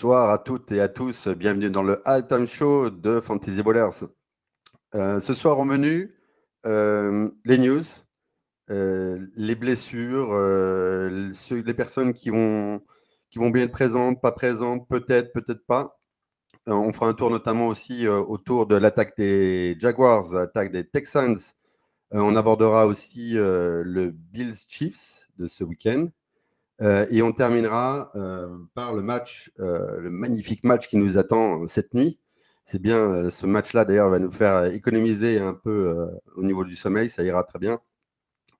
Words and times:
Bonsoir 0.00 0.30
à 0.30 0.38
toutes 0.38 0.72
et 0.72 0.80
à 0.80 0.88
tous. 0.88 1.28
Bienvenue 1.28 1.68
dans 1.68 1.82
le 1.82 2.00
All-Time 2.08 2.46
Show 2.46 2.88
de 2.88 3.20
Fantasy 3.20 3.62
Ballers. 3.62 4.06
Euh, 4.94 5.20
ce 5.20 5.34
soir 5.34 5.58
au 5.58 5.64
menu, 5.64 6.14
euh, 6.64 7.28
les 7.44 7.58
news, 7.58 7.82
euh, 8.70 9.26
les 9.36 9.54
blessures, 9.54 10.38
les 10.38 11.74
personnes 11.74 12.14
qui 12.14 12.30
vont, 12.30 12.80
qui 13.28 13.38
vont 13.38 13.50
bien 13.50 13.64
être 13.64 13.72
présentes, 13.72 14.22
pas 14.22 14.32
présentes, 14.32 14.88
peut-être, 14.88 15.34
peut-être 15.34 15.66
pas. 15.66 16.00
on 16.66 16.94
fera 16.94 17.08
un 17.08 17.12
tour 17.12 17.28
notamment 17.28 17.66
aussi 17.66 18.08
autour 18.08 18.66
de 18.66 18.76
l'attaque 18.76 19.14
des 19.18 19.76
Jaguars, 19.78 20.32
l'attaque 20.32 20.72
des 20.72 20.88
Texans. 20.88 21.36
on 22.10 22.36
abordera 22.36 22.86
aussi 22.86 23.32
le 23.34 24.12
Bills 24.14 24.64
Chiefs 24.66 25.28
de 25.36 25.46
ce 25.46 25.62
week-end. 25.62 26.06
Euh, 26.82 27.06
et 27.10 27.22
on 27.22 27.32
terminera 27.32 28.10
euh, 28.14 28.48
par 28.74 28.94
le 28.94 29.02
match, 29.02 29.52
euh, 29.60 30.00
le 30.00 30.10
magnifique 30.10 30.64
match 30.64 30.88
qui 30.88 30.96
nous 30.96 31.18
attend 31.18 31.66
cette 31.66 31.92
nuit. 31.94 32.18
C'est 32.64 32.80
bien, 32.80 33.30
ce 33.30 33.46
match-là 33.46 33.84
d'ailleurs 33.84 34.10
va 34.10 34.18
nous 34.18 34.32
faire 34.32 34.66
économiser 34.66 35.38
un 35.40 35.54
peu 35.54 36.08
au 36.36 36.42
niveau 36.42 36.64
du 36.64 36.76
sommeil, 36.76 37.08
ça 37.08 37.22
ira 37.22 37.42
très 37.42 37.58
bien. 37.58 37.78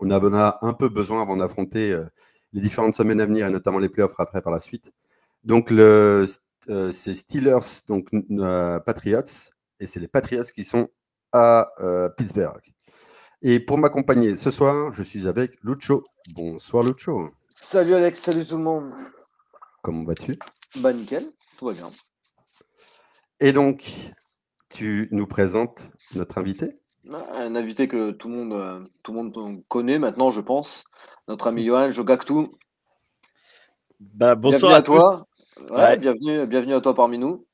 On 0.00 0.10
en 0.10 0.34
a 0.34 0.58
un 0.62 0.72
peu 0.72 0.88
besoin 0.88 1.22
avant 1.22 1.36
d'affronter 1.36 1.96
les 2.52 2.60
différentes 2.60 2.94
semaines 2.94 3.20
à 3.20 3.26
venir 3.26 3.46
et 3.46 3.50
notamment 3.50 3.78
les 3.78 3.90
playoffs 3.90 4.14
après 4.18 4.42
par 4.42 4.52
la 4.52 4.58
suite. 4.58 4.90
Donc 5.44 5.68
c'est 5.68 7.14
Steelers, 7.14 7.82
donc 7.86 8.08
Patriots, 8.86 9.50
et 9.78 9.86
c'est 9.86 10.00
les 10.00 10.08
Patriots 10.08 10.44
qui 10.54 10.64
sont 10.64 10.88
à 11.32 11.70
Pittsburgh. 12.16 12.72
Et 13.42 13.60
pour 13.60 13.78
m'accompagner 13.78 14.36
ce 14.36 14.50
soir, 14.50 14.92
je 14.92 15.02
suis 15.02 15.28
avec 15.28 15.62
Lucho. 15.62 16.04
Bonsoir 16.34 16.82
Lucho. 16.84 17.30
Salut 17.62 17.94
Alex, 17.94 18.18
salut 18.18 18.44
tout 18.44 18.56
le 18.56 18.62
monde. 18.62 18.90
Comment 19.82 20.04
vas-tu? 20.04 20.38
Bah 20.76 20.94
nickel, 20.94 21.30
tout 21.58 21.66
va 21.66 21.72
bien. 21.74 21.90
Et 23.38 23.52
donc, 23.52 23.92
tu 24.70 25.08
nous 25.12 25.26
présentes 25.26 25.90
notre 26.14 26.38
invité? 26.38 26.80
Un 27.12 27.54
invité 27.54 27.86
que 27.86 28.12
tout 28.12 28.28
le 28.28 28.34
monde, 28.34 28.52
euh, 28.54 28.80
tout 29.02 29.12
le 29.12 29.22
monde 29.22 29.62
connaît 29.68 29.98
maintenant, 29.98 30.30
je 30.30 30.40
pense. 30.40 30.84
Notre 31.28 31.48
ami 31.48 31.66
Johan 31.66 31.90
Jogactu. 31.90 32.48
Bah, 34.00 34.34
bonsoir 34.34 34.72
à, 34.72 34.82
toi. 34.82 35.16
bienvenue, 35.98 36.46
bienvenue 36.46 36.74
à 36.74 36.80
toi 36.80 36.94
parmi 36.94 37.18
nous. 37.18 37.46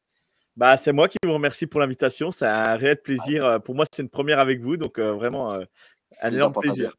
Bah, 0.57 0.77
c'est 0.77 0.93
moi 0.93 1.09
qui 1.09 1.19
vous 1.25 1.35
remercie 1.35 1.67
pour 1.67 1.81
l'invitation. 1.81 2.31
C'est 2.31 2.47
un 2.47 2.77
réel 2.77 3.03
plaisir. 3.03 3.45
Euh, 3.45 3.59
pour 3.59 3.75
moi, 3.75 3.85
c'est 3.91 4.03
une 4.03 4.09
première 4.09 4.39
avec 4.39 4.61
vous. 4.61 4.77
Donc, 4.77 5.01
euh, 5.01 5.13
vraiment, 5.13 5.61
un 6.23 6.33
énorme 6.33 6.55
plaisir. 6.55 6.97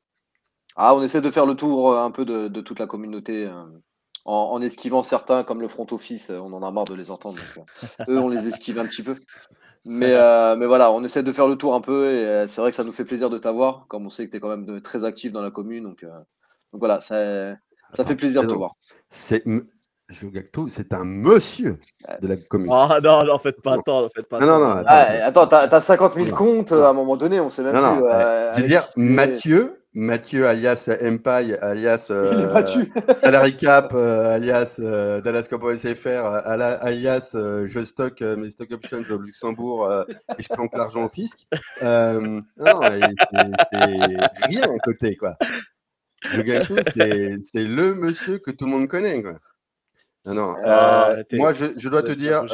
Ah, 0.79 0.93
on 0.93 1.01
essaie 1.01 1.21
de 1.21 1.31
faire 1.31 1.47
le 1.47 1.55
tour 1.55 1.91
euh, 1.91 2.03
un 2.03 2.11
peu 2.11 2.23
de, 2.23 2.61
toute 2.61 2.79
la 2.79 2.85
communauté 2.85 3.47
euh, 3.47 3.63
en, 4.25 4.61
esquivant 4.61 5.01
certains, 5.01 5.43
comme 5.43 5.59
le 5.59 5.67
front 5.67 5.87
office. 5.89 6.29
On 6.29 6.53
en 6.53 6.61
a 6.61 6.69
marre 6.69 6.85
de 6.85 6.93
les 6.93 7.09
entendre. 7.09 7.39
Euh, 8.01 8.03
eux, 8.09 8.19
on 8.19 8.29
les 8.29 8.47
esquive 8.47 8.77
un 8.77 8.85
petit 8.85 9.01
peu. 9.01 9.15
Mais, 9.85 10.13
mais 10.55 10.65
voilà, 10.65 10.91
on 10.91 11.03
essaie 11.03 11.23
de 11.23 11.31
faire 11.31 11.47
le 11.47 11.55
tour 11.55 11.73
un 11.73 11.81
peu 11.81 12.11
et 12.11 12.45
c'est 12.47 12.59
vrai 12.59 12.71
que 12.71 12.75
ça 12.75 12.83
nous 12.83 12.91
fait 12.91 13.05
plaisir 13.05 13.29
de 13.29 13.37
t'avoir, 13.37 13.85
comme 13.87 14.05
on 14.05 14.09
sait 14.09 14.25
que 14.25 14.31
tu 14.31 14.37
es 14.37 14.39
quand 14.41 14.55
même 14.55 14.81
très 14.81 15.05
actif 15.05 15.31
dans 15.31 15.41
la 15.41 15.49
commune. 15.49 15.85
Donc, 15.85 16.03
donc 16.03 16.79
voilà, 16.79 16.99
ça, 16.99 17.55
ça 17.95 18.03
fait 18.05 18.15
plaisir 18.15 18.43
de 18.43 18.47
te 18.47 18.53
voir. 18.53 18.71
C'est 19.07 19.45
c'est 20.09 20.93
un 20.93 21.03
monsieur 21.05 21.79
de 22.21 22.27
la 22.27 22.35
commune? 22.35 22.69
Ah 22.71 22.99
non, 23.01 23.23
non, 23.23 23.39
faites 23.39 23.61
pas 23.61 23.75
attends, 23.75 24.09
faites 24.13 24.27
pas 24.27 24.39
non, 24.39 24.45
non, 24.45 24.59
non, 24.59 24.85
attends, 24.85 25.43
attends 25.43 25.47
t'as, 25.47 25.77
as 25.77 25.81
50 25.81 26.13
000 26.15 26.35
comptes 26.35 26.71
à 26.73 26.89
un 26.89 26.93
moment 26.93 27.15
donné, 27.15 27.39
on 27.39 27.49
sait 27.49 27.63
même 27.63 27.75
non, 27.75 27.95
plus. 27.95 28.03
Non, 28.03 28.09
je 28.55 28.61
veux 28.61 28.67
dire, 28.67 28.87
Mathieu, 28.95 29.86
Mathieu 29.97 30.45
alias 30.45 30.87
Empire, 31.01 31.57
alias 31.63 32.07
euh, 32.11 32.63
Salary 33.15 33.57
Cap, 33.57 33.93
euh, 33.95 34.35
alias 34.35 34.79
euh, 34.79 35.21
Dallas 35.21 35.47
Cowboys 35.49 35.79
SFR, 35.79 36.23
alias 36.45 37.31
je 37.33 37.83
stocke 37.83 38.21
mes 38.21 38.51
stock 38.51 38.71
options 38.73 39.01
au 39.09 39.17
Luxembourg 39.17 39.91
et 40.37 40.43
je 40.43 40.49
planque 40.49 40.77
l'argent 40.77 41.05
au 41.05 41.09
fisc. 41.09 41.47
non, 41.81 42.41
c'est 42.59 43.77
rien 44.43 44.69
à 44.69 44.77
côté, 44.83 45.15
quoi. 45.15 45.35
Le 46.25 47.39
c'est 47.41 47.63
le 47.63 47.95
monsieur 47.95 48.37
que 48.37 48.51
tout 48.51 48.65
le 48.65 48.71
monde 48.71 48.87
connaît, 48.87 49.23
quoi. 49.23 49.39
Non, 50.25 50.35
non. 50.35 50.55
Ah, 50.63 51.15
moi, 51.33 51.53
je, 51.53 51.65
je, 51.75 51.89
dois 51.89 52.03
te 52.03 52.11
dire, 52.11 52.45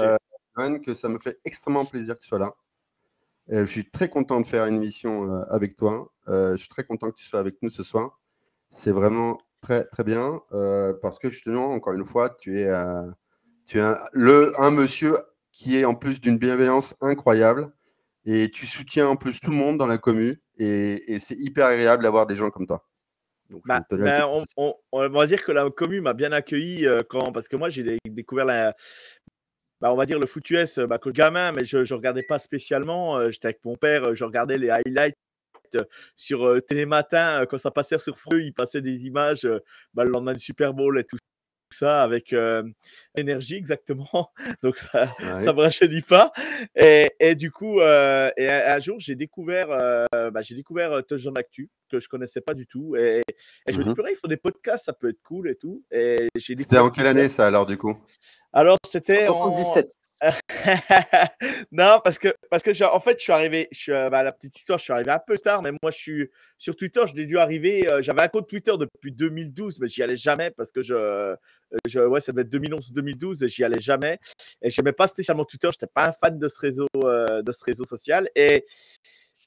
que 0.86 0.94
ça 0.94 1.10
me 1.10 1.20
fait 1.20 1.40
extrêmement 1.44 1.84
plaisir 1.84 2.16
que 2.16 2.22
tu 2.22 2.28
sois 2.28 2.40
là. 2.40 2.54
Je 3.50 3.66
suis 3.66 3.90
très 3.90 4.10
content 4.10 4.42
de 4.42 4.48
faire 4.48 4.66
une 4.66 4.78
émission 4.78 5.32
avec 5.50 5.76
toi. 5.76 6.14
Euh, 6.28 6.54
je 6.54 6.58
suis 6.58 6.70
très 6.70 6.84
content 6.84 7.10
que 7.12 7.16
tu 7.16 7.26
sois 7.26 7.40
avec 7.40 7.56
nous 7.62 7.70
ce 7.70 7.84
soir. 7.84 8.20
C'est 8.70 8.92
vraiment 8.92 9.40
très, 9.62 9.84
très 9.86 10.04
bien 10.04 10.42
euh, 10.54 10.94
parce 11.02 11.20
que 11.20 11.30
justement, 11.30 11.70
encore 11.70 11.94
une 11.94 12.06
fois, 12.06 12.30
tu 12.30 12.60
es, 12.60 12.68
euh, 12.68 13.10
tu 13.66 13.78
es 13.80 13.82
un, 13.82 13.98
le, 14.14 14.52
un 14.60 14.72
monsieur 14.72 15.18
qui 15.52 15.78
est 15.78 15.86
en 15.86 15.94
plus 15.94 16.20
d'une 16.20 16.38
bienveillance 16.38 16.96
incroyable 17.02 17.72
et 18.26 18.50
tu 18.50 18.66
soutiens 18.66 19.08
en 19.08 19.16
plus 19.16 19.40
tout 19.40 19.52
le 19.52 19.58
monde 19.58 19.78
dans 19.78 19.86
la 19.86 19.98
commune 19.98 20.38
et, 20.58 21.20
c'est 21.20 21.38
hyper 21.38 21.66
agréable 21.66 22.04
d'avoir 22.04 22.26
des 22.26 22.36
gens 22.36 22.50
comme 22.50 22.68
toi. 22.68 22.88
Bah, 23.66 23.82
ben, 23.92 24.26
on, 24.58 25.10
va 25.10 25.28
dire 25.28 25.44
que 25.44 25.52
la 25.52 25.70
commune 25.70 26.04
m'a 26.04 26.14
bien 26.14 26.32
accueilli 26.32 26.88
quand, 27.10 27.32
parce 27.32 27.48
que 27.48 27.56
moi 27.56 27.70
j'ai 27.70 28.00
découvert 28.10 28.46
la, 28.46 28.74
bah, 29.84 29.92
on 29.94 29.96
va 29.96 30.06
dire 30.06 30.18
le 30.18 30.26
foot 30.26 30.50
US 30.50 30.80
bah, 30.80 30.98
que 30.98 31.10
gamin, 31.10 31.52
mais 31.52 31.66
je 31.66 31.78
ne 31.80 31.94
regardais 31.94 32.24
pas 32.24 32.40
spécialement. 32.40 33.30
J'étais 33.30 33.48
avec 33.48 33.66
mon 33.66 33.76
père, 33.76 34.16
je 34.16 34.24
regardais 34.24 34.58
les 34.58 34.70
highlights 34.70 35.18
euh, 35.76 35.84
sur 36.16 36.46
euh, 36.46 36.62
Télématin, 36.62 37.42
euh, 37.42 37.46
quand 37.46 37.58
ça 37.58 37.72
passait 37.72 38.00
sur 38.00 38.18
Freux, 38.18 38.42
il 38.42 38.54
passait 38.54 38.82
des 38.82 39.06
images 39.06 39.48
bah, 39.94 40.06
le 40.06 40.12
lendemain 40.12 40.34
du 40.34 40.40
Super 40.40 40.74
Bowl 40.74 41.00
et 41.00 41.04
tout 41.04 41.18
ça 41.74 42.04
avec 42.04 42.36
énergie 43.16 43.56
exactement. 43.56 44.32
Donc 44.64 44.78
ça 44.78 45.08
ne 45.22 45.52
me 45.52 45.62
rajeunit 45.62 46.02
pas. 46.02 46.32
Et, 46.76 47.36
du 47.36 47.52
coup 47.52 47.82
et 47.82 48.50
un, 48.50 48.80
jour 48.80 49.00
j'ai 49.00 49.16
découvert 49.16 49.68
bah, 50.12 50.42
j'ai 50.42 50.56
découvert 50.56 51.06
Touchdown 51.06 51.38
Actu 51.38 51.70
que 51.90 52.00
je 52.00 52.08
connaissais 52.10 52.42
pas 52.42 52.54
du 52.54 52.66
tout. 52.66 52.96
Et, 52.96 53.22
je 53.68 53.78
me 53.78 53.84
dis 53.84 53.90
mmh 53.90 53.96
il 54.10 54.16
faut 54.16 54.28
des 54.28 54.38
podcasts 54.38 54.86
ça 54.86 54.94
peut 54.94 55.10
être 55.10 55.22
cool 55.24 55.50
et 55.50 55.56
tout 55.56 55.84
et 55.92 56.28
c'était 56.38 56.78
en 56.78 56.90
quelle 56.90 57.08
année 57.08 57.30
ça 57.30 57.48
alors 57.48 57.66
du 57.66 57.78
coup? 57.78 57.96
Alors 58.52 58.78
c'était 58.86 59.28
en 59.28 59.34
77 59.34 59.94
non, 61.72 62.00
parce 62.04 62.18
que, 62.18 62.34
parce 62.50 62.64
que 62.64 62.84
en 62.84 63.00
fait, 63.00 63.18
je 63.18 63.24
suis 63.24 63.32
arrivé, 63.32 63.70
euh, 63.90 64.10
bah, 64.10 64.24
la 64.24 64.32
petite 64.32 64.58
histoire, 64.58 64.80
je 64.80 64.84
suis 64.84 64.94
arrivé 64.94 65.12
un 65.12 65.20
peu 65.20 65.38
tard, 65.38 65.62
mais 65.62 65.72
moi, 65.72 65.92
je 65.92 65.98
suis 65.98 66.30
sur 66.58 66.76
Twitter, 66.76 67.02
je 67.08 67.14
l'ai 67.16 67.26
dû 67.26 67.38
arriver. 67.38 67.90
Euh, 67.90 68.02
j'avais 68.02 68.22
un 68.22 68.28
compte 68.28 68.48
Twitter 68.48 68.74
depuis 68.80 69.12
2012, 69.12 69.80
mais 69.80 69.88
j'y 69.88 70.02
allais 70.04 70.16
jamais 70.16 70.52
parce 70.52 70.72
que 70.72 70.82
je, 70.82 70.94
euh, 70.96 71.36
ouais, 72.08 72.22
ça 72.22 72.32
devait 72.32 72.44
être 72.44 72.50
2011 72.50 72.90
ou 72.90 72.94
2012, 72.94 73.48
j'y 73.48 73.64
allais 73.64 73.80
jamais. 73.80 74.20
Et 74.62 74.70
je 74.70 74.82
n'aimais 74.82 74.94
pas 74.94 75.08
spécialement 75.08 75.46
Twitter, 75.46 75.68
je 75.72 75.78
n'étais 75.78 75.92
pas 75.94 76.08
un 76.08 76.12
fan 76.12 76.38
de 76.38 76.48
ce 76.48 76.60
réseau, 76.60 76.88
de 76.96 77.52
ce 77.52 77.64
réseau 77.66 77.86
social. 77.86 78.30
Et, 78.36 78.66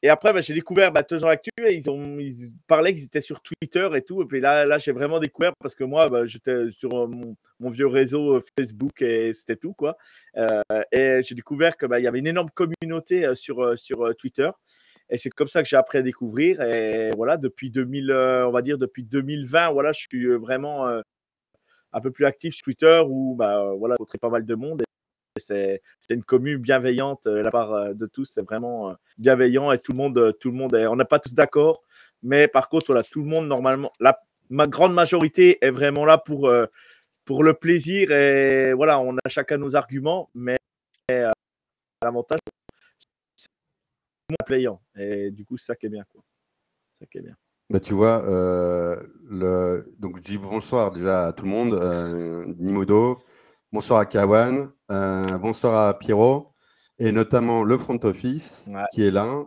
et 0.03 0.09
après, 0.09 0.33
bah, 0.33 0.41
j'ai 0.41 0.55
découvert 0.55 0.93
bah, 0.93 1.03
Toujours 1.03 1.31
Actu 1.31 1.51
et 1.65 1.75
ils, 1.75 1.89
ont, 1.89 2.19
ils 2.19 2.53
parlaient 2.67 2.93
qu'ils 2.93 3.05
étaient 3.05 3.21
sur 3.21 3.41
Twitter 3.41 3.89
et 3.95 4.03
tout. 4.03 4.23
Et 4.23 4.27
puis 4.27 4.41
là, 4.41 4.65
là 4.65 4.79
j'ai 4.79 4.93
vraiment 4.93 5.19
découvert 5.19 5.53
parce 5.61 5.75
que 5.75 5.85
moi, 5.85 6.09
bah, 6.09 6.27
j'étais 6.27 6.71
sur 6.71 6.95
euh, 6.95 7.07
mon, 7.61 7.71
vieux 7.71 7.87
réseau 7.87 8.37
euh, 8.37 8.41
Facebook 8.59 9.01
et 9.03 9.33
c'était 9.33 9.57
tout. 9.57 9.73
quoi. 9.73 9.97
Euh, 10.37 10.61
et 10.93 11.21
j'ai 11.23 11.35
découvert 11.35 11.77
qu'il 11.77 11.89
bah, 11.89 12.01
y 12.01 12.07
avait 12.07 12.19
une 12.19 12.27
énorme 12.27 12.51
communauté 12.51 13.35
sur, 13.35 13.79
sur 13.79 14.15
Twitter. 14.17 14.51
Et 15.09 15.19
c'est 15.19 15.31
comme 15.31 15.49
ça 15.49 15.63
que 15.63 15.69
j'ai 15.69 15.77
appris 15.77 15.99
à 15.99 16.03
découvrir. 16.03 16.61
Et 16.61 17.11
voilà, 17.17 17.37
depuis 17.37 17.71
2000, 17.71 18.11
on 18.13 18.51
va 18.51 18.63
dire 18.63 18.77
depuis 18.77 19.05
2020, 19.05 19.71
voilà, 19.71 19.93
je 19.93 20.01
suis 20.01 20.27
vraiment 20.37 20.87
un 20.87 22.01
peu 22.01 22.11
plus 22.11 22.27
actif 22.27 22.55
sur 22.55 22.65
Twitter 22.65 23.03
où 23.09 23.35
bah, 23.37 23.73
voilà, 23.79 23.97
pas 24.21 24.31
mal 24.31 24.45
de 24.45 24.55
monde. 24.55 24.83
C'est 25.39 25.81
une 26.11 26.25
commune 26.25 26.59
bienveillante 26.59 27.27
euh, 27.27 27.43
la 27.43 27.51
part 27.51 27.73
euh, 27.73 27.95
de 27.95 28.07
tous. 28.07 28.25
C'est 28.25 28.43
vraiment 28.43 28.91
euh, 28.91 28.95
bienveillant 29.19 29.73
et 29.73 29.79
tout 29.79 29.93
le 29.93 29.99
monde, 29.99 30.37
tout 30.41 30.51
le 30.51 30.57
monde 30.57 30.75
on 30.75 30.97
n'est 30.97 31.05
pas 31.05 31.19
tous 31.19 31.35
d'accord, 31.35 31.83
mais 32.23 32.49
par 32.49 32.69
contre, 32.69 32.87
voilà, 32.89 33.03
tout 33.03 33.23
le 33.23 33.29
monde 33.29 33.47
normalement, 33.47 33.93
la 34.01 34.21
ma 34.49 34.67
grande 34.67 34.95
majorité 34.95 35.59
est 35.61 35.71
vraiment 35.71 36.05
là 36.05 36.19
pour, 36.19 36.49
pour 37.25 37.43
le 37.43 37.55
plaisir 37.55 38.13
et 38.13 38.73
voilà, 38.75 39.01
on 39.01 39.17
a 39.17 39.29
chacun 39.29 39.59
nos 39.59 39.75
arguments, 39.75 40.31
mais 40.35 40.57
l'avantage, 42.01 42.39
c'est 43.35 43.49
payant 44.47 44.81
et 44.97 45.33
du 45.33 45.45
coup, 45.45 45.57
c'est 45.57 45.67
ça 45.67 45.77
qui 45.77 45.87
est 45.87 45.89
bien. 45.89 46.05
Ça 47.01 47.07
qui 47.11 47.19
est 47.19 47.23
bien. 47.23 47.35
Bah, 47.71 47.81
tu 47.81 47.95
vois, 47.95 48.23
le... 48.29 49.93
donc 49.99 50.19
je 50.19 50.23
dis 50.23 50.39
bonsoir 50.39 50.93
déjà 50.93 51.27
à 51.27 51.33
tout 51.33 51.45
le 51.45 51.51
monde, 51.51 52.55
Nimodo, 52.59 53.19
bonsoir 53.77 54.01
à 54.01 54.07
Kawan, 54.07 54.71
euh, 54.91 55.37
bonsoir 55.37 55.89
à 55.89 55.99
Pierrot, 55.99 56.55
et 56.99 57.13
notamment 57.13 57.63
le 57.63 57.77
front 57.77 57.99
office 58.05 58.71
qui 58.95 59.03
est 59.05 59.11
là. 59.11 59.45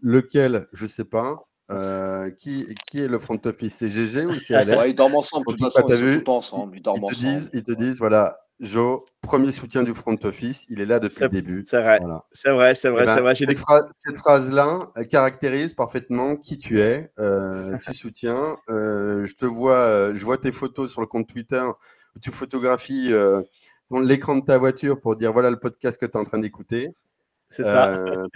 lequel, 0.00 0.66
je 0.72 0.84
ne 0.84 0.88
sais 0.88 1.04
pas. 1.04 1.44
Euh, 1.70 2.30
qui, 2.30 2.66
qui 2.86 3.00
est 3.00 3.08
le 3.08 3.18
front 3.18 3.38
office 3.44 3.76
C'est 3.76 3.88
GG 3.88 4.26
ou 4.26 4.34
c'est 4.34 4.54
Alex 4.54 4.88
Ils 4.88 4.94
dorment 4.94 5.16
ensemble, 5.16 5.44
de 5.46 5.52
toute 5.52 5.72
façon, 5.72 5.86
ils, 5.88 6.22
tout 6.22 6.30
ensemble. 6.30 6.76
Ils, 6.76 6.82
te 6.82 7.14
Disent, 7.14 7.50
ils 7.52 7.62
te 7.62 7.72
disent, 7.72 7.98
voilà, 7.98 8.38
Joe, 8.60 9.00
premier 9.20 9.52
soutien 9.52 9.82
du 9.82 9.94
front 9.94 10.16
office, 10.24 10.64
il 10.70 10.80
est 10.80 10.86
là 10.86 10.98
depuis 10.98 11.22
le 11.24 11.28
début. 11.28 11.64
C'est 11.66 11.82
vrai, 11.82 12.00
c'est 12.32 12.50
vrai, 12.50 12.74
c'est 12.74 12.88
vrai, 12.88 13.04
eh 13.06 13.20
ben, 13.20 13.34
Cette, 13.34 13.58
phrase, 13.58 13.86
cette 13.98 14.16
phrase-là 14.16 14.90
caractérise 15.10 15.74
parfaitement 15.74 16.36
qui 16.36 16.56
tu 16.56 16.80
es. 16.80 17.12
Euh, 17.18 17.76
tu 17.84 17.92
soutiens. 17.92 18.56
je 18.68 19.34
te 19.34 19.44
vois, 19.44 20.14
je 20.14 20.24
vois 20.24 20.38
tes 20.38 20.52
photos 20.52 20.90
sur 20.90 21.02
le 21.02 21.06
compte 21.06 21.28
Twitter 21.28 21.62
où 22.16 22.20
tu 22.20 22.30
photographies 22.30 23.12
l'écran 23.90 24.36
de 24.36 24.44
ta 24.44 24.58
voiture 24.58 25.00
pour 25.00 25.16
dire 25.16 25.32
voilà 25.32 25.50
le 25.50 25.58
podcast 25.58 25.98
que 25.98 26.06
tu 26.06 26.12
es 26.12 26.16
en 26.16 26.24
train 26.24 26.38
d'écouter. 26.38 26.90
C'est 27.50 27.64
ça. 27.64 27.94
Euh, 27.94 28.26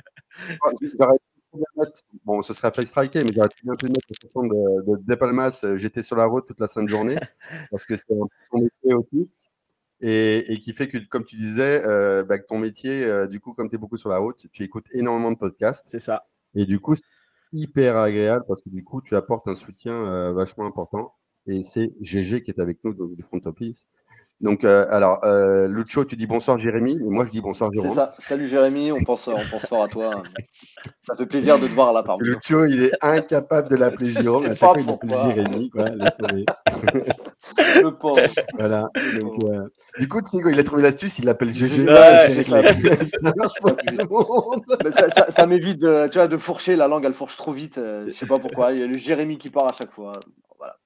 bon, 2.24 2.42
ce 2.42 2.54
serait 2.54 2.70
fait 2.72 2.84
striker, 2.84 3.24
mais 3.24 3.32
j'aurais 3.32 3.48
bien 3.64 3.74
pu 3.74 3.86
mettre 3.86 4.06
la 4.08 4.16
chanson 4.22 4.46
de, 4.46 4.82
de, 4.86 5.02
de 5.02 5.14
Palmas, 5.14 5.60
euh, 5.64 5.76
J'étais 5.76 6.02
sur 6.02 6.16
la 6.16 6.26
route 6.26 6.46
toute 6.46 6.60
la 6.60 6.68
sainte 6.68 6.88
journée, 6.88 7.16
parce 7.70 7.84
que 7.84 7.96
c'est 7.96 8.04
un 8.12 8.60
métier 8.60 8.94
aussi. 8.94 9.28
Et, 10.00 10.52
et, 10.52 10.58
qui 10.58 10.72
fait 10.74 10.86
que, 10.86 10.98
comme 10.98 11.24
tu 11.24 11.34
disais, 11.34 11.82
euh, 11.84 12.22
bah, 12.22 12.38
que 12.38 12.46
ton 12.46 12.58
métier, 12.58 13.04
euh, 13.04 13.26
du 13.26 13.40
coup, 13.40 13.52
comme 13.52 13.68
tu 13.68 13.74
es 13.74 13.78
beaucoup 13.78 13.96
sur 13.96 14.10
la 14.10 14.18
route, 14.18 14.46
tu 14.52 14.62
écoutes 14.62 14.86
énormément 14.94 15.32
de 15.32 15.36
podcasts. 15.36 15.88
C'est 15.88 15.98
ça. 15.98 16.28
Et 16.54 16.66
du 16.66 16.78
coup, 16.78 16.94
c'est 16.94 17.02
hyper 17.52 17.96
agréable 17.96 18.44
parce 18.46 18.62
que 18.62 18.68
du 18.68 18.84
coup, 18.84 19.02
tu 19.02 19.16
apportes 19.16 19.48
un 19.48 19.56
soutien 19.56 19.92
euh, 19.92 20.32
vachement 20.32 20.66
important. 20.66 21.14
Et 21.48 21.62
c'est 21.62 21.92
GG 22.00 22.42
qui 22.42 22.50
est 22.50 22.60
avec 22.60 22.78
nous 22.84 22.92
du 22.92 23.22
Front 23.22 23.40
Office. 23.46 23.88
Donc, 24.40 24.62
euh, 24.62 24.86
alors, 24.88 25.18
euh, 25.24 25.66
Lucho, 25.66 26.04
tu 26.04 26.14
dis 26.14 26.28
bonsoir 26.28 26.58
Jérémy, 26.58 26.92
et 26.92 27.10
moi 27.10 27.24
je 27.24 27.30
dis 27.30 27.40
bonsoir 27.40 27.72
Jérôme. 27.72 27.88
C'est 27.88 27.96
ça. 27.96 28.14
Salut 28.18 28.46
Jérémy, 28.46 28.92
on 28.92 29.02
pense, 29.02 29.26
on 29.26 29.34
pense 29.50 29.66
fort 29.66 29.82
à 29.82 29.88
toi. 29.88 30.22
Ça 31.02 31.16
fait 31.16 31.26
plaisir 31.26 31.58
de 31.58 31.66
te 31.66 31.72
voir 31.72 31.92
là 31.92 32.04
parmi 32.04 32.24
nous. 32.24 32.34
Lucho, 32.34 32.64
il 32.66 32.84
est 32.84 32.92
incapable 33.00 33.68
de 33.68 33.74
l'appeler 33.74 34.12
Jérôme. 34.12 34.44
à 34.46 34.54
chaque 34.54 34.58
fois, 34.58 34.76
il 34.78 34.86
l'appelle 34.86 35.10
Jérémy. 35.10 35.70
Quoi. 35.70 35.88
Laisse 35.88 36.16
tomber. 36.16 36.44
Le 37.82 37.90
pauvre. 37.90 38.20
Voilà. 38.54 38.88
Donc, 39.18 39.42
euh, 39.42 39.68
du 39.98 40.06
coup, 40.06 40.20
quoi, 40.20 40.52
il 40.52 40.60
a 40.60 40.62
trouvé 40.62 40.82
l'astuce, 40.82 41.18
il 41.18 41.24
l'appelle 41.24 41.52
GG. 41.52 41.82
Ouais, 41.82 42.44
ça, 42.44 42.62
ça, 44.92 45.10
ça, 45.10 45.30
ça 45.32 45.46
m'évite 45.46 45.80
de, 45.80 46.06
tu 46.08 46.18
vois, 46.18 46.28
de 46.28 46.36
fourcher. 46.36 46.76
La 46.76 46.86
langue, 46.86 47.04
elle 47.04 47.14
fourche 47.14 47.36
trop 47.36 47.52
vite. 47.52 47.78
euh, 47.78 48.04
je 48.06 48.12
sais 48.12 48.26
pas 48.26 48.38
pourquoi. 48.38 48.72
Il 48.72 48.78
y 48.78 48.82
a 48.84 48.86
le 48.86 48.96
Jérémy 48.96 49.36
qui 49.36 49.50
part 49.50 49.66
à 49.66 49.72
chaque 49.72 49.90
fois. 49.90 50.20
Voilà. 50.58 50.77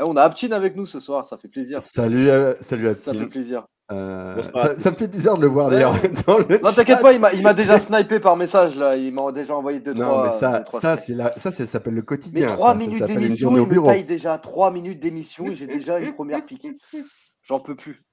Et 0.00 0.02
on 0.02 0.16
a 0.16 0.22
Aptin 0.22 0.52
avec 0.52 0.76
nous 0.76 0.86
ce 0.86 0.98
soir. 0.98 1.24
Ça 1.26 1.36
fait 1.36 1.48
plaisir. 1.48 1.80
Salut, 1.82 2.30
euh, 2.30 2.54
salut 2.60 2.94
Ça 2.94 3.12
fait 3.12 3.26
plaisir. 3.26 3.66
Euh, 3.92 4.40
ça, 4.42 4.78
ça 4.78 4.90
me 4.90 4.94
fait 4.94 5.08
bizarre 5.08 5.36
de 5.36 5.42
le 5.42 5.48
voir 5.48 5.68
d'ailleurs. 5.68 5.94
Non, 6.28 6.72
t'inquiète 6.72 7.00
pas, 7.02 7.12
il 7.12 7.18
m'a- 7.42 7.54
déjà 7.54 7.78
snipé 7.78 8.20
par 8.20 8.36
message 8.36 8.76
là. 8.76 8.96
Il 8.96 9.12
m'a 9.12 9.32
déjà 9.32 9.54
envoyé 9.56 9.80
deux, 9.80 9.92
Non, 9.94 10.06
trois. 10.06 10.24
mais 10.32 10.38
ça, 10.38 10.60
deux, 10.60 10.78
ça, 10.78 10.96
snipes. 10.96 11.04
c'est 11.06 11.14
la- 11.14 11.32
ça, 11.36 11.50
c'est- 11.50 11.66
ça 11.66 11.72
s'appelle 11.72 11.94
le 11.94 12.00
Mais 12.00 12.06
quotidien. 12.06 12.52
trois 12.52 12.72
ça, 12.72 12.78
minutes 12.78 13.02
d'émission, 13.04 13.50
il 13.56 13.66
me 13.66 13.84
taille 13.84 14.04
déjà 14.04 14.38
trois 14.38 14.70
minutes 14.70 15.00
d'émission 15.00 15.46
et 15.50 15.56
j'ai 15.56 15.66
déjà 15.66 15.98
une 15.98 16.12
première 16.14 16.44
pique. 16.44 16.68
J'en 17.42 17.58
peux 17.58 17.74
plus. 17.74 18.04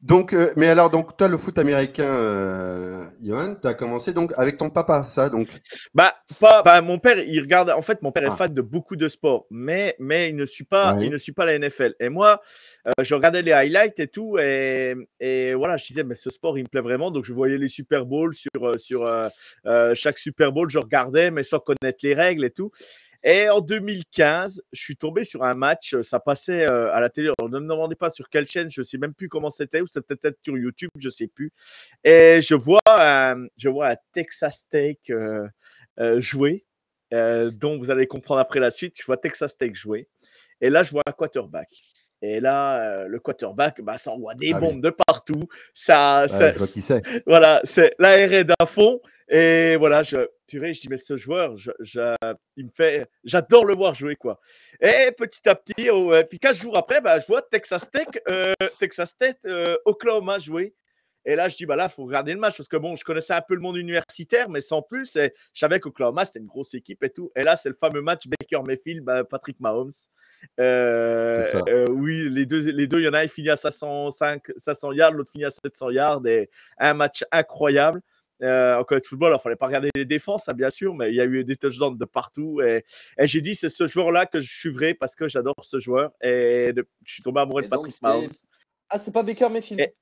Donc, 0.00 0.32
euh, 0.32 0.52
mais 0.56 0.68
alors, 0.68 0.90
donc, 0.90 1.16
toi, 1.16 1.26
le 1.26 1.36
foot 1.36 1.58
américain, 1.58 2.04
euh, 2.04 3.04
Johan, 3.20 3.56
tu 3.60 3.66
as 3.66 3.74
commencé 3.74 4.12
donc 4.12 4.32
avec 4.36 4.56
ton 4.56 4.70
papa, 4.70 5.02
ça, 5.02 5.28
donc? 5.28 5.48
Bah, 5.92 6.14
pas, 6.38 6.62
bah, 6.62 6.80
mon 6.82 7.00
père, 7.00 7.18
il 7.18 7.40
regarde. 7.40 7.70
En 7.70 7.82
fait, 7.82 8.00
mon 8.02 8.12
père 8.12 8.22
est 8.22 8.28
Ah. 8.30 8.36
fan 8.36 8.54
de 8.54 8.62
beaucoup 8.62 8.94
de 8.94 9.08
sports, 9.08 9.46
mais, 9.50 9.96
mais 9.98 10.28
il 10.28 10.36
ne 10.36 10.44
suit 10.44 10.62
pas, 10.62 10.94
Ouais. 10.94 11.06
il 11.06 11.10
ne 11.10 11.18
suit 11.18 11.32
pas 11.32 11.46
la 11.46 11.54
NFL. 11.58 11.94
Et 11.98 12.10
moi, 12.10 12.40
euh, 12.86 12.92
je 13.02 13.12
regardais 13.12 13.42
les 13.42 13.50
highlights 13.50 13.98
et 13.98 14.06
tout, 14.06 14.38
et, 14.38 14.94
et 15.18 15.54
voilà, 15.54 15.76
je 15.76 15.86
disais, 15.86 16.04
mais 16.04 16.14
ce 16.14 16.30
sport, 16.30 16.56
il 16.56 16.62
me 16.62 16.68
plaît 16.68 16.80
vraiment. 16.80 17.10
Donc, 17.10 17.24
je 17.24 17.32
voyais 17.32 17.58
les 17.58 17.68
Super 17.68 18.06
Bowls 18.06 18.34
sur, 18.34 18.78
sur 18.78 19.04
chaque 19.94 20.18
Super 20.18 20.52
Bowl, 20.52 20.70
je 20.70 20.78
regardais, 20.78 21.32
mais 21.32 21.42
sans 21.42 21.58
connaître 21.58 21.98
les 22.04 22.14
règles 22.14 22.44
et 22.44 22.50
tout. 22.50 22.70
Et 23.30 23.48
en 23.50 23.60
2015, 23.60 24.62
je 24.72 24.80
suis 24.80 24.96
tombé 24.96 25.22
sur 25.22 25.42
un 25.44 25.52
match, 25.54 25.92
euh, 25.92 26.02
ça 26.02 26.18
passait 26.18 26.64
euh, 26.66 26.90
à 26.94 27.00
la 27.02 27.10
télé. 27.10 27.30
Ne 27.42 27.58
me 27.58 27.68
demandez 27.68 27.94
pas 27.94 28.08
sur 28.08 28.30
quelle 28.30 28.46
chaîne, 28.46 28.70
je 28.70 28.82
sais 28.82 28.96
même 28.96 29.12
plus 29.12 29.28
comment 29.28 29.50
c'était, 29.50 29.82
ou 29.82 29.86
c'était 29.86 30.16
peut-être 30.16 30.38
sur 30.42 30.56
YouTube, 30.56 30.88
je 30.98 31.10
sais 31.10 31.26
plus. 31.26 31.52
Et 32.04 32.40
je 32.40 32.54
vois 32.54 32.80
un, 32.88 33.46
je 33.58 33.68
vois 33.68 33.88
un 33.90 33.96
Texas 34.12 34.66
Tech 34.70 34.96
euh, 35.10 35.46
euh, 36.00 36.20
jouer, 36.22 36.64
euh, 37.12 37.50
dont 37.50 37.76
vous 37.78 37.90
allez 37.90 38.06
comprendre 38.06 38.40
après 38.40 38.60
la 38.60 38.70
suite. 38.70 38.94
Je 38.98 39.04
vois 39.04 39.18
Texas 39.18 39.58
Tech 39.58 39.74
jouer. 39.74 40.08
Et 40.62 40.70
là, 40.70 40.82
je 40.82 40.90
vois 40.92 41.02
un 41.06 41.12
quarterback. 41.12 41.68
Et 42.22 42.40
là, 42.40 42.80
euh, 43.02 43.08
le 43.08 43.20
quarterback, 43.20 43.80
bah, 43.82 43.98
ça 43.98 44.10
envoie 44.10 44.34
des 44.36 44.52
Ah 44.54 44.58
oui. 44.58 44.68
bombes 44.68 44.80
de 44.80 44.90
partout. 44.90 45.48
Ça, 45.74 46.22
Ouais, 46.22 46.28
ça- 46.28 46.50
je 46.52 46.58
vois 46.58 46.66
qui 46.66 46.80
c'est. 46.80 47.02
voilà, 47.26 47.60
c'est 47.64 47.94
l'ARD 47.98 48.52
à 48.58 48.64
fond. 48.66 49.00
Et 49.30 49.76
voilà, 49.76 50.02
je, 50.02 50.26
purée, 50.46 50.72
je 50.72 50.80
dis, 50.80 50.88
mais 50.88 50.96
ce 50.98 51.16
joueur, 51.16 51.56
je, 51.56 51.70
je- 51.80 52.14
il 52.56 52.64
me 52.66 52.70
fait, 52.70 53.06
j'adore 53.24 53.66
le 53.66 53.74
voir 53.74 53.94
jouer, 53.94 54.16
quoi. 54.16 54.40
Et 54.80 55.12
petit 55.16 55.46
à 55.48 55.54
petit, 55.54 55.90
oh, 55.90 56.14
et 56.14 56.24
puis 56.24 56.38
15 56.38 56.58
jours 56.58 56.76
après, 56.78 57.00
bah, 57.00 57.20
je 57.20 57.26
vois 57.26 57.42
Texas 57.42 57.90
Tech, 57.90 58.06
euh, 58.28 58.54
Texas 58.78 59.16
Tech, 59.16 59.36
euh, 59.46 59.76
Oklahoma 59.84 60.38
jouer. 60.38 60.74
Et 61.24 61.36
là, 61.36 61.50
je 61.50 61.56
dis, 61.56 61.66
bah 61.66 61.76
là, 61.76 61.88
il 61.90 61.94
faut 61.94 62.04
regarder 62.06 62.32
le 62.32 62.38
match 62.38 62.56
parce 62.56 62.68
que 62.68 62.78
bon, 62.78 62.96
je 62.96 63.04
connaissais 63.04 63.34
un 63.34 63.42
peu 63.46 63.54
le 63.54 63.60
monde 63.60 63.76
universitaire, 63.76 64.48
mais 64.48 64.62
sans 64.62 64.80
plus. 64.80 65.14
Et 65.16 65.34
je 65.52 65.58
savais 65.60 65.78
qu'Oklahoma, 65.78 66.24
c'était 66.24 66.38
une 66.38 66.46
grosse 66.46 66.72
équipe 66.72 67.02
et 67.04 67.10
tout. 67.10 67.30
Et 67.36 67.42
là, 67.42 67.54
c'est 67.56 67.68
le 67.68 67.74
fameux 67.74 68.00
match 68.00 68.22
Baker 68.26 68.62
Mayfield, 68.66 69.04
bah, 69.04 69.24
Patrick 69.24 69.60
Mahomes. 69.60 69.90
Euh, 70.58 71.42
euh, 71.68 71.86
oui, 71.90 72.30
les 72.30 72.46
deux, 72.46 72.70
les 72.70 72.86
deux, 72.86 73.00
il 73.00 73.04
y 73.04 73.08
en 73.08 73.12
a, 73.14 73.24
il 73.24 73.28
finit 73.28 73.50
à 73.50 73.56
505, 73.56 74.42
500 74.56 74.92
yards, 74.92 75.12
l'autre 75.12 75.30
finit 75.30 75.44
à 75.44 75.50
700 75.50 75.90
yards. 75.90 76.26
Et 76.26 76.48
un 76.78 76.94
match 76.94 77.24
incroyable. 77.30 78.00
Euh, 78.42 78.76
en 78.76 78.84
college 78.84 79.04
football, 79.06 79.30
il 79.32 79.34
ne 79.34 79.38
fallait 79.38 79.56
pas 79.56 79.66
regarder 79.66 79.90
les 79.94 80.04
défenses, 80.04 80.48
hein, 80.48 80.52
bien 80.54 80.70
sûr, 80.70 80.94
mais 80.94 81.08
il 81.10 81.14
y 81.16 81.20
a 81.20 81.24
eu 81.24 81.42
des 81.44 81.56
touchdowns 81.56 81.98
de 81.98 82.04
partout. 82.04 82.60
Et, 82.62 82.84
et 83.18 83.26
j'ai 83.26 83.40
dit, 83.40 83.54
c'est 83.54 83.68
ce 83.68 83.86
joueur-là 83.86 84.26
que 84.26 84.40
je 84.40 84.48
suivrai 84.48 84.94
parce 84.94 85.14
que 85.16 85.26
j'adore 85.28 85.54
ce 85.62 85.78
joueur. 85.78 86.12
Et 86.22 86.72
de- 86.72 86.86
je 87.04 87.12
suis 87.14 87.22
tombé 87.22 87.40
amoureux 87.40 87.62
de 87.62 87.66
Et 87.66 87.70
Patrick 87.70 88.00
Mahomes. 88.02 88.30
Ah, 88.90 88.98
c'est 88.98 89.12
pas 89.12 89.22
Baker 89.22 89.48
Mayfield. 89.50 89.80
Et- 89.80 89.94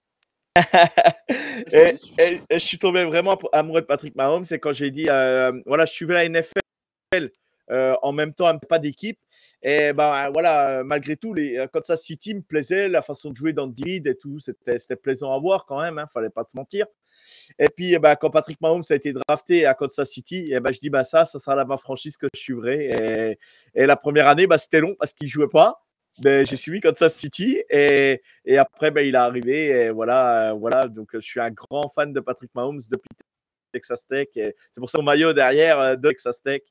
et, 1.73 1.94
et- 2.19 2.41
et 2.50 2.59
je 2.59 2.65
suis 2.65 2.79
tombé 2.79 3.05
vraiment 3.05 3.38
amoureux 3.53 3.81
de 3.83 3.87
Patrick 3.87 4.15
Mahomes. 4.17 4.44
C'est 4.44 4.59
quand 4.59 4.73
j'ai 4.73 4.91
dit, 4.91 5.06
euh, 5.09 5.53
voilà, 5.67 5.85
je 5.87 5.93
suivais 5.93 6.15
la 6.15 6.25
NFL 6.29 7.31
en 7.71 8.13
même 8.13 8.33
temps, 8.35 8.57
pas 8.59 8.79
d'équipe. 8.79 9.19
Et 9.63 9.93
ben 9.93 10.31
voilà, 10.31 10.85
malgré 10.85 11.17
tout, 11.17 11.35
les 11.35 11.57
euh, 11.59 11.67
Kansas 11.67 12.01
City 12.03 12.35
me 12.35 12.41
plaisait, 12.41 12.89
la 12.89 13.03
façon 13.03 13.31
de 13.31 13.37
jouer 13.37 13.53
dans 13.53 13.67
le 13.67 13.73
lead 13.77 14.07
et 14.07 14.15
tout, 14.15 14.39
c'était 14.39 14.97
plaisant 14.97 15.35
à 15.35 15.39
voir 15.39 15.67
quand 15.67 15.81
même, 15.81 15.99
hein, 15.99 16.07
fallait 16.07 16.31
pas 16.31 16.45
se 16.45 16.57
mentir. 16.57 16.87
Et 17.59 17.69
puis, 17.69 17.95
eh 17.95 17.99
ben, 17.99 18.15
quand 18.17 18.31
Patrick 18.31 18.61
Mahomes 18.61 18.85
a 18.89 18.95
été 18.95 19.13
drafté 19.13 19.67
à 19.67 19.75
Kansas 19.75 20.08
City, 20.08 20.51
eh 20.53 20.61
ben, 20.61 20.73
je 20.73 20.79
dis, 20.79 20.91
bah, 20.91 21.05
ça, 21.05 21.25
ça 21.25 21.39
sera 21.39 21.56
la 21.56 21.65
ma 21.65 21.79
franchise 21.79 22.17
que 22.17 22.29
je 22.35 22.41
suivrai. 22.41 23.39
Et, 23.75 23.82
et 23.82 23.87
la 23.87 23.96
première 23.96 24.29
année, 24.29 24.46
bah, 24.46 24.58
c'était 24.58 24.81
long 24.81 24.94
parce 24.99 25.13
qu'il 25.13 25.27
ne 25.27 25.31
jouait 25.31 25.49
pas. 25.49 25.82
Mais 26.23 26.46
j'ai 26.46 26.56
suivi 26.56 26.81
Kansas 26.81 27.15
City 27.15 27.63
et, 27.69 28.23
et 28.44 28.58
après, 28.58 28.91
ben, 28.91 29.06
il 29.06 29.15
est 29.15 29.19
arrivé. 29.19 29.67
Et 29.67 29.91
voilà, 29.91 30.51
euh, 30.51 30.53
voilà, 30.53 30.87
donc 30.87 31.11
je 31.13 31.20
suis 31.20 31.41
un 31.41 31.51
grand 31.51 31.89
fan 31.89 32.13
de 32.13 32.20
Patrick 32.20 32.55
Mahomes 32.55 32.81
depuis 32.91 33.11
Texas 33.77 34.06
Tech. 34.06 34.29
C'est 34.35 34.81
pour 34.81 34.89
ça 34.91 34.99
mon 34.99 35.05
maillot 35.05 35.33
derrière 35.33 35.79
euh, 35.81 35.97
de 35.97 36.09
Texas 36.09 36.43
Tech. 36.43 36.63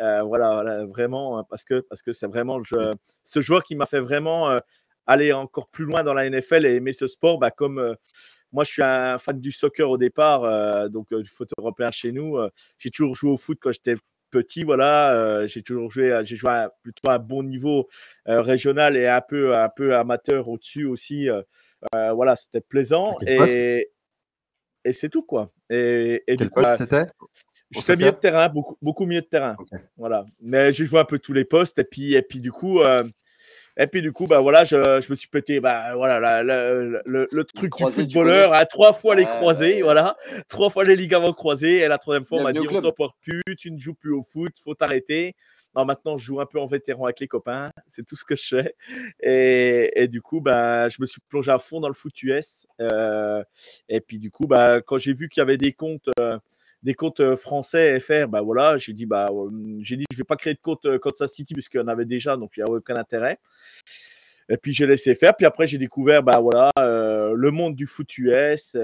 Euh, 0.00 0.22
voilà, 0.22 0.54
voilà, 0.54 0.84
vraiment, 0.86 1.38
euh, 1.38 1.42
parce 1.48 1.64
que 1.64 1.80
parce 1.88 2.02
que 2.02 2.12
c'est 2.12 2.26
vraiment 2.26 2.58
le- 2.58 2.92
ce 3.22 3.40
joueur 3.40 3.62
qui 3.62 3.76
m'a 3.76 3.86
fait 3.86 4.00
vraiment 4.00 4.50
euh, 4.50 4.58
aller 5.06 5.32
encore 5.32 5.68
plus 5.68 5.84
loin 5.84 6.02
dans 6.02 6.14
la 6.14 6.24
NFL 6.28 6.64
et 6.66 6.74
aimer 6.74 6.92
ce 6.92 7.06
sport, 7.06 7.38
bah, 7.38 7.50
comme 7.50 7.78
euh, 7.78 7.94
moi 8.52 8.64
je 8.64 8.70
suis 8.72 8.82
un 8.82 9.18
fan 9.18 9.38
du 9.40 9.52
soccer 9.52 9.88
au 9.88 9.98
départ, 9.98 10.44
euh, 10.44 10.88
donc 10.88 11.12
euh, 11.12 11.22
du 11.22 11.28
foot 11.30 11.48
européen 11.58 11.90
chez 11.90 12.10
nous. 12.12 12.38
euh, 12.38 12.48
j'ai 12.78 12.90
toujours 12.90 13.14
joué 13.14 13.30
au 13.30 13.36
foot 13.36 13.58
quand 13.60 13.72
j'étais 13.72 13.96
petit, 14.30 14.64
voilà. 14.64 15.14
euh, 15.14 15.46
j'ai 15.46 15.62
toujours 15.62 15.90
joué, 15.90 16.20
j'ai 16.24 16.34
joué 16.36 16.50
à 16.50 16.70
plutôt 16.82 17.08
à 17.08 17.14
un 17.14 17.18
bon 17.18 17.42
niveau 17.44 17.88
euh, 18.28 18.40
régional 18.42 18.96
et 18.96 19.06
un 19.06 19.20
peu 19.20 19.54
un 19.56 19.68
peu 19.68 19.94
amateur 19.94 20.48
au-dessus 20.48 20.86
aussi. 20.86 21.28
euh, 21.30 21.42
euh, 21.94 22.12
voilà, 22.12 22.34
c'était 22.34 22.60
plaisant 22.62 23.16
et 23.28 23.90
et 24.84 24.92
c'est 24.92 25.08
tout 25.08 25.22
quoi. 25.22 25.50
Et, 25.70 26.22
et 26.26 26.36
du 26.36 26.44
Quel 26.44 26.50
coup, 26.50 26.60
bah, 26.62 26.76
poste 26.76 26.90
c'était 26.90 27.06
je 27.70 27.80
fais 27.80 27.96
milieu 27.96 28.12
de 28.12 28.16
terrain, 28.16 28.48
beaucoup, 28.48 28.76
beaucoup 28.80 29.04
milieu 29.06 29.22
de 29.22 29.26
terrain. 29.26 29.56
Voilà. 29.96 30.26
Mais 30.40 30.72
j'ai 30.72 30.84
joué 30.86 31.00
un 31.00 31.04
peu 31.04 31.18
tous 31.18 31.32
les 31.32 31.44
postes. 31.44 31.78
Et 31.80 31.84
puis, 31.84 32.14
et 32.14 32.22
puis 32.22 32.38
du 32.38 32.52
coup, 32.52 32.80
euh, 32.80 33.02
et 33.76 33.88
puis 33.88 34.00
du 34.00 34.12
coup, 34.12 34.28
bah 34.28 34.38
voilà, 34.38 34.62
je, 34.64 35.00
je 35.00 35.10
me 35.10 35.14
suis 35.16 35.26
pété, 35.28 35.58
bah 35.58 35.96
voilà, 35.96 36.20
la- 36.20 36.44
la- 36.44 36.72
le, 36.72 37.02
le- 37.04 37.28
le 37.32 37.44
truc 37.44 37.72
du 37.76 37.82
footballeur 38.22 38.52
à 38.54 38.66
trois 38.66 38.92
fois 38.92 39.16
les 39.16 39.24
croisés, 39.38 39.82
voilà, 39.82 40.16
trois 40.48 40.70
fois 40.70 40.84
les 40.84 40.94
ligaments 40.94 41.32
croisés. 41.32 41.78
Et 41.78 41.88
la 41.88 41.98
troisième 41.98 42.24
fois, 42.24 42.38
on 42.38 42.42
m'a 42.44 42.52
dit 42.52 42.58
on 42.60 42.80
t'en 42.82 42.92
plus, 43.22 43.42
tu 43.58 43.72
ne 43.72 43.78
joues 43.78 43.94
plus 43.94 44.12
au 44.12 44.22
foot, 44.22 44.52
faut 44.62 44.74
t'arrêter. 44.74 45.34
Maintenant, 45.74 46.16
je 46.16 46.24
joue 46.24 46.40
un 46.40 46.46
peu 46.46 46.60
en 46.60 46.66
vétéran 46.66 47.04
avec 47.04 47.20
les 47.20 47.26
copains. 47.28 47.70
C'est 47.88 48.06
tout 48.06 48.16
ce 48.16 48.24
que 48.24 48.36
je 48.36 48.46
fais. 48.46 48.76
Et, 49.20 50.06
du 50.08 50.22
coup, 50.22 50.40
bah, 50.40 50.88
je 50.88 50.96
me 51.00 51.06
suis 51.06 51.20
plongé 51.28 51.50
à 51.50 51.58
fond 51.58 51.80
dans 51.80 51.88
le 51.88 51.94
foot 51.94 52.22
US. 52.22 52.66
Euh, 52.80 53.42
et 53.88 54.00
puis, 54.00 54.18
du 54.18 54.30
coup, 54.30 54.46
bah, 54.46 54.80
quand 54.80 54.98
j'ai 54.98 55.12
vu 55.12 55.28
qu'il 55.28 55.40
y 55.40 55.42
avait 55.42 55.56
des 55.56 55.72
comptes, 55.72 56.08
euh, 56.20 56.38
des 56.82 56.94
comptes 56.94 57.20
euh, 57.20 57.34
français 57.34 57.98
FR, 57.98 58.28
bah 58.28 58.42
voilà, 58.42 58.76
j'ai 58.76 58.92
dit, 58.92 59.06
bah, 59.06 59.26
j'ai 59.80 59.96
dit, 59.96 60.04
je 60.12 60.18
vais 60.18 60.24
pas 60.24 60.36
créer 60.36 60.54
de 60.54 60.60
compte 60.60 60.86
Kansas 60.98 61.32
City 61.32 61.54
puisqu'il 61.54 61.78
y 61.78 61.80
en 61.80 61.88
avait 61.88 62.04
déjà, 62.04 62.36
donc 62.36 62.52
il 62.56 62.62
n'y 62.62 62.70
a 62.70 62.72
aucun 62.72 62.96
intérêt. 62.96 63.38
Et 64.50 64.58
puis 64.58 64.74
j'ai 64.74 64.86
laissé 64.86 65.14
faire. 65.14 65.34
Puis 65.34 65.46
après, 65.46 65.66
j'ai 65.66 65.78
découvert 65.78 66.22
bah, 66.22 66.38
voilà, 66.40 66.70
le 66.76 67.50
monde 67.50 67.74
du 67.74 67.86
foot 67.86 68.18
US. 68.18 68.76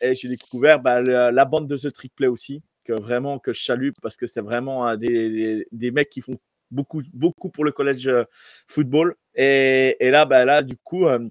et 0.00 0.14
j'ai 0.14 0.28
découvert 0.28 0.82
la, 0.82 1.30
la 1.30 1.44
bande 1.44 1.68
de 1.68 1.76
The 1.76 1.92
Trick 1.92 2.12
Play 2.16 2.26
aussi, 2.26 2.60
que 2.84 2.92
vraiment 2.92 3.38
que 3.38 3.52
je 3.52 3.62
salue 3.64 3.90
parce 4.02 4.16
que 4.16 4.26
c'est 4.26 4.40
vraiment 4.40 4.96
des, 4.96 5.66
des, 5.72 5.90
mecs 5.90 6.10
qui 6.10 6.20
font 6.20 6.38
beaucoup, 6.70 7.02
beaucoup 7.12 7.50
pour 7.50 7.64
le 7.64 7.72
collège 7.72 8.06
euh, 8.08 8.24
football. 8.68 9.16
Et, 9.34 9.96
là, 10.00 10.24
bah, 10.24 10.44
là, 10.44 10.62
du 10.62 10.76
coup, 10.76 11.06
euh, 11.06 11.28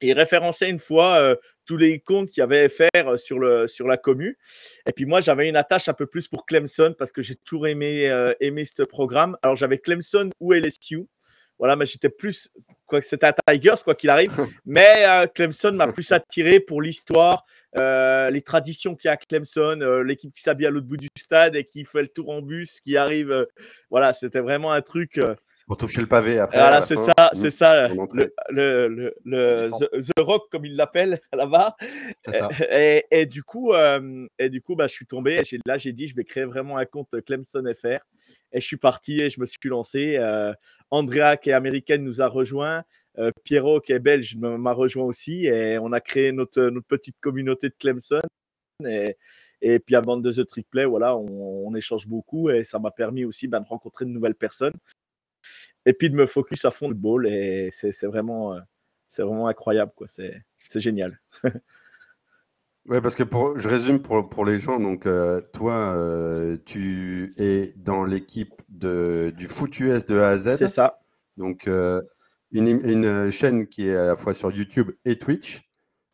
il 0.00 0.12
référençait 0.12 0.70
une 0.70 0.78
fois 0.78 1.20
euh, 1.20 1.36
tous 1.66 1.76
les 1.76 2.00
comptes 2.00 2.30
qu'il 2.30 2.40
y 2.40 2.44
avait 2.44 2.68
faire 2.68 3.18
sur, 3.18 3.38
le, 3.38 3.66
sur 3.66 3.86
la 3.86 3.96
commu. 3.96 4.38
Et 4.86 4.92
puis 4.92 5.04
moi, 5.06 5.20
j'avais 5.20 5.48
une 5.48 5.56
attache 5.56 5.88
un 5.88 5.92
peu 5.92 6.06
plus 6.06 6.28
pour 6.28 6.46
Clemson 6.46 6.94
parce 6.98 7.12
que 7.12 7.22
j'ai 7.22 7.36
toujours 7.36 7.68
aimé, 7.68 8.08
euh, 8.08 8.32
aimé 8.40 8.64
ce 8.64 8.82
programme. 8.82 9.36
Alors 9.42 9.56
j'avais 9.56 9.78
Clemson 9.78 10.30
ou 10.40 10.52
LSU 10.52 11.06
voilà, 11.60 11.76
mais 11.76 11.84
j'étais 11.84 12.08
plus, 12.08 12.50
quoi 12.86 13.00
que 13.00 13.06
c'était 13.06 13.26
un 13.26 13.34
Tigers, 13.46 13.74
quoi 13.84 13.94
qu'il 13.94 14.08
arrive. 14.08 14.30
mais 14.64 15.04
euh, 15.06 15.26
Clemson 15.26 15.72
m'a 15.72 15.92
plus 15.92 16.10
attiré 16.10 16.58
pour 16.58 16.80
l'histoire, 16.80 17.44
euh, 17.76 18.30
les 18.30 18.40
traditions 18.40 18.96
qu'il 18.96 19.08
y 19.08 19.10
a 19.10 19.12
à 19.12 19.16
Clemson, 19.18 19.78
euh, 19.82 20.02
l'équipe 20.02 20.32
qui 20.34 20.40
s'habille 20.40 20.66
à 20.66 20.70
l'autre 20.70 20.86
bout 20.86 20.96
du 20.96 21.08
stade 21.18 21.56
et 21.56 21.64
qui 21.64 21.84
fait 21.84 22.00
le 22.00 22.08
tour 22.08 22.30
en 22.30 22.40
bus, 22.40 22.80
qui 22.80 22.96
arrive. 22.96 23.46
voilà, 23.90 24.14
c'était 24.14 24.40
vraiment 24.40 24.72
un 24.72 24.80
truc. 24.80 25.20
Pour 25.70 25.76
toucher 25.76 26.00
le 26.00 26.08
pavé 26.08 26.36
après. 26.36 26.58
Voilà, 26.58 26.82
c'est 26.82 26.96
ça, 26.96 27.30
c'est 27.32 27.52
ça, 27.52 27.86
le, 27.86 28.88
le, 28.88 29.14
le, 29.24 29.70
the, 29.70 30.18
Rock, 30.18 30.48
comme 30.50 30.64
il 30.64 30.74
l'appelle 30.74 31.20
là-bas. 31.32 31.76
Et, 32.72 33.04
et, 33.12 33.24
du 33.24 33.44
coup, 33.44 33.72
et 34.40 34.48
du 34.48 34.62
coup 34.62 34.74
bah, 34.74 34.88
je 34.88 34.94
suis 34.94 35.06
tombé. 35.06 35.40
Et 35.40 35.58
là, 35.64 35.76
j'ai 35.76 35.92
dit, 35.92 36.08
je 36.08 36.16
vais 36.16 36.24
créer 36.24 36.44
vraiment 36.44 36.76
un 36.76 36.86
compte 36.86 37.14
Clemson 37.24 37.62
FR. 37.72 38.04
Et 38.50 38.60
je 38.60 38.66
suis 38.66 38.78
parti 38.78 39.20
et 39.20 39.30
je 39.30 39.40
me 39.40 39.46
suis 39.46 39.60
lancé. 39.68 40.16
Euh, 40.18 40.52
Andrea, 40.90 41.36
qui 41.40 41.50
est 41.50 41.52
américaine, 41.52 42.02
nous 42.02 42.20
a 42.20 42.26
rejoint. 42.26 42.82
Euh, 43.18 43.30
Pierrot, 43.44 43.80
qui 43.80 43.92
est 43.92 44.00
belge, 44.00 44.34
m'a 44.34 44.72
rejoint 44.72 45.04
aussi. 45.04 45.46
Et 45.46 45.78
on 45.78 45.92
a 45.92 46.00
créé 46.00 46.32
notre, 46.32 46.62
notre 46.62 46.88
petite 46.88 47.20
communauté 47.20 47.68
de 47.68 47.76
Clemson. 47.78 48.22
Et, 48.84 49.16
et 49.62 49.78
puis 49.78 49.94
à 49.94 50.00
Bande 50.00 50.24
de 50.24 50.32
The 50.32 50.44
Trickplay, 50.46 50.84
voilà, 50.84 51.16
on, 51.16 51.72
échange 51.76 52.08
beaucoup. 52.08 52.50
Et 52.50 52.64
ça 52.64 52.80
m'a 52.80 52.90
permis 52.90 53.24
aussi 53.24 53.46
ben, 53.46 53.60
de 53.60 53.66
rencontrer 53.66 54.04
de 54.04 54.10
nouvelles 54.10 54.34
personnes. 54.34 54.74
Et 55.86 55.92
puis 55.92 56.10
de 56.10 56.16
me 56.16 56.26
focus 56.26 56.64
à 56.64 56.70
fond 56.70 56.88
le 56.88 56.94
ball. 56.94 57.26
Et 57.26 57.70
c'est 57.72 58.06
vraiment, 58.06 58.54
euh, 58.54 58.60
c'est 59.08 59.22
vraiment 59.22 59.48
incroyable. 59.48 59.92
C'est 60.06 60.42
génial. 60.80 61.20
Oui, 62.86 63.00
parce 63.00 63.14
que 63.14 63.22
pour, 63.22 63.58
je 63.58 63.68
résume 63.68 64.00
pour, 64.00 64.28
pour 64.28 64.44
les 64.44 64.58
gens. 64.58 64.80
Donc, 64.80 65.06
euh, 65.06 65.40
toi, 65.52 65.94
euh, 65.94 66.56
tu 66.64 67.32
es 67.36 67.72
dans 67.76 68.04
l'équipe 68.04 68.54
du 68.68 69.46
foot 69.48 69.78
US 69.80 70.04
de 70.06 70.18
A 70.18 70.30
à 70.30 70.36
Z. 70.36 70.56
C'est 70.56 70.68
ça. 70.68 71.00
Donc, 71.36 71.68
euh, 71.68 72.02
une, 72.52 72.66
une, 72.68 73.30
chaîne 73.30 73.66
qui 73.68 73.86
est 73.86 73.96
à 73.96 74.06
la 74.06 74.16
fois 74.16 74.34
sur 74.34 74.50
YouTube 74.50 74.90
et 75.04 75.18
Twitch, 75.18 75.62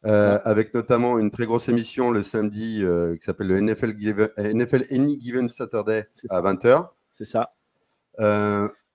avec 0.02 0.74
notamment 0.74 1.18
une 1.18 1.30
très 1.30 1.46
grosse 1.46 1.68
émission 1.68 2.10
le 2.10 2.22
samedi 2.22 2.84
qui 3.18 3.24
s'appelle 3.24 3.48
le 3.48 3.60
NFL, 3.60 3.94
NFL 4.36 4.82
Any 4.90 5.18
Given 5.20 5.48
Saturday 5.48 6.06
à 6.30 6.42
20h. 6.42 6.86
C'est 7.10 7.24
ça. 7.24 7.54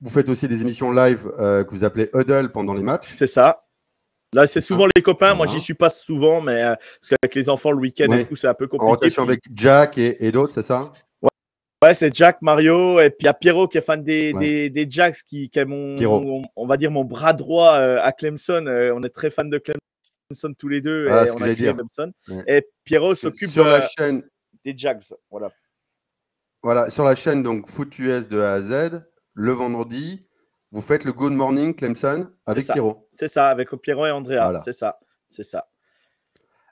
Vous 0.01 0.10
faites 0.10 0.29
aussi 0.29 0.48
des 0.48 0.62
émissions 0.62 0.91
live 0.91 1.29
que 1.38 1.70
vous 1.70 1.84
appelez 1.84 2.10
Huddle 2.13 2.51
pendant 2.51 2.74
les 2.74 2.84
matchs. 2.84 3.10
C'est 3.12 3.27
ça. 3.27 3.63
Là, 4.34 4.48
c'est 4.48 4.62
souvent 4.62 4.88
les 4.96 5.01
copains. 5.01 5.34
Moi, 5.34 5.46
j'y 5.46 5.60
suis 5.60 5.74
pas 5.74 5.89
souvent, 5.89 6.39
mais 6.39 6.63
euh, 6.63 6.75
parce 6.75 7.10
qu'avec 7.10 7.36
les 7.36 7.50
enfants, 7.50 7.72
le 7.72 7.79
week-end 7.79 8.08
c'est 8.34 8.48
un 8.48 8.53
peu 8.53 8.67
compliqué. 8.67 8.86
En 8.86 8.91
rotation 8.91 9.24
avec 9.24 9.41
Jack 9.53 9.98
et, 9.98 10.31
d'autres, 10.31 10.53
c'est 10.53 10.63
ça? 10.63 10.93
Ouais, 11.84 11.93
c'est 11.93 12.13
Jack, 12.15 12.41
Mario, 12.41 13.01
et 13.01 13.10
puis 13.10 13.22
il 13.22 13.25
y 13.25 13.27
a 13.27 13.34
Pierrot 13.34 13.67
qui 13.67 13.79
est 13.79 13.81
fan 13.81 14.01
des, 14.03 14.70
des, 14.70 14.88
Jacks, 14.89 15.17
qui, 15.27 15.50
est 15.53 15.65
mon, 15.65 16.43
on 16.55 16.67
va 16.67 16.77
dire, 16.77 16.91
mon 16.91 17.03
bras 17.03 17.34
droit 17.34 17.74
euh, 17.74 18.00
à 18.01 18.12
Clemson. 18.13 18.65
Euh, 18.67 18.93
on 18.96 19.01
est 19.01 19.10
très 19.10 19.31
fan 19.31 19.50
de 19.50 19.58
Clemson 19.58 20.53
tous 20.58 20.70
les 20.70 20.79
deux, 20.79 21.08
ah, 21.10 21.25
et 21.25 21.31
on 21.31 21.41
a 21.41 21.53
Clemson. 21.53 22.13
Et 22.48 22.65
Pierrot 22.86 23.15
s'occupe 23.15 23.50
sur 23.50 23.65
la 23.65 23.86
chaîne 23.86 24.24
des 24.63 24.74
Jacks. 24.77 25.13
Voilà. 25.29 25.51
Voilà, 26.63 26.89
sur 26.91 27.03
la 27.03 27.15
chaîne 27.15 27.41
donc 27.41 27.67
Foot 27.67 27.98
US 28.00 28.27
de 28.27 28.39
A 28.39 28.53
à 28.53 28.62
Z, 28.62 29.01
le 29.34 29.52
vendredi, 29.52 30.28
vous 30.72 30.82
faites 30.82 31.04
le 31.04 31.14
Good 31.14 31.34
Morning 31.34 31.76
Clemson 31.76 32.30
avec 32.46 32.66
Pierrot. 32.66 33.08
C'est 33.10 33.28
ça, 33.28 33.50
avec 33.50 33.70
Pierrot 33.82 34.08
et 34.08 34.12
Andrea. 34.12 34.60
C'est 34.64 34.72
ça, 34.72 35.00
c'est 35.28 35.44
ça. 35.44 35.68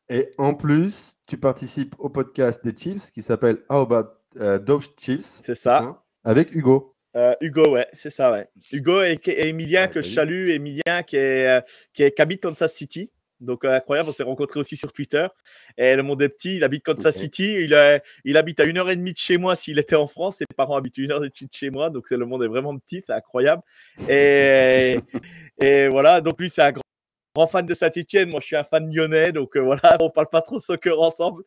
Et 0.10 0.32
en 0.38 0.56
plus, 0.56 1.18
tu 1.28 1.38
participes 1.38 1.96
au 2.00 2.10
podcast 2.10 2.64
des 2.64 2.76
Chiefs 2.76 3.12
qui 3.12 3.22
s'appelle 3.22 3.60
How 3.70 3.82
About 3.82 4.10
uh, 4.40 4.80
Chiefs. 4.98 5.38
C'est 5.40 5.56
ça. 5.56 6.04
Avec 6.24 6.54
Hugo. 6.56 6.96
Euh, 7.16 7.36
Hugo, 7.42 7.72
ouais, 7.72 7.88
c'est 7.94 8.10
ça, 8.10 8.32
ouais. 8.32 8.48
Hugo 8.72 9.02
et, 9.04 9.20
Emilien, 9.26 9.88
que 9.88 10.02
je 10.02 10.10
salue, 10.10 10.50
Emilien 10.50 11.04
qui, 11.06 11.18
est, 11.18 11.48
euh, 11.48 11.62
qui, 11.94 12.04
est, 12.04 12.12
qui 12.12 12.22
habite 12.22 12.42
Kansas 12.42 12.74
City. 12.74 13.12
Donc 13.40 13.64
euh, 13.64 13.76
incroyable, 13.76 14.10
on 14.10 14.12
s'est 14.12 14.24
rencontrés 14.24 14.60
aussi 14.60 14.76
sur 14.78 14.92
Twitter. 14.92 15.28
Et 15.78 15.96
le 15.96 16.04
monde 16.04 16.22
est 16.22 16.30
petit, 16.30 16.58
il 16.58 16.64
habite 16.64 16.84
Kansas 16.84 17.16
City, 17.16 17.64
il, 17.64 18.02
il 18.26 18.38
habite 18.38 18.60
à 18.60 18.66
une 18.66 18.78
heure 18.78 18.90
et 18.90 18.96
demie 18.96 19.14
de 19.14 19.18
chez 19.18 19.38
moi 19.38 19.56
s'il 19.56 19.80
était 19.80 19.96
en 19.96 20.08
France. 20.08 20.38
Ses 20.38 20.46
parents 20.56 20.76
habitent 20.76 20.98
une 20.98 21.12
heure 21.12 21.24
et 21.24 21.30
demie 21.30 21.48
de 21.48 21.54
chez 21.54 21.70
moi, 21.70 21.90
donc 21.90 22.10
le 22.10 22.26
monde 22.26 22.44
est 22.44 22.48
vraiment 22.48 22.78
petit, 22.78 23.02
c'est 23.02 23.14
incroyable. 23.14 23.62
Et, 24.10 25.00
et 25.62 25.88
voilà, 25.88 26.22
donc 26.22 26.40
lui 26.40 26.50
c'est 26.50 26.62
un 26.62 26.72
grand, 26.72 27.48
fan 27.48 27.66
de 27.66 27.74
Saint-Etienne, 27.74 28.30
moi 28.30 28.42
je 28.42 28.48
suis 28.48 28.56
un 28.58 28.64
fan 28.64 28.94
lyonnais, 28.94 29.32
donc 29.32 29.56
euh, 29.56 29.62
voilà, 29.62 29.98
on 30.02 30.10
parle 30.10 30.28
pas 30.30 30.42
trop 30.42 30.60
soccer 30.60 31.00
ensemble. 31.00 31.44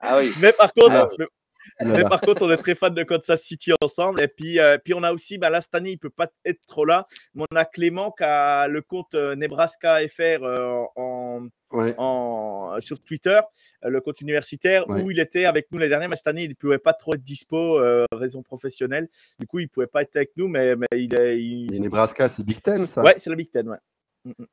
Ah 0.00 0.16
oui. 0.18 0.30
Mais 0.42 0.52
par 0.52 0.72
contre, 0.72 1.10
ah. 1.20 1.24
Mais 1.84 2.04
par 2.04 2.20
contre, 2.20 2.42
on 2.44 2.50
est 2.50 2.56
très 2.56 2.74
fan 2.74 2.94
de 2.94 3.02
Kansas 3.02 3.42
City 3.42 3.72
ensemble. 3.80 4.20
Et 4.20 4.28
puis, 4.28 4.58
euh, 4.58 4.78
puis 4.82 4.94
on 4.94 5.02
a 5.02 5.12
aussi, 5.12 5.38
bah, 5.38 5.50
là, 5.50 5.60
cette 5.60 5.74
année, 5.74 5.90
il 5.90 5.94
ne 5.94 6.00
peut 6.00 6.10
pas 6.10 6.28
être 6.44 6.60
trop 6.66 6.84
là. 6.84 7.06
Mais 7.34 7.44
on 7.50 7.56
a 7.56 7.64
Clément 7.64 8.10
qui 8.10 8.24
a 8.24 8.68
le 8.68 8.82
compte 8.82 9.14
euh, 9.14 9.34
Nebraska 9.34 9.98
FR 10.08 10.42
euh, 10.42 10.82
en, 10.96 11.48
en, 11.72 12.76
sur 12.80 13.00
Twitter, 13.00 13.40
le 13.82 14.00
compte 14.00 14.20
universitaire, 14.20 14.88
où 14.88 15.10
il 15.10 15.20
était 15.20 15.44
avec 15.44 15.66
nous 15.70 15.78
l'année 15.78 15.90
dernière. 15.90 16.08
Mais 16.08 16.16
cette 16.16 16.28
année, 16.28 16.44
il 16.44 16.50
ne 16.50 16.54
pouvait 16.54 16.78
pas 16.78 16.92
trop 16.92 17.14
être 17.14 17.24
dispo, 17.24 17.80
raison 18.12 18.42
professionnelle. 18.42 19.08
Du 19.38 19.46
coup, 19.46 19.58
il 19.58 19.64
ne 19.64 19.68
pouvait 19.68 19.86
pas 19.86 20.02
être 20.02 20.16
avec 20.16 20.30
nous. 20.36 20.48
Mais, 20.48 20.76
mais 20.76 20.86
il 20.92 21.14
est. 21.14 21.40
Il... 21.40 21.80
Nebraska, 21.80 22.28
c'est 22.28 22.44
Big 22.44 22.62
Ten, 22.62 22.88
ça? 22.88 23.02
Ouais, 23.02 23.14
c'est 23.16 23.30
la 23.30 23.36
Big 23.36 23.50
Ten, 23.50 23.68
ouais. 23.68 23.78
Mm, 24.24 24.32
mm. 24.38 24.46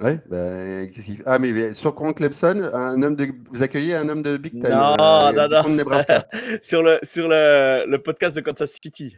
Ouais, 0.00 0.18
bah, 0.30 0.88
ah, 1.26 1.38
mais, 1.38 1.74
sur 1.74 1.94
Courant 1.94 2.14
Clemson, 2.14 2.70
un 2.72 3.02
homme 3.02 3.16
de, 3.16 3.28
vous 3.50 3.62
accueillez 3.62 3.94
un 3.94 4.08
homme 4.08 4.22
de 4.22 4.38
Big 4.38 4.58
Ten. 4.58 4.70
Non, 4.70 4.96
euh, 4.98 5.32
non, 5.32 5.48
non. 5.48 5.68
Nebraska. 5.74 6.26
sur 6.62 6.82
le, 6.82 6.98
sur 7.02 7.28
le, 7.28 7.84
le, 7.86 8.02
podcast 8.02 8.34
de 8.34 8.40
Kansas 8.40 8.78
City. 8.82 9.14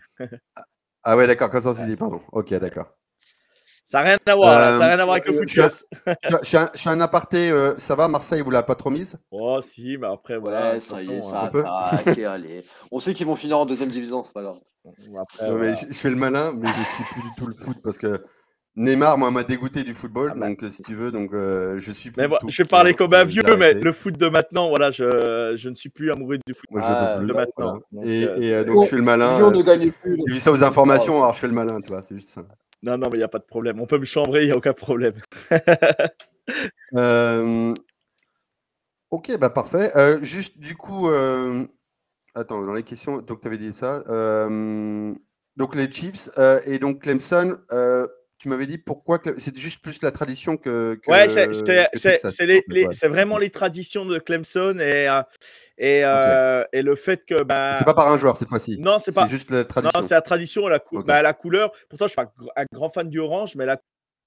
ah, 1.04 1.16
ouais, 1.16 1.28
d'accord, 1.28 1.50
Kansas 1.50 1.76
City, 1.76 1.94
pardon. 1.94 2.20
Ok, 2.32 2.52
d'accord. 2.54 2.86
Ça 3.84 3.98
n'a 3.98 4.04
rien 4.04 4.18
à 4.26 4.34
voir, 4.34 4.72
ça 4.72 4.78
n'a 4.80 4.86
rien 4.86 4.98
à 4.98 5.04
voir 5.04 5.16
avec 5.16 5.28
le 5.28 5.34
foot. 5.34 5.48
Je, 5.48 5.68
suis 6.42 6.88
un, 6.88 6.92
un 6.92 7.00
aparté, 7.00 7.50
euh, 7.50 7.76
ça 7.78 7.94
va, 7.94 8.08
Marseille, 8.08 8.40
vous 8.40 8.50
l'a 8.50 8.64
pas 8.64 8.74
trop 8.74 8.90
mise? 8.90 9.16
Oh, 9.30 9.60
si, 9.60 9.96
mais 9.98 10.08
après, 10.08 10.38
voilà. 10.38 10.72
Ouais, 10.72 10.80
ça 10.80 11.00
y 11.00 11.12
est, 11.12 11.22
ça 11.22 11.50
a 11.52 12.00
okay, 12.08 12.24
allez. 12.24 12.64
On 12.90 12.98
sait 12.98 13.14
qu'ils 13.14 13.26
vont 13.26 13.36
finir 13.36 13.58
en 13.58 13.66
deuxième 13.66 13.90
division, 13.90 14.24
c'est 14.24 14.32
pas 14.32 14.42
grave. 14.42 14.58
Après, 15.20 15.48
non, 15.48 15.58
mais 15.58 15.76
je, 15.76 15.86
je, 15.86 15.92
fais 15.92 16.10
le 16.10 16.16
malin, 16.16 16.52
mais 16.52 16.68
je 16.68 16.78
ne 16.78 16.84
suis 16.84 17.04
plus 17.04 17.22
du 17.22 17.34
tout 17.36 17.46
le 17.46 17.54
foot 17.54 17.76
parce 17.84 17.98
que 17.98 18.20
Neymar, 18.74 19.18
moi, 19.18 19.30
m'a 19.30 19.42
dégoûté 19.42 19.84
du 19.84 19.92
football, 19.92 20.30
ah 20.32 20.38
bah. 20.38 20.48
donc 20.48 20.62
euh, 20.62 20.70
si 20.70 20.82
tu 20.82 20.94
veux, 20.94 21.12
donc 21.12 21.34
euh, 21.34 21.78
je 21.78 21.92
suis. 21.92 22.10
Mais 22.16 22.26
je 22.48 22.62
vais 22.62 22.66
parler 22.66 22.94
comme 22.94 23.12
un 23.12 23.24
vieux, 23.24 23.42
mais 23.58 23.74
le 23.74 23.92
foot 23.92 24.16
de 24.16 24.28
maintenant, 24.28 24.70
voilà, 24.70 24.90
je, 24.90 25.52
je 25.56 25.68
ne 25.68 25.74
suis 25.74 25.90
plus 25.90 26.10
amoureux 26.10 26.38
du 26.46 26.54
foot 26.54 26.70
ah, 26.80 27.18
de 27.18 27.32
maintenant. 27.32 27.80
et, 28.02 28.26
euh, 28.26 28.64
donc 28.64 28.84
je 28.84 28.88
fais 28.88 28.96
le 28.96 29.02
malin. 29.02 29.38
Je 29.38 30.32
vis 30.32 30.40
ça 30.40 30.50
aux 30.50 30.64
informations, 30.64 31.18
alors 31.18 31.34
je 31.34 31.40
fais 31.40 31.48
le 31.48 31.52
malin, 31.52 31.82
tu 31.82 31.88
vois, 31.88 32.00
c'est 32.00 32.14
juste 32.14 32.30
ça. 32.30 32.42
Non, 32.82 32.96
non, 32.96 33.08
mais 33.10 33.16
il 33.16 33.18
n'y 33.18 33.24
a 33.24 33.28
pas 33.28 33.38
de 33.38 33.44
problème. 33.44 33.78
On 33.78 33.86
peut 33.86 33.98
me 33.98 34.06
chambrer, 34.06 34.42
il 34.42 34.46
n'y 34.46 34.52
a 34.52 34.56
aucun 34.56 34.72
problème. 34.72 35.14
ok, 39.10 39.38
bah 39.38 39.50
parfait. 39.50 39.90
juste 40.22 40.58
du 40.58 40.76
coup, 40.76 41.10
attends, 42.34 42.64
dans 42.64 42.72
les 42.72 42.84
questions, 42.84 43.18
donc 43.18 43.42
tu 43.42 43.48
avais 43.48 43.58
dit 43.58 43.74
ça. 43.74 44.02
donc 45.58 45.74
les 45.74 45.92
Chiefs 45.92 46.30
et 46.64 46.78
donc 46.78 47.02
Clemson 47.02 47.58
tu 48.42 48.48
m'avais 48.48 48.66
dit 48.66 48.76
pourquoi 48.76 49.20
c'est 49.38 49.56
juste 49.56 49.80
plus 49.82 50.02
la 50.02 50.10
tradition 50.10 50.56
que. 50.56 50.98
que 51.00 51.10
ouais, 51.12 52.92
c'est 52.92 53.08
vraiment 53.08 53.38
les 53.38 53.50
traditions 53.50 54.04
de 54.04 54.18
Clemson 54.18 54.78
et, 54.80 55.08
euh, 55.08 55.22
et, 55.78 56.00
euh, 56.04 56.64
et 56.72 56.82
le 56.82 56.96
fait 56.96 57.24
que. 57.24 57.44
Bah, 57.44 57.76
c'est 57.78 57.84
pas 57.84 57.94
par 57.94 58.10
un 58.10 58.18
joueur 58.18 58.36
cette 58.36 58.48
fois-ci. 58.48 58.78
Non, 58.80 58.98
c'est 58.98 59.14
pas. 59.14 59.28
juste 59.28 59.52
la 59.52 59.64
tradition. 59.64 59.92
Non, 59.94 60.04
c'est 60.04 60.14
la 60.14 60.22
tradition, 60.22 60.66
la, 60.66 60.80
bah, 61.06 61.22
la 61.22 61.32
couleur. 61.34 61.70
Pourtant, 61.88 62.08
je 62.08 62.14
suis 62.14 62.20
un 62.20 62.64
grand 62.72 62.88
fan 62.88 63.08
du 63.08 63.20
orange, 63.20 63.54
mais 63.54 63.64
la 63.64 63.76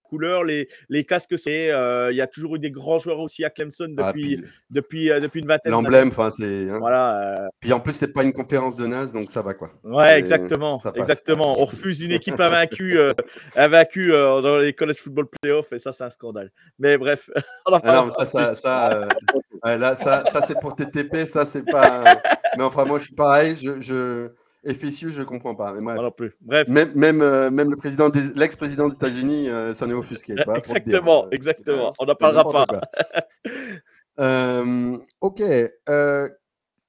couleurs, 0.05 0.43
les, 0.43 0.67
les 0.89 1.03
casques, 1.03 1.37
c'est. 1.37 1.71
Euh, 1.71 2.11
il 2.11 2.17
y 2.17 2.21
a 2.21 2.27
toujours 2.27 2.55
eu 2.55 2.59
des 2.59 2.71
grands 2.71 2.99
joueurs 2.99 3.19
aussi 3.19 3.43
à 3.43 3.49
Clemson 3.49 3.93
ah, 3.97 4.07
depuis, 4.07 4.43
depuis, 4.69 5.11
euh, 5.11 5.19
depuis 5.19 5.41
une 5.41 5.47
vingtaine 5.47 5.71
L'emblème, 5.71 6.09
enfin, 6.09 6.29
c'est. 6.29 6.69
Hein. 6.69 6.79
Voilà. 6.79 7.43
Euh. 7.43 7.47
Puis 7.59 7.73
en 7.73 7.79
plus, 7.79 7.93
c'est 7.93 8.13
pas 8.13 8.23
une 8.23 8.33
conférence 8.33 8.75
de 8.75 8.85
NAS, 8.85 9.07
donc 9.07 9.31
ça 9.31 9.41
va 9.41 9.53
quoi. 9.53 9.71
Ouais, 9.83 10.17
exactement. 10.17 10.81
exactement. 10.95 11.59
On 11.59 11.65
refuse 11.65 12.01
une 12.01 12.11
équipe 12.11 12.39
invaincue, 12.39 12.97
invaincue 13.55 14.11
dans 14.11 14.57
les 14.59 14.73
college 14.73 14.97
football 14.97 15.27
playoffs, 15.41 15.71
et 15.73 15.79
ça, 15.79 15.93
c'est 15.93 16.03
un 16.03 16.09
scandale. 16.09 16.51
Mais 16.79 16.97
bref. 16.97 17.29
Ah 17.67 18.03
non, 18.03 18.11
ça, 18.11 18.25
ça, 18.25 18.55
ça, 18.55 19.07
là, 19.63 19.95
ça, 19.95 20.23
ça 20.31 20.41
c'est 20.47 20.59
pour 20.59 20.75
TTP, 20.75 21.25
ça, 21.25 21.45
c'est 21.45 21.63
pas. 21.63 22.03
mais 22.57 22.63
enfin, 22.63 22.85
moi, 22.85 22.99
je 22.99 23.05
suis 23.05 23.15
pareil. 23.15 23.55
je... 23.55 23.81
je 23.81 24.29
FSU, 24.65 25.11
je 25.11 25.19
ne 25.21 25.25
comprends 25.25 25.55
pas. 25.55 25.73
Mais 25.73 25.81
bref. 25.81 26.13
plus. 26.15 26.35
bref. 26.41 26.67
Même, 26.67 26.91
même, 26.95 27.21
euh, 27.21 27.51
même 27.51 27.69
le 27.69 27.75
président 27.75 28.09
l'ex-président 28.35 28.87
des 28.87 28.95
États-Unis 28.95 29.49
euh, 29.49 29.73
s'en 29.73 29.89
est 29.89 29.93
offusqué. 29.93 30.33
exactement, 30.55 31.29
exactement. 31.31 31.93
On 31.99 32.05
n'en 32.05 32.15
parlera 32.15 32.65
pas. 32.65 32.65
Euh, 34.19 34.97
ok. 35.21 35.43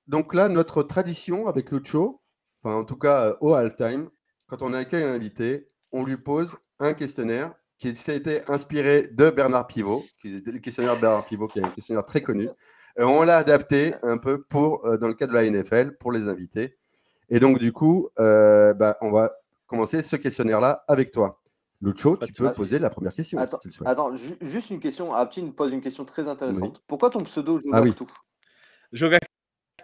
donc 0.06 0.34
là, 0.34 0.48
notre 0.48 0.82
tradition 0.82 1.48
avec 1.48 1.70
Lucho, 1.70 2.22
enfin 2.62 2.76
en 2.76 2.84
tout 2.84 2.96
cas 2.96 3.36
au 3.40 3.54
halftime, 3.54 4.08
quand 4.46 4.62
on 4.62 4.72
accueille 4.72 5.02
un 5.02 5.12
invité, 5.12 5.66
on 5.90 6.04
lui 6.04 6.16
pose 6.16 6.56
un 6.78 6.94
questionnaire 6.94 7.52
qui 7.78 7.94
s'est 7.96 8.16
été 8.16 8.48
inspiré 8.48 9.08
de 9.08 9.30
Bernard 9.30 9.66
Pivot, 9.66 10.04
qui 10.22 10.36
est 10.36 10.46
le 10.46 10.58
questionnaire 10.60 10.94
de 10.94 11.00
Bernard 11.00 11.26
Pivot, 11.26 11.48
qui 11.48 11.58
est 11.58 11.64
un 11.64 11.70
questionnaire 11.70 12.06
très 12.06 12.22
connu. 12.22 12.48
on 12.96 13.24
l'a 13.24 13.38
adapté 13.38 13.94
un 14.02 14.18
peu 14.18 14.44
pour, 14.44 14.98
dans 14.98 15.08
le 15.08 15.14
cadre 15.14 15.32
de 15.32 15.38
la 15.38 15.50
NFL 15.50 15.96
pour 15.98 16.12
les 16.12 16.28
invités. 16.28 16.78
Et 17.28 17.40
donc, 17.40 17.58
du 17.58 17.72
coup, 17.72 18.08
euh, 18.18 18.72
bah, 18.74 18.96
on 19.00 19.10
va 19.10 19.32
commencer 19.66 20.02
ce 20.02 20.16
questionnaire-là 20.16 20.84
avec 20.88 21.10
toi. 21.10 21.40
Lucho, 21.82 22.16
Pas 22.16 22.26
tu 22.26 22.32
peux 22.32 22.50
poser 22.52 22.78
la 22.78 22.88
première 22.88 23.12
question 23.12 23.38
Attends, 23.38 23.56
si 23.56 23.60
tu 23.62 23.68
le 23.68 23.72
souhaites. 23.72 23.88
attends, 23.88 24.16
ju- 24.16 24.36
juste 24.40 24.70
une 24.70 24.80
question. 24.80 25.12
Apti 25.12 25.42
me 25.42 25.52
pose 25.52 25.72
une 25.72 25.82
question 25.82 26.04
très 26.04 26.26
intéressante. 26.28 26.82
Pourquoi 26.86 27.10
ton 27.10 27.20
pseudo 27.24 27.60
Ah 27.72 27.82
oui. 27.82 27.92
tout 27.94 28.10
Jogactu, 28.92 29.26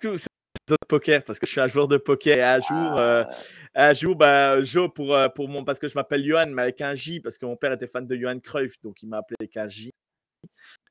c'est 0.00 0.10
un 0.70 0.74
de 0.74 0.76
poker 0.88 1.22
parce 1.24 1.38
que 1.38 1.46
je 1.46 1.50
suis 1.52 1.60
un 1.60 1.66
joueur 1.66 1.88
de 1.88 1.96
poker 1.98 2.38
et 2.38 2.42
un 2.42 2.60
jour, 2.60 2.96
euh, 2.98 3.24
Ah, 3.74 3.88
un 3.88 3.92
jour, 3.92 4.16
bah, 4.16 4.62
Jo 4.62 4.88
pour, 4.88 5.14
euh, 5.14 5.28
pour 5.28 5.48
mon, 5.48 5.64
parce 5.64 5.78
que 5.78 5.88
je 5.88 5.94
m'appelle 5.94 6.24
Johan, 6.24 6.46
mais 6.48 6.62
avec 6.62 6.80
un 6.80 6.94
J, 6.94 7.20
parce 7.20 7.36
que 7.36 7.44
mon 7.44 7.56
père 7.56 7.72
était 7.72 7.86
fan 7.86 8.06
de 8.06 8.16
Johan 8.16 8.38
Cruyff, 8.38 8.80
donc 8.82 9.02
il 9.02 9.08
m'a 9.08 9.18
appelé 9.18 9.36
avec 9.40 9.56
un 9.56 9.68
J. 9.68 9.90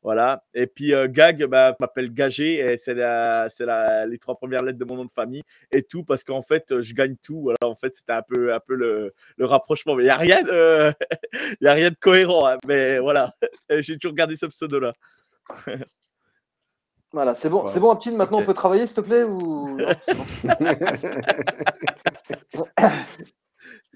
Voilà. 0.04 0.44
Et 0.54 0.66
puis 0.68 0.94
euh, 0.94 1.08
Gag, 1.08 1.46
bah, 1.46 1.76
m'appelle 1.80 2.12
Gagé, 2.14 2.56
et 2.60 2.78
c'est 2.78 2.94
la, 2.96 3.48
c'est 3.50 3.66
la, 3.66 4.06
les 4.08 4.18
trois 4.18 4.36
premières 4.36 4.64
lettres 4.64 4.80
de 4.80 4.86
mon 4.86 4.96
nom 4.96 5.06
de 5.06 5.12
famille, 5.12 5.44
et 5.72 5.84
tout, 5.84 6.04
parce 6.04 6.24
qu'en 6.24 6.42
fait, 6.42 6.72
euh, 6.72 6.82
je 6.82 6.94
gagne 6.94 7.16
tout. 7.22 7.42
Voilà, 7.42 7.58
en 7.64 7.76
fait, 7.76 7.94
c'était 7.94 8.14
un 8.14 8.24
peu, 8.24 8.54
un 8.54 8.60
peu 8.60 8.76
le, 8.76 9.14
le 9.38 9.46
rapprochement. 9.46 9.96
Mais 9.96 10.04
il 10.04 10.08
n'y 10.08 10.12
a 10.12 10.18
rien 10.18 10.42
de, 10.42 10.92
il 11.62 11.66
y 11.66 11.68
a 11.68 11.74
rien 11.74 11.90
de 11.92 11.96
cohérent, 12.00 12.48
hein, 12.48 12.58
mais 12.68 13.00
voilà. 13.00 13.36
Et 13.70 13.82
J'ai 13.84 13.98
toujours 13.98 14.16
gardé 14.16 14.36
ce 14.36 14.46
pseudo-là. 14.48 14.94
Voilà, 17.14 17.36
c'est 17.36 17.50
bon, 17.50 17.66
Ouais. 17.66 17.70
c'est 17.70 17.82
bon, 17.82 17.92
Aptine, 17.92 18.16
maintenant 18.16 18.40
on 18.40 18.46
peut 18.46 18.54
travailler, 18.54 18.86
s'il 18.86 18.96
te 18.96 19.02
plaît 19.02 19.24
ou... 19.24 19.78
Non, 19.78 19.88
c'est 20.02 20.16
bon. 20.16 20.24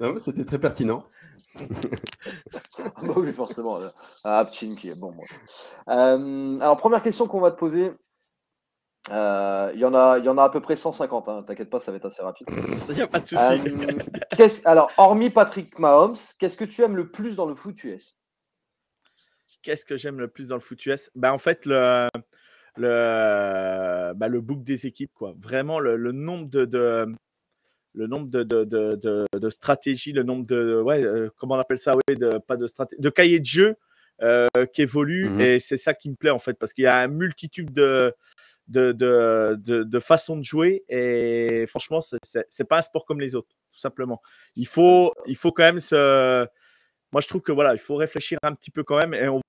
Non, 0.01 0.13
mais 0.13 0.19
C'était 0.19 0.43
très 0.43 0.59
pertinent. 0.59 1.05
Bah 3.01 3.13
oui, 3.17 3.31
forcément. 3.33 3.79
Ah, 4.23 4.45
qui 4.51 4.89
est 4.89 4.95
bon. 4.95 5.11
moi. 5.11 5.25
Euh, 5.89 6.59
alors, 6.59 6.77
première 6.77 7.01
question 7.01 7.27
qu'on 7.27 7.41
va 7.41 7.51
te 7.51 7.57
poser. 7.57 7.91
Euh, 9.11 9.71
Il 9.75 9.79
y, 9.79 9.85
en 9.85 9.93
a- 9.93 10.17
y 10.17 10.27
en 10.29 10.37
a 10.37 10.43
à 10.43 10.49
peu 10.49 10.61
près 10.61 10.75
150, 10.75 11.29
hein, 11.29 11.43
t'inquiète 11.43 11.69
pas, 11.69 11.79
ça 11.79 11.91
va 11.91 11.97
être 11.97 12.05
assez 12.05 12.23
rapide. 12.23 12.47
Il 12.89 12.95
n'y 12.95 13.01
a 13.01 13.07
pas 13.07 13.19
de 13.19 13.27
souci. 13.27 13.41
Euh, 14.39 14.47
alors, 14.65 14.91
hormis 14.97 15.29
Patrick 15.29 15.77
Mahomes, 15.79 16.15
qu'est-ce 16.39 16.57
que 16.57 16.65
tu 16.65 16.81
aimes 16.81 16.95
le 16.95 17.11
plus 17.11 17.35
dans 17.35 17.45
le 17.45 17.53
foot 17.53 17.83
US 17.83 18.19
Qu'est-ce 19.61 19.85
que 19.85 19.97
j'aime 19.97 20.19
le 20.19 20.27
plus 20.27 20.49
dans 20.49 20.55
le 20.55 20.61
foot 20.61 20.83
US 20.85 21.09
ben, 21.15 21.31
En 21.31 21.37
fait, 21.37 21.65
le, 21.65 22.07
le, 22.77 24.13
ben, 24.13 24.27
le 24.27 24.41
book 24.41 24.63
des 24.63 24.85
équipes. 24.87 25.11
Quoi. 25.13 25.33
Vraiment, 25.39 25.79
le, 25.79 25.95
le 25.97 26.11
nombre 26.11 26.49
de, 26.49 26.65
de- 26.65 27.15
le 27.95 28.07
nombre 28.07 28.27
de, 28.27 28.43
de, 28.43 28.63
de, 28.63 29.25
de- 29.31 29.49
stratégies, 29.49 30.11
le 30.11 30.23
nombre 30.23 30.45
de. 30.45 30.81
Ouais, 30.81 31.03
euh, 31.03 31.29
comment 31.37 31.55
on 31.55 31.59
appelle 31.59 31.79
ça 31.79 31.95
ouais, 31.95 32.15
de, 32.15 32.37
Pas 32.39 32.57
de 32.57 32.67
stratégie, 32.67 33.01
de 33.01 33.09
cahiers 33.09 33.39
de 33.39 33.45
jeu 33.45 33.75
euh, 34.21 34.47
qui 34.73 34.81
évoluent. 34.81 35.29
Mhm. 35.29 35.41
Et 35.41 35.59
c'est 35.59 35.77
ça 35.77 35.93
qui 35.93 36.09
me 36.09 36.15
plaît, 36.15 36.29
en 36.29 36.39
fait, 36.39 36.53
parce 36.53 36.73
qu'il 36.73 36.83
y 36.83 36.87
a 36.87 37.05
une 37.05 37.15
multitude 37.15 37.71
de. 37.73 38.13
De, 38.67 38.93
de, 38.93 39.59
de, 39.59 39.83
de 39.83 39.99
façons 39.99 40.35
de 40.37 40.43
jouer 40.43 40.85
et 40.89 41.65
franchement 41.67 41.99
c'est 42.01 42.67
pas 42.67 42.79
un 42.79 42.81
sport 42.81 43.05
comme 43.05 43.21
les 43.21 43.35
autres 43.35 43.49
tout 43.69 43.77
simplement 43.77 44.23
il 44.55 44.65
faut 44.65 45.13
il 45.27 45.35
faut 45.35 45.51
quand 45.51 45.61
même 45.61 45.79
se 45.79 46.47
moi 47.11 47.21
je 47.21 47.27
trouve 47.27 47.41
que 47.43 47.51
voilà 47.51 47.73
il 47.73 47.77
faut 47.77 47.95
réfléchir 47.95 48.39
un 48.41 48.55
petit 48.55 48.71
peu 48.71 48.83
quand 48.83 48.97
même 48.97 49.13
et 49.13 49.27
on 49.27 49.39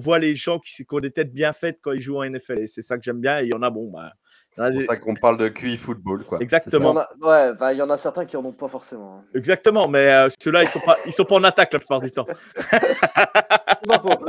voit 0.00 0.18
les 0.18 0.34
gens 0.34 0.58
qui, 0.58 0.72
qui 0.72 0.86
ont 0.90 1.00
des 1.00 1.10
têtes 1.10 1.32
bien 1.32 1.52
faites 1.52 1.78
quand 1.80 1.92
ils 1.92 2.00
jouent 2.00 2.18
en 2.18 2.28
NFL. 2.28 2.60
Et 2.60 2.66
c'est 2.66 2.82
ça 2.82 2.96
que 2.96 3.04
j'aime 3.04 3.20
bien. 3.20 3.40
Et 3.40 3.44
il 3.44 3.50
y 3.50 3.54
en 3.54 3.62
a, 3.62 3.70
bon, 3.70 3.90
bah. 3.90 4.12
C'est 4.52 4.72
pour 4.72 4.82
ça 4.82 4.96
qu'on 4.96 5.14
parle 5.14 5.36
de 5.38 5.48
QI 5.48 5.76
football. 5.76 6.24
Quoi. 6.24 6.38
Il 6.38 6.42
y 6.42 6.44
Exactement. 6.44 6.90
en 6.90 6.96
a, 6.96 7.08
ouais, 7.22 7.72
il 7.74 7.78
y 7.78 7.82
en 7.82 7.90
a 7.90 7.96
certains 7.96 8.24
qui 8.24 8.36
en 8.36 8.44
ont 8.44 8.52
pas 8.52 8.68
forcément. 8.68 9.18
hein. 9.20 9.24
Exactement, 9.34 9.86
mais 9.88 10.08
euh, 10.12 10.28
ceux-là, 10.42 10.62
ils 10.64 10.68
sont 10.68 10.80
pas, 10.80 10.96
ils 11.06 11.12
sont 11.12 11.24
pas 11.24 11.36
en 11.36 11.44
attaque 11.44 11.72
la 11.72 11.78
plupart 11.78 12.00
du 12.00 12.10
temps. 12.10 12.26
C'est 12.70 13.88
pas 13.88 13.98
faux. 14.00 14.26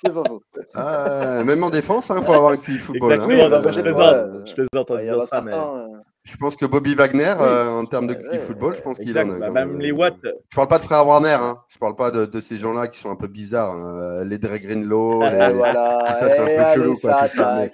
C'est 0.00 0.12
pas 0.12 0.22
faux. 0.26 0.42
Ah, 0.74 1.42
même 1.44 1.62
en 1.62 1.70
défense, 1.70 2.10
il 2.14 2.22
faut 2.22 2.32
avoir 2.32 2.52
un 2.52 2.56
QI 2.56 2.78
football. 2.78 3.12
hein. 3.12 3.14
Exactement, 3.16 3.48
non, 3.48 3.72
je 3.72 3.80
plaisante. 3.80 4.16
ouais. 4.16 4.40
Je 4.46 4.54
plaisante 4.54 4.90
en 4.90 4.96
disant 4.96 5.20
ça, 5.20 5.26
certains. 5.42 5.76
euh, 5.78 5.86
Je 6.30 6.36
pense 6.36 6.56
que 6.56 6.66
Bobby 6.66 6.94
Wagner, 6.94 7.32
Oui. 7.38 7.44
euh, 7.46 7.68
en 7.70 7.84
termes 7.86 8.06
de 8.06 8.12
Ouais, 8.12 8.20
QI 8.20 8.28
ouais, 8.32 8.38
football, 8.38 8.76
je 8.76 8.82
pense 8.82 8.98
qu'il 8.98 9.18
en 9.18 9.30
a. 9.30 9.38
Bah, 9.38 9.50
même 9.50 9.78
les 9.80 9.92
Watts, 9.92 10.16
Je 10.22 10.54
parle 10.56 10.68
pas 10.68 10.78
de 10.78 10.82
frère 10.84 11.06
Warner, 11.06 11.38
hein. 11.40 11.58
je 11.68 11.78
parle 11.78 11.96
pas 11.96 12.10
de, 12.10 12.26
de 12.26 12.40
ces 12.40 12.56
gens-là 12.58 12.86
qui 12.88 12.98
sont 12.98 13.10
un 13.10 13.16
peu 13.16 13.28
bizarres. 13.28 13.70
hein. 13.74 14.24
Les 14.24 14.36
Dre 14.36 14.58
Greenlow, 14.58 15.22
les- 15.30 15.52
voilà. 15.54 16.04
tout 16.06 16.14
ça, 16.14 16.28
c'est 16.28 16.38
un 16.38 16.44
peu 16.44 16.58
allez, 16.58 16.74
chelou, 16.82 16.94
quoi, 17.00 17.26
ça 17.26 17.28
ça, 17.28 17.66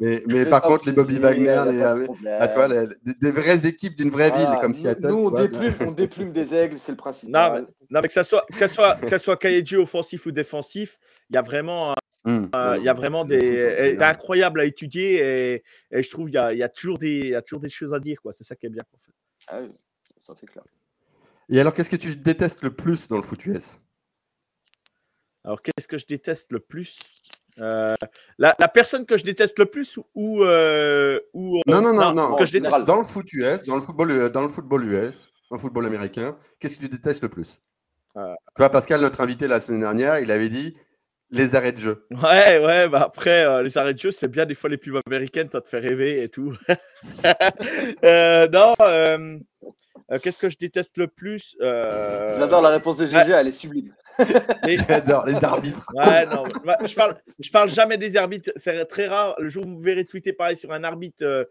mais, 0.00 0.22
mais 0.26 0.46
par 0.46 0.62
contre, 0.62 0.86
les 0.86 0.92
Bobby 0.92 1.18
Wagner, 1.18 1.62
les, 1.70 1.80
euh, 1.80 2.06
ah, 2.40 2.68
les- 2.68 3.14
des, 3.20 3.30
vraies 3.30 3.66
équipes 3.66 3.96
d'une 3.96 4.10
vraie 4.10 4.30
ville, 4.32 4.48
comme 4.60 4.72
Nous- 4.72 4.78
Seattle. 4.78 5.06
Nous, 5.08 5.18
on 5.26 5.28
vois. 5.30 5.42
déplume, 5.42 5.72
on 5.86 5.92
déplume 5.92 6.32
des 6.32 6.54
aigles, 6.54 6.78
c'est 6.78 6.92
le 6.92 6.96
Non, 7.30 7.52
mais, 7.54 7.60
non, 7.90 8.00
mais 8.02 8.08
que 8.08 8.12
ça 8.12 8.24
soit, 8.24 8.44
que 8.50 8.58
ça 8.58 8.68
soit, 8.68 8.94
que 8.96 9.08
ça 9.08 9.18
offensif 9.76 10.26
ou 10.26 10.32
défensif, 10.32 10.98
il 11.30 11.36
y 11.36 11.38
a 11.38 11.42
vraiment, 11.42 11.94
Hum, 12.24 12.48
euh, 12.54 12.76
il 12.78 12.84
y 12.84 12.88
a 12.88 12.94
vraiment 12.94 13.24
des, 13.24 13.40
général. 13.40 14.02
incroyable 14.10 14.60
à 14.60 14.64
étudier 14.64 15.16
et, 15.54 15.64
et 15.90 16.02
je 16.04 16.10
trouve 16.10 16.30
il 16.30 16.34
y 16.34 16.38
a, 16.38 16.52
il 16.52 16.58
y 16.58 16.62
a 16.62 16.68
toujours 16.68 16.98
des, 16.98 17.10
il 17.18 17.28
y 17.30 17.34
a 17.34 17.42
toujours 17.42 17.60
des 17.60 17.68
choses 17.68 17.92
à 17.92 17.98
dire 17.98 18.20
quoi. 18.22 18.32
C'est 18.32 18.44
ça 18.44 18.54
qui 18.54 18.66
est 18.66 18.70
bien. 18.70 18.84
En 18.94 18.98
fait. 18.98 19.12
Ah 19.48 19.60
oui, 19.60 19.70
ça 20.18 20.32
c'est 20.36 20.46
clair. 20.46 20.62
Et 21.48 21.60
alors, 21.60 21.74
qu'est-ce 21.74 21.90
que 21.90 21.96
tu 21.96 22.14
détestes 22.16 22.62
le 22.62 22.72
plus 22.72 23.08
dans 23.08 23.16
le 23.16 23.22
foot 23.22 23.44
US 23.46 23.80
Alors 25.44 25.60
qu'est-ce 25.62 25.88
que 25.88 25.98
je 25.98 26.06
déteste 26.06 26.52
le 26.52 26.60
plus? 26.60 27.00
Euh, 27.58 27.94
la, 28.38 28.54
la 28.58 28.68
personne 28.68 29.04
que 29.04 29.18
je 29.18 29.24
déteste 29.24 29.58
le 29.58 29.66
plus 29.66 29.96
ou 29.98 30.06
ou, 30.14 30.42
euh, 30.44 31.20
ou, 31.34 31.58
euh, 31.58 31.60
Non, 31.66 31.82
non, 31.82 31.92
non, 31.92 32.14
non. 32.14 32.32
ce 32.34 32.38
que 32.38 32.46
je 32.46 32.52
déteste. 32.52 32.72
général. 32.72 32.84
Dans 32.86 33.00
le 33.00 33.04
foot 33.04 33.30
US, 33.32 33.64
dans 33.64 33.76
le 33.76 33.82
football, 33.82 34.30
dans 34.30 34.42
le 34.42 34.48
football 34.48 34.84
US, 34.86 35.30
dans 35.50 35.56
le 35.56 35.60
football 35.60 35.86
américain, 35.86 36.38
qu'est-ce 36.60 36.76
que 36.76 36.82
tu 36.82 36.88
détestes 36.88 37.22
le 37.22 37.28
plus? 37.28 37.60
Euh. 38.16 38.32
Tu 38.56 38.60
vois, 38.62 38.70
Pascal, 38.70 39.00
notre 39.00 39.20
invité 39.20 39.48
la 39.48 39.58
semaine 39.60 39.80
dernière, 39.80 40.18
il 40.20 40.30
avait 40.30 40.48
dit 40.48 40.74
les 41.32 41.54
arrêts 41.54 41.72
de 41.72 41.78
jeu. 41.78 42.06
Ouais, 42.10 42.58
ouais, 42.64 42.88
bah 42.88 43.02
après, 43.06 43.44
euh, 43.44 43.62
les 43.62 43.76
arrêts 43.78 43.94
de 43.94 43.98
jeu, 43.98 44.10
c'est 44.10 44.28
bien 44.28 44.44
des 44.44 44.54
fois 44.54 44.70
les 44.70 44.76
pubs 44.76 45.00
américaines, 45.06 45.48
ça 45.50 45.60
te 45.60 45.68
fait 45.68 45.78
rêver 45.78 46.22
et 46.22 46.28
tout. 46.28 46.56
Euh, 48.04 48.46
non, 48.48 48.74
euh, 48.80 49.36
euh, 50.10 50.18
qu'est-ce 50.22 50.38
que 50.38 50.48
je 50.50 50.56
déteste 50.58 50.96
le 50.98 51.06
plus 51.08 51.56
Euh, 51.60 52.38
J'adore 52.38 52.62
la 52.62 52.70
réponse 52.70 52.96
de 52.96 53.06
GG, 53.06 53.30
elle 53.32 53.48
est 53.48 53.52
sublime. 53.52 53.94
J'adore 54.88 55.24
les 55.26 55.42
arbitres. 55.42 55.86
Ouais, 55.94 56.26
non, 56.26 56.44
bah, 56.64 56.76
je 56.84 56.94
parle, 56.94 57.14
je 57.38 57.50
parle 57.50 57.70
jamais 57.70 57.96
des 57.96 58.16
arbitres. 58.16 58.50
C'est 58.56 58.84
très 58.86 59.06
rare. 59.06 59.34
Le 59.38 59.48
jour 59.48 59.64
où 59.66 59.70
vous 59.70 59.78
verrez 59.78 60.04
tweeter 60.04 60.32
pareil 60.34 60.56
sur 60.56 60.70
un 60.72 60.84
arbitre, 60.84 61.24
euh, 61.24 61.44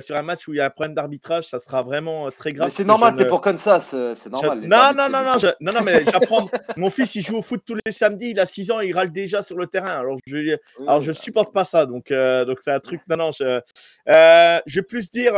sur 0.00 0.16
un 0.16 0.22
match 0.22 0.48
où 0.48 0.54
il 0.54 0.56
y 0.56 0.60
a 0.60 0.66
un 0.66 0.70
problème 0.70 0.94
d'arbitrage, 0.94 1.44
ça 1.44 1.58
sera 1.58 1.82
vraiment 1.82 2.30
très 2.30 2.52
grave. 2.52 2.70
C'est 2.70 2.84
normal, 2.84 3.14
t'es 3.16 3.24
ne- 3.24 3.28
pour 3.28 3.42
Kansas, 3.42 3.94
c'est 4.14 4.30
normal. 4.30 4.60
Non, 4.62 4.76
arbitres, 4.76 5.10
non, 5.10 5.18
non, 5.18 5.24
non, 5.32 5.38
je- 5.38 5.46
non, 5.60 5.72
non, 5.72 5.82
mais 5.82 6.04
j'apprends. 6.06 6.48
Mon 6.78 6.88
fils, 6.88 7.14
il 7.16 7.22
joue 7.22 7.36
au 7.36 7.42
foot 7.42 7.62
tous 7.66 7.76
les 7.84 7.92
samedis. 7.92 8.30
Il 8.30 8.40
a 8.40 8.46
6 8.46 8.70
ans, 8.70 8.80
il 8.80 8.94
râle 8.94 9.12
déjà 9.12 9.42
sur 9.42 9.58
le 9.58 9.66
terrain. 9.66 9.98
Alors, 10.00 10.16
je, 10.26 10.36
Oui, 10.36 10.56
alors, 10.88 11.00
je 11.02 11.10
oui. 11.10 11.16
supporte 11.16 11.52
pas 11.52 11.64
ça. 11.66 11.84
Donc, 11.84 12.10
euh, 12.10 12.44
donc 12.46 12.58
c'est 12.64 12.72
un 12.72 12.80
truc. 12.80 13.02
Non, 13.08 13.16
non, 13.18 13.30
je, 13.32 13.60
euh, 14.08 14.60
je 14.66 14.80
vais 14.80 14.82
plus 14.86 15.10
dire. 15.10 15.34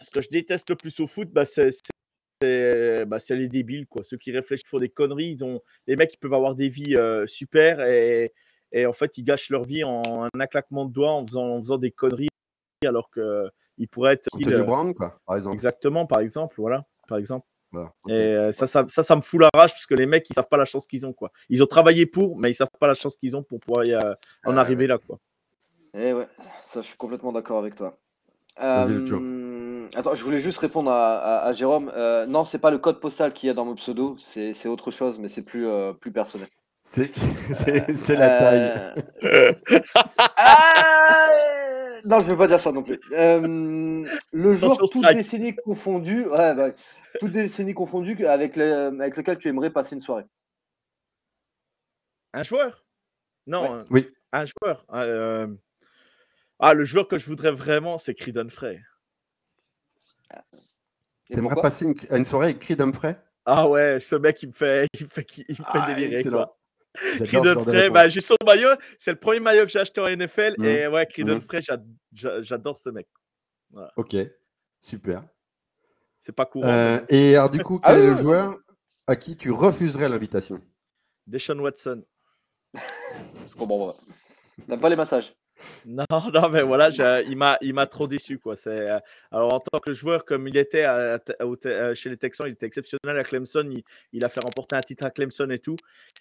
Ce 0.00 0.10
que 0.10 0.20
je 0.20 0.28
déteste 0.28 0.70
le 0.70 0.76
plus 0.76 0.98
au 1.00 1.06
foot, 1.06 1.28
bah, 1.30 1.44
c'est 1.44 1.70
bah, 2.42 3.18
c'est 3.18 3.36
les 3.36 3.48
débiles, 3.48 3.86
quoi. 3.86 4.02
Ceux 4.02 4.16
qui 4.16 4.32
réfléchissent 4.32 4.68
font 4.68 4.78
des 4.78 4.88
conneries. 4.88 5.28
Ils 5.30 5.44
ont, 5.44 5.60
les 5.86 5.96
mecs, 5.96 6.14
ils 6.14 6.18
peuvent 6.18 6.32
avoir 6.34 6.54
des 6.54 6.68
vies 6.68 6.96
euh, 6.96 7.26
super 7.26 7.80
et, 7.86 8.32
et 8.72 8.86
en 8.86 8.92
fait, 8.92 9.18
ils 9.18 9.24
gâchent 9.24 9.50
leur 9.50 9.64
vie 9.64 9.84
en 9.84 10.28
un 10.32 10.46
claquement 10.46 10.86
de 10.86 10.92
doigts 10.92 11.12
en 11.12 11.24
faisant, 11.24 11.56
en 11.56 11.58
faisant 11.58 11.78
des 11.78 11.90
conneries 11.90 12.28
alors 12.86 13.10
qu'ils 13.10 13.88
pourraient 13.88 14.14
être. 14.14 14.28
Antonio 14.32 14.58
euh, 14.60 14.64
Brown, 14.64 14.94
quoi, 14.94 15.20
par 15.26 15.36
exemple. 15.36 15.54
exactement, 15.54 16.06
par 16.06 16.20
exemple. 16.20 16.54
Voilà, 16.58 16.86
par 17.08 17.18
exemple. 17.18 17.46
Voilà. 17.72 17.92
Et 18.08 18.12
euh, 18.12 18.52
ça, 18.52 18.66
ça, 18.66 18.84
ça, 18.88 19.02
ça 19.02 19.16
me 19.16 19.20
fout 19.20 19.40
la 19.40 19.48
rage 19.54 19.72
parce 19.72 19.86
que 19.86 19.94
les 19.94 20.06
mecs, 20.06 20.28
ils 20.28 20.34
savent 20.34 20.48
pas 20.48 20.56
la 20.56 20.64
chance 20.64 20.86
qu'ils 20.86 21.06
ont, 21.06 21.12
quoi. 21.12 21.30
Ils 21.48 21.62
ont 21.62 21.66
travaillé 21.66 22.06
pour, 22.06 22.36
mais 22.38 22.50
ils 22.50 22.54
savent 22.54 22.68
pas 22.80 22.86
la 22.88 22.94
chance 22.94 23.16
qu'ils 23.16 23.36
ont 23.36 23.42
pour 23.42 23.60
pouvoir 23.60 23.84
y, 23.84 23.92
euh, 23.92 24.14
en 24.44 24.56
Ah, 24.56 24.60
arriver 24.60 24.86
là, 24.86 24.98
quoi. 24.98 25.18
Eh 25.94 26.12
ouais, 26.12 26.26
ça, 26.64 26.80
je 26.80 26.86
suis 26.86 26.96
complètement 26.96 27.32
d'accord 27.32 27.58
avec 27.58 27.74
toi. 27.74 27.96
Vas-y, 28.58 28.94
Euh. 28.94 29.04
Attends, 29.94 30.14
je 30.14 30.24
voulais 30.24 30.40
juste 30.40 30.58
répondre 30.58 30.90
à, 30.90 31.18
à- 31.18 31.46
à 31.48 31.52
Jérôme. 31.52 31.90
Euh, 31.94 32.26
non, 32.26 32.44
c'est 32.44 32.58
pas 32.58 32.70
le 32.70 32.78
code 32.78 33.00
postal 33.00 33.32
qu'il 33.32 33.46
y 33.48 33.50
a 33.50 33.54
dans 33.54 33.64
mon 33.64 33.74
pseudo, 33.74 34.16
c'est 34.18 34.52
c'est 34.52 34.68
autre 34.68 34.90
chose, 34.90 35.18
mais 35.18 35.28
c'est 35.28 35.42
plus, 35.44 35.66
euh, 35.66 35.92
plus 35.92 36.12
personnel. 36.12 36.48
C'est 36.82 37.10
c'est- 37.54 37.92
c'est 37.94 38.16
la 38.16 38.28
taille. 38.38 38.94
Euh, 39.24 39.52
ah, 40.36 41.26
euh, 41.28 42.00
non, 42.06 42.20
je 42.22 42.30
veux 42.30 42.36
pas 42.36 42.46
dire 42.48 42.60
ça 42.60 42.72
non 42.72 42.82
plus. 42.82 42.98
Euh, 43.12 44.06
le 44.32 44.54
joueur 44.54 44.72
Attention, 44.72 44.86
toute 44.92 45.02
strike. 45.02 45.16
décennie 45.16 45.54
confondue, 45.56 46.26
ouais, 46.26 46.54
bah, 46.54 46.70
toute 47.20 47.32
décennie 47.32 47.74
confondue 47.74 48.26
avec, 48.26 48.56
le- 48.56 48.86
avec 49.00 49.16
lequel 49.16 49.38
tu 49.38 49.48
aimerais 49.48 49.70
passer 49.70 49.94
une 49.96 50.00
soirée. 50.02 50.24
Un 52.32 52.42
joueur? 52.42 52.84
Non, 53.46 53.62
Ouais. 53.62 53.68
un- 53.68 53.84
Oui. 53.90 54.08
un 54.32 54.44
joueur. 54.46 54.84
Ah, 54.88 55.02
euh, 55.02 55.46
Ah, 56.62 56.74
le 56.74 56.84
joueur 56.84 57.08
que 57.08 57.16
je 57.18 57.24
voudrais 57.26 57.50
vraiment, 57.52 57.96
c'est 57.98 58.12
Creedon 58.14 58.48
Frey. 58.50 58.80
T'aimerais 61.28 61.60
passer 61.60 61.84
une, 61.86 61.94
à 62.10 62.18
une 62.18 62.24
soirée 62.24 62.46
avec 62.46 62.58
Creed 62.58 62.80
Humphrey 62.80 63.16
Ah 63.44 63.68
ouais, 63.68 64.00
ce 64.00 64.16
mec, 64.16 64.42
il 64.42 64.48
me 64.48 64.52
fait, 64.52 64.86
il 64.98 65.04
me 65.04 65.08
fait, 65.08 65.26
il 65.36 65.44
me 65.50 65.54
fait 65.54 65.62
Ah, 65.66 65.86
délirer, 65.94 66.16
excellent. 66.18 66.36
quoi. 66.46 66.56
Frey, 66.96 67.26
réponse. 67.82 67.92
bah, 67.94 68.08
j'ai 68.08 68.20
son 68.20 68.34
maillot. 68.44 68.70
C'est 68.98 69.12
le 69.12 69.18
premier 69.20 69.38
maillot 69.38 69.62
que 69.64 69.70
j'ai 69.70 69.78
acheté 69.78 70.00
en 70.00 70.06
NFL. 70.08 70.56
Mhm. 70.58 70.64
Et 70.64 70.86
ouais, 70.88 71.06
Creedon. 71.06 71.40
Frey, 71.40 71.60
j'a- 71.62 71.78
j'a- 72.12 72.42
j'adore 72.42 72.78
ce 72.80 72.90
mec. 72.90 73.06
Ok, 73.96 74.16
super. 74.80 75.22
C'est 76.18 76.32
pas 76.34 76.46
courant. 76.46 76.66
Euh, 76.66 76.98
et 77.08 77.36
alors, 77.36 77.48
du 77.50 77.62
coup, 77.62 77.78
Ah 77.84 77.92
quel 77.94 77.98
est 77.98 78.02
oui, 78.02 78.06
le 78.08 78.14
oui, 78.16 78.22
joueur 78.22 78.56
à 79.06 79.14
qui 79.14 79.36
tu 79.36 79.52
refuserais 79.52 80.08
l'invitation? 80.08 80.60
Deshaun 81.28 81.60
Watson. 81.60 82.04
Bon, 83.56 83.66
bon, 83.66 83.78
bon. 83.78 83.96
T'aimes 84.66 84.80
pas 84.80 84.88
les 84.88 84.96
massages 84.96 85.32
Non, 85.86 86.04
non, 86.34 86.48
mais 86.50 86.62
voilà, 86.62 86.90
il 87.26 87.36
m'a, 87.36 87.58
il 87.60 87.74
m'a 87.74 87.86
trop 87.86 88.06
déçu, 88.06 88.38
quoi. 88.38 88.56
C'est, 88.56 88.88
alors, 89.30 89.54
en 89.54 89.60
tant 89.60 89.78
que 89.78 89.92
joueur, 89.92 90.24
comme 90.24 90.48
il 90.48 90.56
était 90.56 90.86
chez 91.94 92.10
les 92.10 92.16
Texans, 92.16 92.46
il 92.46 92.52
était 92.52 92.66
exceptionnel 92.66 93.18
à 93.18 93.22
Clemson. 93.22 93.68
Il, 94.12 94.24
a 94.24 94.28
fait 94.28 94.40
remporter 94.40 94.76
un 94.76 94.80
titre 94.80 95.04
à 95.04 95.10
Clemson 95.10 95.50
et 95.50 95.58
tout. 95.58 95.76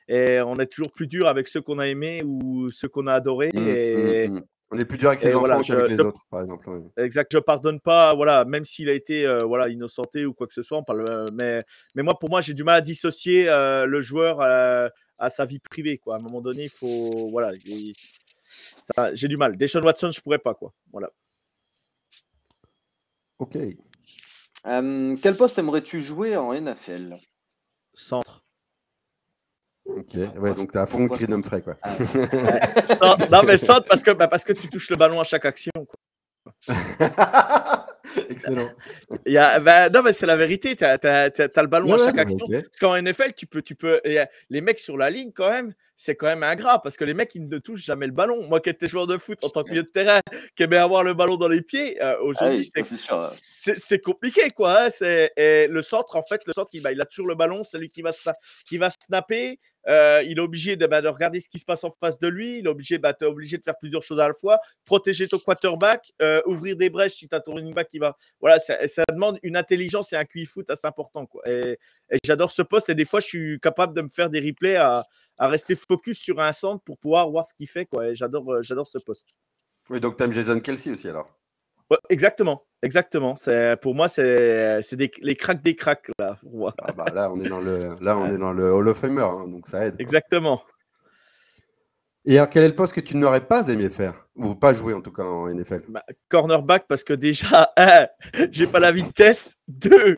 Et 0.08 0.40
on 0.42 0.56
est 0.56 0.68
toujours 0.68 0.92
plus 0.92 1.08
dur 1.08 1.28
avec 1.28 1.48
ceux 1.48 1.62
qu'on 1.62 1.80
a 1.80 1.88
aimés 1.88 2.24
ou 2.26 2.70
ceux 2.72 2.88
qu'on 2.88 3.08
a 3.08 3.14
adorés. 3.14 3.52
Mmh, 3.54 3.68
et, 3.68 4.28
mmh, 4.28 4.34
mmh. 4.34 4.42
On 4.72 4.78
est 4.78 4.86
plus 4.86 5.00
dur 5.00 5.10
avec 5.10 5.20
ses 5.20 5.34
enfants 5.34 5.62
qu'avec 5.62 5.90
les 5.90 6.00
autres, 6.00 6.22
par 6.30 6.44
exemple. 6.44 6.70
Exact. 6.98 7.32
Je 7.34 7.40
pardonne 7.40 7.80
pas, 7.80 8.14
voilà, 8.14 8.46
même 8.46 8.64
s'il 8.64 8.88
a 8.90 8.94
été 8.94 9.28
voilà 9.48 9.68
innocenté 9.68 10.26
ou 10.26 10.34
quoi 10.34 10.46
que 10.46 10.54
ce 10.54 10.62
soit. 10.62 10.78
On 10.78 10.84
parle, 10.84 11.32
mais, 11.34 11.64
mais 11.96 12.04
moi, 12.04 12.14
pour 12.20 12.30
moi, 12.30 12.42
j'ai 12.42 12.54
du 12.54 12.64
mal 12.64 12.76
à 12.76 12.82
dissocier 12.82 13.46
le 13.48 14.02
joueur 14.02 14.42
à 15.20 15.30
sa 15.30 15.46
vie 15.46 15.60
privée, 15.60 15.98
quoi. 15.98 16.16
À 16.16 16.18
un 16.18 16.22
moment 16.22 16.42
donné, 16.42 16.64
il 16.64 16.70
faut, 16.70 17.28
voilà, 17.30 17.52
j'ai 19.14 19.28
du 19.28 19.38
mal. 19.38 19.58
Deshaun 19.58 19.84
Watson, 19.84 20.12
je 20.12 20.22
pourrais 20.22 20.40
pas, 20.40 20.54
quoi. 20.54 20.74
Voilà. 20.92 21.10
Ok. 23.40 23.58
quel 24.64 25.38
poste 25.38 25.58
aimerais-tu 25.58 26.02
jouer 26.02 26.36
en 26.36 26.54
NFL 26.54 27.18
Centre. 27.94 28.44
Ok, 29.86 30.14
ouais, 30.14 30.54
donc 30.54 30.72
t'es 30.72 30.78
à 30.78 30.86
fond 30.86 31.06
Green 31.06 31.34
Humphrey, 31.34 31.62
quoi. 31.62 31.78
Ah 31.82 31.98
non, 33.32 33.42
mais 33.44 33.58
centre 33.58 33.88
parce 33.88 34.04
que, 34.04 34.12
bah, 34.12 34.28
parce 34.28 34.44
que 34.44 34.54
tu 34.54 34.70
touches 34.70 34.90
le 34.92 34.96
ballon 34.96 35.20
à 35.20 35.24
chaque 35.24 35.46
action, 35.46 35.72
quoi. 35.74 36.00
Excellent. 38.30 38.70
Il 39.26 39.34
y 39.34 39.38
a, 39.38 39.60
bah, 39.60 39.90
non, 39.90 40.04
mais 40.04 40.14
c'est 40.14 40.26
la 40.26 40.36
vérité. 40.36 40.76
Tu 40.76 40.84
as, 40.84 40.98
le 41.00 41.68
ballon 41.68 41.94
à 41.94 41.98
chaque 41.98 42.18
action. 42.18 42.46
Parce 42.48 42.80
qu'en 42.80 43.02
NFL, 43.02 43.34
tu 43.34 43.48
peux, 43.48 43.62
tu 43.62 43.76
peux, 43.76 44.00
les 44.04 44.62
mecs 44.62 44.80
sur 44.80 44.98
la 44.98 45.10
ligne, 45.10 45.32
quand 45.32 45.50
même, 45.50 45.74
c'est 46.00 46.16
quand 46.16 46.28
même 46.28 46.44
ingrat 46.44 46.82
parce 46.82 46.96
que 46.96 47.04
les 47.04 47.14
mecs, 47.14 47.36
ils 47.36 47.46
ne 47.46 47.58
touchent 47.58 47.84
jamais 47.84 48.08
le 48.08 48.14
ballon. 48.14 48.48
Moi 48.48 48.62
qui 48.62 48.70
étais 48.70 48.88
joueur 48.88 49.06
de 49.06 49.18
foot 49.18 49.44
en 49.44 49.50
tant 49.50 49.64
que 49.64 49.70
milieu 49.72 49.84
de 49.84 49.90
terrain, 49.90 50.22
qui 50.56 50.64
aimait 50.64 50.78
avoir 50.78 51.04
le 51.04 51.14
ballon 51.14 51.36
dans 51.36 51.50
les 51.50 51.62
pieds, 51.62 52.02
euh, 52.02 52.18
aujourd'hui, 52.22 52.64
c'est 52.64 54.00
compliqué. 54.00 54.50
quoi. 54.52 54.86
Hein. 54.86 54.90
Et 55.36 55.68
le 55.68 55.82
centre, 55.82 56.16
en 56.16 56.24
fait, 56.24 56.42
le 56.46 56.54
centre, 56.54 56.70
il, 56.72 56.82
bah, 56.82 56.94
il 56.94 57.02
a 57.02 57.06
toujours 57.06 57.28
le 57.28 57.36
ballon. 57.36 57.66
C'est 57.66 57.78
lui 57.78 57.90
qui 57.90 58.02
va, 58.02 58.12
qui 58.66 58.78
va 58.78 58.90
snapper. 58.90 59.60
Euh, 59.90 60.22
il 60.26 60.38
est 60.38 60.42
obligé 60.42 60.76
bah, 60.76 61.02
de, 61.02 61.08
regarder 61.08 61.40
ce 61.40 61.50
qui 61.50 61.58
se 61.58 61.66
passe 61.66 61.84
en 61.84 61.90
face 61.90 62.20
de 62.20 62.28
lui. 62.28 62.60
Il 62.60 62.66
est 62.66 62.70
obligé, 62.70 62.98
bah, 62.98 63.14
es 63.20 63.26
obligé 63.26 63.58
de 63.58 63.64
faire 63.64 63.78
plusieurs 63.78 64.04
choses 64.04 64.20
à 64.20 64.28
la 64.28 64.34
fois. 64.34 64.60
Protéger 64.86 65.28
ton 65.28 65.40
quarterback, 65.40 66.14
euh, 66.22 66.42
ouvrir 66.46 66.76
des 66.76 66.90
brèches 66.90 67.14
si 67.14 67.28
tu 67.28 67.36
as 67.36 67.40
ton 67.40 67.56
running 67.56 67.74
back 67.74 67.90
qui 67.90 67.98
va. 68.00 68.16
Voilà, 68.40 68.60
ça, 68.60 68.78
demande 69.12 69.40
une 69.42 69.58
intelligence 69.58 70.14
et 70.14 70.16
un 70.16 70.26
QI 70.26 70.46
foot 70.46 70.70
assez 70.70 70.88
important. 70.88 71.28
Et, 71.46 71.78
j'adore 72.24 72.52
ce 72.52 72.62
poste. 72.62 72.90
Et 72.90 72.96
des 72.96 73.06
fois, 73.06 73.20
je 73.20 73.26
suis 73.26 73.60
capable 73.60 73.96
de 73.96 74.02
me 74.02 74.10
faire 74.10 74.30
des 74.30 74.40
replays 74.40 74.76
à, 74.76 75.06
rester 75.40 75.76
focus 75.76 76.20
sur 76.20 76.40
un 76.40 76.54
centre 76.54 76.84
pour 76.84 76.98
pouvoir 76.98 77.30
voir 77.30 77.46
ce 77.46 77.54
qu'il 77.54 77.68
fait. 77.68 77.88
J'adore, 78.12 78.54
euh, 78.54 78.62
j'adore 78.62 78.88
ce 78.88 78.98
poste. 79.00 79.30
Oui, 79.90 80.00
donc 80.00 80.18
tu 80.18 80.24
aimes 80.24 80.34
Jason 80.34 80.60
Kelsey 80.60 80.92
aussi 80.92 81.08
alors? 81.08 81.39
Exactement, 82.10 82.66
exactement. 82.82 83.36
C'est 83.36 83.80
pour 83.82 83.96
moi, 83.96 84.08
c'est 84.08 84.82
les 84.98 85.36
cracks 85.36 85.62
des 85.62 85.76
cracks 85.76 86.10
là. 86.20 86.38
Ah 86.82 86.92
bah, 86.94 87.06
là, 87.14 87.32
on 87.32 87.44
est 87.44 87.50
dans 87.50 87.62
le 87.62 87.96
là, 88.02 88.18
on 88.18 88.28
est 88.28 88.38
dans 88.38 88.54
le 88.54 88.72
Hall 88.72 88.88
of 88.88 88.98
Famer, 88.98 89.22
hein, 89.22 89.48
donc 89.48 89.68
ça 89.68 89.86
aide. 89.86 89.96
Exactement. 90.00 90.62
Et 92.26 92.38
alors, 92.38 92.50
quel 92.50 92.64
est 92.64 92.68
le 92.68 92.76
poste 92.76 92.94
que 92.94 93.00
tu 93.00 93.16
n'aurais 93.16 93.46
pas 93.46 93.68
aimé 93.70 93.90
faire? 93.90 94.28
Ou 94.36 94.54
pas 94.54 94.74
jouer 94.74 94.94
en 94.94 95.02
tout 95.02 95.12
cas 95.12 95.24
en 95.24 95.48
NFL 95.54 95.84
bah, 95.88 96.04
Cornerback 96.30 96.86
parce 96.88 97.04
que 97.04 97.14
déjà, 97.14 97.72
un, 97.78 98.08
j'ai 98.52 98.68
pas 98.68 98.80
la 98.80 98.92
vitesse. 98.92 99.56
Deux, 99.68 100.18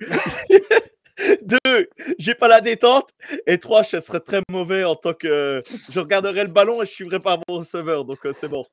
deux, 1.42 1.90
j'ai 2.18 2.36
pas 2.36 2.48
la 2.48 2.60
détente. 2.60 3.10
Et 3.46 3.60
trois, 3.60 3.84
je 3.84 4.00
serais 4.00 4.20
très 4.20 4.42
mauvais 4.50 4.84
en 4.84 4.96
tant 4.96 5.14
que. 5.14 5.62
Je 5.90 6.00
regarderais 6.00 6.44
le 6.44 6.52
ballon 6.52 6.82
et 6.82 6.86
je 6.86 6.92
suivrais 6.92 7.20
pas 7.20 7.40
mon 7.48 7.60
receveur, 7.60 8.04
donc 8.04 8.20
euh, 8.26 8.34
c'est 8.34 8.50
bon. 8.50 8.66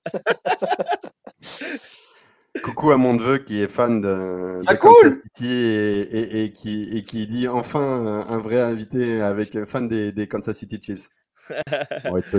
Coucou 2.63 2.91
à 2.93 2.97
mon 2.97 3.15
neveu 3.15 3.39
qui 3.39 3.61
est 3.61 3.69
fan 3.69 4.01
de, 4.01 4.61
Kansas 4.77 5.15
City 5.15 6.07
et, 6.13 6.53
qui, 6.53 7.05
qui, 7.05 7.27
dit 7.27 7.49
enfin 7.49 8.25
un 8.29 8.39
vrai 8.39 8.61
invité 8.61 9.21
avec 9.21 9.65
fan 9.67 9.89
des, 9.89 10.29
Kansas 10.29 10.57
City 10.57 10.81
Chiefs. 10.83 11.09
On 12.05 12.13
va 12.13 12.19
être 12.19 12.31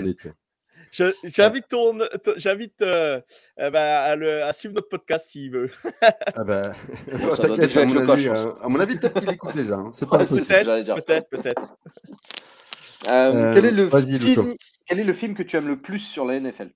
J'invite 0.92 1.68
ton, 1.68 2.00
j'invite 2.38 2.82
euh, 2.82 3.22
euh, 3.60 3.70
bah, 3.70 4.06
à, 4.48 4.54
suivre 4.54 4.74
notre 4.76 4.90
podcast 4.90 5.30
s'il 5.30 5.52
veut. 5.52 5.70
ah 6.02 6.44
bah, 6.44 6.74
t'inquiète, 7.40 7.78
à, 7.78 7.86
mon 7.86 8.10
avis, 8.10 8.28
euh, 8.28 8.52
à 8.62 8.70
mon 8.70 8.80
avis, 8.80 8.98
peut-être 8.98 9.20
qu'il 9.20 9.30
écoute 9.30 9.56
déjà. 9.56 9.76
Hein. 9.76 9.92
C'est 9.94 10.10
pas 10.10 10.18
Peut-être, 10.20 10.96
peut-être, 11.06 11.30
peut-être. 11.30 11.78
quel, 13.04 13.66
est 13.66 13.72
le 13.72 13.90
film, 13.90 14.56
quel 14.88 15.00
est 15.00 15.04
le 15.04 15.14
film 15.14 15.36
que 15.36 15.44
tu 15.44 15.58
aimes 15.58 15.68
le 15.68 15.80
plus 15.80 16.00
sur 16.00 16.26
la 16.26 16.40
NFL 16.40 16.72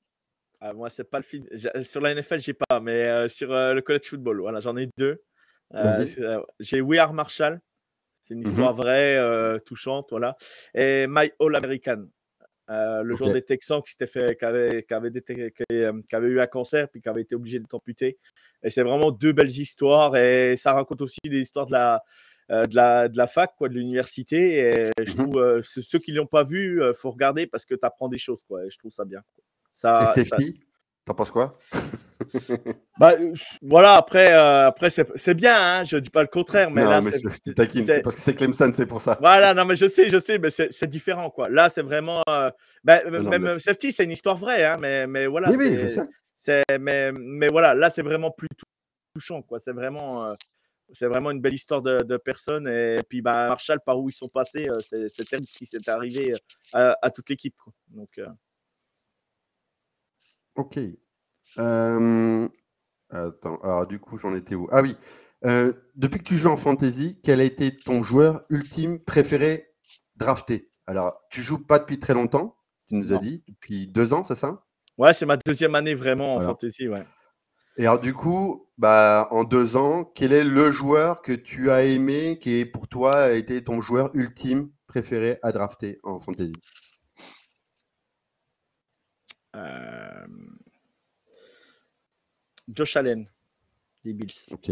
ah, 0.66 0.72
moi, 0.72 0.90
c'est 0.90 1.04
pas 1.04 1.18
le 1.18 1.24
film. 1.26 1.46
Sur 1.82 2.00
la 2.00 2.16
NFL, 2.16 2.40
j'ai 2.40 2.54
pas, 2.54 2.80
mais 2.80 3.04
euh, 3.04 3.28
sur 3.28 3.52
euh, 3.52 3.74
le 3.74 3.82
college 3.82 4.06
football, 4.06 4.40
voilà, 4.40 4.62
j'en 4.62 4.78
ai 4.78 4.88
deux. 4.98 5.22
Euh, 5.74 6.06
j'ai 6.62 6.80
We 6.80 7.00
Are 7.02 7.14
Marshall. 7.14 7.60
C'est 8.22 8.34
une 8.34 8.48
histoire 8.48 8.74
vraie, 8.74 9.60
touchante, 9.66 10.08
voilà. 10.12 10.38
Et 10.74 11.06
My 11.10 11.30
All 11.42 11.56
American. 11.58 12.06
le 12.70 13.16
jour 13.18 13.34
des 13.34 13.42
Texans 13.42 13.82
qui 13.82 13.92
s'était 13.92 14.08
fait, 14.08 14.38
qui 14.38 14.46
avait, 14.46 14.84
qui, 14.84 14.94
avait 14.94 15.12
qui, 15.12 16.16
avait, 16.16 16.28
eu 16.30 16.40
un 16.40 16.48
cancer 16.48 16.88
puis 16.88 17.02
qui 17.02 17.10
avait 17.10 17.24
été 17.24 17.36
obligé 17.36 17.60
d'être 17.60 17.74
amputé. 17.74 18.18
Et 18.64 18.70
c'est 18.70 18.84
vraiment 18.84 19.12
deux 19.12 19.34
belles 19.34 19.52
histoires 19.52 20.16
et 20.16 20.56
ça 20.56 20.72
raconte 20.72 21.02
aussi 21.02 21.20
des 21.26 21.42
histoires 21.42 21.66
de 21.66 21.74
la, 21.74 22.02
de 22.50 22.74
la, 22.74 23.10
de 23.10 23.18
la 23.18 23.28
fac, 23.28 23.54
quoi, 23.58 23.68
de 23.68 23.74
l'université. 23.74 24.60
Et 24.60 24.92
je 25.04 25.12
mmh 25.12 25.16
trouve, 25.16 25.62
ceux 25.64 26.00
qui 26.00 26.14
ne 26.14 26.20
l'ont 26.20 26.26
pas 26.26 26.46
vu, 26.46 26.82
il 26.82 26.94
faut 26.94 27.12
regarder 27.12 27.48
parce 27.48 27.66
que 27.66 27.76
tu 27.76 27.86
apprends 27.86 28.08
des 28.08 28.18
choses, 28.18 28.42
quoi. 28.48 28.64
Et 28.64 28.70
je 28.70 28.78
trouve 28.78 28.94
ça 28.94 29.04
bien. 29.04 29.22
Ça, 29.74 30.04
Et 30.04 30.24
safety, 30.24 30.60
t'en 31.06 31.14
penses 31.14 31.32
quoi? 31.32 31.54
Bah, 33.00 33.14
voilà, 33.62 33.96
après, 33.96 34.34
euh, 34.34 34.68
après 34.68 34.90
c'est 34.90 35.34
bien, 35.34 35.56
hein, 35.56 35.84
je 35.84 35.98
dis 35.98 36.10
pas 36.10 36.22
le 36.22 36.28
contraire, 36.28 36.72
mais 36.72 36.84
là, 36.84 37.02
c'est 37.02 37.22
parce 38.02 38.16
que 38.16 38.22
c'est 38.22 38.36
Clemson, 38.36 38.72
c'est 38.74 38.86
pour 38.86 39.02
ça. 39.02 39.18
Voilà, 39.20 39.54
non, 39.54 39.66
mais 39.66 39.76
je 39.76 39.88
sais, 39.88 40.10
je 40.10 40.20
sais, 40.20 40.38
mais 40.38 40.50
c'est 40.52 40.88
différent, 40.88 41.30
quoi. 41.30 41.50
Là, 41.50 41.70
c'est 41.70 41.82
vraiment, 41.82 42.22
euh, 42.30 42.50
bah, 42.84 43.00
même 43.10 43.60
safety, 43.60 43.92
c'est 43.92 44.04
une 44.04 44.12
histoire 44.12 44.38
vraie, 44.38 44.64
hein, 44.64 44.78
mais, 44.80 45.08
mais 45.08 45.28
voilà. 45.28 45.50
Oui, 45.50 45.58
oui, 45.60 45.78
je 45.78 45.88
sais. 46.36 46.64
Mais, 46.80 47.12
mais 47.12 47.48
voilà, 47.48 47.74
là, 47.74 47.90
c'est 47.90 48.04
vraiment 48.04 48.32
plus 48.32 48.48
touchant, 49.14 49.42
quoi. 49.42 49.60
C'est 49.60 49.74
vraiment, 49.74 50.26
euh, 50.26 50.34
c'est 50.92 51.08
vraiment 51.08 51.32
une 51.32 51.42
belle 51.42 51.56
histoire 51.56 51.82
de, 51.82 52.04
de, 52.04 52.18
personnes. 52.18 52.68
Et 52.68 53.00
puis, 53.10 53.22
bah, 53.22 53.50
Marshall, 53.50 53.80
par 53.86 54.00
où 54.00 54.10
ils 54.10 54.14
sont 54.14 54.30
passés, 54.30 54.68
c'est 54.80 55.28
terrible 55.28 55.48
ce 55.48 55.56
qui 55.56 55.66
s'est 55.66 55.90
arrivé 55.90 56.36
à, 56.74 56.96
à, 57.02 57.10
toute 57.10 57.30
l'équipe, 57.30 57.58
Donc. 57.90 58.20
OK. 60.56 60.80
attends, 63.10 63.58
alors 63.64 63.88
du 63.88 64.00
coup, 64.00 64.18
j'en 64.18 64.36
étais 64.36 64.56
où? 64.56 64.68
Ah 64.72 64.82
oui, 64.82 64.96
depuis 65.96 66.20
que 66.20 66.24
tu 66.24 66.38
joues 66.38 66.50
en 66.50 66.58
fantasy, 66.58 67.20
quel 67.24 67.42
a 67.42 67.44
été 67.44 67.76
ton 67.76 68.04
joueur 68.04 68.44
ultime 68.50 69.00
préféré 69.00 69.74
drafté? 70.16 70.72
Alors, 70.88 71.20
tu 71.30 71.42
joues 71.42 71.66
pas 71.66 71.80
depuis 71.80 72.00
très 72.00 72.14
longtemps, 72.14 72.58
tu 72.90 72.96
nous 72.96 73.14
as 73.14 73.18
dit, 73.18 73.44
depuis 73.48 73.88
deux 73.88 74.14
ans, 74.14 74.24
c'est 74.24 74.36
ça? 74.36 74.66
Ouais, 74.98 75.14
c'est 75.14 75.26
ma 75.26 75.38
deuxième 75.38 75.76
année 75.76 75.96
vraiment 75.96 76.36
en 76.36 76.40
fantasy, 76.40 76.88
ouais. 76.88 77.06
Et 77.78 77.88
alors 77.88 78.00
du 78.00 78.14
coup, 78.14 78.70
bah, 78.78 79.28
en 79.32 79.44
deux 79.44 79.76
ans, 79.76 80.04
quel 80.04 80.32
est 80.32 80.44
le 80.44 80.70
joueur 80.70 81.24
que 81.24 81.32
tu 81.32 81.72
as 81.72 81.84
aimé, 81.84 82.38
qui 82.40 82.60
est 82.60 82.66
pour 82.66 82.88
toi 82.88 83.24
a 83.24 83.32
été 83.32 83.64
ton 83.64 83.82
joueur 83.82 84.12
ultime 84.14 84.70
préféré 84.86 85.40
à 85.42 85.52
drafter 85.52 86.00
en 86.04 86.20
fantasy? 86.20 86.54
Euh, 89.56 90.26
Josh 92.68 92.96
Allen, 92.96 93.28
des 94.04 94.14
Bills. 94.14 94.34
Ok. 94.52 94.72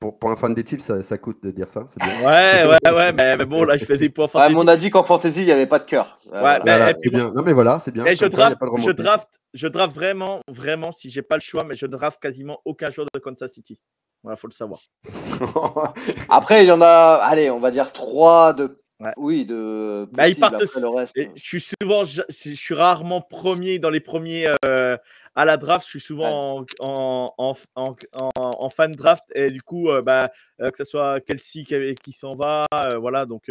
Pour, 0.00 0.18
pour, 0.18 0.30
un 0.30 0.36
fan 0.36 0.54
des 0.54 0.66
Chiefs, 0.66 0.82
ça, 0.82 1.18
coûte 1.18 1.42
de 1.42 1.50
dire 1.50 1.70
ça. 1.70 1.86
Bien. 1.96 2.26
Ouais, 2.26 2.66
ouais, 2.66 2.92
ouais, 2.92 3.12
mais, 3.12 3.36
bon, 3.44 3.64
là, 3.64 3.76
il 3.76 3.84
fait 3.84 3.96
des 3.96 4.10
points 4.10 4.28
fantasy. 4.28 4.54
on 4.54 4.66
a 4.66 4.76
dit 4.76 4.90
qu'en 4.90 5.02
fantasy, 5.02 5.40
il 5.40 5.46
n'y 5.46 5.52
avait 5.52 5.66
pas 5.66 5.78
de 5.78 5.84
cœur. 5.84 6.18
Euh, 6.32 6.42
ouais, 6.42 6.92
c'est 6.96 7.10
bien. 7.10 7.30
Non, 7.30 7.42
mais 7.42 7.52
voilà, 7.52 7.78
c'est 7.78 7.92
bien. 7.92 8.04
je, 8.04 8.26
draft, 8.26 8.58
je, 8.78 8.90
draft, 8.90 9.28
je 9.54 9.66
draft 9.68 9.94
vraiment, 9.94 10.40
vraiment, 10.48 10.92
si 10.92 11.10
j'ai 11.10 11.22
pas 11.22 11.36
le 11.36 11.40
choix, 11.40 11.64
mais 11.64 11.74
je 11.74 11.86
draft 11.86 12.20
quasiment 12.20 12.60
aucun 12.64 12.90
joueur 12.90 13.06
de 13.14 13.20
Kansas 13.20 13.52
City. 13.52 13.78
Voilà, 14.22 14.36
faut 14.36 14.48
le 14.48 14.52
savoir. 14.52 14.80
Après, 16.28 16.64
il 16.64 16.68
y 16.68 16.72
en 16.72 16.82
a, 16.82 17.20
allez, 17.22 17.50
on 17.50 17.60
va 17.60 17.70
dire 17.70 17.92
trois 17.92 18.52
de 18.52 18.83
oui, 19.16 19.44
de. 19.44 20.08
Bah, 20.12 20.28
ils 20.28 20.38
partent 20.38 20.60
le 20.60 20.88
reste. 20.88 21.18
Hein. 21.18 21.30
Je 21.34 21.42
suis 21.42 21.60
souvent, 21.60 22.04
je, 22.04 22.22
suis 22.28 22.74
rarement 22.74 23.20
premier 23.20 23.78
dans 23.78 23.90
les 23.90 24.00
premiers 24.00 24.48
euh, 24.66 24.96
à 25.34 25.44
la 25.44 25.56
draft. 25.56 25.86
Je 25.86 25.90
suis 25.90 26.00
souvent 26.00 26.64
en, 26.80 27.34
en, 27.36 27.56
en, 27.74 27.96
en, 28.36 28.68
fan 28.70 28.92
draft 28.92 29.24
et 29.34 29.50
du 29.50 29.62
coup, 29.62 29.90
euh, 29.90 30.02
bah, 30.02 30.30
euh, 30.60 30.70
que 30.70 30.76
ce 30.76 30.84
soit 30.84 31.20
Kelsey 31.20 31.64
qui, 31.64 31.94
qui 32.02 32.12
s'en 32.12 32.34
va, 32.34 32.66
voilà. 32.98 33.26
Donc, 33.26 33.50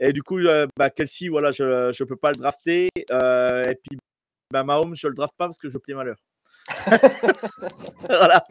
et 0.00 0.12
du 0.12 0.22
coup, 0.22 0.40
bah, 0.76 0.90
Kelsey, 0.90 1.28
voilà, 1.28 1.52
je 1.52 1.88
ne 1.88 2.04
peux 2.04 2.16
pas 2.16 2.30
le 2.30 2.36
drafter. 2.36 2.88
et 2.96 3.74
puis, 3.82 3.98
bah, 4.50 4.64
Mahomes, 4.64 4.94
je 4.94 5.08
le 5.08 5.14
draft 5.14 5.34
pas 5.36 5.46
parce 5.46 5.58
que 5.58 5.68
je 5.68 5.78
plie 5.78 5.94
malheur. 5.94 6.16
voilà. 8.08 8.44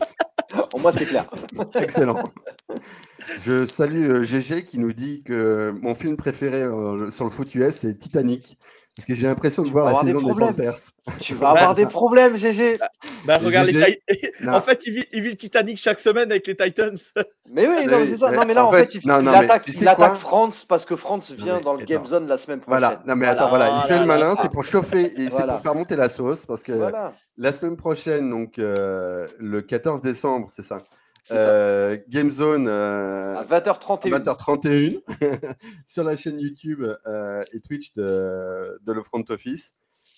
Moins, 0.80 0.92
c'est 0.92 1.06
clair. 1.06 1.30
Excellent. 1.76 2.32
Je 3.42 3.66
salue 3.66 4.10
euh, 4.10 4.62
qui 4.62 4.80
nous 4.80 4.94
dit 4.94 5.24
que 5.24 5.74
mon 5.82 5.96
film 5.96 6.18
préféré 6.18 6.64
euh, 6.64 7.10
sur 7.10 7.26
le 7.26 7.32
foot 7.32 7.54
US, 7.56 7.76
c'est 7.76 7.98
Titanic. 7.98 8.58
Parce 8.98 9.06
que 9.06 9.14
j'ai 9.14 9.28
l'impression 9.28 9.62
de 9.62 9.68
Tu 9.68 9.74
voir 9.74 9.86
la 9.86 9.92
des 10.02 10.08
saison 10.08 10.20
des 10.22 10.26
problèmes. 10.26 10.56
Panthers. 10.56 10.78
Tu 11.22 11.36
vas 11.36 11.50
avoir 11.52 11.76
des 11.76 11.86
problèmes, 12.00 12.36
GG. 12.36 12.80
Bah, 13.26 13.38
regarde 13.38 13.68
les 13.68 13.74
GG. 13.74 14.02
Ti- 14.10 14.28
Non. 14.42 14.54
En 14.56 14.62
fait, 14.62 14.88
il 14.88 14.94
vit, 14.94 15.06
il 15.14 15.22
vit 15.22 15.30
le 15.30 15.36
Titanic 15.36 15.78
chaque 15.78 16.00
semaine 16.00 16.32
avec 16.32 16.48
les 16.48 16.56
Titans. 16.58 16.98
Mais 17.52 17.68
oui, 17.68 17.86
non, 17.86 18.00
mais 18.00 18.08
c'est 18.08 18.18
ça. 18.18 18.32
Non, 18.32 18.44
mais 18.46 18.54
là, 18.56 18.66
en 18.66 18.70
en 18.70 18.72
fait, 18.72 18.92
fait, 18.92 18.96
il, 18.96 19.08
non, 19.08 19.20
il 19.20 19.26
non, 19.26 19.34
attaque, 19.34 19.64
tu 19.66 19.72
sais 19.72 19.82
il 19.82 19.88
attaque 19.88 20.18
France 20.18 20.66
parce 20.66 20.86
que 20.86 20.96
France 20.96 21.32
vient 21.32 21.58
mais 21.58 21.62
dans 21.64 21.76
le 21.76 21.86
Game 21.86 22.00
attends. 22.00 22.08
Zone 22.10 22.28
la 22.28 22.38
semaine 22.40 22.60
prochaine. 22.60 22.80
Voilà, 22.82 23.00
non 23.08 23.16
mais 23.16 23.28
attends, 23.28 23.50
voilà, 23.50 23.68
il 23.70 23.72
fait 23.88 23.88
Voilà, 23.88 24.02
le 24.02 24.06
malin, 24.08 24.36
c'est 24.42 24.52
pour 24.52 24.64
chauffer 24.66 25.06
et 25.22 25.30
c'est 25.30 25.46
pour 25.48 25.62
faire 25.62 25.76
monter 25.76 25.96
la 25.96 26.10
sauce 26.10 26.46
parce 26.46 26.62
que 26.64 26.72
Voilà, 26.74 27.14
la 27.38 27.52
semaine 27.52 27.78
prochaine, 27.78 28.30
donc 28.30 28.60
euh, 28.60 29.28
le 29.40 29.62
14 29.62 30.02
décembre, 30.02 30.48
c'est 30.50 30.64
ça. 30.64 30.84
Euh, 31.32 31.98
Game 32.10 32.32
Zone 32.32 32.68
euh, 32.68 33.36
À 33.36 33.40
à 33.40 33.46
20h31. 33.46 34.24
20h31 34.24 35.02
sur 35.88 36.04
la 36.04 36.16
chaîne 36.16 36.40
YouTube 36.40 36.84
euh, 37.06 37.44
et 37.54 37.60
Twitch 37.60 37.94
de, 37.96 38.80
de 38.84 38.94
le 38.94 39.04
front 39.04 39.24
office. 39.30 39.74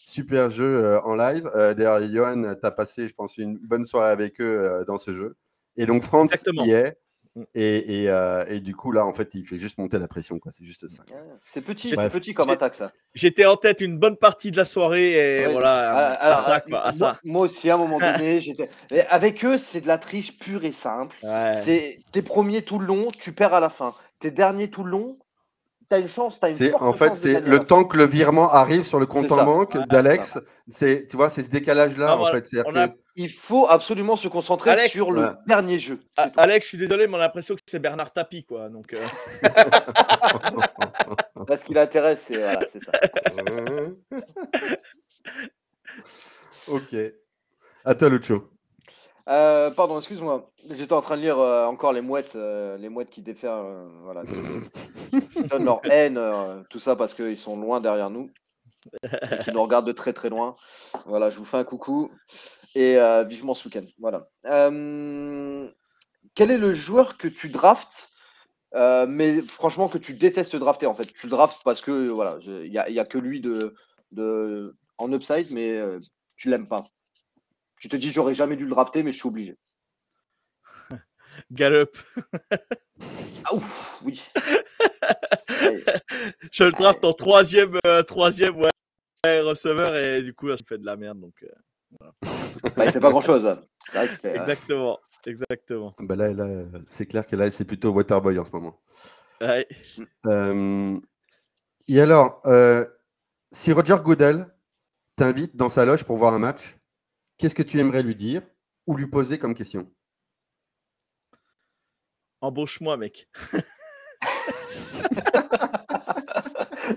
Super 0.06 0.50
jeu 0.50 0.84
euh, 0.84 1.02
en 1.02 1.16
live. 1.16 1.50
Euh, 1.56 1.74
D'ailleurs, 1.74 2.02
Johan, 2.02 2.56
tu 2.56 2.66
as 2.66 2.72
passé, 2.72 3.08
je 3.08 3.14
pense, 3.14 3.38
une 3.38 3.58
bonne 3.60 3.86
soirée 3.86 4.12
avec 4.12 4.42
eux 4.42 4.64
euh, 4.64 4.84
dans 4.86 4.98
ce 4.98 5.14
jeu. 5.14 5.36
Et 5.78 5.86
donc, 5.86 6.04
France 6.04 6.32
Exactement. 6.32 6.66
y 6.66 6.72
est. 6.72 6.98
Mm. 7.36 7.44
Et, 7.56 8.04
et, 8.04 8.10
euh, 8.10 8.44
et 8.48 8.60
du 8.60 8.76
coup, 8.76 8.92
là, 8.92 9.06
en 9.06 9.14
fait, 9.14 9.30
il 9.34 9.46
fait 9.46 9.58
juste 9.60 9.78
monter 9.78 10.00
la 10.00 10.08
pression. 10.08 10.40
quoi. 10.40 10.52
C'est 10.52 10.66
juste 10.66 10.88
ça. 10.90 11.04
Ouais, 11.12 11.18
C'est 11.44 11.62
petit, 11.62 11.90
c'est 11.90 12.10
petit 12.10 12.34
comme 12.34 12.50
attaque, 12.50 12.76
ça. 12.76 12.92
J'étais 13.14 13.46
en 13.46 13.56
tête 13.56 13.82
une 13.82 13.98
bonne 13.98 14.18
partie 14.18 14.52
de 14.52 14.58
la 14.58 14.66
soirée 14.66 15.14
et 15.42 15.46
Ouais. 15.48 15.52
voilà, 15.54 16.16
Ah, 16.20 16.34
à 16.34 16.38
ça, 16.38 16.60
quoi, 16.62 16.80
à 16.80 16.84
moi, 16.86 16.92
ça. 16.94 17.20
moi 17.24 17.42
aussi, 17.42 17.70
à 17.70 17.76
un 17.76 17.78
moment 17.78 18.00
donné, 18.00 18.40
j'étais. 18.40 18.70
Avec 19.10 19.46
eux, 19.46 19.58
c'est 19.58 19.82
de 19.82 19.88
la 19.88 19.98
triche 19.98 20.38
pure 20.40 20.64
et 20.66 20.72
simple. 20.72 21.16
Ouais. 21.24 21.54
C'est 21.64 22.00
t'es 22.12 22.22
premier 22.22 22.64
tout 22.64 22.80
le 22.80 22.86
long, 22.88 23.10
tu 23.18 23.32
perds 23.32 23.54
à 23.54 23.60
la 23.60 23.70
fin. 23.70 23.94
T'es 24.20 24.32
dernier 24.32 24.70
tout 24.70 24.84
le 24.84 24.92
long, 24.92 25.18
t'as 25.90 26.00
une 26.00 26.08
chance, 26.08 26.40
t'as 26.40 26.50
une 26.50 26.54
C'est 26.54 26.70
forte 26.70 26.84
en 26.84 26.94
fait 26.94 27.16
c'est 27.16 27.42
le 27.42 27.60
temps 27.60 27.84
que 27.84 27.98
le 27.98 28.06
virement 28.06 28.52
arrive 28.52 28.84
sur 28.84 29.00
le 29.00 29.06
compte 29.08 29.32
en 29.32 29.44
banque 29.44 29.74
Ouais, 29.76 29.86
d'Alex. 29.90 30.38
C'est 30.68 31.08
tu 31.08 31.18
vois 31.18 31.30
c'est 31.30 31.42
ce 31.44 31.50
décalage 31.50 31.98
là 31.98 32.16
Non, 32.16 32.28
en 32.28 32.32
fait. 32.32 32.48
A- 32.60 32.64
que- 32.90 32.94
Il 33.16 33.30
faut 33.30 33.66
absolument 33.68 34.16
se 34.16 34.28
concentrer 34.28 34.70
Alex, 34.72 34.92
sur 34.94 35.12
le 35.12 35.22
ouais. 35.24 35.30
dernier 35.48 35.80
jeu. 35.80 36.00
c'est 36.16 36.22
A- 36.22 36.30
tout. 36.30 36.40
Alex, 36.40 36.66
je 36.66 36.70
suis 36.70 36.78
désolé, 36.78 37.08
mais 37.08 37.16
on 37.16 37.18
a 37.18 37.22
l'impression 37.24 37.56
que 37.56 37.62
c'est 37.66 37.80
Bernard 37.80 38.14
Tapie, 38.14 38.46
quoi. 38.46 38.70
Donc, 38.70 38.94
euh, 38.94 39.00
Là, 41.50 41.58
ce 41.58 41.64
qui 41.66 41.74
l'intéresse, 41.74 42.24
c'est 42.28 42.38
voilà, 42.38 42.60
c'est 42.68 42.80
ça. 42.80 42.92
ok. 46.68 46.96
À 47.86 47.96
toi 47.96 48.10
Lucho. 48.10 48.50
Euh, 49.30 49.70
pardon, 49.70 49.98
excuse-moi. 50.00 50.50
J'étais 50.72 50.94
en 50.94 51.02
train 51.02 51.16
de 51.16 51.22
lire 51.22 51.38
euh, 51.38 51.66
encore 51.66 51.94
les 51.94 52.02
mouettes, 52.02 52.36
euh, 52.36 52.78
les 52.78 52.90
mouettes 52.90 53.12
qui 53.12 53.22
déferlent, 53.22 53.66
euh, 53.66 53.88
voilà, 54.04 54.24
qui 54.24 55.44
donnent 55.44 55.66
leur 55.66 55.82
haine, 55.92 56.20
tout 56.70 56.80
ça 56.80 56.96
parce 56.96 57.14
qu'ils 57.14 57.38
sont 57.38 57.56
loin 57.60 57.80
derrière 57.80 58.10
nous, 58.10 58.32
et 59.04 59.44
qui 59.44 59.52
nous 59.52 59.62
regardent 59.62 59.86
de 59.88 59.92
très 59.92 60.14
très 60.14 60.30
loin. 60.30 60.56
Voilà, 61.06 61.30
je 61.30 61.38
vous 61.38 61.46
fais 61.46 61.58
un 61.58 61.64
coucou 61.64 62.12
et 62.74 62.98
vivement 63.28 63.54
ce 63.54 63.68
week-end. 63.68 63.86
Voilà. 64.00 64.28
Quel 66.36 66.52
est 66.52 66.58
le 66.58 66.74
joueur 66.74 67.18
que 67.18 67.28
tu 67.28 67.50
draftes, 67.50 68.10
mais 68.74 69.42
franchement 69.44 69.90
que 69.90 70.00
tu 70.00 70.14
détestes 70.14 70.56
drafter 70.56 70.88
en 70.88 70.96
fait? 70.96 71.06
Tu 71.06 71.28
le 71.28 71.32
draftes 71.32 71.62
parce 71.64 71.82
que 71.82 72.08
voilà, 72.08 72.40
il 72.44 72.72
y 72.72 72.80
a, 72.80 73.02
a 73.02 73.06
que 73.06 73.20
lui 73.20 73.42
de, 73.42 73.76
de 74.12 74.76
en 74.98 75.12
upside, 75.14 75.52
mais 75.52 75.80
tu 76.36 76.50
l'aimes 76.50 76.68
pas. 76.68 76.84
Tu 77.80 77.88
te 77.90 77.96
dis 77.96 78.12
j'aurais 78.12 78.34
jamais 78.34 78.56
dû 78.56 78.64
le 78.66 78.70
drafter, 78.72 79.04
mais 79.04 79.12
je 79.12 79.18
suis 79.18 79.28
obligé. 79.28 79.58
Gallup. 81.52 81.98
Ah 83.46 83.56
ouf, 83.56 84.02
oui. 84.04 84.22
Je 86.52 86.64
le 86.66 86.72
draft 86.72 87.04
en 87.06 87.14
troisième, 87.14 87.80
euh, 87.86 88.04
troisième 88.04 88.58
ouais, 88.58 89.40
receveur 89.42 89.96
et 89.96 90.22
du 90.22 90.34
coup, 90.34 90.48
là, 90.48 90.56
je 90.58 90.64
fais 90.68 90.78
de 90.78 90.86
la 90.86 90.98
merde. 90.98 91.20
Donc, 91.22 91.34
euh, 91.44 91.48
bah, 92.76 92.86
il 92.86 92.92
fait 92.92 93.00
pas 93.00 93.10
grand 93.10 93.22
chose. 93.22 93.48
C'est 93.90 93.98
vrai 93.98 94.08
qu'il 94.10 94.18
fait. 94.18 94.38
euh, 94.38 94.42
exactement. 94.42 95.00
Exactement. 95.26 95.96
Bah 96.00 96.16
là, 96.16 96.34
là 96.34 96.48
c'est 96.88 97.06
clair 97.06 97.26
que 97.26 97.36
là 97.36 97.50
c'est 97.52 97.66
plutôt 97.66 97.92
Waterboy 97.92 98.38
en 98.40 98.46
ce 98.46 98.52
moment. 98.52 98.80
Ouais. 99.42 99.68
Euh, 100.28 100.98
Et 101.88 102.02
alors, 102.02 102.42
euh, 102.46 102.86
si 103.52 103.72
Roger 103.72 103.98
Goodell 104.04 104.48
t'invite 105.16 105.56
dans 105.56 105.70
sa 105.70 105.86
loge 105.86 106.04
pour 106.04 106.18
voir 106.18 106.34
un 106.34 106.40
match, 106.40 106.78
qu'est-ce 107.40 107.56
que 107.56 107.64
tu 107.64 107.80
aimerais 107.80 108.04
lui 108.04 108.16
dire 108.16 108.44
ou 108.86 108.96
lui 108.96 109.08
poser 109.08 109.40
comme 109.40 109.56
question? 109.56 109.92
Embauche-moi, 112.42 112.98
mec. 112.98 113.28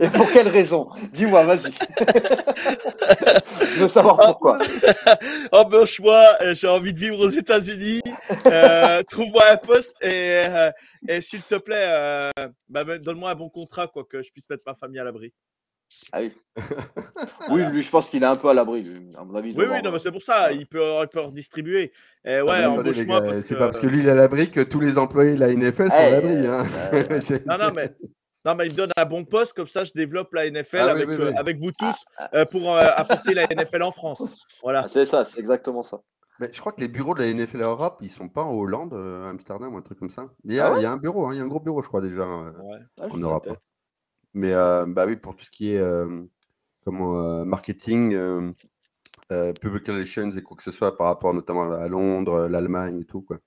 Et 0.00 0.08
pour 0.08 0.30
quelle 0.32 0.48
raison? 0.48 0.88
Dis-moi, 1.12 1.44
vas-y. 1.44 1.72
je 3.60 3.80
veux 3.80 3.88
savoir 3.88 4.16
pourquoi. 4.16 4.58
Embauche-moi, 5.52 6.36
euh, 6.40 6.54
j'ai 6.54 6.68
envie 6.68 6.92
de 6.92 6.98
vivre 6.98 7.18
aux 7.18 7.28
États-Unis. 7.28 8.00
Euh, 8.46 9.02
Trouve-moi 9.08 9.42
un 9.50 9.56
poste 9.56 9.94
et, 10.00 10.44
euh, 10.46 10.70
et 11.08 11.20
s'il 11.20 11.42
te 11.42 11.56
plaît, 11.56 11.86
euh, 11.88 12.30
bah, 12.68 12.84
donne-moi 12.98 13.30
un 13.30 13.34
bon 13.34 13.48
contrat, 13.48 13.86
quoi, 13.86 14.04
que 14.04 14.22
je 14.22 14.30
puisse 14.30 14.48
mettre 14.48 14.62
ma 14.66 14.74
famille 14.74 14.98
à 14.98 15.04
l'abri. 15.04 15.32
Ah 16.12 16.20
oui. 16.20 16.32
Oui, 17.50 17.62
lui, 17.66 17.82
je 17.82 17.90
pense 17.90 18.10
qu'il 18.10 18.22
est 18.22 18.26
un 18.26 18.36
peu 18.36 18.48
à 18.48 18.54
l'abri. 18.54 18.86
À 19.16 19.24
mon 19.24 19.34
avis, 19.34 19.50
Oui, 19.50 19.56
oui, 19.64 19.66
non, 19.68 19.74
avoir- 19.76 19.92
mais 19.94 19.98
c'est 19.98 20.12
pour 20.12 20.22
ça, 20.22 20.52
il 20.52 20.66
peut, 20.66 20.82
il 21.02 21.08
peut 21.08 21.20
redistribuer. 21.20 21.92
Et 22.24 22.40
ouais, 22.40 22.50
Ah, 22.50 22.72
parce 22.76 22.96
C'est 22.96 23.04
que- 23.54 23.58
pas 23.58 23.66
parce 23.66 23.80
que 23.80 23.86
lui 23.86 24.00
il 24.00 24.06
est 24.06 24.10
à 24.10 24.14
l'abri 24.14 24.50
que 24.50 24.60
tous 24.60 24.80
les 24.80 24.98
employés 24.98 25.34
de 25.34 25.40
la 25.40 25.48
NFL 25.50 25.90
sont 25.90 25.96
à 25.96 26.08
Eh, 26.08 26.10
l'abri. 26.10 26.46
hein. 26.46 26.66
euh, 26.92 27.20
C'est- 27.22 27.46
Non, 27.46 27.56
non, 27.58 27.72
mais, 27.74 27.94
non, 28.44 28.54
mais 28.54 28.66
il 28.66 28.72
me 28.72 28.76
donne 28.76 28.90
un 28.96 29.04
bon 29.04 29.24
poste, 29.24 29.54
comme 29.54 29.66
ça 29.66 29.84
je 29.84 29.92
développe 29.94 30.32
la 30.34 30.46
NFL 30.50 30.76
Ah 30.80 30.84
oui, 30.94 31.02
avec, 31.02 31.08
oui, 31.08 31.14
euh, 31.20 31.32
avec 31.36 31.58
vous 31.58 31.72
tous 31.72 31.94
euh, 32.34 32.44
pour 32.44 32.74
euh, 32.74 32.84
apporter 32.96 33.34
la 33.34 33.44
NFL 33.46 33.82
en 33.82 33.90
France. 33.92 34.44
Voilà. 34.62 34.86
C'est 34.88 35.04
ça, 35.06 35.24
c'est 35.24 35.40
exactement 35.40 35.82
ça. 35.82 36.00
Mais 36.40 36.48
je 36.52 36.60
crois 36.60 36.72
que 36.72 36.80
les 36.80 36.88
bureaux 36.88 37.14
de 37.14 37.20
la 37.20 37.26
NFL 37.32 37.60
Europe, 37.60 37.98
ils 38.00 38.10
sont 38.10 38.28
pas 38.28 38.42
en 38.42 38.52
Hollande, 38.54 38.94
euh, 38.94 39.24
à 39.24 39.28
Amsterdam 39.30 39.74
ou 39.74 39.78
un 39.78 39.82
truc 39.82 39.98
comme 39.98 40.10
ça. 40.10 40.26
Il 40.44 40.54
y 40.54 40.60
Ah 40.60 40.68
a, 40.68 40.72
ouais 40.72 40.80
il 40.80 40.82
y 40.82 40.86
a 40.86 40.90
un 40.92 40.96
bureau, 40.96 41.26
hein, 41.26 41.30
il 41.34 41.38
y 41.38 41.40
a 41.40 41.44
un 41.44 41.48
gros 41.48 41.60
bureau, 41.60 41.82
je 41.82 41.88
crois 41.88 42.00
déjà, 42.00 42.22
euh, 42.22 42.50
Ouais. 42.62 42.78
Ah, 43.00 43.04
je 43.08 43.14
en 43.14 43.18
Europe. 43.18 43.46
hein. 43.50 43.56
Mais 44.34 44.52
euh, 44.52 44.84
bah 44.86 45.06
oui, 45.06 45.16
pour 45.16 45.36
tout 45.36 45.44
ce 45.44 45.50
qui 45.50 45.74
est 45.74 45.78
euh, 45.78 46.22
comment, 46.84 47.18
euh, 47.18 47.44
marketing, 47.44 48.14
euh, 48.14 48.50
euh, 49.30 49.52
public 49.52 49.86
relations 49.86 50.30
et 50.30 50.42
quoi 50.42 50.56
que 50.56 50.62
ce 50.62 50.70
soit 50.70 50.96
par 50.96 51.06
rapport 51.08 51.34
notamment 51.34 51.70
à 51.72 51.88
Londres, 51.88 52.48
l'Allemagne 52.48 53.00
et 53.00 53.04
tout. 53.04 53.22
Quoi. 53.22 53.38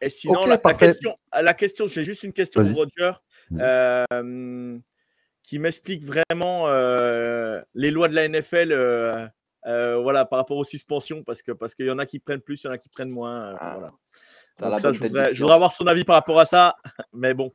Et 0.00 0.10
sinon, 0.10 0.46
la, 0.46 0.58
question, 0.58 1.16
la 1.32 1.54
question 1.54 1.86
j'ai 1.86 2.04
juste 2.04 2.24
une 2.24 2.32
question 2.32 2.62
pour 2.64 2.74
Roger 2.74 3.12
euh, 3.60 4.78
qui 5.42 5.58
m'explique 5.58 6.04
vraiment 6.04 6.68
euh, 6.68 7.60
les 7.74 7.90
lois 7.90 8.08
de 8.08 8.14
la 8.14 8.28
NFL 8.28 8.72
euh, 8.72 9.26
euh, 9.66 9.96
voilà, 9.98 10.24
par 10.24 10.38
rapport 10.38 10.56
aux 10.56 10.64
suspensions, 10.64 11.22
parce 11.22 11.42
qu'il 11.42 11.54
parce 11.54 11.74
qu'il 11.74 11.86
y 11.86 11.90
en 11.90 11.98
a 11.98 12.06
qui 12.06 12.18
prennent 12.18 12.40
plus, 12.40 12.62
il 12.62 12.66
y 12.66 12.70
en 12.70 12.72
a 12.72 12.78
qui 12.78 12.88
prennent 12.88 13.10
moins. 13.10 13.52
euh, 13.52 13.56
Ah, 13.60 13.76
voilà. 13.78 13.90
Donc 14.70 14.80
ça, 14.80 14.92
je 14.92 14.98
voudrais, 14.98 15.34
je 15.34 15.40
voudrais 15.40 15.54
avoir 15.54 15.72
son 15.72 15.86
avis 15.86 16.04
par 16.04 16.16
rapport 16.16 16.38
à 16.38 16.44
ça, 16.44 16.76
mais 17.12 17.32
bon, 17.32 17.52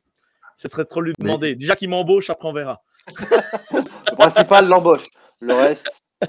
ce 0.58 0.68
serait 0.68 0.84
trop 0.84 1.00
lui 1.00 1.14
Mais- 1.18 1.24
demander. 1.24 1.54
Déjà 1.54 1.76
qu'il 1.76 1.88
m'embauche, 1.88 2.28
après 2.30 2.48
on 2.48 2.52
verra. 2.52 2.82
Le 3.72 4.16
principal, 4.16 4.68
l'embauche. 4.68 5.06
Le 5.40 5.54
reste, 5.54 5.88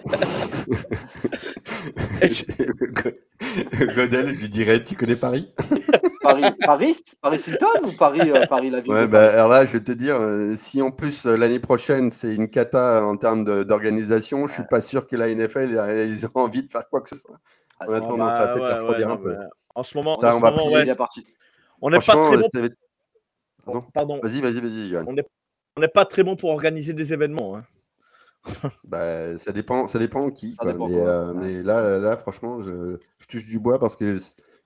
Godel 3.96 4.28
lui 4.36 4.48
dirait 4.50 4.84
Tu 4.84 4.96
connais 4.96 5.16
Paris? 5.16 5.52
Paris, 6.22 6.44
Paris, 6.64 6.96
Paris 7.22 7.42
Hilton 7.48 7.66
ou 7.86 7.92
Paris, 7.94 8.30
euh, 8.30 8.46
Paris 8.46 8.70
la 8.70 8.82
ville 8.82 8.92
Ouais, 8.92 9.08
bah, 9.08 9.32
alors 9.34 9.48
là, 9.48 9.66
je 9.66 9.74
vais 9.74 9.84
te 9.84 9.92
dire, 9.92 10.16
euh, 10.18 10.54
si 10.56 10.84
en 10.84 10.92
plus 10.92 11.26
euh, 11.26 11.36
l'année 11.36 11.60
prochaine 11.60 12.12
c'est 12.12 12.36
une 12.36 12.50
cata 12.50 13.04
en 13.04 13.18
termes 13.18 13.64
d'organisation, 13.66 14.46
je 14.48 14.54
suis 14.54 14.68
pas 14.70 14.80
sûr 14.80 15.08
que 15.08 15.16
la 15.16 15.34
NFL 15.34 15.72
ils 16.08 16.26
ont 16.28 16.32
envie 16.36 16.62
de 16.62 16.70
faire 16.70 16.88
quoi 16.88 17.02
que 17.02 17.10
ce 17.10 17.16
soit. 17.16 17.40
Ah, 17.80 17.86
attendant, 17.92 18.30
ça 18.30 18.46
va 18.46 18.48
peut-être 18.50 18.62
ouais, 18.64 18.70
la 18.70 18.76
refroidir 18.76 19.08
ouais, 19.08 19.14
un 19.14 19.18
peu. 19.18 19.36
En 19.74 19.82
ce 19.84 19.98
moment, 19.98 20.20
Ça, 20.20 20.28
en 20.28 20.32
on 20.32 20.36
ce 20.38 20.42
va 20.42 20.52
moment, 20.52 20.64
prier, 20.66 20.76
ouais, 20.76 20.88
est 20.88 20.98
on 21.82 21.90
n'est 21.90 21.98
pas 22.00 22.14
très 22.14 22.38
bon. 22.38 22.70
Pardon 23.72 23.88
Pardon. 23.94 24.20
Vas-y, 24.24 24.42
vas-y, 24.42 24.60
vas-y, 24.62 24.90
Johan. 24.90 25.06
On 25.78 25.82
n'est 25.82 25.88
pas 25.88 26.06
très 26.06 26.24
bon 26.24 26.36
pour 26.36 26.50
organiser 26.52 26.94
des 26.94 27.14
événements. 27.14 27.56
hein. 27.58 27.64
Bah, 28.84 29.38
ça 29.38 29.52
dépend, 29.52 29.88
ça 29.88 30.00
dépend 30.00 30.30
qui. 30.32 30.52
Ça 30.52 30.64
quoi. 30.64 30.72
dépend 30.74 30.88
mais, 30.88 30.98
quoi, 30.98 31.08
euh, 31.08 31.34
mais 31.36 31.64
là, 31.64 32.00
là, 32.00 32.18
franchement, 32.18 32.64
je, 32.64 32.98
je 33.20 33.28
touche 33.28 33.46
du 33.46 33.60
bois 33.60 33.80
parce 33.80 33.96
que 33.96 34.14
je, 34.14 34.24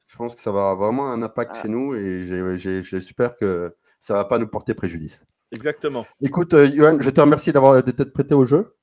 je 0.07 0.15
pense 0.17 0.35
que 0.35 0.41
ça 0.41 0.51
va 0.51 0.69
avoir 0.71 0.91
vraiment 0.91 1.11
un 1.11 1.21
impact 1.21 1.51
Ah. 1.55 1.61
chez 1.61 1.69
nous 1.69 1.95
et 1.95 2.23
j'ai- 2.23 2.57
j'ai- 2.57 2.83
j'espère 2.83 3.35
que 3.35 3.75
ça 3.99 4.13
va 4.13 4.25
pas 4.25 4.37
nous 4.37 4.47
porter 4.47 4.73
préjudice. 4.73 5.25
Exactement. 5.51 6.05
Écoute, 6.21 6.53
euh, 6.53 6.69
Johan, 6.71 6.97
je 6.99 7.09
te 7.09 7.21
remercie 7.21 7.51
d'avoir 7.51 7.81
d'être 7.83 8.13
prêté 8.13 8.33
au 8.35 8.45
jeu. 8.45 8.75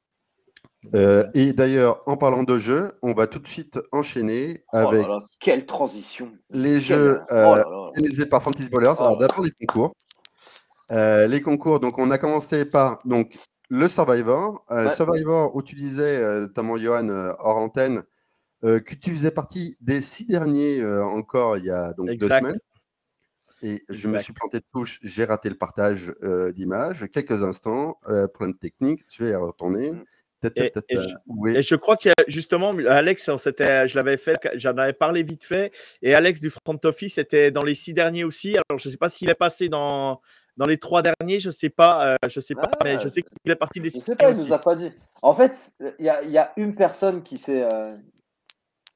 Euh, 0.94 1.26
et 1.34 1.52
d'ailleurs, 1.52 2.00
en 2.06 2.16
parlant 2.16 2.42
de 2.42 2.58
jeu, 2.58 2.90
on 3.02 3.12
va 3.12 3.26
tout 3.26 3.38
de 3.38 3.46
suite 3.46 3.78
enchaîner 3.92 4.64
Oh 4.72 4.76
avec 4.78 5.02
là 5.02 5.08
là, 5.08 5.20
quelle 5.38 5.66
transition. 5.66 6.30
les 6.50 6.72
Quelle- 6.72 6.80
jeux 6.80 7.20
oh 7.28 7.32
euh, 7.34 7.42
là 7.42 7.56
là. 7.58 7.66
organisés 7.70 8.24
par 8.26 8.42
Fantasy 8.42 8.70
Ballers. 8.70 8.94
Oh. 8.98 9.02
Alors 9.02 9.18
d'abord 9.18 9.44
les 9.44 9.50
concours. 9.66 9.94
Euh, 10.90 11.26
les 11.26 11.40
concours, 11.40 11.80
donc 11.80 11.98
on 11.98 12.10
a 12.10 12.18
commencé 12.18 12.64
par 12.64 13.00
donc, 13.04 13.38
le 13.68 13.86
Survivor. 13.88 14.64
Euh, 14.70 14.86
Ouais. 14.86 14.94
Survivor 14.94 15.54
où 15.54 15.62
tu 15.62 15.76
disais, 15.76 16.16
euh, 16.16 16.40
notamment 16.42 16.76
Johan, 16.76 17.08
hors 17.38 17.56
antenne, 17.56 18.02
que 18.62 18.94
tu 18.94 19.10
faisais 19.12 19.30
partie 19.30 19.78
des 19.80 20.02
six 20.02 20.26
derniers 20.26 20.84
encore 20.84 21.56
il 21.56 21.64
y 21.64 21.70
a 21.70 21.94
donc 21.94 22.10
deux 22.10 22.28
semaines. 22.28 22.58
et 23.62 23.82
je 23.88 24.06
me 24.06 24.18
suis 24.18 24.34
planté 24.34 24.58
de 24.58 24.64
touche, 24.70 24.98
j'ai 25.02 25.24
raté 25.24 25.48
le 25.48 25.54
partage 25.54 26.12
d'image. 26.54 27.06
Quelques 27.10 27.42
instants, 27.42 27.98
problème 28.34 28.58
technique, 28.58 29.06
je 29.08 29.24
vais 29.24 29.30
y 29.30 29.34
retourner. 29.34 29.92
Mmh. 29.92 30.04
Et, 30.56 31.62
je, 31.62 31.74
crois 31.74 31.96
que 31.96 32.10
justement, 32.26 32.70
Alex, 32.70 33.30
je 33.30 33.94
l'avais 33.94 34.16
fait, 34.16 34.38
j'en 34.54 34.76
avais 34.76 34.94
parlé 34.94 35.22
vite 35.22 35.44
fait, 35.44 35.70
et 36.00 36.14
Alex 36.14 36.40
du 36.40 36.50
front 36.50 36.78
office 36.84 37.18
était 37.18 37.50
dans 37.50 37.62
les 37.62 37.74
six 37.74 37.92
derniers 37.92 38.24
aussi. 38.24 38.52
Alors 38.52 38.78
je 38.78 38.88
ne 38.88 38.92
sais 38.92 38.98
pas 38.98 39.10
s'il 39.10 39.28
est 39.28 39.34
passé 39.34 39.68
dans, 39.68 40.20
dans 40.56 40.66
les 40.66 40.78
trois 40.78 41.02
derniers, 41.02 41.40
je 41.40 41.48
ne 41.48 41.52
sais 41.52 41.70
pas, 41.70 42.16
je 42.28 42.40
sais 42.40 42.54
pas, 42.54 42.70
mais 42.84 42.98
je 42.98 43.06
ah. 43.06 43.08
sais 43.08 43.22
qu'il 43.22 43.52
est 43.52 43.56
parti 43.56 43.80
des 43.80 43.90
six. 43.90 44.00
Je 44.00 44.04
sais 44.04 44.16
pas, 44.16 44.30
il 44.30 44.38
nous 44.38 44.52
a 44.52 44.58
pas 44.58 44.74
dit. 44.74 44.90
En 45.22 45.34
fait, 45.34 45.72
il 45.98 46.04
y 46.04 46.08
a, 46.08 46.22
y 46.24 46.38
a, 46.38 46.52
une 46.56 46.74
personne 46.74 47.22
qui 47.22 47.38
s'est 47.38 47.64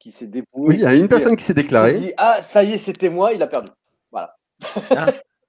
qui 0.04 0.12
s'est 0.12 0.26
débrouillée. 0.26 0.68
Oui, 0.68 0.74
il 0.76 0.82
y 0.82 0.86
a 0.86 0.94
une 0.94 1.08
personne 1.08 1.34
qui 1.34 1.42
s'est 1.42 1.54
déclarée. 1.54 1.98
Dit, 1.98 2.12
ah, 2.18 2.42
ça 2.42 2.62
y 2.62 2.74
est, 2.74 2.78
c'était 2.78 3.08
moi, 3.08 3.32
il 3.32 3.42
a 3.42 3.46
perdu. 3.46 3.70
Voilà. 4.12 4.36
Ah. 4.90 5.06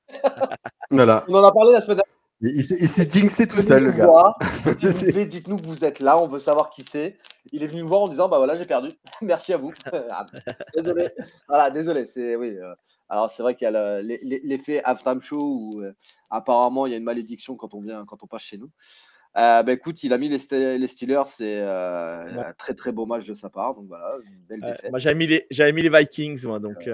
voilà. 0.91 1.25
On 1.27 1.35
en 1.35 1.43
a 1.43 1.51
parlé 1.51 1.73
la 1.73 1.81
semaine 1.81 1.97
dernière. 1.97 2.15
Il 2.41 2.87
s'est 2.87 3.09
jinxé 3.09 3.47
tout 3.47 3.61
seul, 3.61 3.83
le 3.83 3.91
gars. 3.91 5.25
dites-nous 5.25 5.57
que 5.57 5.65
vous 5.65 5.83
êtes 5.83 5.99
là, 5.99 6.17
on 6.17 6.29
veut 6.29 6.39
savoir 6.39 6.69
qui 6.69 6.83
c'est. 6.83 7.17
Il 7.51 7.63
est 7.63 7.67
venu 7.67 7.83
me 7.83 7.87
voir 7.89 8.01
en 8.01 8.07
disant 8.07 8.29
Bah 8.29 8.37
voilà, 8.37 8.55
j'ai 8.55 8.65
perdu. 8.65 8.93
Merci 9.21 9.51
à 9.51 9.57
vous. 9.57 9.73
Ah, 10.09 10.25
désolé. 10.73 11.09
Voilà, 11.49 11.69
désolé. 11.69 12.05
C'est 12.05 12.37
oui. 12.37 12.55
Euh, 12.57 12.73
alors 13.09 13.29
c'est 13.29 13.43
vrai 13.43 13.55
qu'il 13.55 13.65
y 13.65 13.75
a 13.75 14.01
l'effet 14.01 14.83
halftime 14.83 15.21
show 15.21 15.39
où 15.39 15.81
euh, 15.81 15.93
apparemment 16.29 16.85
il 16.85 16.91
y 16.91 16.93
a 16.93 16.97
une 16.97 17.03
malédiction 17.03 17.55
quand 17.55 17.73
on 17.73 17.81
vient, 17.81 18.05
quand 18.05 18.23
on 18.23 18.27
passe 18.27 18.43
chez 18.43 18.57
nous. 18.57 18.71
Euh, 19.37 19.63
bah, 19.63 19.73
écoute, 19.73 20.01
il 20.03 20.13
a 20.13 20.17
mis 20.17 20.29
les, 20.29 20.39
Steelers, 20.39 21.25
c'est 21.25 21.61
un 21.61 22.53
très 22.57 22.73
très 22.73 22.91
beau 22.91 23.05
match 23.05 23.27
de 23.27 23.33
sa 23.33 23.49
part. 23.49 23.75
Donc 23.75 23.87
voilà, 23.87 24.15
une 24.25 24.39
belle 24.47 24.61
défaite. 24.61 24.89
moi 24.89 24.99
j'avais 24.99 25.15
mis, 25.15 25.27
les, 25.27 25.45
mis 25.73 25.81
les 25.81 25.89
Vikings, 25.89 26.45
moi. 26.47 26.59
Donc, 26.59 26.89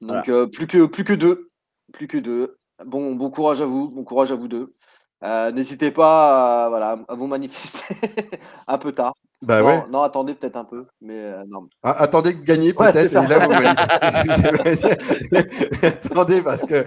donc 0.00 0.50
plus, 0.52 0.66
que, 0.66 0.86
plus 0.86 1.04
que 1.04 1.14
deux. 1.14 1.48
Plus 1.92 2.06
que 2.06 2.18
deux. 2.18 2.58
Bon, 2.84 3.14
bon 3.14 3.30
courage 3.30 3.60
à 3.60 3.66
vous, 3.66 3.88
bon 3.88 4.04
courage 4.04 4.30
à 4.30 4.36
vous 4.36 4.48
deux. 4.48 4.74
Euh, 5.24 5.50
n'hésitez 5.50 5.90
pas 5.90 6.66
à, 6.66 6.68
voilà, 6.68 6.98
à 7.08 7.14
vous 7.14 7.26
manifester 7.26 7.96
un 8.68 8.78
peu 8.78 8.92
tard. 8.92 9.14
Bah 9.40 9.60
non, 9.60 9.66
ouais. 9.66 9.84
non, 9.90 10.02
attendez 10.02 10.34
peut-être 10.34 10.56
un 10.56 10.64
peu, 10.64 10.86
mais 11.00 11.16
euh, 11.16 11.44
non. 11.48 11.68
Ah, 11.84 11.94
attendez 12.02 12.32
de 12.32 12.42
gagner 12.42 12.72
peut-être. 12.72 13.16
attendez 15.84 16.42
parce 16.42 16.64
que 16.64 16.84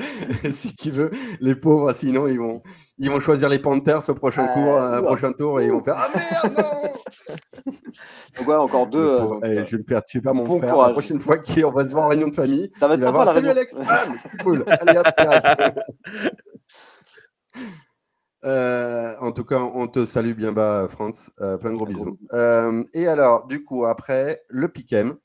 si 0.52 0.76
tu 0.76 0.92
veux, 0.92 1.12
les 1.40 1.56
pauvres, 1.56 1.94
sinon 1.94 2.28
ils 2.28 2.38
vont, 2.38 2.62
ils 2.98 3.10
vont 3.10 3.22
choisir 3.22 3.48
les 3.48 3.60
Panthers 3.60 4.10
au 4.10 4.16
prochain, 4.16 4.48
cours, 4.48 4.76
euh, 4.76 5.02
prochain 5.02 5.32
tour 5.32 5.62
et 5.62 5.66
ils 5.66 5.72
vont 5.72 5.82
faire 5.82 5.96
Ah 5.98 6.10
merde, 6.14 6.58
non 6.58 6.66
Donc 8.38 8.48
ouais, 8.48 8.56
encore 8.56 8.88
deux. 8.88 9.18
Donc, 9.18 9.42
eh, 9.46 9.64
je 9.64 9.72
vais 9.72 9.78
me 9.84 9.88
faire 9.88 10.04
tuer 10.04 10.20
par 10.20 10.34
mon 10.34 10.46
bon 10.46 10.60
frère. 10.60 10.74
Courage. 10.74 10.90
La 10.90 10.94
prochaine 10.94 11.22
fois 11.22 11.38
qu'on 11.38 11.72
va 11.72 11.86
se 11.86 11.92
voir 11.92 12.04
en 12.06 12.10
réunion 12.10 12.28
de 12.28 12.36
famille. 12.36 12.70
Ça 12.80 12.90
va 12.90 12.96
être 12.96 13.04
sympa 13.04 13.24
la 13.24 13.32
réunion. 13.32 13.52
Alex. 13.52 13.74
Ah, 13.88 14.04
cool. 14.44 14.66
Allez, 14.68 14.98
hop, 14.98 15.08
euh, 18.44 19.14
en 19.20 19.32
tout 19.32 19.44
cas, 19.44 19.60
on 19.60 19.88
te 19.88 20.06
salue 20.06 20.34
bien 20.34 20.52
bas, 20.52 20.88
France. 20.88 21.30
Euh, 21.42 21.58
plein 21.58 21.72
de 21.72 21.76
gros 21.76 21.86
bisous. 21.86 22.16
Euh, 22.34 22.84
et 22.94 23.08
alors, 23.08 23.46
du 23.48 23.64
coup, 23.64 23.86
après, 23.86 24.44
le 24.50 24.68
Piquem. 24.68 25.18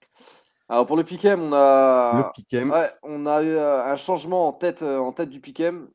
Alors 0.69 0.85
pour 0.85 0.97
le 0.97 1.05
Piquem, 1.05 1.41
on 1.41 1.53
a, 1.53 2.33
le 2.51 2.71
Ouais, 2.73 2.91
on 3.05 3.25
a 3.25 3.41
eu 3.41 3.57
un 3.57 3.95
changement 3.95 4.49
en 4.49 4.53
tête, 4.53 4.83
en 4.83 5.13
tête 5.13 5.31
du 5.31 5.41
Piquem. 5.41 5.89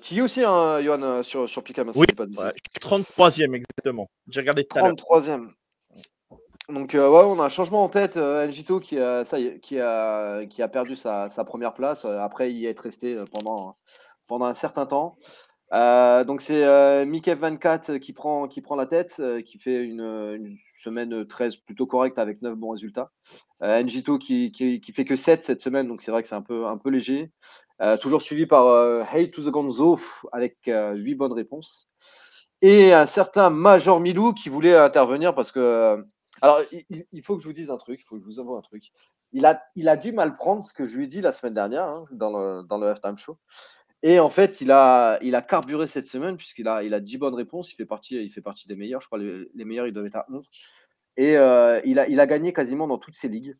tu 0.00 0.14
y 0.14 0.18
es 0.18 0.20
aussi, 0.22 0.42
hein, 0.42 0.80
Johan, 0.82 1.22
sur, 1.22 1.46
sur 1.48 1.62
Piquem. 1.62 1.92
Oui, 1.94 2.06
pas 2.16 2.24
33e 2.24 3.54
exactement. 3.54 4.08
J'ai 4.28 4.40
regardé 4.40 4.62
33e. 4.62 5.50
Donc 6.70 6.92
ouais, 6.94 7.00
on 7.00 7.38
a 7.38 7.44
un 7.44 7.48
changement 7.50 7.82
en 7.82 7.90
tête. 7.90 8.16
Njito 8.16 8.80
qui 8.80 8.98
a, 8.98 9.26
ça 9.26 9.36
qui 9.60 9.78
a, 9.78 10.46
qui 10.46 10.62
a 10.62 10.68
perdu 10.68 10.96
sa, 10.96 11.28
sa 11.28 11.44
première 11.44 11.74
place 11.74 12.06
après 12.06 12.50
y 12.50 12.64
être 12.64 12.80
resté 12.80 13.14
pendant, 13.30 13.76
pendant 14.26 14.46
un 14.46 14.54
certain 14.54 14.86
temps. 14.86 15.16
Euh, 15.74 16.24
donc 16.24 16.40
c'est 16.40 16.64
euh, 16.64 17.04
Mickey 17.04 17.34
24 17.34 17.98
qui 17.98 18.12
prend, 18.12 18.48
qui 18.48 18.62
prend 18.62 18.74
la 18.74 18.86
tête, 18.86 19.16
euh, 19.20 19.42
qui 19.42 19.58
fait 19.58 19.84
une, 19.84 20.46
semaine 20.82 21.26
13 21.26 21.56
plutôt 21.56 21.86
correcte 21.86 22.18
avec 22.18 22.40
9 22.40 22.54
bons 22.54 22.70
résultats. 22.70 23.10
Euh, 23.62 23.82
Njito 23.82 24.18
qui, 24.18 24.52
qui, 24.52 24.80
qui, 24.80 24.92
fait 24.92 25.04
que 25.04 25.16
7 25.16 25.42
cette 25.42 25.60
semaine, 25.60 25.88
donc 25.88 26.00
c'est 26.00 26.10
vrai 26.10 26.22
que 26.22 26.28
c'est 26.28 26.34
un 26.34 26.42
peu, 26.42 26.66
un 26.66 26.78
peu 26.78 26.90
léger. 26.90 27.32
toujours 28.00 28.22
suivi 28.22 28.46
par 28.46 29.04
Hey 29.12 29.30
to 29.30 29.42
the 29.42 29.50
Gonzo 29.50 29.98
avec 30.32 30.58
8 30.66 31.14
bonnes 31.14 31.32
réponses. 31.32 31.88
Et 32.62 32.92
un 32.92 33.06
certain 33.06 33.50
Major 33.50 34.00
Milou 34.00 34.32
qui 34.32 34.48
voulait 34.48 34.76
intervenir 34.76 35.34
parce 35.34 35.52
que. 35.52 36.02
alors, 36.40 36.60
il, 36.90 37.22
faut 37.22 37.36
que 37.36 37.42
je 37.42 37.46
vous 37.46 37.52
dise 37.52 37.70
un 37.70 37.76
truc, 37.76 38.00
il 38.00 38.04
faut 38.04 38.16
que 38.16 38.22
je 38.22 38.26
vous 38.26 38.40
avoue 38.40 38.56
un 38.56 38.62
truc. 38.62 38.90
Il 39.32 39.44
a, 39.44 39.62
il 39.76 39.88
a 39.88 39.96
dû 39.96 40.12
mal 40.12 40.34
prendre 40.34 40.64
ce 40.64 40.72
que 40.72 40.84
je 40.84 40.96
lui 40.96 41.04
ai 41.04 41.06
dit 41.06 41.20
la 41.20 41.32
semaine 41.32 41.54
dernière 41.54 41.84
hein, 41.84 42.04
dans 42.12 42.30
le, 42.30 42.62
dans 42.62 42.78
le 42.78 42.86
halftime 42.86 43.18
show. 43.18 43.36
Et 44.02 44.20
en 44.20 44.28
fait, 44.28 44.60
il 44.60 44.70
a, 44.70 45.18
il 45.22 45.34
a 45.34 45.42
carburé 45.42 45.86
cette 45.86 46.06
semaine 46.06 46.36
puisqu'il 46.36 46.68
a, 46.68 46.82
il 46.82 46.94
a 46.94 47.00
10 47.00 47.18
bonnes 47.18 47.34
réponses. 47.34 47.72
Il 47.72 47.76
fait 47.76 47.86
partie, 47.86 48.14
il 48.16 48.30
fait 48.30 48.40
partie 48.40 48.68
des 48.68 48.76
meilleurs. 48.76 49.00
Je 49.00 49.06
crois 49.06 49.18
les, 49.18 49.50
les 49.54 49.64
meilleurs, 49.64 49.86
ils 49.86 49.92
doivent 49.92 50.06
être 50.06 50.16
à 50.16 50.26
11. 50.30 50.48
Et 51.16 51.36
euh, 51.36 51.80
il, 51.84 51.98
a, 51.98 52.08
il 52.08 52.20
a 52.20 52.26
gagné 52.26 52.52
quasiment 52.52 52.86
dans 52.86 52.98
toutes 52.98 53.16
ses 53.16 53.28
ligues. 53.28 53.56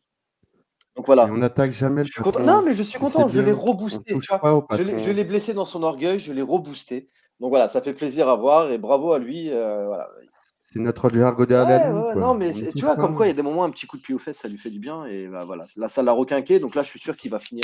Donc 0.95 1.05
voilà. 1.05 1.25
on 1.31 1.37
n'attaque 1.37 1.71
jamais 1.71 2.03
le 2.03 2.23
content. 2.23 2.39
Non, 2.39 2.61
mais 2.61 2.73
je 2.73 2.83
suis 2.83 2.99
content. 2.99 3.27
Je 3.27 3.41
l'ai 3.41 3.51
reboosté. 3.51 4.17
Je 4.21 5.11
l'ai 5.11 5.23
blessé 5.23 5.53
dans 5.53 5.65
son 5.65 5.83
orgueil. 5.83 6.19
Je 6.19 6.31
l'ai 6.31 6.41
reboosté. 6.41 7.09
Donc 7.39 7.49
voilà, 7.49 7.69
ça 7.69 7.81
fait 7.81 7.93
plaisir 7.93 8.27
à 8.27 8.35
voir 8.35 8.71
et 8.71 8.77
bravo 8.77 9.13
à 9.13 9.19
lui. 9.19 9.49
Euh, 9.51 9.87
voilà. 9.87 10.09
C'est 10.61 10.79
notre 10.79 11.09
jargon 11.11 11.45
derrière 11.45 11.95
ouais, 11.95 12.15
Non, 12.15 12.33
mais 12.33 12.51
tu 12.53 12.85
vois, 12.85 12.95
comme 12.95 13.15
quoi, 13.15 13.25
il 13.25 13.29
y 13.29 13.31
a 13.31 13.35
des 13.35 13.41
moments, 13.41 13.63
un 13.63 13.71
petit 13.71 13.87
coup 13.87 13.97
de 13.97 14.03
pied 14.03 14.13
aux 14.13 14.19
fesses, 14.19 14.39
ça 14.39 14.47
lui 14.47 14.57
fait 14.57 14.69
du 14.69 14.79
bien. 14.79 15.05
Et 15.05 15.27
bah, 15.27 15.43
voilà, 15.45 15.65
là, 15.77 15.87
ça 15.87 16.03
l'a 16.03 16.11
requinqué. 16.11 16.59
Donc 16.59 16.75
là, 16.75 16.83
je 16.83 16.89
suis 16.89 16.99
sûr 16.99 17.17
qu'il 17.17 17.31
va 17.31 17.39
finir. 17.39 17.63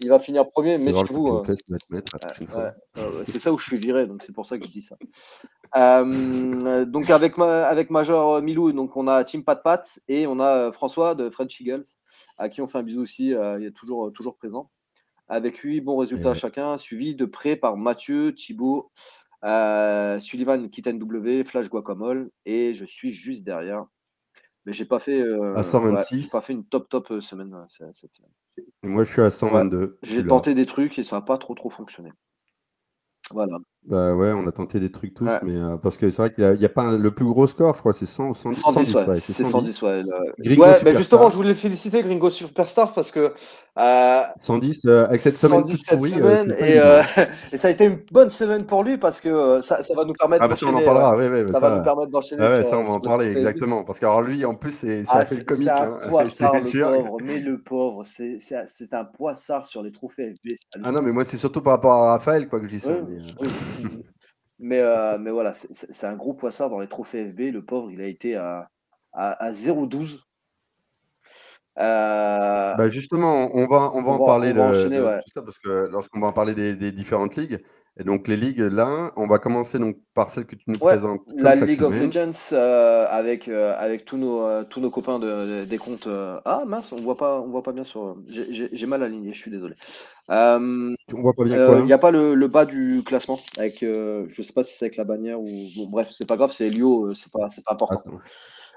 Il 0.00 0.10
va 0.10 0.18
finir 0.18 0.46
premier, 0.46 0.76
mais 0.76 0.92
vous 0.92 1.28
hein. 1.28 1.42
c'est 3.24 3.38
ça 3.38 3.50
où 3.50 3.58
je 3.58 3.64
suis 3.64 3.78
viré, 3.78 4.06
donc 4.06 4.22
c'est 4.22 4.34
pour 4.34 4.44
ça 4.44 4.58
que 4.58 4.66
je 4.66 4.70
dis 4.70 4.82
ça. 4.82 4.96
Euh, 5.74 6.84
donc 6.84 7.08
avec, 7.10 7.38
avec 7.38 7.90
Major 7.90 8.42
Milou, 8.42 8.72
donc 8.72 8.96
on 8.96 9.08
a 9.08 9.24
Team 9.24 9.42
Pat 9.42 9.62
Pat 9.62 9.98
et 10.08 10.26
on 10.26 10.38
a 10.38 10.46
euh, 10.46 10.72
François 10.72 11.14
de 11.14 11.30
French 11.30 11.60
Eagles, 11.60 11.84
à 12.36 12.48
qui 12.48 12.60
on 12.60 12.66
fait 12.66 12.78
un 12.78 12.82
bisou 12.82 13.00
aussi, 13.00 13.34
euh, 13.34 13.58
il 13.58 13.66
est 13.66 13.72
toujours, 13.72 14.12
toujours 14.12 14.36
présent. 14.36 14.70
Avec 15.28 15.60
lui, 15.60 15.80
bon 15.80 15.96
résultat 15.96 16.34
chacun, 16.34 16.76
suivi 16.76 17.14
de 17.14 17.24
près 17.24 17.56
par 17.56 17.76
Mathieu, 17.76 18.34
Thibaut, 18.34 18.92
Sullivan 19.42 20.68
Kitten 20.70 20.98
W, 20.98 21.42
Flash 21.42 21.68
Guacamole, 21.68 22.30
et 22.44 22.74
je 22.74 22.84
suis 22.84 23.12
juste 23.12 23.44
derrière. 23.44 23.86
Mais 24.66 24.72
j'ai 24.72 24.84
pas 24.84 24.98
fait, 24.98 25.22
à 25.54 25.62
126. 25.62 26.30
pas 26.30 26.40
fait 26.40 26.52
une 26.52 26.64
top 26.64 26.88
top 26.88 27.20
semaine 27.20 27.56
cette 27.68 28.14
semaine 28.14 28.32
moi, 28.82 29.04
je 29.04 29.12
suis 29.12 29.22
à 29.22 29.30
122. 29.30 29.98
J'ai 30.02 30.26
tenté 30.26 30.54
des 30.54 30.66
trucs 30.66 30.98
et 30.98 31.02
ça 31.02 31.16
n'a 31.16 31.22
pas 31.22 31.38
trop 31.38 31.54
trop 31.54 31.70
fonctionné. 31.70 32.12
Voilà. 33.30 33.58
Bah 33.88 34.14
ouais, 34.14 34.32
on 34.32 34.46
a 34.48 34.52
tenté 34.52 34.80
des 34.80 34.90
trucs 34.90 35.14
tous, 35.14 35.28
mais 35.44 35.54
euh, 35.54 35.76
parce 35.76 35.96
que 35.96 36.10
c'est 36.10 36.16
vrai 36.16 36.32
qu'il 36.32 36.58
n'y 36.58 36.64
a, 36.64 36.68
pas 36.68 36.96
le 36.96 37.10
plus 37.12 37.24
gros 37.24 37.46
score, 37.46 37.72
je 37.74 37.78
crois, 37.78 37.92
c'est 37.92 38.06
100 38.06 38.34
110. 38.34 38.60
110, 38.60 38.94
ouais, 38.94 39.14
c'est 39.14 39.44
110, 39.44 39.82
ouais. 39.82 40.02
ouais 40.38 40.56
bah 40.56 40.92
justement, 40.92 41.30
je 41.30 41.36
voulais 41.36 41.54
féliciter 41.54 42.02
Gringo 42.02 42.28
Superstar 42.28 42.92
parce 42.92 43.12
que. 43.12 43.32
Euh, 43.78 44.22
110 44.38 44.86
euh, 44.86 45.04
avec 45.06 45.20
cette 45.20 45.36
semaine. 45.36 45.64
110 45.64 45.84
cette 45.86 46.02
semaine 46.02 46.56
et, 46.58 46.78
et, 47.52 47.56
ça 47.56 47.68
a 47.68 47.70
été 47.70 47.84
une 47.84 47.98
bonne 48.10 48.30
semaine 48.30 48.64
pour 48.64 48.82
lui 48.82 48.96
parce 48.98 49.20
que 49.20 49.60
ça, 49.60 49.82
ça 49.84 49.94
va 49.94 50.04
nous 50.04 50.14
permettre. 50.14 50.42
Ah, 50.42 50.48
bah 50.48 50.56
ça, 50.56 50.66
on 50.66 50.74
en 50.74 50.82
parlera, 50.82 51.16
oui, 51.16 51.26
oui. 51.28 51.52
Ça, 51.52 51.60
va 51.60 51.76
nous 51.76 51.84
permettre 51.84 52.10
d'enchaîner. 52.10 52.42
Ah, 52.44 52.56
ouais, 52.56 52.64
ça, 52.64 52.78
on 52.78 52.84
va 52.84 52.90
en 52.90 53.00
parler, 53.00 53.30
exactement. 53.30 53.84
Parce 53.84 54.00
que 54.00 54.06
lui, 54.22 54.44
en 54.44 54.54
plus, 54.54 54.72
c'est 54.72 55.04
ça 55.04 55.18
ah, 55.18 55.26
fait 55.26 55.36
le 55.36 55.44
comique. 55.44 55.68
C'est 55.68 55.70
un 55.70 55.92
hein. 55.92 55.98
poissard, 56.08 56.54
le 56.54 57.02
pauvre, 57.02 57.18
mais 57.22 57.38
le 57.38 57.58
pauvre, 57.58 58.04
c'est 58.04 58.92
un 58.92 59.04
poissard 59.04 59.64
sur 59.64 59.84
les 59.84 59.92
trophées 59.92 60.34
FB. 60.34 60.54
Ah 60.82 60.90
non, 60.90 61.02
mais 61.02 61.12
moi, 61.12 61.24
c'est 61.24 61.36
surtout 61.36 61.60
par 61.60 61.74
rapport 61.74 61.92
à 61.92 62.12
Raphaël, 62.12 62.48
quoi, 62.48 62.58
que 62.58 62.66
je 62.66 62.70
dis 62.70 62.80
ça. 62.80 62.90
Mais, 64.58 64.80
euh, 64.80 65.18
mais 65.18 65.30
voilà, 65.30 65.52
c'est 65.52 66.06
un 66.06 66.16
gros 66.16 66.32
poissard 66.32 66.70
dans 66.70 66.80
les 66.80 66.88
trophées 66.88 67.26
FB. 67.26 67.52
Le 67.52 67.62
pauvre, 67.64 67.90
il 67.90 68.00
a 68.00 68.06
été 68.06 68.36
à, 68.36 68.70
à, 69.12 69.32
à 69.44 69.52
0,12. 69.52 70.20
Euh, 71.78 72.74
bah 72.74 72.88
justement, 72.88 73.50
on 73.52 73.66
va, 73.66 73.90
on 73.92 74.02
va 74.02 74.12
en 74.12 74.24
parler 74.24 74.54
de, 74.54 75.20
tout 75.22 75.30
ça 75.34 75.42
parce 75.42 75.58
que 75.58 75.88
lorsqu'on 75.90 76.20
va 76.20 76.28
en 76.28 76.32
parler 76.32 76.54
des, 76.54 76.74
des 76.74 76.90
différentes 76.90 77.36
ligues, 77.36 77.62
et 77.98 78.04
donc 78.04 78.28
les 78.28 78.36
ligues 78.36 78.60
là, 78.60 79.10
on 79.16 79.26
va 79.26 79.38
commencer 79.38 79.78
donc 79.78 79.96
par 80.14 80.28
celle 80.28 80.44
que 80.44 80.54
tu 80.54 80.64
nous 80.66 80.78
présentes. 80.78 81.22
La 81.34 81.54
League 81.54 81.82
of 81.82 81.98
Legends 81.98 82.30
euh, 82.52 83.06
avec 83.08 83.48
euh, 83.48 83.74
avec 83.78 84.04
tous 84.04 84.18
nos 84.18 84.42
euh, 84.42 84.64
tous 84.64 84.80
nos 84.80 84.90
copains 84.90 85.18
de, 85.18 85.64
des 85.64 85.78
comptes. 85.78 86.06
Ah 86.44 86.64
mince, 86.66 86.92
on 86.92 86.96
voit 86.96 87.16
pas 87.16 87.40
on 87.40 87.48
voit 87.48 87.62
pas 87.62 87.72
bien 87.72 87.84
sur. 87.84 88.16
J'ai 88.28 88.86
mal 88.86 89.02
aligné, 89.02 89.32
je 89.32 89.38
suis 89.38 89.50
désolé. 89.50 89.76
on 90.28 90.94
voit 91.10 91.32
pas 91.32 91.44
bien 91.44 91.66
quoi 91.66 91.78
Il 91.78 91.86
n'y 91.86 91.92
a 91.94 91.98
pas 91.98 92.10
le, 92.10 92.34
le, 92.34 92.48
bas 92.48 92.66
du 92.66 93.02
classement 93.02 93.38
avec. 93.56 93.78
je 93.80 94.42
sais 94.42 94.52
pas 94.52 94.62
si 94.62 94.76
c'est 94.76 94.84
avec 94.84 94.96
la 94.96 95.04
bannière 95.04 95.40
ou 95.40 95.46
bon, 95.76 95.86
bref, 95.88 96.10
c'est 96.10 96.26
pas 96.26 96.36
grave, 96.36 96.52
c'est 96.52 96.66
Elio, 96.66 97.14
c'est 97.14 97.32
pas 97.32 97.48
c'est 97.48 97.64
pas 97.64 97.72
important. 97.72 98.02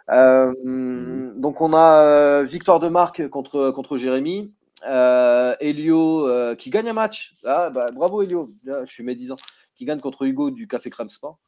Mmh. 0.08 1.40
Donc 1.40 1.60
on 1.60 1.74
a 1.74 2.42
victoire 2.44 2.80
de 2.80 2.88
marque 2.88 3.28
contre 3.28 3.72
contre 3.72 3.98
Jérémy. 3.98 4.54
Euh, 4.88 5.56
Elio 5.60 6.28
euh, 6.28 6.56
qui 6.56 6.70
gagne 6.70 6.90
un 6.90 6.94
match. 6.94 7.36
Ah, 7.46 7.70
bah, 7.70 7.92
bravo 7.92 8.22
Elio, 8.22 8.52
je 8.66 8.86
suis 8.86 9.04
médisant. 9.04 9.38
Qui 9.76 9.86
gagne 9.86 10.00
contre 10.00 10.24
Hugo 10.24 10.52
du 10.52 10.68
Café 10.68 10.90
Crème 10.90 11.10
Sport. 11.10 11.40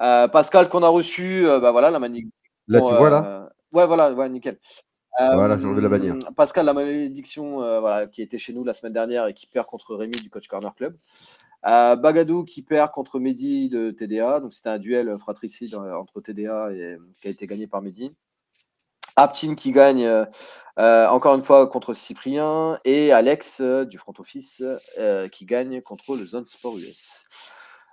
Euh, 0.00 0.28
Pascal 0.28 0.68
qu'on 0.68 0.82
a 0.82 0.88
reçu, 0.88 1.44
bah 1.46 1.70
voilà, 1.70 1.90
la 1.90 1.98
manip. 1.98 2.32
Là, 2.68 2.80
tu 2.80 2.94
vois 2.94 3.10
là 3.10 3.50
Ouais, 3.72 3.86
voilà, 3.86 4.12
ouais, 4.12 4.28
nickel. 4.28 4.58
Voilà, 5.18 5.56
j'ai 5.56 5.66
enlevé 5.66 5.80
la 5.80 5.88
bannière. 5.88 6.16
Pascal, 6.36 6.66
la 6.66 6.74
malédiction, 6.74 7.56
voilà, 7.80 8.06
qui 8.06 8.20
était 8.22 8.38
chez 8.38 8.52
nous 8.52 8.64
la 8.64 8.74
semaine 8.74 8.92
dernière 8.92 9.26
et 9.26 9.34
qui 9.34 9.46
perd 9.46 9.66
contre 9.66 9.94
Rémi 9.94 10.16
du 10.16 10.28
Coach 10.28 10.48
Corner 10.48 10.74
Club. 10.74 10.96
Bagadou 11.62 12.44
qui 12.44 12.62
perd 12.62 12.90
contre 12.90 13.18
Mehdi 13.20 13.68
de 13.68 13.90
TDA. 13.90 14.40
Donc 14.40 14.52
c'était 14.52 14.68
un 14.68 14.78
duel 14.78 15.16
fratricide 15.16 15.74
entre 15.74 16.20
TDA 16.20 16.72
et 16.72 16.98
qui 17.20 17.28
a 17.28 17.30
été 17.30 17.46
gagné 17.46 17.66
par 17.66 17.80
Mehdi. 17.80 18.12
Aptin 19.16 19.54
qui 19.54 19.72
gagne 19.72 20.08
encore 20.76 21.34
une 21.34 21.42
fois 21.42 21.66
contre 21.66 21.92
Cyprien 21.92 22.78
et 22.84 23.12
Alex 23.12 23.60
du 23.60 23.98
front 23.98 24.14
office 24.18 24.62
qui 25.30 25.44
gagne 25.44 25.82
contre 25.82 26.16
le 26.16 26.24
Zone 26.24 26.44
Sport 26.44 26.78
US. 26.78 27.24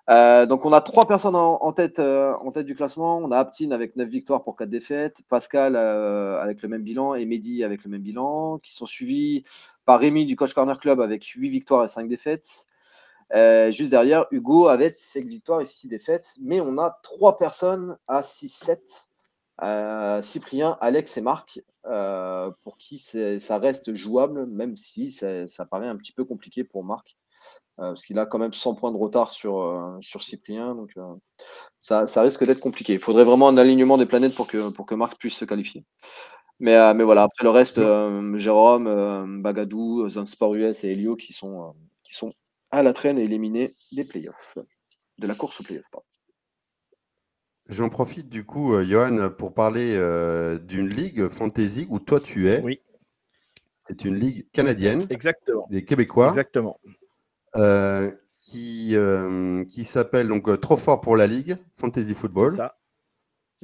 donc 0.07 0.65
on 0.65 0.73
a 0.73 0.81
trois 0.81 1.07
personnes 1.07 1.35
en, 1.35 1.71
tête, 1.73 1.99
du 1.99 2.75
classement. 2.75 3.17
On 3.17 3.31
a 3.31 3.39
Aptin 3.39 3.71
avec 3.71 3.95
9 3.95 4.07
victoires 4.07 4.43
pour 4.43 4.55
4 4.55 4.69
défaites, 4.69 5.21
Pascal 5.29 5.75
avec 5.75 6.61
le 6.61 6.69
même 6.69 6.83
bilan 6.83 7.15
et 7.15 7.25
Mehdi 7.25 7.63
avec 7.63 7.83
le 7.83 7.91
même 7.91 8.01
bilan, 8.01 8.59
qui 8.59 8.73
sont 8.73 8.85
suivis 8.85 9.43
par 9.85 9.99
Rémi 9.99 10.25
du 10.25 10.35
Coach 10.35 10.53
Corner 10.53 10.79
Club 10.79 11.01
avec 11.01 11.25
8 11.25 11.49
victoires 11.49 11.83
et 11.83 11.87
5 11.87 12.07
défaites. 12.07 12.67
Euh, 13.35 13.69
juste 13.71 13.91
derrière, 13.91 14.25
Hugo 14.31 14.67
avec 14.67 14.97
5 14.97 15.25
victoires 15.25 15.61
et 15.61 15.65
6 15.65 15.87
défaites. 15.87 16.37
Mais 16.41 16.61
on 16.61 16.77
a 16.77 16.99
3 17.03 17.37
personnes 17.37 17.97
à 18.07 18.21
6-7. 18.21 19.08
Euh, 19.63 20.21
Cyprien, 20.21 20.77
Alex 20.81 21.17
et 21.17 21.21
Marc, 21.21 21.61
euh, 21.85 22.51
pour 22.63 22.77
qui 22.77 22.97
ça 22.97 23.57
reste 23.57 23.93
jouable, 23.93 24.45
même 24.45 24.75
si 24.75 25.11
ça, 25.11 25.65
paraît 25.69 25.87
un 25.87 25.97
petit 25.97 26.13
peu 26.13 26.25
compliqué 26.25 26.63
pour 26.63 26.83
Marc. 26.83 27.17
parce 27.77 28.05
qu'il 28.05 28.19
a 28.19 28.25
quand 28.25 28.39
même 28.39 28.53
100 28.53 28.75
points 28.75 28.91
de 28.91 28.97
retard 28.97 29.31
sur, 29.31 29.97
sur 30.01 30.23
Cyprien. 30.23 30.75
Donc 30.75 30.93
ça, 31.79 32.21
risque 32.21 32.45
d'être 32.45 32.59
compliqué. 32.59 32.93
Il 32.93 32.99
faudrait 32.99 33.23
vraiment 33.23 33.47
un 33.49 33.57
alignement 33.57 33.97
des 33.97 34.05
planètes 34.05 34.35
pour 34.35 34.47
que, 34.47 34.69
pour 34.69 34.85
que 34.85 34.95
Marc 34.95 35.17
puisse 35.17 35.35
se 35.35 35.45
qualifier. 35.45 35.83
Mais, 36.59 36.93
mais 36.93 37.03
voilà, 37.03 37.23
après 37.23 37.43
le 37.43 37.49
reste, 37.51 37.81
Jérôme, 38.35 39.41
Bagadou, 39.41 40.09
Sport 40.09 40.55
US 40.55 40.83
et 40.83 40.91
Elio 40.91 41.15
qui 41.15 41.33
sont, 41.33 41.73
qui 42.03 42.13
sont 42.13 42.31
à 42.71 42.83
la 42.83 42.93
traîne 42.93 43.19
et 43.19 43.23
éliminé 43.23 43.73
des 43.91 44.03
playoffs, 44.03 44.57
de 45.17 45.27
la 45.27 45.35
course 45.35 45.59
aux 45.61 45.63
playoffs. 45.63 45.89
J'en 47.69 47.89
profite 47.89 48.29
du 48.29 48.43
coup, 48.45 48.73
euh, 48.73 48.83
Johan, 48.83 49.29
pour 49.29 49.53
parler 49.53 49.93
euh, 49.95 50.57
d'une 50.57 50.89
ligue 50.89 51.27
fantasy 51.27 51.85
où 51.89 51.99
toi 51.99 52.19
tu 52.19 52.49
es. 52.49 52.61
Oui. 52.63 52.81
C'est 53.87 54.05
une 54.05 54.15
ligue 54.15 54.47
canadienne. 54.51 55.05
Exactement. 55.11 55.67
Des 55.69 55.85
Québécois. 55.85 56.29
Exactement. 56.29 56.79
Euh, 57.55 58.11
qui, 58.39 58.95
qui 59.69 59.85
s'appelle 59.85 60.27
donc 60.27 60.59
Trop 60.59 60.77
fort 60.77 61.01
pour 61.01 61.15
la 61.15 61.27
ligue, 61.27 61.57
Fantasy 61.77 62.15
Football. 62.15 62.49
C'est 62.49 62.57
ça. 62.57 62.78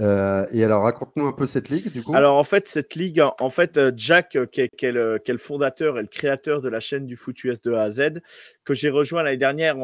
Euh, 0.02 0.46
et 0.52 0.64
alors, 0.64 0.84
raconte-nous 0.84 1.26
un 1.26 1.32
peu 1.32 1.46
cette 1.46 1.70
ligue, 1.70 1.92
du 1.92 2.04
coup. 2.04 2.14
Alors, 2.14 2.36
en 2.36 2.44
fait, 2.44 2.68
cette 2.68 2.96
ligue, 2.96 3.22
en 3.40 3.50
fait, 3.50 3.78
euh, 3.78 3.92
Jack, 3.96 4.36
euh, 4.36 4.46
qui 4.46 4.62
est, 4.62 4.70
qui, 4.76 4.92
le, 4.92 5.20
fondateur 5.38 5.98
et 5.98 6.02
le 6.02 6.08
créateur 6.08 6.62
de 6.62 6.68
la 6.68 6.82
chaîne 6.82 7.06
du 7.06 7.16
foot 7.16 7.42
US 7.46 7.62
de 7.62 7.72
A 7.74 7.84
à 7.84 7.90
Z, 7.90 8.20
que 8.66 8.74
j'ai 8.74 8.90
rejoint 8.90 9.24
l'année 9.24 9.38
dernière 9.38 9.76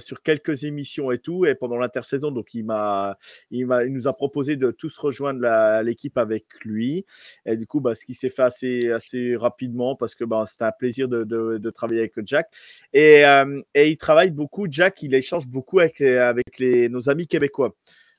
sur 0.00 0.22
quelques 0.22 0.64
émissions 0.64 1.10
et 1.10 1.18
tout, 1.18 1.46
et 1.46 1.54
pendant 1.54 1.78
l'intersaison, 1.78 2.30
donc 2.30 2.54
il 2.54 2.64
m'a, 2.64 3.16
il 3.50 3.66
m'a, 3.66 3.84
il 3.84 3.92
nous 3.92 4.08
a 4.08 4.12
proposé 4.12 4.56
de 4.56 4.70
tous 4.72 4.96
rejoindre 4.98 5.40
l'équipe 5.82 6.18
avec 6.18 6.44
lui. 6.64 7.04
Et 7.46 7.56
du 7.56 7.66
coup, 7.66 7.80
bah, 7.80 7.94
ce 7.94 8.04
qui 8.04 8.14
s'est 8.14 8.28
fait 8.28 8.42
assez, 8.42 8.90
assez 8.90 9.36
rapidement 9.36 9.94
parce 9.94 10.14
que 10.14 10.24
bah, 10.24 10.44
c'était 10.46 10.64
un 10.64 10.72
plaisir 10.72 11.08
de, 11.08 11.22
de, 11.24 11.70
travailler 11.70 12.00
avec 12.00 12.14
Jack. 12.24 12.48
Et, 12.92 13.22
et 13.74 13.88
il 13.88 13.96
travaille 13.96 14.30
beaucoup. 14.30 14.66
Jack, 14.68 15.02
il 15.02 15.14
échange 15.14 15.46
beaucoup 15.46 15.78
avec, 15.78 16.00
avec 16.00 16.58
les, 16.58 16.88
nos 16.88 17.08
amis 17.08 17.28
québécois 17.28 17.74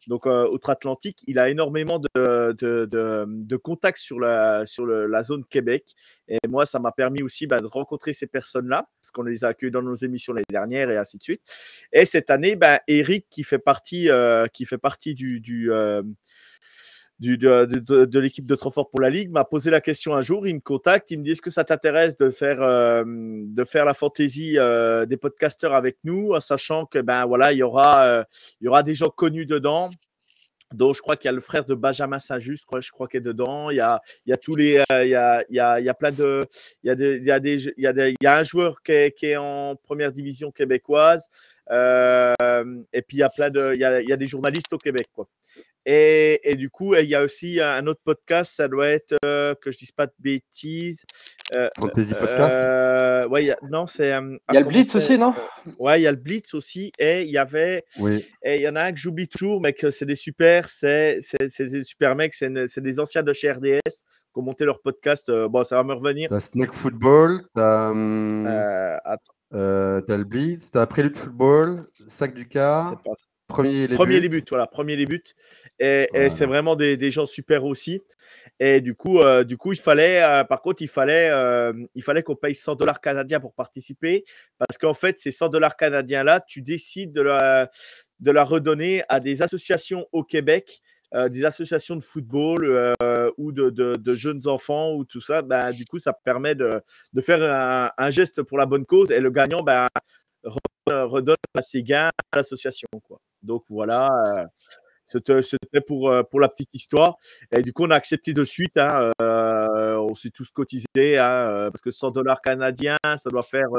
donc 0.08 0.26
euh, 0.26 0.48
outre-Atlantique, 0.50 1.24
il 1.28 1.38
a 1.40 1.50
énormément 1.50 2.00
de, 2.00 3.58
contacts 3.58 4.00
sur, 4.00 4.20
la, 4.20 4.66
zone 5.24 5.44
Québec. 5.46 5.96
Et 6.28 6.40
moi, 6.48 6.66
ça 6.66 6.80
m'a 6.80 6.92
permis 6.92 7.22
aussi 7.22 7.48
bah, 7.48 7.60
de 7.60 7.66
rencontrer 7.66 8.14
ces 8.14 8.28
personnes-là, 8.28 8.88
parce 9.02 9.12
qu'on 9.12 9.24
les 9.24 9.44
a 9.44 9.50
accueillis 9.50 9.72
dans 9.72 9.82
nos 9.82 9.96
émissions 9.96 10.34
l'année 10.34 10.46
dernière 10.50 10.90
et 10.90 10.98
ainsi 10.98 11.18
de 11.18 11.24
suite. 11.24 11.42
Et 11.92 12.06
cette 12.06 12.30
année, 12.30 12.56
bah, 12.56 12.82
Eric, 12.88 13.28
qui 13.30 13.44
fait 13.44 13.60
partie, 13.60 14.10
euh, 14.10 14.48
du, 15.14 15.72
euh, 15.72 16.04
de, 17.20 18.20
l'équipe 18.20 18.46
de 18.46 18.56
Trop 18.56 18.70
Fort 18.70 18.90
pour 18.90 19.02
la 19.02 19.10
Ligue 19.10 19.32
m'a 19.32 19.44
posé 19.44 19.72
la 19.72 19.82
question 19.82 20.14
un 20.14 20.22
jour. 20.22 20.48
Il 20.48 20.56
me 20.56 20.60
contacte, 20.60 21.12
il 21.12 21.20
me 21.20 21.24
dit 21.24 21.32
Est-ce 21.32 21.42
que 21.42 21.50
ça 21.50 21.64
t'intéresse 21.64 22.18
de 22.18 22.30
faire, 22.30 22.62
euh, 22.62 23.04
de 23.06 23.64
faire 23.64 23.86
la 23.86 23.94
fantaisie 23.94 24.58
euh, 24.58 25.06
des 25.06 25.18
podcasteurs 25.18 25.74
avec 25.74 25.98
nous, 26.04 26.34
en 26.34 26.40
sachant 26.40 26.86
que 26.86 27.00
ben 27.00 27.26
voilà, 27.26 27.54
il 27.54 27.58
y 27.58 27.64
aura, 27.64 28.04
euh, 28.04 28.24
il 28.62 28.66
y 28.66 28.68
aura 28.68 28.84
des 28.84 28.96
gens 28.96 29.10
connus 29.10 29.46
dedans. 29.46 29.90
Donc, 30.74 30.96
je 30.96 31.02
crois 31.02 31.16
qu'il 31.16 31.30
y 31.30 31.30
a 31.30 31.34
le 31.34 31.40
frère 31.40 31.64
de 31.64 31.76
Benjamin 31.76 32.20
Saint-Just, 32.20 32.68
je 32.82 32.92
crois, 32.92 33.08
qu'il 33.08 33.20
est 33.20 33.22
dedans. 33.22 33.70
Il 33.70 33.78
y 33.78 33.80
a, 33.80 34.02
il 34.26 34.32
y 34.32 34.34
a 34.34 34.38
tous 34.38 34.54
les, 34.54 34.84
il, 34.90 35.08
y 35.08 35.16
a, 35.16 35.42
il, 35.50 35.56
y 35.56 35.60
a, 35.60 35.80
il 35.80 35.86
y 35.86 35.90
a 35.90 35.94
plein 35.94 36.12
de, 36.12 36.46
il 36.84 36.88
y 36.88 36.90
a 36.90 36.96
des, 36.96 37.16
il 37.16 37.26
y 37.26 37.32
a 37.32 37.40
des, 37.40 37.64
il 37.78 37.84
y 37.84 37.88
a 37.88 38.10
il 38.10 38.16
y 38.20 38.28
a 38.28 38.38
un 38.38 38.44
joueur 38.44 38.82
qui 38.84 38.92
est, 38.92 39.18
qui 39.18 39.28
est 39.28 39.38
en 39.38 39.78
première 39.78 40.12
division 40.12 40.52
québécoise. 40.52 41.30
Et 41.70 43.02
puis 43.02 43.18
il 43.18 43.20
y 43.20 43.24
a 43.24 43.30
plein 43.30 43.50
de, 43.50 43.74
il 43.74 43.80
y 43.80 43.86
a, 43.86 44.02
il 44.02 44.10
y 44.10 44.14
a 44.14 44.18
des 44.18 44.28
journalistes 44.28 44.72
au 44.74 44.78
Québec, 44.78 45.08
quoi. 45.14 45.28
Et, 45.90 46.56
du 46.58 46.70
coup, 46.70 46.96
il 46.96 47.08
y 47.08 47.16
a 47.16 47.24
aussi 47.24 47.62
un 47.62 47.88
autre 47.88 48.02
podcast, 48.04 48.54
ça 48.54 48.68
doit 48.68 48.90
être, 48.90 49.16
euh, 49.24 49.56
que 49.56 49.72
je 49.72 49.78
ne 49.78 49.80
dise 49.80 49.92
pas 49.94 50.06
de 50.06 50.14
bêtises. 50.20 51.06
Euh, 51.54 51.70
Fantasy 51.78 52.14
Podcast 52.14 52.58
euh, 52.58 53.28
Ouais, 53.30 53.56
non, 53.70 53.88
c'est. 53.88 54.10
il 54.10 54.54
y 54.54 54.58
a 54.58 54.60
le 54.60 54.66
Blitz 54.66 54.94
aussi, 54.96 55.18
non? 55.18 55.34
Ouais, 55.80 56.02
il 56.02 56.04
y 56.04 56.08
a 56.08 56.12
le 56.12 56.18
Blitz 56.18 56.54
aussi. 56.54 56.92
Et 57.00 57.24
il 57.24 57.32
y 57.32 57.38
avait. 57.38 57.86
Oui. 58.00 58.26
Et 58.44 58.58
il 58.58 58.62
y 58.62 58.68
en 58.68 58.76
a 58.76 58.84
un 58.84 58.92
que 58.92 59.00
j'oublie 59.00 59.30
toujours, 59.30 59.62
mais 59.62 59.72
que 59.72 59.90
c'est 59.90 60.06
des 60.06 60.18
super, 60.18 60.70
c'est 60.70 61.22
des 61.40 61.84
super 61.84 62.18
mecs, 62.18 62.34
c'est 62.34 62.82
des 62.82 63.00
anciens 63.00 63.24
de 63.24 63.32
chez 63.32 63.50
RDS 63.50 63.80
qui 63.86 64.40
ont 64.40 64.42
monté 64.42 64.66
leur 64.66 64.82
podcast. 64.82 65.32
bon, 65.32 65.64
ça 65.64 65.78
va 65.78 65.84
me 65.86 65.94
revenir. 65.94 66.28
T'as 66.30 66.42
Snake 66.42 66.74
Football, 66.74 67.44
t'as. 67.56 67.94
Hum, 69.52 70.04
as 70.08 70.18
le 70.18 70.24
Blitz, 70.24 70.72
t'as 70.72 70.86
Prélude 70.86 71.18
Football, 71.18 71.88
Sac 72.08 72.34
du 72.34 72.48
Car. 72.48 73.02
Premier 73.48 73.88
les 73.88 73.96
premier 73.96 74.20
buts. 74.28 74.44
voilà, 74.50 74.68
premier 74.68 74.98
les 74.98 75.06
buts. 75.06 75.24
Et, 75.80 76.10
c'est 76.30 76.46
vraiment 76.46 76.76
des, 76.76 77.12
gens 77.12 77.26
super 77.26 77.64
aussi. 77.64 78.02
Et 78.60 78.82
du 78.82 78.94
coup, 78.96 79.20
euh, 79.20 79.44
du 79.44 79.56
coup 79.56 79.72
il 79.72 79.80
fallait, 79.80 80.22
euh, 80.22 80.44
par 80.44 80.62
contre, 80.62 80.82
il 80.82 80.88
fallait, 80.88 81.30
euh, 81.30 81.72
il 81.96 82.04
fallait 82.04 82.24
qu'on 82.24 82.36
paye 82.36 82.56
100 82.56 82.76
dollars 82.76 83.00
canadiens 83.00 83.40
pour 83.40 83.54
participer. 83.54 84.26
Parce 84.58 84.78
qu'en 84.78 84.94
fait, 84.94 85.18
ces 85.18 85.32
100 85.32 85.50
dollars 85.50 85.78
canadiens-là, 85.78 86.42
tu 86.42 86.62
décides 86.62 87.14
de 87.14 87.22
la, 87.22 87.70
de 88.20 88.32
la 88.32 88.44
redonner 88.44 89.04
à 89.08 89.20
des 89.20 89.42
associations 89.42 90.08
au 90.12 90.24
Québec. 90.24 90.82
Des 91.14 91.46
associations 91.46 91.96
de 91.96 92.02
football 92.02 92.94
ou 93.38 93.52
de, 93.52 93.70
de, 93.70 94.16
jeunes 94.16 94.48
enfants 94.48 94.94
ou 94.94 95.06
tout 95.06 95.22
ça, 95.22 95.42
ben, 95.42 95.72
du 95.72 95.86
coup, 95.86 96.00
ça 96.00 96.14
permet 96.14 96.56
de, 96.56 96.82
de 97.14 97.22
faire 97.22 97.94
un, 97.98 98.10
geste 98.12 98.42
pour 98.44 98.58
la 98.58 98.66
bonne 98.66 98.86
cause 98.86 99.12
et 99.12 99.20
le 99.20 99.30
gagnant 99.32 99.64
ben, 99.64 99.88
redonne 100.86 101.36
ses 101.62 101.84
gains 101.84 102.12
à 102.32 102.38
l'association. 102.38 102.88
Donc 103.42 103.64
voilà, 103.70 104.10
c'était 105.08 105.82
pour, 105.82 106.10
euh, 106.10 106.24
pour 106.24 106.40
la 106.40 106.50
petite 106.50 106.74
histoire. 106.74 107.18
Et 107.52 107.62
du 107.62 107.74
coup, 107.74 107.86
on 107.86 107.92
a 107.92 107.96
accepté 107.96 108.34
de 108.34 108.44
suite. 108.44 108.78
Hein, 108.78 109.12
euh, 109.22 109.96
on 109.96 110.14
s'est 110.16 110.30
tous 110.30 110.50
cotisés 110.52 111.18
hein, 111.18 111.50
euh, 111.50 111.72
parce 111.72 111.82
que 111.82 111.92
100 111.92 112.12
dollars 112.12 112.42
canadiens, 112.42 112.98
ça 113.04 113.30
doit 113.30 113.42
faire 113.42 113.70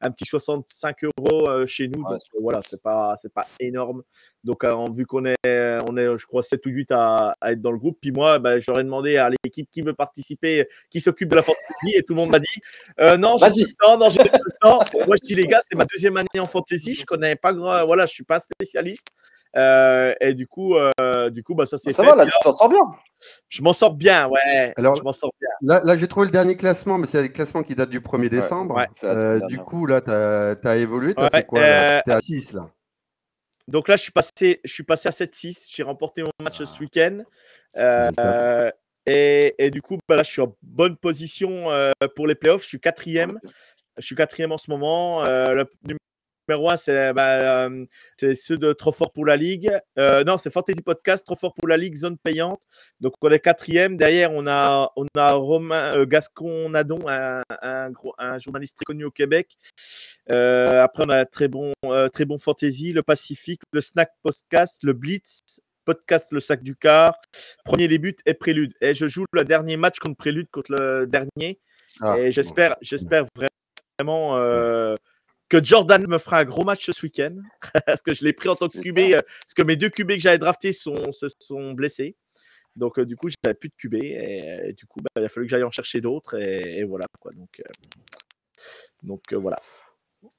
un 0.00 0.10
petit 0.10 0.24
65 0.24 1.04
euros 1.04 1.66
chez 1.66 1.88
nous. 1.88 2.02
donc 2.02 2.20
voilà, 2.40 2.60
c'est 2.64 2.80
pas, 2.80 3.14
c'est 3.20 3.32
pas 3.32 3.46
énorme. 3.60 4.02
Donc, 4.44 4.64
vu 4.94 5.04
qu'on 5.06 5.24
est, 5.24 5.36
on 5.44 5.96
est, 5.96 6.18
je 6.18 6.26
crois, 6.26 6.42
7 6.42 6.64
ou 6.66 6.70
8 6.70 6.92
à, 6.92 7.36
être 7.46 7.60
dans 7.60 7.72
le 7.72 7.78
groupe, 7.78 7.98
puis 8.00 8.12
moi, 8.12 8.38
ben, 8.38 8.60
j'aurais 8.60 8.84
demandé 8.84 9.16
à 9.16 9.30
l'équipe 9.30 9.68
qui 9.70 9.82
veut 9.82 9.94
participer, 9.94 10.68
qui 10.90 11.00
s'occupe 11.00 11.28
de 11.28 11.36
la 11.36 11.42
fantasy, 11.42 11.96
et 11.96 12.02
tout 12.02 12.14
le 12.14 12.20
monde 12.20 12.30
m'a 12.30 12.38
dit 12.38 12.60
non, 13.18 13.36
j'ai 13.36 13.46
pas 13.46 13.50
le 13.50 13.86
temps, 13.86 13.98
non, 13.98 14.10
j'ai 14.10 14.24
pas 14.24 14.38
le 14.44 14.52
temps. 14.60 14.78
Moi, 15.06 15.16
je 15.20 15.26
dis 15.26 15.34
les 15.34 15.46
gars, 15.46 15.60
c'est 15.68 15.76
ma 15.76 15.84
deuxième 15.84 16.16
année 16.16 16.40
en 16.40 16.46
fantasy, 16.46 16.94
je 16.94 17.04
connais 17.04 17.36
pas 17.36 17.52
grand, 17.52 17.84
voilà, 17.86 18.06
je 18.06 18.12
suis 18.12 18.24
pas 18.24 18.36
un 18.36 18.40
spécialiste. 18.40 19.08
Euh, 19.56 20.14
et 20.20 20.34
du 20.34 20.46
coup, 20.46 20.74
euh, 20.76 21.30
du 21.30 21.42
coup 21.42 21.54
bah, 21.54 21.66
ça 21.66 21.78
c'est 21.78 21.92
Ça 21.92 22.02
va, 22.02 22.14
là, 22.14 22.26
tu 22.26 22.32
t'en 22.42 22.52
sors 22.52 22.68
bien. 22.68 22.82
Je 23.48 23.62
m'en 23.62 23.72
sors 23.72 23.94
bien, 23.94 24.28
ouais. 24.28 24.74
Alors, 24.76 24.96
je 24.96 25.02
m'en 25.02 25.12
sors 25.12 25.32
bien. 25.40 25.48
Là, 25.62 25.80
là 25.84 25.96
j'ai 25.96 26.06
trouvé 26.06 26.26
le 26.26 26.32
dernier 26.32 26.56
classement, 26.56 26.98
mais 26.98 27.06
c'est 27.06 27.22
le 27.22 27.28
classement 27.28 27.62
qui 27.62 27.74
date 27.74 27.90
du 27.90 28.00
1er 28.00 28.28
décembre. 28.28 28.76
Ouais, 28.76 28.86
euh, 29.04 29.40
du 29.46 29.58
coup, 29.58 29.86
là, 29.86 30.00
tu 30.00 30.10
as, 30.10 30.76
évolué. 30.76 31.14
Tu 31.14 31.22
as 31.22 31.30
fait 31.30 31.46
quoi 31.46 31.60
Tu 32.04 32.12
à 32.12 32.20
6 32.20 32.52
là. 32.52 32.70
Donc 33.66 33.88
là, 33.88 33.96
je 33.96 34.02
suis 34.02 34.12
passé, 34.12 34.60
je 34.64 34.72
suis 34.72 34.82
passé 34.82 35.08
à 35.08 35.12
7-6. 35.12 35.74
J'ai 35.74 35.82
remporté 35.82 36.22
mon 36.22 36.30
match 36.42 36.62
ce 36.62 36.80
week-end. 36.80 37.22
Et, 39.10 39.54
et, 39.58 39.70
du 39.70 39.80
coup, 39.80 39.98
bah, 40.06 40.16
là, 40.16 40.22
je 40.22 40.30
suis 40.30 40.42
en 40.42 40.54
bonne 40.62 40.96
position 40.96 41.66
pour 42.14 42.26
les 42.26 42.34
playoffs. 42.34 42.62
Je 42.62 42.68
suis 42.68 42.80
quatrième. 42.80 43.40
Je 43.96 44.04
suis 44.04 44.14
quatrième 44.14 44.52
en 44.52 44.58
ce 44.58 44.70
moment. 44.70 45.22
le 45.22 45.66
numéro 46.48 46.70
1, 46.70 47.12
bah, 47.12 47.66
euh, 47.66 47.84
c'est 48.16 48.34
ceux 48.34 48.56
de 48.56 48.72
Trop 48.72 48.92
Fort 48.92 49.12
pour 49.12 49.26
la 49.26 49.36
Ligue. 49.36 49.70
Euh, 49.98 50.24
non, 50.24 50.38
c'est 50.38 50.50
Fantasy 50.50 50.82
Podcast, 50.82 51.24
Trop 51.24 51.36
Fort 51.36 51.54
pour 51.54 51.68
la 51.68 51.76
Ligue, 51.76 51.94
zone 51.94 52.16
payante. 52.18 52.60
Donc, 53.00 53.14
on 53.20 53.30
est 53.30 53.40
quatrième. 53.40 53.96
Derrière, 53.96 54.32
on 54.32 54.46
a, 54.46 54.90
on 54.96 55.06
a 55.16 55.32
Romain 55.32 55.96
euh, 55.96 56.06
Gascon 56.06 56.70
Nadon, 56.70 57.00
un, 57.08 57.42
un, 57.60 58.38
journaliste 58.38 58.76
très 58.76 58.84
connu 58.84 59.04
au 59.04 59.10
Québec. 59.10 59.56
après, 60.28 61.04
on 61.06 61.10
a 61.10 61.24
très 61.24 61.48
bon, 61.48 61.72
très 62.12 62.24
bon 62.24 62.38
Fantasy, 62.38 62.92
le 62.92 63.02
Pacifique, 63.02 63.60
le 63.72 63.80
Snack 63.80 64.10
Podcast, 64.22 64.82
le 64.82 64.92
Blitz, 64.92 65.40
podcast 65.84 66.32
Le 66.32 66.40
Sac 66.40 66.62
du 66.62 66.76
Car. 66.76 67.14
Premier 67.64 67.88
début 67.88 68.14
et 68.26 68.34
Prélude. 68.34 68.74
Et 68.80 68.94
je 68.94 69.08
joue 69.08 69.24
le 69.32 69.44
dernier 69.44 69.76
match 69.76 69.98
contre 69.98 70.16
Prélude, 70.16 70.48
contre 70.50 70.72
le 70.72 71.06
dernier. 71.06 71.60
Ah, 72.00 72.18
et 72.18 72.30
j'espère, 72.30 72.76
j'espère 72.80 73.24
vraiment 73.98 74.36
euh, 74.36 74.94
que 75.48 75.62
Jordan 75.62 76.06
me 76.06 76.18
fera 76.18 76.38
un 76.40 76.44
gros 76.44 76.64
match 76.64 76.90
ce 76.90 77.02
week-end. 77.06 77.36
parce 77.86 78.02
que 78.02 78.12
je 78.14 78.24
l'ai 78.24 78.32
pris 78.32 78.48
en 78.48 78.56
tant 78.56 78.68
que 78.68 78.78
QB. 78.78 78.98
euh, 78.98 79.20
Parce 79.20 79.54
que 79.56 79.62
mes 79.62 79.76
deux 79.76 79.88
QB 79.90 80.08
que 80.12 80.20
j'avais 80.20 80.38
draftés 80.38 80.72
sont, 80.72 81.10
se 81.12 81.26
sont 81.40 81.72
blessés. 81.72 82.16
Donc, 82.76 82.98
euh, 82.98 83.04
du 83.06 83.16
coup, 83.16 83.28
j'avais 83.42 83.54
plus 83.54 83.68
de 83.70 83.74
QB. 83.76 83.94
Et, 83.94 84.60
et 84.68 84.72
du 84.74 84.86
coup, 84.86 85.00
bah, 85.00 85.08
il 85.16 85.24
a 85.24 85.28
fallu 85.28 85.46
que 85.46 85.50
j'aille 85.50 85.64
en 85.64 85.70
chercher 85.70 86.00
d'autres. 86.00 86.38
Et, 86.38 86.78
et 86.78 86.84
voilà. 86.84 87.06
Quoi. 87.20 87.32
Donc, 87.32 87.60
euh, 87.60 87.70
donc 89.02 89.22
euh, 89.32 89.36
voilà. 89.36 89.58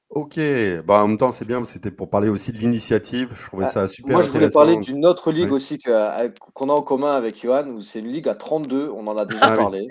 Ok, 0.09 0.39
bah, 0.85 1.03
en 1.03 1.07
même 1.07 1.17
temps, 1.19 1.31
c'est 1.31 1.45
bien, 1.47 1.63
c'était 1.65 1.91
pour 1.91 2.09
parler 2.09 2.29
aussi 2.29 2.51
de 2.51 2.57
l'initiative. 2.57 3.29
Je 3.35 3.45
trouvais 3.45 3.65
Ah, 3.67 3.71
ça 3.71 3.87
super 3.87 4.13
Moi, 4.13 4.21
je 4.23 4.29
voulais 4.29 4.49
parler 4.49 4.75
d'une 4.77 5.05
autre 5.05 5.31
ligue 5.31 5.49
Ouais. 5.49 5.51
aussi 5.51 5.79
euh, 5.87 6.29
qu'on 6.55 6.69
a 6.69 6.73
en 6.73 6.81
commun 6.81 7.11
avec 7.15 7.39
Johan, 7.43 7.67
où 7.67 7.81
c'est 7.81 7.99
une 7.99 8.07
ligue 8.07 8.27
à 8.27 8.33
32, 8.33 8.89
on 8.89 9.05
en 9.05 9.17
a 9.17 9.25
déjà 9.25 9.53
Ah 9.53 9.55
parlé. 9.55 9.87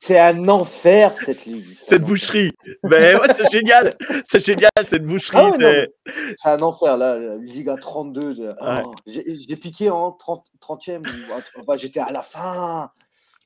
C'est 0.00 0.18
un 0.18 0.48
enfer 0.48 1.16
cette 1.16 1.44
ligue. 1.44 1.60
Cette 1.62 2.02
boucherie. 2.02 2.52
Mais 2.84 3.14
ouais, 3.14 3.26
c'est 3.34 3.50
génial. 3.50 3.96
C'est 4.26 4.44
génial, 4.44 4.70
cette 4.88 5.04
boucherie. 5.04 5.36
Ah 5.38 5.50
ouais, 5.50 5.58
non, 5.58 5.86
c'est- 6.34 6.48
un 6.48 6.60
enfer 6.62 6.96
là, 6.96 7.18
la 7.18 7.36
ligue 7.36 7.68
à 7.68 7.76
32. 7.76 8.34
je- 8.34 8.42
Ouais. 8.42 8.82
oh, 8.84 8.94
J'ai 9.06 9.56
piqué 9.56 9.90
en 9.90 10.12
30, 10.12 10.44
30e, 10.60 11.02
ou- 11.02 11.60
enfin, 11.60 11.76
j'étais 11.76 12.00
à 12.00 12.10
la 12.12 12.22
fin. 12.22 12.90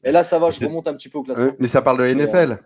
Et 0.05 0.13
là, 0.13 0.23
ça 0.25 0.39
va, 0.39 0.51
je 0.51 0.65
remonte 0.65 0.87
un 0.89 0.95
petit 0.95 1.09
peu 1.09 1.19
au 1.19 1.23
classement. 1.23 1.45
Euh, 1.47 1.53
mais 1.59 1.69
ça 1.69 1.83
parle 1.83 1.99
de 1.99 2.05
NFL. 2.05 2.59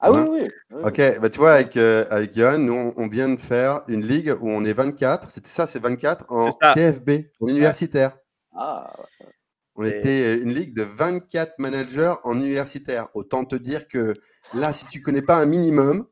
Ah 0.00 0.12
oui, 0.12 0.18
hein. 0.20 0.26
oui. 0.28 0.40
oui. 0.72 0.82
Ok, 0.84 1.20
bah, 1.20 1.30
tu 1.30 1.38
vois, 1.38 1.52
avec, 1.52 1.76
euh, 1.78 2.04
avec 2.10 2.36
Johan, 2.36 2.58
nous, 2.58 2.74
on, 2.74 2.94
on 2.96 3.08
vient 3.08 3.28
de 3.34 3.40
faire 3.40 3.82
une 3.88 4.04
ligue 4.06 4.36
où 4.40 4.50
on 4.50 4.64
est 4.64 4.72
24. 4.74 5.30
C'était 5.30 5.48
ça, 5.48 5.66
c'est 5.66 5.78
24 5.82 6.26
en. 6.28 6.50
CFB, 6.74 7.10
en 7.40 7.46
universitaire. 7.48 8.18
Ah, 8.54 8.92
On 9.76 9.84
Et- 9.84 9.88
était 9.88 10.34
une 10.38 10.54
ligue 10.54 10.74
de 10.74 10.82
24 10.82 11.58
managers 11.58 12.14
en 12.24 12.34
universitaire. 12.38 13.08
Autant 13.14 13.44
te 13.44 13.56
dire 13.56 13.88
que 13.88 14.14
là, 14.54 14.72
si 14.72 14.86
tu 14.86 15.00
connais 15.02 15.22
pas 15.22 15.36
un 15.38 15.46
minimum, 15.46 16.06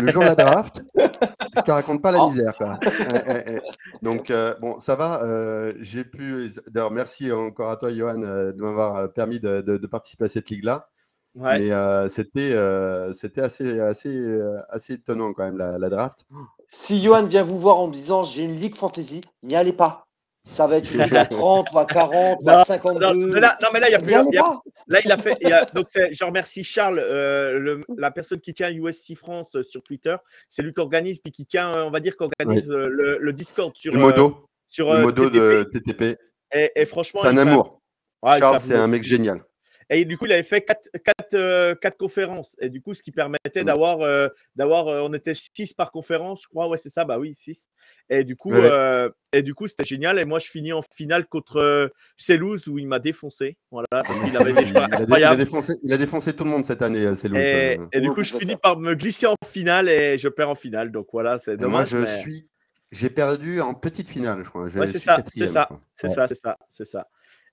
le 0.00 0.10
jour 0.12 0.22
de 0.22 0.28
la 0.28 0.34
draft, 0.36 0.82
je 0.96 1.60
te 1.62 1.70
raconte 1.70 2.00
pas 2.00 2.12
la 2.12 2.22
Oh. 2.22 2.30
misère. 2.30 2.52
quoi. 2.56 2.78
Eh, 2.82 2.88
eh, 3.26 3.42
eh. 3.56 3.60
Donc, 4.02 4.30
euh, 4.30 4.54
bon, 4.60 4.78
ça 4.78 4.94
va. 4.94 5.22
euh, 5.24 5.74
J'ai 5.80 6.04
pu. 6.04 6.50
D'ailleurs, 6.68 6.90
merci 6.92 7.30
encore 7.32 7.70
à 7.70 7.76
toi, 7.76 7.92
Johan, 7.92 8.22
euh, 8.22 8.52
de 8.52 8.60
m'avoir 8.62 8.96
euh, 8.96 9.08
permis 9.08 9.40
de, 9.40 9.60
de- 9.60 9.76
de 9.76 9.86
participer 9.86 10.24
à 10.26 10.28
cette 10.28 10.48
ligue-là. 10.48 10.88
Ouais. 11.34 11.58
Mais 11.58 11.70
euh, 11.72 12.08
c'était 12.08 12.52
euh, 12.52 13.12
c'était 13.12 13.42
assez, 13.42 13.78
assez, 13.80 14.08
euh, 14.16 14.58
assez 14.70 14.94
étonnant 14.94 15.32
quand 15.34 15.44
même, 15.44 15.58
la, 15.58 15.78
la 15.78 15.88
draft. 15.90 16.24
Si 16.64 17.02
Johan 17.02 17.24
vient 17.24 17.42
vous 17.44 17.58
voir 17.58 17.78
en 17.78 17.88
me 17.88 17.92
disant 17.92 18.22
j'ai 18.24 18.42
une 18.44 18.54
ligue 18.56 18.74
fantasy, 18.74 19.20
n'y 19.42 19.54
allez 19.54 19.72
pas. 19.74 20.07
Ça 20.50 20.66
va 20.66 20.78
être 20.78 20.98
à 21.14 21.26
30 21.26 21.72
ou 21.72 21.78
à 21.78 21.84
40 21.84 22.38
ou 22.42 22.48
à 22.48 22.58
Non, 22.58 22.64
52. 22.64 23.00
Non, 23.06 23.14
mais 23.34 23.40
là, 23.40 23.58
non, 23.62 23.68
mais 23.72 23.80
là, 23.80 23.88
il 23.90 23.92
y 23.92 23.94
a 23.94 23.98
N'y 23.98 24.04
plus. 24.06 24.14
allez 24.14 24.28
il 24.32 24.34
y 24.34 24.38
a- 24.38 24.42
pas? 24.42 24.60
Là, 24.88 25.00
il 25.04 25.12
a 25.12 25.16
fait. 25.18 25.36
il 25.42 25.48
y 25.48 25.52
a- 25.52 25.64
donc, 25.66 25.86
c'est- 25.88 26.12
je 26.12 26.24
remercie 26.24 26.64
Charles, 26.64 26.98
euh, 26.98 27.58
le- 27.58 27.84
la 27.98 28.10
personne 28.10 28.40
qui 28.40 28.54
tient 28.54 28.70
USC 28.70 29.14
France 29.14 29.56
euh, 29.56 29.62
sur 29.62 29.82
Twitter. 29.82 30.16
C'est 30.48 30.62
lui 30.62 30.72
qui 30.72 30.80
organise, 30.80 31.18
puis 31.18 31.30
qui 31.32 31.44
tient, 31.44 31.68
euh, 31.74 31.84
on 31.84 31.90
va 31.90 32.00
dire, 32.00 32.16
qui 32.16 32.24
organise 32.24 32.66
le, 32.66 33.18
le 33.18 33.32
Discord 33.34 33.76
sur. 33.76 33.92
Le 33.92 33.98
euh, 33.98 34.02
modo, 34.02 34.48
sur 34.66 34.92
le 34.92 35.02
modo 35.02 35.28
TTP. 35.28 35.34
de 35.38 35.62
TTP. 35.64 36.18
Et, 36.54 36.72
et 36.74 36.86
franchement, 36.86 37.20
C'est 37.22 37.28
un 37.28 37.36
amour. 37.36 37.80
Ouais, 38.22 38.38
Charles, 38.38 38.58
c'est 38.60 38.74
un 38.74 38.86
mec 38.86 39.02
génial. 39.04 39.42
Et 39.90 40.04
du 40.04 40.18
coup, 40.18 40.26
il 40.26 40.32
avait 40.32 40.42
fait 40.42 40.60
quatre, 40.60 40.88
quatre, 41.04 41.34
euh, 41.34 41.74
quatre 41.74 41.96
conférences. 41.96 42.56
Et 42.60 42.68
du 42.68 42.82
coup, 42.82 42.92
ce 42.94 43.02
qui 43.02 43.10
permettait 43.10 43.62
Mm. 43.62 43.66
d'avoir, 43.66 44.00
euh, 44.02 44.28
d'avoir 44.54 44.88
euh, 44.88 45.00
on 45.02 45.12
était 45.14 45.32
six 45.34 45.72
par 45.72 45.90
conférence, 45.92 46.42
je 46.42 46.48
crois. 46.48 46.68
Ouais, 46.68 46.76
c'est 46.76 46.90
ça. 46.90 47.04
Bah 47.06 47.18
oui, 47.18 47.34
six. 47.34 47.68
Et 48.10 48.22
du 48.24 48.36
coup, 48.36 48.52
Ouais, 48.52 48.60
euh, 48.70 49.08
et 49.32 49.42
du 49.42 49.54
coup, 49.54 49.66
c'était 49.66 49.84
génial. 49.84 50.18
Et 50.18 50.24
moi, 50.26 50.38
je 50.38 50.48
finis 50.48 50.72
en 50.72 50.82
finale 50.94 51.26
contre 51.26 51.90
Selous 52.16 52.68
où 52.68 52.78
il 52.78 52.86
m'a 52.86 52.98
défoncé. 52.98 53.56
Voilà, 53.70 53.86
parce 53.90 54.20
qu'il 54.20 54.36
avait 54.36 54.52
des 54.52 54.68
Il 54.68 54.76
a, 54.76 54.86
dé- 54.86 54.92
il 54.92 54.94
a 54.94 55.00
incroyables. 55.00 55.36
défoncé, 55.38 55.72
il 55.82 55.92
a 55.92 55.96
défoncé 55.96 56.32
tout 56.34 56.44
le 56.44 56.50
monde 56.50 56.64
cette 56.64 56.82
année, 56.82 57.06
Louis. 57.06 57.38
Et, 57.38 57.78
euh. 57.78 57.86
et 57.92 58.00
du 58.00 58.10
coup, 58.10 58.22
je 58.22 58.34
finis 58.36 58.52
ça. 58.52 58.58
par 58.58 58.78
me 58.78 58.94
glisser 58.94 59.26
en 59.26 59.34
finale 59.46 59.88
et 59.88 60.18
je 60.18 60.28
perds 60.28 60.50
en 60.50 60.54
finale. 60.54 60.90
Donc 60.92 61.06
voilà, 61.12 61.38
c'est 61.38 61.52
Et 61.52 61.56
moi, 61.56 61.64
dommage. 61.84 61.88
je 61.88 61.96
mais- 61.98 62.20
suis. 62.20 62.48
J'ai 62.90 63.10
perdu 63.10 63.60
en 63.60 63.74
petite 63.74 64.08
finale, 64.08 64.42
je 64.44 64.48
crois. 64.48 64.64
Ouais, 64.64 64.86
c'est 64.86 64.98
ça, 64.98 65.22
c'est 65.34 65.46
ça, 65.46 65.66
je 65.70 65.74
crois. 65.74 65.80
c'est 65.94 66.08
Ouais. 66.08 66.14
ça, 66.14 66.26
c'est 66.28 66.34
ça, 66.34 66.56
c'est 66.70 66.84
ça. 66.86 67.06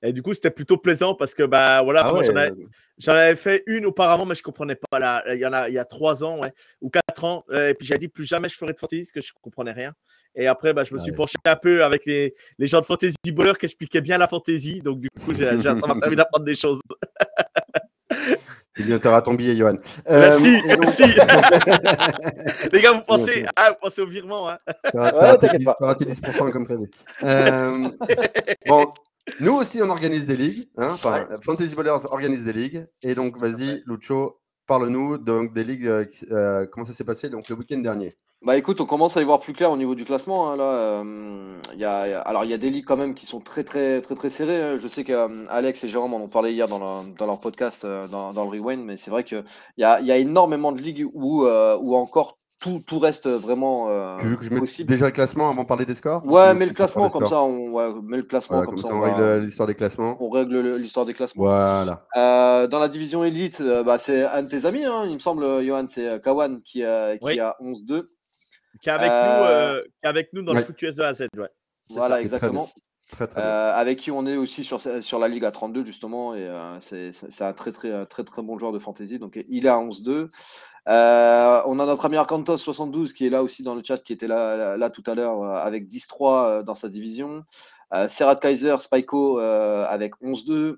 Et 0.03 0.13
du 0.13 0.21
coup, 0.21 0.33
c'était 0.33 0.51
plutôt 0.51 0.77
plaisant 0.77 1.15
parce 1.15 1.33
que 1.33 1.43
bah 1.43 1.81
voilà, 1.81 2.03
Ah 2.05 2.13
ouais, 2.13 2.23
j'en 2.23 2.35
avais, 2.35 2.51
euh, 2.51 2.67
J'en 2.97 3.11
avais 3.13 3.35
fait 3.35 3.63
une 3.67 3.85
auparavant, 3.85 4.25
mais 4.25 4.35
je 4.35 4.43
comprenais 4.43 4.75
pas. 4.89 4.99
Là, 4.99 5.23
il 5.33 5.39
y 5.39 5.45
en 5.45 5.51
a, 5.53 5.67
il 5.67 5.73
y 5.75 5.79
a 5.79 5.85
trois 5.85 6.23
ans, 6.23 6.39
ouais, 6.41 6.53
ou 6.81 6.89
quatre 6.89 7.23
ans. 7.23 7.43
Et 7.53 7.73
puis 7.73 7.85
j'ai 7.87 7.97
dit 7.97 8.07
plus 8.07 8.25
jamais 8.25 8.47
je 8.49 8.55
ferai 8.55 8.71
de 8.73 8.79
fantasy 8.79 9.01
parce 9.01 9.11
que 9.11 9.21
je 9.21 9.33
comprenais 9.41 9.71
rien. 9.71 9.91
Et 10.37 10.47
après, 10.47 10.73
bah, 10.73 10.83
je 10.83 10.93
me 10.93 10.99
suis 10.99 11.11
Ouais. 11.11 11.17
penché 11.17 11.35
un 11.45 11.55
peu 11.55 11.83
avec 11.83 12.05
les, 12.05 12.33
les 12.57 12.67
gens 12.67 12.81
de 12.81 12.85
fantasy 12.85 13.15
bowler 13.33 13.53
qui 13.59 13.65
expliquaient 13.65 14.01
bien 14.01 14.17
la 14.17 14.27
fantasy. 14.27 14.81
Donc 14.81 14.99
du 14.99 15.09
coup, 15.09 15.33
j'ai- 15.37 15.57
j'ai- 15.57 15.61
ça 15.63 15.73
m'a 15.87 15.95
permis 15.99 16.15
d'apprendre 16.17 16.45
des 16.45 16.55
choses. 16.55 16.79
Eh 18.77 18.83
bien, 18.83 18.99
tu 18.99 19.07
auras 19.07 19.21
ton 19.21 19.33
billet, 19.33 19.55
Johan. 19.55 19.77
Merci, 20.09 20.57
Euh, 20.57 20.69
donc- 20.75 20.79
merci. 20.81 21.03
les 22.73 22.81
gars, 22.81 22.91
vous 22.91 23.01
pensez, 23.07 23.43
bon, 23.43 23.49
ah, 23.55 23.69
vous 23.69 23.75
pensez 23.81 24.01
au 24.01 24.05
virement, 24.07 24.49
hein 24.49 24.57
T'auras- 24.91 25.05
Ouais, 25.05 25.11
t'auras 25.11 25.31
tes 25.37 25.39
t'inquiète 25.47 25.59
10 25.59 25.65
pas. 25.65 25.75
t'auras 25.79 25.95
tes 25.95 26.05
10% 26.05 26.51
comme 26.51 26.65
prévu. 26.65 26.83
Euh, 27.23 27.87
bon, 28.67 28.93
nous 29.39 29.53
aussi, 29.53 29.81
on 29.81 29.89
organise 29.89 30.25
des 30.25 30.37
ligues. 30.37 30.69
hein, 30.77 30.91
Enfin, 30.93 31.25
Fantasy 31.43 31.75
Ballers 31.75 32.05
organise 32.11 32.43
des 32.43 32.53
ligues. 32.53 32.87
Et 33.01 33.15
donc, 33.15 33.37
vas-y, 33.37 33.81
Lucho, 33.85 34.39
parle-nous 34.67 35.17
donc 35.17 35.53
des 35.53 35.63
ligues. 35.63 35.87
euh, 35.87 36.05
euh, 36.31 36.65
comment 36.71 36.85
ça 36.85 36.93
s'est 36.93 37.03
passé 37.03 37.29
donc 37.29 37.47
le 37.49 37.55
week-end 37.55 37.79
dernier? 37.79 38.15
Bah 38.41 38.57
écoute, 38.57 38.79
on 38.79 38.85
commence 38.85 39.17
à 39.17 39.21
y 39.21 39.23
voir 39.23 39.39
plus 39.39 39.53
clair 39.53 39.71
au 39.71 39.77
niveau 39.77 39.95
du 39.95 40.05
classement. 40.05 40.51
hein, 40.51 40.55
là, 40.57 40.63
euh, 41.01 41.59
il 41.73 41.79
y 41.79 41.85
a, 41.85 42.07
il 42.07 42.11
y 42.11 42.13
a- 42.13 42.21
alors 42.21 42.43
il 42.43 42.51
y 42.51 42.53
a 42.53 42.59
des 42.59 42.69
ligues 42.69 42.85
quand 42.85 42.97
même 42.97 43.15
qui 43.15 43.25
sont 43.25 43.39
très 43.39 43.63
très 43.63 44.01
très 44.01 44.13
très 44.13 44.29
serrées. 44.29 44.61
hein. 44.61 44.77
Je 44.79 44.87
sais 44.87 45.03
que 45.03 45.13
euh, 45.13 45.45
Alex 45.49 45.83
et 45.83 45.89
Jérôme 45.89 46.13
en 46.13 46.17
ont 46.17 46.27
parlé 46.27 46.51
hier 46.51 46.67
dans, 46.67 46.77
leur- 46.77 47.03
dans 47.17 47.25
leur 47.25 47.39
podcast 47.39 47.85
euh, 47.85 48.07
dans, 48.07 48.33
dans 48.33 48.43
le 48.43 48.49
Rewind, 48.51 48.83
mais 48.85 48.97
c'est 48.97 49.09
vrai 49.09 49.23
que 49.23 49.43
il 49.77 49.81
y 49.81 49.83
a, 49.83 49.99
y 50.01 50.11
a 50.11 50.17
énormément 50.17 50.71
de 50.73 50.81
ligues 50.81 51.07
où, 51.13 51.45
euh, 51.45 51.75
où 51.81 51.95
encore 51.95 52.37
tout, 52.59 52.81
tout 52.85 52.99
reste 52.99 53.27
vraiment 53.27 53.89
euh, 53.89 54.17
Tu 54.19 54.25
veux 54.27 54.35
que 54.37 54.43
je 54.45 54.49
mette 54.49 54.59
possible. 54.59 54.89
déjà 54.89 55.05
le 55.07 55.11
classement 55.11 55.49
avant 55.49 55.63
de 55.63 55.67
parler 55.67 55.85
des 55.85 55.95
scores? 55.95 56.25
Ouais, 56.25 56.51
Ou 56.51 56.53
mais 56.55 56.65
le 56.65 56.73
classement 56.73 57.09
comme 57.09 57.27
ça, 57.27 57.41
on 57.41 57.69
ouais, 57.71 57.93
met 58.03 58.17
le 58.17 58.23
classement 58.23 58.57
Voilà, 58.57 58.65
comme, 58.71 58.75
comme 58.81 58.83
ça, 58.83 58.89
ça, 58.89 58.95
on 58.95 59.01
règle 59.01 59.43
l'histoire 59.43 59.67
des 59.67 59.75
classements. 59.75 60.17
on 60.19 60.29
règle 60.29 60.59
le- 60.61 60.77
l'histoire 60.77 61.05
des 61.05 61.13
classements. 61.13 61.43
Voilà. 61.43 62.05
Euh, 62.15 62.67
dans 62.67 62.79
la 62.79 62.87
division 62.87 63.23
élite, 63.23 63.61
euh, 63.61 63.83
bah, 63.83 63.97
c'est 63.97 64.23
un 64.25 64.43
de 64.43 64.49
tes 64.49 64.65
amis, 64.65 64.85
hein, 64.85 65.03
il 65.05 65.13
me 65.13 65.19
semble, 65.19 65.63
Johan, 65.63 65.85
c'est 65.89 66.07
euh, 66.07 66.19
Kawan 66.19 66.61
qui, 66.61 66.83
a- 66.83 67.17
qui 67.17 67.25
Oui. 67.25 67.39
a 67.39 67.55
11-2. 67.59 68.09
Qui 68.81 68.89
est 68.89 68.91
avec 68.91 69.09
Euh, 69.11 69.37
nous, 69.39 69.45
euh, 69.45 69.81
qui 69.83 69.89
est 70.03 70.07
avec 70.07 70.33
nous 70.33 70.41
dans 70.41 70.53
ouais. 70.53 70.59
le 70.59 70.65
foutu 70.65 70.87
S 70.87 70.95
de 70.97 71.03
A 71.03 71.07
à 71.07 71.13
Z, 71.13 71.27
ouais. 71.37 71.47
Voilà, 71.89 72.15
ça. 72.15 72.21
exactement. 72.21 72.69
Très, 73.11 73.27
très. 73.27 73.39
Euh, 73.39 73.73
avec 73.75 73.99
qui 73.99 74.09
on 74.09 74.25
est 74.25 74.35
aussi 74.35 74.63
sur, 74.63 74.81
sur 74.81 75.19
la 75.19 75.27
Ligue 75.27 75.45
à 75.45 75.51
32 75.51 75.85
justement 75.85 76.33
et 76.33 76.39
euh, 76.47 76.79
c'est 76.79 77.11
un 77.41 77.53
très 77.53 77.71
très 77.71 78.03
très 78.07 78.23
très 78.23 78.41
bon 78.41 78.57
joueur 78.57 78.71
de 78.71 78.79
fantasy 78.79 79.19
donc 79.19 79.39
il 79.47 79.63
est 79.67 79.69
à 79.69 79.77
11-2 79.77 80.29
Euh, 80.87 81.61
on 81.65 81.79
a 81.79 81.85
notre 81.85 82.05
ami 82.05 82.17
Arcantos 82.17 82.57
72 82.57 83.13
qui 83.13 83.25
est 83.25 83.29
là 83.29 83.41
aussi 83.41 83.63
dans 83.63 83.73
le 83.73 83.83
chat 83.83 83.97
qui 83.97 84.13
était 84.13 84.27
là, 84.27 84.77
là, 84.77 84.89
tout 84.91 85.03
à 85.07 85.15
l'heure 85.15 85.41
euh, 85.41 85.55
avec 85.55 85.87
10-3 85.87 86.45
euh, 86.45 86.63
dans 86.63 86.75
sa 86.75 86.89
division 86.89 87.43
Serrat 88.07 88.35
Kaiser 88.35 88.75
Spyco 88.79 89.37
avec 89.39 90.15
11-2 90.21 90.77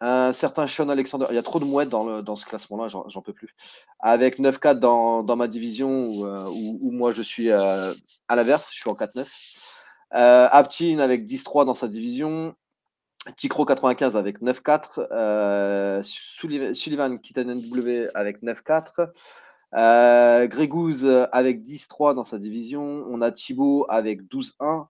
un 0.00 0.32
certain 0.32 0.66
Sean 0.66 0.88
Alexander, 0.88 1.26
il 1.30 1.34
y 1.34 1.38
a 1.38 1.42
trop 1.42 1.58
de 1.58 1.64
mouettes 1.64 1.88
dans, 1.88 2.22
dans 2.22 2.36
ce 2.36 2.46
classement-là, 2.46 2.86
j'en 2.88 3.20
peux 3.20 3.32
plus. 3.32 3.54
Avec 3.98 4.38
9-4 4.38 4.78
dans, 4.78 5.24
dans 5.24 5.34
ma 5.36 5.48
division, 5.48 6.06
où, 6.08 6.24
où- 6.80 6.90
moi 6.92 7.10
je 7.12 7.20
suis 7.20 7.50
à 7.50 7.92
l'inverse, 8.30 8.70
je 8.72 8.78
suis 8.78 8.88
en 8.88 8.94
4-9. 8.94 9.26
Euh, 10.14 10.48
avec 10.52 11.26
10-3 11.26 11.64
dans 11.64 11.74
sa 11.74 11.88
division. 11.88 12.54
Tikro 13.36 13.64
95 13.64 14.16
avec 14.16 14.40
9-4. 14.40 15.08
Euh, 15.12 16.02
Sullivan 16.02 16.74
Sullivan 16.74 17.18
Kitanen 17.18 17.60
W 17.60 18.08
avec 18.14 18.42
9-4. 18.42 19.10
Euh, 19.74 20.48
avec 21.32 21.62
10-3 21.62 22.14
dans 22.14 22.24
sa 22.24 22.38
division. 22.38 23.04
On 23.08 23.20
a 23.20 23.30
Thibaut 23.30 23.86
avec 23.88 24.22
12-1. 24.22 24.86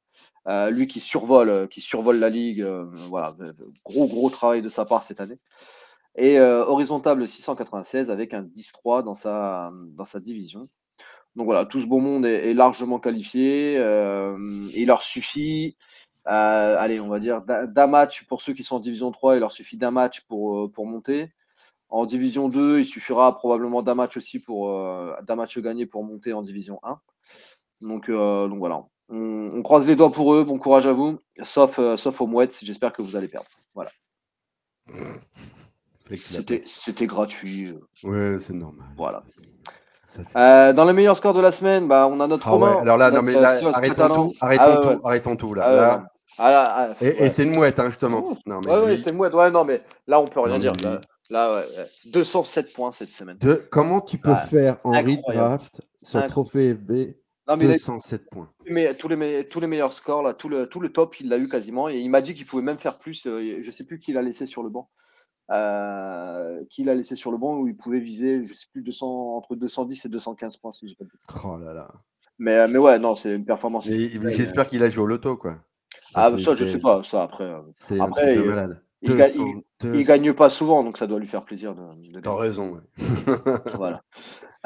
Euh, 0.46 0.70
lui 0.70 0.86
qui 0.86 1.00
survole, 1.00 1.68
qui 1.68 1.80
survole 1.80 2.18
la 2.18 2.28
ligue. 2.28 2.62
euh, 2.62 2.86
voilà, 3.08 3.36
gros 3.84 4.06
gros 4.06 4.30
travail 4.30 4.62
de 4.62 4.68
sa 4.68 4.84
part 4.84 5.02
cette 5.02 5.20
année. 5.20 5.38
Et 6.16 6.40
Horizontable 6.40 7.28
696 7.28 8.10
avec 8.10 8.34
un 8.34 8.42
10-3 8.42 9.04
dans 9.04 9.14
sa, 9.14 9.72
dans 9.94 10.04
sa 10.04 10.18
division. 10.18 10.68
Donc 11.36 11.44
voilà, 11.46 11.64
tout 11.64 11.78
ce 11.78 11.86
beau 11.86 12.00
monde 12.00 12.26
est, 12.26 12.54
largement 12.54 12.98
qualifié. 12.98 13.74
il 13.74 14.86
leur 14.86 15.02
suffit, 15.02 15.76
euh, 16.26 16.76
allez, 16.78 17.00
on 17.00 17.08
va 17.08 17.20
dire 17.20 17.42
d'un 17.42 17.86
match 17.86 18.24
pour 18.24 18.42
ceux 18.42 18.52
qui 18.52 18.62
sont 18.62 18.76
en 18.76 18.80
division 18.80 19.10
3, 19.10 19.36
il 19.36 19.40
leur 19.40 19.52
suffit 19.52 19.76
d'un 19.76 19.90
match 19.90 20.22
pour, 20.22 20.58
euh, 20.58 20.68
pour 20.68 20.86
monter. 20.86 21.32
En 21.88 22.04
division 22.04 22.48
2, 22.48 22.80
il 22.80 22.84
suffira 22.84 23.34
probablement 23.34 23.82
d'un 23.82 23.94
match 23.94 24.16
aussi 24.16 24.38
pour 24.38 24.70
euh, 24.70 25.14
d'un 25.22 25.36
match 25.36 25.58
gagné 25.58 25.86
pour 25.86 26.04
monter 26.04 26.32
en 26.32 26.42
division 26.42 26.80
1. 26.82 27.00
Donc, 27.80 28.10
donc 28.10 28.58
voilà, 28.58 28.84
on, 29.08 29.50
on 29.54 29.62
croise 29.62 29.86
les 29.86 29.96
doigts 29.96 30.12
pour 30.12 30.34
eux. 30.34 30.44
Bon 30.44 30.58
courage 30.58 30.86
à 30.86 30.92
vous, 30.92 31.18
sauf, 31.42 31.80
sauf 31.96 32.20
aux 32.20 32.26
mouettes. 32.26 32.58
J'espère 32.62 32.92
que 32.92 33.00
vous 33.00 33.16
allez 33.16 33.28
perdre. 33.28 33.48
Voilà, 33.74 33.90
c'était 36.66 37.06
gratuit. 37.06 37.72
Ouais, 38.02 38.38
c'est 38.40 38.54
normal. 38.54 38.86
Voilà. 38.96 39.24
Fait- 40.08 40.22
Euh, 40.36 40.72
dans 40.72 40.86
les 40.86 40.94
meilleurs 40.94 41.16
scores 41.16 41.34
de 41.34 41.40
la 41.40 41.52
semaine, 41.52 41.86
bah, 41.86 42.08
on 42.10 42.18
a 42.20 42.26
notre 42.26 42.48
Ah 42.48 42.56
ouais, 42.56 42.68
Romain. 42.68 42.80
alors 42.80 42.96
là, 42.96 43.10
non, 43.10 43.22
mais 43.22 43.32
là, 43.32 43.58
arrêtons 43.74 44.08
tout, 44.08 44.34
arrêtons 44.40 44.62
Ah 44.64 44.68
ouais, 44.68 44.80
tout, 44.80 44.88
ouais. 44.88 44.98
arrêtons 45.04 45.36
tout, 45.36 45.54
là. 45.54 45.64
Ah 45.64 45.70
ouais, 45.70 46.04
Là, 46.38 46.94
ouais. 47.00 47.16
Et, 47.26 47.30
c'est 47.30 47.42
une 47.42 47.54
mouette, 47.54 47.78
hein, 47.78 47.86
justement. 47.86 48.36
Non, 48.46 48.60
mais 48.60 48.96
c'est 48.96 49.10
une 49.10 49.16
mouette. 49.16 49.34
Ouais, 49.34 49.50
non, 49.50 49.64
mais 49.64 49.82
là, 50.06 50.20
on 50.20 50.26
peut 50.26 50.40
rien 50.40 50.58
dire. 50.58 50.72
Là, 51.30 51.56
ouais, 51.56 51.64
207 52.06 52.72
points 52.72 52.90
cette 52.90 53.12
semaine. 53.12 53.36
De... 53.38 53.62
Comment 53.70 54.00
tu 54.00 54.16
peux 54.16 54.34
faire 54.34 54.78
en 54.82 54.92
redraft 54.92 55.82
sur 56.02 56.26
trophée 56.26 56.74
FB 56.74 57.14
non, 57.46 57.56
mais 57.56 57.66
207 57.66 58.28
points? 58.30 58.50
Mais 58.66 58.94
tous 58.94 59.08
les, 59.08 59.48
tous 59.48 59.60
les 59.60 59.66
meilleurs 59.66 59.92
scores, 59.94 60.22
là, 60.22 60.34
tout, 60.34 60.48
le, 60.48 60.66
tout 60.68 60.80
le 60.80 60.90
top, 60.90 61.18
il 61.20 61.28
l'a 61.28 61.38
eu 61.38 61.48
quasiment. 61.48 61.88
Et 61.88 61.98
il 61.98 62.10
m'a 62.10 62.20
dit 62.20 62.34
qu'il 62.34 62.44
pouvait 62.46 62.62
même 62.62 62.76
faire 62.76 62.98
plus. 62.98 63.26
Euh, 63.26 63.58
je 63.60 63.66
ne 63.66 63.70
sais 63.70 63.84
plus 63.84 63.98
qui 63.98 64.12
l'a 64.12 64.22
laissé 64.22 64.46
sur 64.46 64.62
le 64.62 64.68
banc. 64.68 64.90
Euh, 65.50 66.62
qui 66.68 66.84
l'a 66.84 66.94
laissé 66.94 67.16
sur 67.16 67.30
le 67.30 67.38
banc 67.38 67.56
où 67.56 67.66
il 67.66 67.74
pouvait 67.74 68.00
viser, 68.00 68.42
je 68.42 68.52
sais 68.52 68.66
plus, 68.70 68.82
200, 68.82 69.36
entre 69.36 69.56
210 69.56 70.04
et 70.04 70.08
215 70.10 70.58
points, 70.58 70.72
si 70.72 70.86
j'ai 70.86 70.94
pas 70.94 71.04
de 71.04 71.10
Oh 71.42 71.56
là 71.56 71.72
là. 71.72 71.88
Mais, 72.38 72.54
euh, 72.58 72.68
mais 72.68 72.78
ouais, 72.78 72.98
non, 72.98 73.14
c'est 73.14 73.34
une 73.34 73.46
performance. 73.46 73.88
J'espère 73.88 74.68
qu'il 74.68 74.82
a 74.82 74.90
joué 74.90 75.04
au 75.04 75.06
loto, 75.06 75.38
quoi. 75.38 75.56
Ah, 76.14 76.30
ça, 76.38 76.54
je 76.54 76.66
sais 76.66 76.80
pas. 76.80 77.02
Ça, 77.02 77.22
après, 77.22 77.50
c'est 77.76 77.98
après, 77.98 78.34
il, 78.34 78.42
malade. 78.42 78.82
Il, 79.02 80.04
gagne 80.04 80.32
pas 80.32 80.48
souvent, 80.48 80.82
donc 80.82 80.98
ça 80.98 81.06
doit 81.06 81.18
lui 81.18 81.26
faire 81.26 81.44
plaisir 81.44 81.74
de. 81.74 82.20
T'as 82.20 82.34
raison. 82.34 82.80
voilà. 83.74 84.02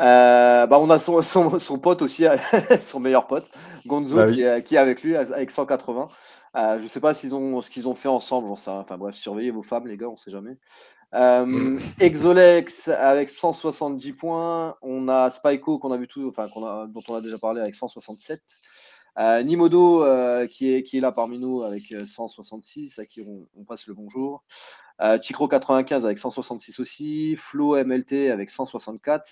Euh, 0.00 0.66
bah 0.66 0.78
on 0.80 0.88
a 0.88 0.98
son, 0.98 1.20
son, 1.20 1.78
pote 1.78 2.00
aussi, 2.00 2.24
son 2.80 2.98
meilleur 2.98 3.26
pote, 3.26 3.44
Gonzo, 3.86 4.16
bah 4.16 4.32
qui, 4.32 4.42
est, 4.42 4.62
qui, 4.62 4.74
est, 4.76 4.78
avec 4.78 5.02
lui, 5.02 5.16
avec 5.16 5.50
180. 5.50 6.08
Euh, 6.54 6.78
je 6.78 6.88
sais 6.88 7.00
pas 7.00 7.14
s'ils 7.14 7.34
ont, 7.34 7.60
ce 7.60 7.70
qu'ils 7.70 7.88
ont 7.88 7.94
fait 7.94 8.08
ensemble, 8.08 8.48
j'en 8.48 8.56
sais 8.56 8.70
Enfin 8.70 8.96
bref, 8.96 9.14
surveillez 9.14 9.50
vos 9.50 9.62
femmes, 9.62 9.86
les 9.86 9.96
gars, 9.96 10.08
on 10.08 10.16
sait 10.16 10.30
jamais. 10.30 10.56
Euh, 11.14 11.78
Exolex 12.00 12.88
avec 12.88 13.28
170 13.28 14.12
points. 14.14 14.76
On 14.80 15.08
a 15.08 15.30
Spyco 15.30 15.78
qu'on 15.78 15.92
a 15.92 15.96
vu 15.96 16.08
tout, 16.08 16.26
enfin, 16.26 16.44
a, 16.44 16.86
dont 16.86 17.02
on 17.08 17.14
a 17.14 17.20
déjà 17.20 17.38
parlé 17.38 17.60
avec 17.60 17.74
167. 17.74 18.40
Euh, 19.18 19.42
Nimodo 19.42 20.04
euh, 20.04 20.46
qui, 20.46 20.72
est, 20.72 20.82
qui 20.82 20.96
est 20.96 21.00
là 21.00 21.12
parmi 21.12 21.38
nous 21.38 21.62
avec 21.62 21.94
166, 22.04 22.98
à 22.98 23.06
qui 23.06 23.20
on, 23.20 23.64
passe 23.64 23.86
le 23.86 23.94
bonjour. 23.94 24.42
Euh, 25.00 25.18
Chicro 25.20 25.48
95 25.48 26.04
avec 26.04 26.18
166 26.18 26.80
aussi. 26.80 27.36
Flo 27.36 27.82
MLT 27.84 28.30
avec 28.30 28.50
164. 28.50 29.28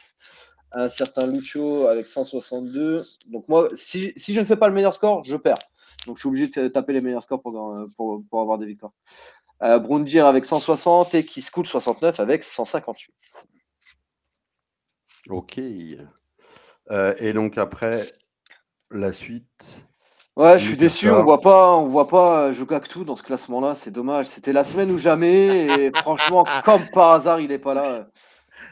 Un 0.72 0.88
certain 0.88 1.26
Lucho 1.26 1.86
avec 1.86 2.06
162. 2.06 3.04
Donc 3.26 3.48
moi, 3.48 3.68
si, 3.74 4.12
si, 4.16 4.34
je 4.34 4.40
ne 4.40 4.44
fais 4.44 4.56
pas 4.56 4.68
le 4.68 4.74
meilleur 4.74 4.92
score, 4.92 5.24
je 5.24 5.36
perds. 5.36 5.58
Donc 6.06 6.16
je 6.16 6.20
suis 6.20 6.28
obligé 6.28 6.46
de 6.46 6.68
taper 6.68 6.92
les 6.92 7.00
meilleurs 7.00 7.22
scores 7.22 7.42
pour, 7.42 7.52
pour, 7.96 8.22
pour 8.28 8.40
avoir 8.40 8.58
des 8.58 8.66
victoires. 8.66 8.92
Euh, 9.62 9.78
Brundir 9.78 10.26
avec 10.26 10.44
160 10.44 11.14
et 11.14 11.24
Kiskoul 11.24 11.66
69 11.66 12.20
avec 12.20 12.44
158. 12.44 13.14
Ok. 15.28 15.58
et 15.58 17.32
donc 17.32 17.58
après, 17.58 18.06
la 18.90 19.12
suite. 19.12 19.86
Ouais, 20.36 20.58
je 20.58 20.64
suis 20.68 20.76
déçu, 20.76 21.10
on 21.10 21.22
voit 21.22 21.40
pas, 21.40 21.74
on 21.76 21.86
voit 21.86 22.08
pas 22.08 22.48
euh, 22.48 22.80
tout 22.88 23.04
dans 23.04 23.16
ce 23.16 23.22
classement-là, 23.22 23.74
c'est 23.74 23.90
dommage. 23.90 24.26
C'était 24.26 24.52
la 24.52 24.64
semaine 24.64 24.90
ou 24.90 24.98
jamais, 24.98 25.66
et 25.66 25.90
franchement, 25.94 26.46
comme 26.64 26.86
par 26.92 27.10
hasard, 27.10 27.40
il 27.40 27.52
est 27.52 27.58
pas 27.58 27.74
là. 27.74 28.06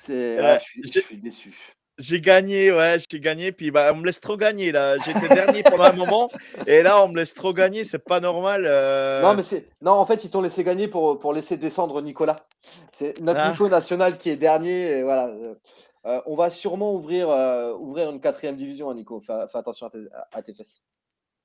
C'est, 0.00 0.38
je, 0.84 1.00
suis, 1.00 1.16
déçu. 1.16 1.52
J'ai 1.98 2.20
gagné, 2.20 2.72
ouais, 2.72 2.96
j'ai 3.10 3.18
gagné, 3.18 3.50
puis 3.50 3.72
bah, 3.72 3.90
on 3.92 3.96
me 3.96 4.06
laisse 4.06 4.20
trop 4.20 4.36
gagner 4.36 4.70
là. 4.70 4.96
J'étais 4.98 5.28
dernier 5.34 5.62
pendant 5.64 5.84
un 5.84 5.92
moment, 5.92 6.30
et 6.66 6.82
là 6.82 7.04
on 7.04 7.08
me 7.08 7.16
laisse 7.16 7.34
trop 7.34 7.52
gagner, 7.52 7.82
c'est 7.82 7.98
pas 7.98 8.20
normal. 8.20 8.64
Euh. 8.64 9.20
Non, 9.20 9.34
mais 9.34 9.42
c'est, 9.42 9.66
non, 9.82 9.92
en 9.92 10.06
fait 10.06 10.24
ils 10.24 10.30
t'ont 10.30 10.40
laissé 10.40 10.62
gagner 10.62 10.86
pour, 10.86 11.18
pour 11.18 11.32
laisser 11.32 11.56
descendre 11.56 12.00
Nicolas. 12.00 12.46
C'est 12.92 13.18
notre 13.20 13.40
ah. 13.40 13.50
Nico 13.50 13.68
national 13.68 14.16
qui 14.16 14.30
est 14.30 14.36
dernier, 14.36 14.98
et 14.98 15.02
voilà. 15.02 15.30
Euh, 16.06 16.20
on 16.26 16.36
va 16.36 16.50
sûrement 16.50 16.94
ouvrir, 16.94 17.28
euh, 17.28 17.74
ouvrir 17.74 18.10
une 18.10 18.20
quatrième 18.20 18.56
division, 18.56 18.90
hein, 18.90 18.94
Nico. 18.94 19.20
Fais, 19.20 19.32
attention 19.54 19.88
à 20.32 20.42
tes, 20.42 20.54
fesses. 20.54 20.82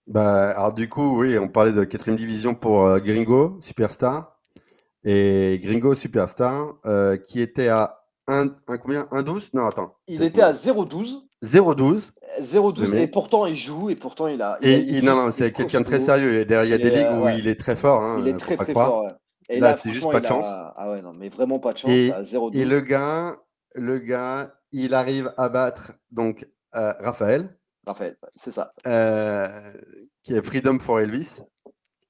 Bah, 0.07 0.51
alors 0.51 0.73
du 0.73 0.89
coup, 0.89 1.19
oui, 1.19 1.37
on 1.37 1.47
parlait 1.47 1.71
de 1.71 1.83
quatrième 1.83 2.17
division 2.17 2.55
pour 2.55 2.83
euh, 2.83 2.99
Gringo, 2.99 3.57
Superstar. 3.61 4.39
Et 5.03 5.59
Gringo 5.61 5.93
Superstar, 5.95 6.75
qui 7.25 7.41
était 7.41 7.67
à 7.67 8.05
1, 8.27 8.47
combien? 8.81 9.03
1,12 9.11 9.49
Non, 9.53 9.67
attends. 9.67 9.95
Il 10.07 10.23
était 10.23 10.41
à 10.41 10.53
0,12. 10.53 11.23
0,12. 11.43 12.11
0,12 12.41 12.95
et 12.95 13.07
pourtant 13.07 13.45
il 13.45 13.55
joue 13.55 13.89
et 13.89 13.97
pourtant 13.97 14.27
il 14.27 14.41
a. 14.41 14.57
et 14.61 15.01
non, 15.01 15.15
non, 15.15 15.31
c'est 15.31 15.51
quelqu'un 15.51 15.81
de 15.81 15.85
très 15.85 15.99
sérieux. 15.99 16.37
Et 16.37 16.45
derrière, 16.45 16.77
il 16.77 16.81
y 16.81 16.87
a 16.87 16.89
des 16.89 16.95
ligues 16.95 17.21
où 17.21 17.27
il 17.27 17.49
est 17.49 17.59
très 17.59 17.75
fort. 17.75 18.01
Hein, 18.01 18.19
il 18.21 18.29
est 18.29 18.37
très 18.37 18.55
très 18.55 18.71
fort. 18.71 19.09
Et 19.49 19.59
là, 19.59 19.75
c'est 19.75 19.91
juste 19.91 20.09
pas 20.09 20.21
de 20.21 20.25
chance. 20.25 20.47
Ah 20.47 20.89
ouais, 20.91 21.01
non, 21.01 21.13
mais 21.13 21.29
vraiment 21.29 21.59
pas 21.59 21.73
de 21.73 21.79
chance. 21.79 21.91
Et, 21.91 22.11
à 22.13 22.21
0,12. 22.21 22.57
Et 22.57 22.65
le 22.65 22.79
gars, 22.79 23.35
le 23.75 23.99
gars, 23.99 24.53
il 24.71 24.93
arrive 24.93 25.33
à 25.37 25.49
battre 25.49 25.93
donc 26.11 26.47
euh, 26.75 26.93
Raphaël. 26.99 27.57
Raphaël, 27.85 28.17
c'est 28.35 28.51
ça. 28.51 28.73
Euh, 28.87 29.73
qui 30.23 30.33
est 30.33 30.43
Freedom 30.43 30.79
for 30.79 30.99
Elvis 30.99 31.39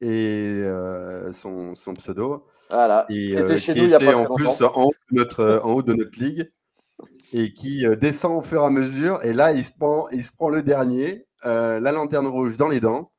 et 0.02 0.62
euh, 0.64 1.32
son, 1.32 1.76
son, 1.76 1.94
pseudo. 1.96 2.48
Voilà. 2.70 3.06
Et, 3.10 3.14
qui 3.14 3.38
était 3.38 3.58
chez 3.58 3.74
nous 3.74 3.86
il 3.86 3.90
y 3.90 3.96
a 3.96 4.00
pas 4.00 4.16
en 4.16 4.36
plus 4.36 4.48
en 4.62 4.86
haut, 4.86 4.94
de 5.12 5.18
notre, 5.18 5.62
en 5.64 5.74
haut 5.74 5.82
de 5.82 5.94
notre 5.94 6.20
ligue 6.20 6.52
et 7.34 7.52
qui 7.54 7.86
descend 7.98 8.38
au 8.38 8.44
fur 8.44 8.62
et 8.62 8.66
à 8.66 8.70
mesure. 8.70 9.24
Et 9.24 9.34
là, 9.34 9.52
il 9.52 9.64
se 9.66 9.72
prend, 9.72 10.08
il 10.10 10.24
se 10.24 10.32
prend 10.32 10.50
le 10.50 10.62
dernier, 10.62 11.26
la 11.44 11.80
lanterne 11.80 12.28
rouge 12.28 12.58
dans 12.58 12.70
les 12.70 12.80
dents. 12.80 13.12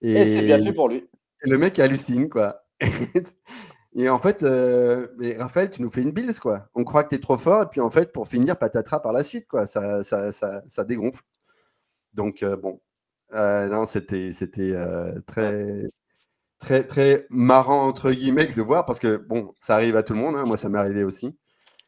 Et, 0.00 0.12
et 0.12 0.26
c'est 0.26 0.42
bien 0.42 0.62
fait 0.62 0.72
pour 0.72 0.88
lui. 0.88 1.08
Et 1.44 1.50
le 1.50 1.58
mec 1.58 1.78
hallucine, 1.78 2.28
quoi. 2.28 2.62
Et 3.94 4.08
en 4.08 4.20
fait, 4.20 4.42
euh, 4.42 5.08
mais 5.18 5.36
Raphaël, 5.36 5.70
tu 5.70 5.82
nous 5.82 5.90
fais 5.90 6.02
une 6.02 6.12
bise, 6.12 6.40
quoi. 6.40 6.68
On 6.74 6.84
croit 6.84 7.04
que 7.04 7.10
tu 7.10 7.14
es 7.16 7.20
trop 7.20 7.38
fort, 7.38 7.62
et 7.62 7.66
puis 7.66 7.80
en 7.80 7.90
fait, 7.90 8.12
pour 8.12 8.28
finir, 8.28 8.58
patatras 8.58 9.00
par 9.00 9.12
la 9.12 9.24
suite, 9.24 9.46
quoi. 9.48 9.66
Ça, 9.66 10.04
ça, 10.04 10.30
ça, 10.32 10.62
ça 10.68 10.84
dégonfle. 10.84 11.22
Donc, 12.14 12.42
euh, 12.42 12.56
bon. 12.56 12.80
Euh, 13.34 13.68
non, 13.68 13.84
c'était 13.86 14.30
très, 15.26 15.84
très, 16.58 16.84
très 16.86 17.26
marrant, 17.30 17.86
entre 17.86 18.10
guillemets, 18.12 18.46
de 18.46 18.62
voir, 18.62 18.84
parce 18.86 18.98
que, 19.00 19.16
bon, 19.16 19.54
ça 19.60 19.74
arrive 19.76 19.96
à 19.96 20.02
tout 20.02 20.14
le 20.14 20.20
monde. 20.20 20.36
Hein. 20.36 20.46
Moi, 20.46 20.56
ça 20.56 20.68
m'est 20.68 20.78
arrivé 20.78 21.04
aussi. 21.04 21.36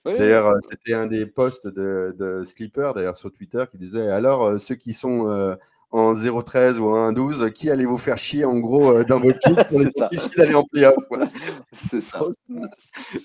D'ailleurs, 0.04 0.52
c'était 0.70 0.94
un 0.94 1.06
des 1.06 1.26
posts 1.26 1.68
de, 1.68 2.14
de 2.18 2.44
Sleeper, 2.44 2.94
d'ailleurs, 2.94 3.18
sur 3.18 3.32
Twitter, 3.32 3.64
qui 3.70 3.78
disait 3.78 4.10
alors, 4.10 4.58
ceux 4.60 4.74
qui 4.76 4.94
sont 4.94 5.56
en 5.92 6.14
0-13 6.14 6.78
ou 6.78 6.88
en 6.88 7.12
1-12, 7.12 7.50
qui 7.50 7.70
allez 7.70 7.86
vous 7.86 7.98
faire 7.98 8.16
chier 8.16 8.44
en 8.44 8.58
gros 8.58 8.90
euh, 8.90 9.04
dans 9.04 9.18
vos 9.18 9.32
clips 9.32 9.66
pour 9.68 9.80
les 9.80 9.90
empêcher 10.00 10.28
d'aller 10.36 10.54
en 10.54 10.64
playoff 10.64 11.04
C'est 11.90 12.00
ça. 12.00 12.20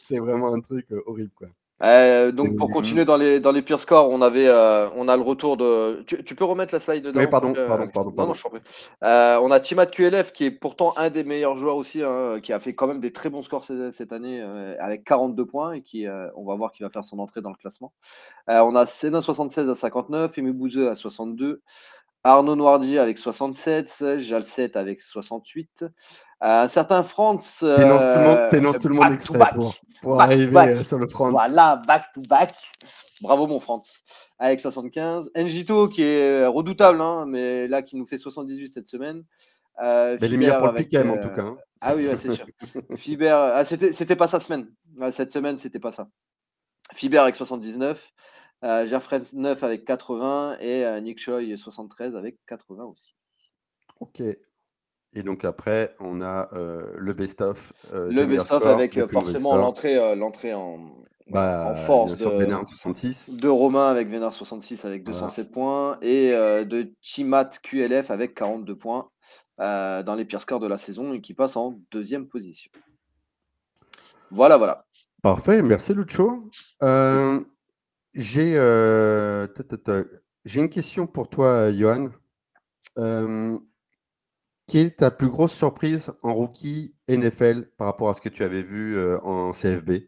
C'est 0.01 0.19
vraiment 0.19 0.53
un 0.53 0.61
truc 0.61 0.87
euh, 0.91 1.01
horrible. 1.05 1.31
Quoi. 1.35 1.47
Euh, 1.83 2.31
donc 2.31 2.55
pour 2.55 2.71
continuer 2.71 3.03
dans 3.03 3.17
les, 3.17 3.41
dans 3.41 3.51
les 3.51 3.61
pires 3.61 3.81
scores, 3.81 4.09
on 4.09 4.21
avait 4.21 4.49
on 4.95 5.09
a 5.09 5.17
le 5.17 5.21
retour 5.21 5.57
de. 5.57 6.03
Tu, 6.03 6.33
peux 6.33 6.45
remettre 6.45 6.73
la 6.73 6.79
slide 6.79 7.03
dedans 7.03 7.19
Oui, 7.19 7.27
pardon, 7.27 7.53
pardon, 7.53 7.87
pardon, 7.93 8.13
non, 8.15 8.27
non, 8.27 9.41
on 9.43 9.51
a 9.51 9.59
Timat 9.59 9.85
QLF 9.87 10.31
qui 10.31 10.45
est 10.45 10.51
pourtant 10.51 10.93
un 10.95 11.09
des 11.09 11.25
meilleurs 11.25 11.57
joueurs 11.57 11.75
aussi, 11.75 12.01
hein, 12.01 12.39
qui 12.41 12.53
a 12.53 12.61
fait 12.61 12.73
quand 12.73 12.87
même 12.87 13.01
des 13.01 13.11
très 13.11 13.29
bons 13.29 13.43
scores 13.43 13.65
cette, 13.65 14.13
année 14.13 14.41
avec 14.79 15.03
42 15.03 15.45
points 15.45 15.73
et 15.73 15.81
qui 15.81 16.07
on 16.37 16.45
va 16.45 16.55
voir 16.55 16.71
qui 16.71 16.81
va 16.81 16.89
faire 16.89 17.03
son 17.03 17.19
entrée 17.19 17.41
dans 17.41 17.51
le 17.51 17.57
classement. 17.57 17.91
on 18.47 18.73
a 18.73 18.85
Sena 18.85 19.19
76 19.19 19.69
à 19.69 19.75
59, 19.75 20.37
Emu 20.37 20.53
Bouzeux 20.53 20.89
à 20.89 20.95
62, 20.95 21.61
Arnaud 22.25 22.55
Noirdier 22.55 22.97
avec 22.97 23.19
67, 23.19 24.17
Jalset 24.17 24.75
avec 24.75 24.99
68. 24.99 25.83
Euh, 25.83 25.87
un 26.41 26.67
certain 26.67 27.03
Franz. 27.03 27.59
T'énonces 27.59 28.03
tout 28.03 28.17
le 28.17 28.23
monde, 28.25 28.37
euh, 28.37 28.79
tout 28.81 28.87
le 28.87 28.95
monde 28.95 29.13
exprès 29.13 29.39
pour, 30.01 30.19
arriver 30.19 30.57
euh, 30.57 30.83
sur 30.83 30.97
le 30.97 31.07
Franz. 31.07 31.31
Voilà, 31.31 31.79
back 31.87 32.11
to 32.15 32.21
back. 32.27 32.55
Bravo 33.21 33.45
mon 33.45 33.59
Franz. 33.59 34.03
Avec 34.39 34.59
75. 34.59 35.29
Njito 35.37 35.87
qui 35.87 36.01
est 36.01 36.47
redoutable, 36.47 36.99
hein, 36.99 37.25
mais 37.27 37.67
là 37.67 37.83
qui 37.83 37.95
nous 37.95 38.07
fait 38.07 38.17
78 38.17 38.73
cette 38.73 38.87
semaine. 38.87 39.23
mais 39.79 40.17
les 40.17 40.37
meilleurs 40.37 40.57
pour 40.57 40.71
le 40.71 40.73
PKM 40.73 41.11
en 41.11 41.17
tout 41.17 41.29
cas. 41.29 41.43
Hein. 41.43 41.57
Ah 41.79 41.93
oui, 41.95 42.09
c'est 42.15 42.31
sûr. 42.31 42.47
Fiber, 42.97 43.37
ah, 43.53 43.63
c'était 43.63 44.15
pas 44.15 44.27
sa 44.27 44.39
semaine. 44.39 44.67
Cette 45.11 45.31
semaine, 45.31 45.59
c'était 45.59 45.79
pas 45.79 45.91
ça. 45.91 46.07
Fiber 46.91 47.19
avec 47.19 47.35
79. 47.35 48.11
Euh, 48.65 48.99
9 49.33 49.63
avec 49.63 49.85
80 49.85 50.57
et 50.59 50.83
euh, 50.83 50.99
Nick 50.99 51.19
Choi 51.19 51.41
73 51.55 52.15
avec 52.15 52.37
80 52.47 52.85
aussi. 52.85 53.15
Ok. 53.99 54.21
Et 54.21 55.23
donc 55.23 55.45
après, 55.45 55.95
on 55.99 56.21
a 56.21 56.49
euh, 56.53 56.93
le 56.97 57.13
best-of. 57.13 57.73
Euh, 57.93 58.11
le 58.11 58.25
best-of 58.25 58.65
avec 58.65 58.99
forcément 59.05 59.55
l'entrée, 59.55 60.15
l'entrée 60.15 60.53
en, 60.53 60.79
bah, 61.29 61.73
en 61.73 61.75
force 61.75 62.17
de, 62.17 62.25
66. 62.65 63.29
de 63.29 63.47
Romain 63.47 63.87
avec 63.87 64.09
Vénard 64.09 64.33
66 64.33 64.83
avec 64.83 65.03
207 65.03 65.51
points 65.51 65.99
et 66.01 66.31
de 66.31 66.91
Chimat 67.01 67.49
QLF 67.63 68.09
avec 68.09 68.33
42 68.33 68.75
points 68.75 69.07
dans 69.59 70.15
les 70.17 70.25
pires 70.25 70.41
scores 70.41 70.59
de 70.59 70.67
la 70.67 70.79
saison 70.79 71.13
et 71.13 71.21
qui 71.21 71.35
passe 71.35 71.55
en 71.55 71.79
deuxième 71.91 72.27
position. 72.27 72.71
Voilà, 74.31 74.57
voilà. 74.57 74.85
Parfait, 75.21 75.61
merci 75.61 75.93
Lucho. 75.93 76.49
J'ai 78.15 78.55
euh, 78.55 79.45
j'ai 80.45 80.61
une 80.61 80.69
question 80.69 81.05
pour 81.05 81.29
toi, 81.29 81.69
Johan. 81.73 82.11
Euh, 82.97 83.59
quelle 84.67 84.87
est 84.87 84.99
ta 84.99 85.11
plus 85.11 85.29
grosse 85.29 85.53
surprise 85.53 86.13
en 86.23 86.33
rookie 86.33 86.95
NFL 87.09 87.65
par 87.77 87.87
rapport 87.87 88.07
à 88.07 88.13
ce 88.13 88.21
que 88.21 88.29
tu 88.29 88.41
avais 88.43 88.63
vu 88.63 88.95
euh, 88.95 89.19
en 89.19 89.51
CFB 89.51 90.07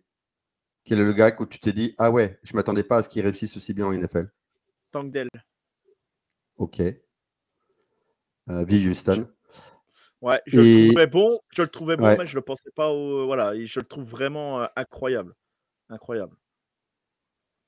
Quel 0.86 1.00
est 1.00 1.04
le 1.04 1.12
gars 1.12 1.36
où 1.38 1.46
tu 1.46 1.60
t'es 1.60 1.74
dit 1.74 1.96
Ah 1.98 2.10
ouais, 2.10 2.40
je 2.44 2.54
ne 2.54 2.58
m'attendais 2.58 2.84
pas 2.84 2.98
à 2.98 3.04
ce 3.04 3.10
qu'il 3.10 3.24
réussisse 3.24 3.58
aussi 3.58 3.74
bien 3.74 3.88
en 3.88 3.92
NFL 3.92 4.32
Tankdale. 4.92 5.28
Ok. 6.56 6.80
Euh, 6.80 8.66
Houston. 8.66 9.28
Ouais, 10.22 10.42
je 10.48 10.62
le 10.62 10.88
trouvais 10.88 11.08
bon, 11.08 11.40
je 11.50 11.62
le 11.62 11.68
trouvais 11.68 11.98
bon, 11.98 12.16
mais 12.18 12.26
je 12.26 12.36
le 12.36 12.42
pensais 12.42 12.72
pas 12.74 12.90
au, 12.90 13.26
voilà, 13.26 13.54
je 13.66 13.80
le 13.82 13.86
trouve 13.86 14.06
vraiment 14.06 14.66
incroyable, 14.78 15.36
incroyable. 15.90 16.38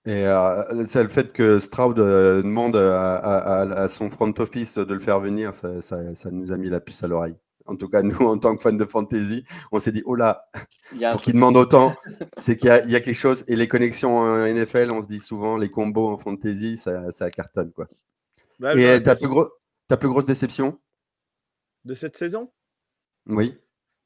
Et 0.10 0.88
c'est 0.88 1.03
le 1.03 1.10
fait 1.10 1.32
que 1.32 1.60
Stroud 1.60 1.97
demande 1.97 2.76
à, 2.76 3.88
son 3.88 4.10
front 4.10 4.34
office 4.39 4.78
de 4.78 4.93
le 4.93 4.99
faire 4.99 5.20
venir, 5.20 5.53
ça, 5.53 5.82
ça, 5.82 6.32
nous 6.32 6.51
a 6.51 6.57
mis 6.57 6.70
la 6.70 6.80
puce 6.80 7.03
à 7.03 7.07
l'oreille. 7.07 7.36
En 7.68 7.76
tout 7.76 7.88
cas, 7.88 8.01
nous, 8.01 8.18
en 8.26 8.39
tant 8.39 8.55
que 8.55 8.62
fans 8.64 8.74
de 8.74 8.86
fantasy, 8.86 9.45
on 9.72 9.80
s'est 9.80 9.91
dit, 9.91 10.01
oh 10.05 10.16
là, 10.16 10.49
pour 11.12 11.22
qu'il 11.22 11.34
demande 11.34 11.55
autant, 11.55 11.95
c'est 12.38 12.57
qu'il 12.57 12.70
y, 12.70 12.72
a 12.72 12.99
quelque 12.99 13.14
chose. 13.14 13.45
Et 13.47 13.55
les 13.55 13.68
connexions 13.68 14.18
en 14.18 14.47
NFL, 14.47 14.89
on 14.89 15.03
se 15.03 15.07
dit 15.07 15.20
souvent, 15.20 15.57
les 15.57 15.70
combos 15.70 16.10
en 16.10 16.18
fantasy, 16.18 16.78
ça, 16.78 17.12
ça 17.12 17.30
cartonne. 17.30 17.72
Quoi. 17.72 17.88
et 18.76 19.03
ta, 19.03 19.16
plus 19.16 19.28
gros, 19.28 19.47
ta 19.88 19.97
plus 19.97 20.10
grosse 20.10 20.26
déception? 20.26 20.80
De 21.86 21.93
cette 21.93 22.18
saison? 22.18 22.51
Oui. 23.28 23.55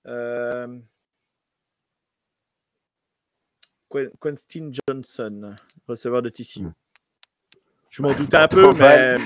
Euh... 0.07 0.67
Quentin 4.19 4.71
Johnson, 4.87 5.55
receveur 5.87 6.21
de 6.21 6.29
tissu. 6.29 6.61
Je 7.93 8.01
m'en 8.01 8.11
doutais 8.11 8.37
un 8.37 8.47
peu, 8.47 8.73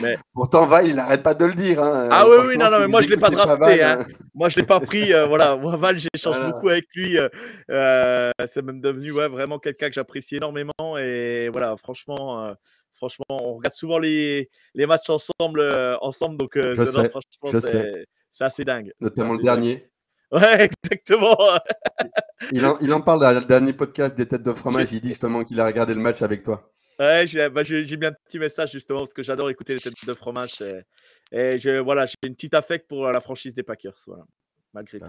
mais, 0.02 0.18
Pourtant, 0.34 0.68
Val, 0.68 0.86
il 0.86 0.96
n'arrête 0.96 1.24
pas 1.24 1.34
de 1.34 1.46
le 1.46 1.54
dire. 1.54 1.82
Hein. 1.82 2.10
Ah 2.12 2.28
oui, 2.28 2.36
oui, 2.50 2.58
non, 2.58 2.70
non, 2.70 2.80
mais 2.80 2.88
moi, 2.88 3.00
je 3.00 3.08
ne 3.08 3.12
l'ai 3.12 3.18
pas 3.18 3.30
drafté. 3.30 3.82
Hein. 3.82 4.04
Moi, 4.36 4.50
je 4.50 4.58
ne 4.58 4.62
l'ai 4.62 4.68
pas 4.68 4.82
pris. 4.82 5.14
Euh, 5.14 5.26
voilà, 5.26 5.56
moi, 5.56 5.78
Val, 5.78 5.98
j'échange 5.98 6.42
beaucoup 6.42 6.68
avec 6.68 6.84
lui. 6.94 7.18
Euh, 7.18 7.30
euh, 7.72 8.30
c'est 8.46 8.62
même 8.62 8.82
devenu 8.82 9.14
ouais, 9.14 9.30
vraiment 9.30 9.58
quelqu'un 9.58 9.88
que 9.88 9.94
j'apprécie 9.94 10.36
énormément. 10.36 10.98
Et 10.98 11.48
voilà, 11.48 11.78
franchement, 11.78 12.54
franchement 12.94 13.26
on 13.30 13.54
regarde 13.54 13.74
souvent 13.74 14.00
les, 14.00 14.50
les 14.74 14.86
matchs 14.86 15.10
ensemble. 15.10 15.62
ensemble 16.02 16.36
donc, 16.36 16.52
je 16.56 16.84
sais, 16.84 17.10
je 17.46 17.60
sais. 17.60 18.06
c'est 18.32 18.44
assez 18.44 18.66
dingue. 18.66 18.92
Notamment 19.00 19.32
le 19.32 19.44
dernier. 19.44 19.90
Ouais, 20.32 20.70
exactement. 20.84 21.38
il, 22.52 22.66
en, 22.66 22.78
il 22.80 22.94
en 22.94 23.02
parle 23.02 23.22
dans 23.22 23.34
le 23.34 23.46
dernier 23.46 23.74
podcast 23.74 24.16
des 24.16 24.28
têtes 24.28 24.44
de 24.44 24.54
fromage. 24.54 24.92
Il 24.92 25.02
dit 25.02 25.10
justement 25.10 25.44
qu'il 25.44 25.60
a 25.60 25.66
regardé 25.66 25.94
le 25.94 26.02
match 26.02 26.22
avec 26.22 26.44
toi. 26.44 26.72
Ouais, 27.00 27.26
bah, 27.50 27.64
j'ai 27.64 27.98
mis 27.98 28.06
un 28.06 28.12
petit 28.12 28.40
message 28.40 28.72
justement 28.72 29.00
parce 29.00 29.14
que 29.14 29.24
j'adore 29.24 29.50
écouter 29.50 29.76
les 29.76 29.80
têtes 29.80 29.94
de 30.06 30.14
fromage. 30.14 30.62
Et, 31.32 31.58
je, 31.58 31.80
voilà, 31.80 32.06
j'ai 32.06 32.16
une 32.24 32.36
petite 32.36 32.56
affect 32.56 32.88
pour 32.88 33.08
la 33.08 33.20
franchise 33.20 33.54
des 33.54 33.64
Packers. 33.64 33.98
Voilà, 34.08 34.26
malgré 34.74 35.00
tout. 35.00 35.06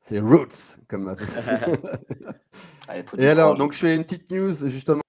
C'est 0.00 0.18
Roots, 0.18 0.78
comme. 0.88 1.14
et 3.18 3.28
alors, 3.28 3.54
donc 3.54 3.72
je 3.72 3.78
fais 3.78 3.94
une 3.94 4.04
petite 4.04 4.30
news 4.30 4.68
justement 4.68 5.02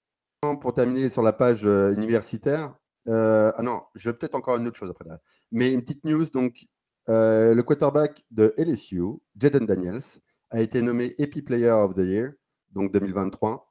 pour 0.59 0.73
terminer 0.73 1.09
sur 1.09 1.21
la 1.21 1.31
page 1.31 1.65
euh, 1.65 1.93
universitaire. 1.93 2.75
Euh, 3.07 3.51
ah 3.55 3.63
non, 3.63 3.81
je 3.95 4.09
vais 4.09 4.17
peut-être 4.17 4.35
encore 4.35 4.57
une 4.57 4.67
autre 4.67 4.77
chose 4.77 4.89
après 4.89 5.07
là. 5.07 5.19
Mais 5.51 5.71
une 5.71 5.81
petite 5.81 6.03
news, 6.03 6.25
donc 6.25 6.65
euh, 7.12 7.53
le 7.53 7.62
quarterback 7.64 8.24
de 8.32 8.53
LSU, 8.57 9.03
Jaden 9.36 9.66
Daniels, 9.66 10.01
a 10.49 10.62
été 10.62 10.82
nommé 10.82 11.14
Epi 11.18 11.41
Player 11.41 11.72
of 11.72 11.93
the 11.93 11.99
Year, 11.99 12.32
donc 12.72 12.93
2023. 12.93 13.70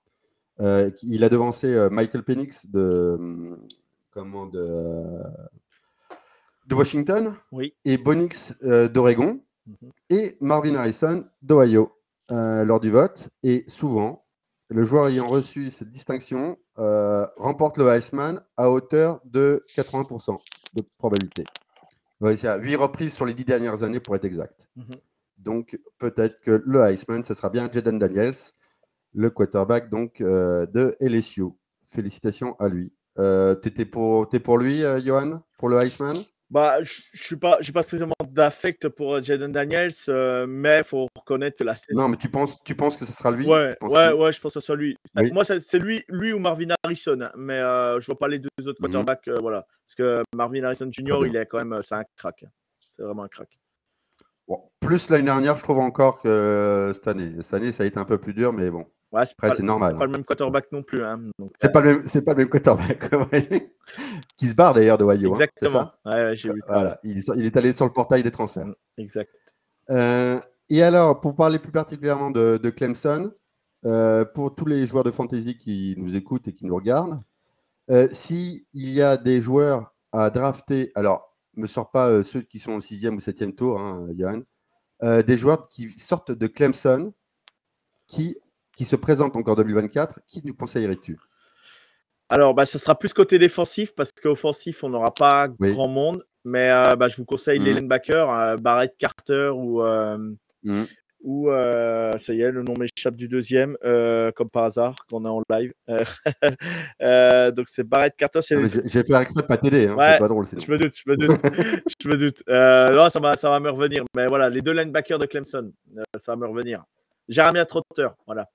Euh, 0.61 0.91
il 1.03 1.24
a 1.24 1.30
devancé 1.30 1.72
euh, 1.72 1.88
Michael 1.88 2.22
Penix 2.22 2.66
de, 2.66 3.18
comment, 4.11 4.45
de, 4.45 5.22
de 6.66 6.74
Washington 6.74 7.34
oui. 7.51 7.74
et 7.86 7.97
Bonix 7.97 8.53
d'Oregon 8.62 9.41
mhm. 9.66 9.91
et 10.11 10.36
Marvin 10.43 10.74
Harrison 10.74 11.24
d'Ohio 11.41 11.93
lors 12.28 12.80
du 12.80 12.91
vote. 12.91 13.28
Et 13.43 13.64
souvent, 13.68 14.26
le 14.68 14.82
joueur 14.82 15.09
ayant 15.09 15.28
reçu 15.28 15.70
cette 15.70 15.91
distinction 15.91 16.59
remporte 16.76 17.78
le 17.78 17.88
Heisman 17.88 18.41
à 18.59 18.70
hauteur 18.70 19.20
de 19.24 19.64
80% 19.74 20.38
de 20.74 20.84
probabilité. 20.99 21.45
Oui, 22.20 22.36
c'est 22.36 22.48
à 22.48 22.58
8 22.58 22.76
reprises 22.76 23.14
sur 23.14 23.24
les 23.24 23.34
10 23.34 23.44
dernières 23.44 23.82
années 23.82 24.00
pour 24.00 24.14
être 24.14 24.24
exact. 24.24 24.68
Mhm. 24.76 24.96
Donc 25.38 25.78
peut-être 25.98 26.40
que 26.40 26.62
le 26.64 26.80
Heisman, 26.84 27.22
ce 27.22 27.34
sera 27.34 27.48
bien 27.48 27.70
Jaden 27.72 27.98
Daniels, 27.98 28.34
le 29.14 29.30
quarterback 29.30 29.88
donc, 29.90 30.20
euh, 30.20 30.66
de 30.66 30.94
LSU. 31.00 31.44
Félicitations 31.84 32.54
à 32.58 32.68
lui. 32.68 32.92
Euh, 33.18 33.54
tu 33.56 33.80
es 33.80 33.84
pour, 33.84 34.28
pour 34.28 34.58
lui, 34.58 34.84
euh, 34.84 35.00
Johan, 35.00 35.42
pour 35.58 35.68
le 35.68 35.78
Heisman 35.78 36.16
bah, 36.51 36.82
je 36.82 37.01
suis 37.14 37.36
pas, 37.36 37.59
j'ai 37.61 37.72
pas 37.72 37.84
spécialement 37.84 38.14
d'affect 38.28 38.88
pour 38.88 39.14
euh, 39.14 39.22
Jaden 39.22 39.53
Daniels, 39.53 39.92
euh, 40.09 40.46
mais 40.48 40.78
il 40.78 40.84
faut 40.84 41.07
reconnaître 41.16 41.57
que 41.57 41.64
la 41.64 41.76
saison. 41.76 42.03
Non, 42.03 42.09
mais 42.09 42.16
tu 42.16 42.28
penses, 42.28 42.61
tu 42.64 42.74
penses 42.74 42.96
que 42.96 43.05
ce 43.05 43.12
sera 43.12 43.30
lui? 43.30 43.46
Ouais, 43.46 43.76
ouais, 43.82 44.12
ouais, 44.12 44.32
je 44.32 44.40
pense 44.40 44.55
que 44.55 44.61
ce 44.61 44.66
sera 44.66 44.76
lui. 44.76 44.96
Moi, 45.32 45.44
c'est 45.44 45.78
lui, 45.78 46.03
lui 46.09 46.32
ou 46.32 46.40
Marvin 46.40 46.74
Harrison, 46.82 47.20
hein, 47.20 47.30
mais 47.36 47.59
euh, 47.59 48.01
je 48.01 48.07
vois 48.07 48.18
pas 48.18 48.26
les 48.26 48.40
deux 48.40 48.48
autres 48.66 48.80
mhm. 48.80 48.92
quarterbacks, 48.92 49.28
voilà, 49.40 49.64
parce 49.86 49.94
que 49.94 50.24
Marvin 50.34 50.64
Harrison 50.64 50.90
Jr. 50.90 51.26
il 51.26 51.36
est 51.36 51.46
quand 51.46 51.64
même, 51.64 51.80
c'est 51.82 51.94
un 51.94 52.05
crack, 52.16 52.44
c'est 52.88 53.03
vraiment 53.03 53.22
un 53.22 53.28
crack. 53.28 53.48
Bon, 54.48 54.61
plus 54.80 55.09
l'année 55.09 55.26
dernière, 55.26 55.55
je 55.55 55.62
trouve 55.62 55.78
encore 55.78 56.20
que 56.20 56.90
cette 56.92 57.07
année. 57.07 57.30
Cette 57.42 57.55
année, 57.55 57.70
ça 57.70 57.84
a 57.84 57.86
été 57.86 57.98
un 57.98 58.05
peu 58.05 58.18
plus 58.18 58.34
dur, 58.34 58.53
mais 58.53 58.68
bon. 58.70 58.84
Ouais, 59.12 59.24
c'est 59.26 59.61
normal. 59.61 59.94
pas 59.96 60.04
le 60.04 60.11
hein. 60.11 60.12
même 60.12 60.24
quarterback 60.24 60.70
non 60.70 60.82
plus. 60.82 61.02
Hein, 61.04 61.20
c'est 61.56 61.72
pas, 61.72 61.80
le 61.80 61.94
même, 61.94 62.24
pas 62.24 62.32
le 62.32 62.38
même 62.38 62.48
quarterback. 62.48 63.11
qui 64.36 64.46
se 64.46 64.54
barre 64.54 64.74
d'ailleurs 64.74 64.98
de 64.98 65.04
Wayo. 65.04 65.30
Hein, 65.30 65.32
Exactement. 65.32 65.90
ouais, 66.04 66.36
j'ai 66.36 66.52
vu 66.52 66.61
ça. 66.64 66.72
Voilà. 66.72 66.98
Il, 67.02 67.44
est 67.44 67.56
allé 67.56 67.72
sur 67.72 67.86
le 67.86 67.92
portail 67.92 68.22
des 68.22 68.30
transferts. 68.30 68.66
Mm, 68.66 68.74
exact. 68.98 69.30
Euh, 69.90 70.38
et 70.68 70.82
alors, 70.84 71.20
pour 71.20 71.34
parler 71.34 71.58
plus 71.58 71.72
particulièrement 71.72 72.30
de, 72.30 72.70
Clemson, 72.70 73.32
euh, 73.84 74.24
pour 74.24 74.54
tous 74.54 74.66
les 74.66 74.86
joueurs 74.86 75.04
de 75.04 75.11
fantasy 75.11 75.56
qui 75.56 75.96
nous 75.98 76.14
écoutent 76.14 76.46
et 76.46 76.54
qui 76.54 76.64
nous 76.64 76.76
regardent, 76.76 77.20
euh, 77.90 78.06
s'il 78.12 78.62
y 78.74 79.02
a 79.02 79.16
des 79.16 79.40
joueurs 79.40 79.92
à 80.12 80.30
drafter, 80.30 80.92
alors, 80.94 81.36
ne 81.56 81.62
me 81.62 81.66
sors 81.66 81.90
pas 81.90 82.22
ceux 82.22 82.42
qui 82.42 82.61
sont 82.61 82.74
au 82.74 82.80
sixième 82.80 83.16
ou 83.16 83.20
septième 83.20 83.54
tour, 83.54 83.80
hein, 83.80 84.06
Johan, 84.16 84.42
des 85.02 85.36
joueurs 85.36 85.66
qui 85.66 85.90
sortent 85.98 86.30
de 86.30 86.46
Clemson, 86.46 87.12
qui 88.06 88.36
qui 88.76 88.84
se 88.84 88.96
présente 88.96 89.36
encore 89.36 89.52
en 89.52 89.56
2024, 89.56 90.20
qui 90.26 90.42
nous 90.44 90.54
conseillerais-tu? 90.54 91.18
Alors, 92.28 92.54
bah, 92.54 92.64
ce 92.64 92.78
sera 92.78 92.96
plus 92.96 93.12
côté 93.12 93.38
défensif 93.38 93.92
parce 93.94 94.12
qu'offensif, 94.12 94.84
on 94.84 94.90
n'aura 94.90 95.12
pas 95.12 95.48
grand 95.48 95.88
monde. 95.88 96.24
Mais 96.44 96.70
euh, 96.70 96.96
bah, 96.96 97.08
je 97.08 97.16
vous 97.16 97.24
conseille 97.24 97.58
les 97.58 97.72
mmh. 97.72 97.76
linebackers, 97.76 98.30
euh, 98.30 98.56
Barrett 98.56 98.94
Carter 98.98 99.50
ou, 99.54 99.82
euh, 99.82 100.16
mmh. 100.62 100.84
ou 101.24 101.50
ça 101.50 102.32
y 102.32 102.40
est, 102.40 102.50
le 102.50 102.62
nom 102.62 102.72
m'échappe 102.78 103.16
du 103.16 103.28
deuxième, 103.28 103.76
comme 103.82 104.48
par 104.50 104.64
hasard, 104.64 105.04
qu'on 105.10 105.24
est 105.24 105.28
en 105.28 105.42
live. 105.50 105.72
donc 107.56 107.68
c'est 107.68 107.84
Barrett 107.84 108.14
Carter. 108.16 108.40
J'ai 108.42 109.04
fait 109.04 109.20
exprès 109.20 109.42
de 109.42 109.46
pas 109.46 109.58
t'aider, 109.58 109.88
hein, 109.88 109.96
c'est 109.98 110.18
pas 110.18 110.28
drôle. 110.28 110.46
Je 110.46 110.70
me 110.70 110.78
doute, 110.78 110.94
je 110.96 111.10
me 111.10 111.16
doute. 111.16 111.40
je 112.02 112.08
me 112.08 112.16
doute. 112.16 112.42
non, 112.48 113.10
ça 113.10 113.20
va, 113.20 113.36
ça 113.36 113.50
va 113.50 113.60
me 113.60 113.70
revenir. 113.70 114.04
Mais 114.16 114.26
voilà, 114.28 114.48
les 114.48 114.62
deux 114.62 114.72
linebackers 114.72 115.18
de 115.18 115.26
Clemson, 115.26 115.72
ça 116.16 116.32
va 116.32 116.36
me 116.36 116.46
revenir. 116.46 116.84
Jeremy 117.28 117.66
Trotter, 117.66 118.08
voilà 118.26 118.46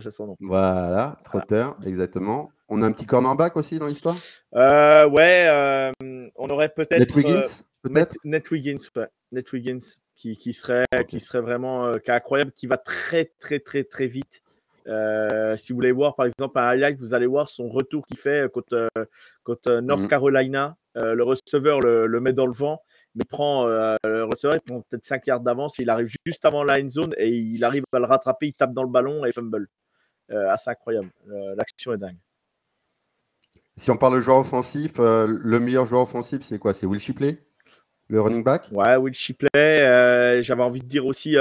son 0.00 0.26
nom. 0.26 0.36
Voilà, 0.40 1.16
Trotter, 1.24 1.66
exactement. 1.86 2.50
On 2.68 2.82
a 2.82 2.86
un 2.86 2.92
petit 2.92 3.06
cornerback 3.06 3.56
aussi 3.56 3.78
dans 3.78 3.86
l'histoire? 3.86 4.16
Euh, 4.54 5.08
Ouais, 5.08 5.46
euh, 5.48 5.92
on 6.36 6.48
aurait 6.48 6.70
peut-être. 6.70 6.98
Net 6.98 7.14
Wiggins 7.14 7.36
euh, 7.36 7.48
peut-être? 7.82 8.16
Net, 8.24 8.50
Wiggins, 8.50 8.78
ouais. 8.96 9.08
Net 9.32 9.52
Wiggins, 9.52 9.78
qui, 10.16 10.36
qui 10.36 10.52
serait, 10.52 10.86
qui 11.08 11.20
serait 11.20 11.40
vraiment 11.40 11.92
qui 11.98 12.10
est 12.10 12.14
incroyable, 12.14 12.52
qui 12.52 12.66
va 12.66 12.78
très, 12.78 13.32
très, 13.38 13.60
très, 13.60 13.84
très 13.84 14.06
vite. 14.06 14.42
si 14.86 15.72
vous 15.72 15.76
voulez 15.76 15.92
voir, 15.92 16.14
par 16.16 16.26
exemple, 16.26 16.58
un 16.58 16.68
highlight, 16.68 16.98
vous 16.98 17.14
allez 17.14 17.26
voir 17.26 17.48
son 17.48 17.68
retour 17.68 18.06
qu'il 18.06 18.18
fait 18.18 18.50
contre, 18.50 18.88
contre 19.42 19.80
North 19.80 20.02
mhm. 20.02 20.08
Carolina. 20.08 20.76
le 20.94 21.22
receveur 21.22 21.80
le, 21.80 22.06
le, 22.06 22.20
met 22.20 22.32
dans 22.32 22.46
le 22.46 22.52
vent 22.52 22.80
mais 23.16 23.24
prend 23.24 23.64
le 23.66 24.24
receveur, 24.24 24.56
il 24.56 24.60
prend 24.60 24.80
peut-être 24.80 25.04
5 25.04 25.26
yards 25.28 25.40
d'avance, 25.40 25.78
il 25.78 25.88
arrive 25.88 26.08
juste 26.26 26.44
avant 26.44 26.64
la 26.64 26.80
end 26.80 26.88
zone 26.88 27.14
et 27.16 27.28
il 27.28 27.62
arrive 27.62 27.84
à 27.92 28.00
le 28.00 28.06
rattraper, 28.06 28.48
il 28.48 28.54
tape 28.54 28.72
dans 28.72 28.82
le 28.82 28.88
ballon 28.88 29.24
et 29.24 29.32
fumble. 29.32 29.68
Euh, 30.30 30.48
assez 30.50 30.70
incroyable. 30.70 31.10
Euh, 31.30 31.54
l'action 31.56 31.92
est 31.92 31.98
dingue. 31.98 32.16
Si 33.76 33.90
on 33.90 33.96
parle 33.96 34.16
de 34.16 34.20
joueur 34.20 34.38
offensif, 34.38 34.92
euh, 34.98 35.26
le 35.28 35.60
meilleur 35.60 35.84
joueur 35.84 36.02
offensif, 36.02 36.42
c'est 36.42 36.58
quoi? 36.58 36.72
C'est 36.72 36.86
Will 36.86 37.00
Shipley 37.00 37.38
le 38.08 38.20
running 38.20 38.44
back? 38.44 38.68
Ouais, 38.70 38.96
Will 38.96 39.14
Shipley. 39.14 40.42
J'avais 40.42 40.62
envie 40.62 40.80
de 40.80 40.86
dire 40.86 41.06
aussi 41.06 41.36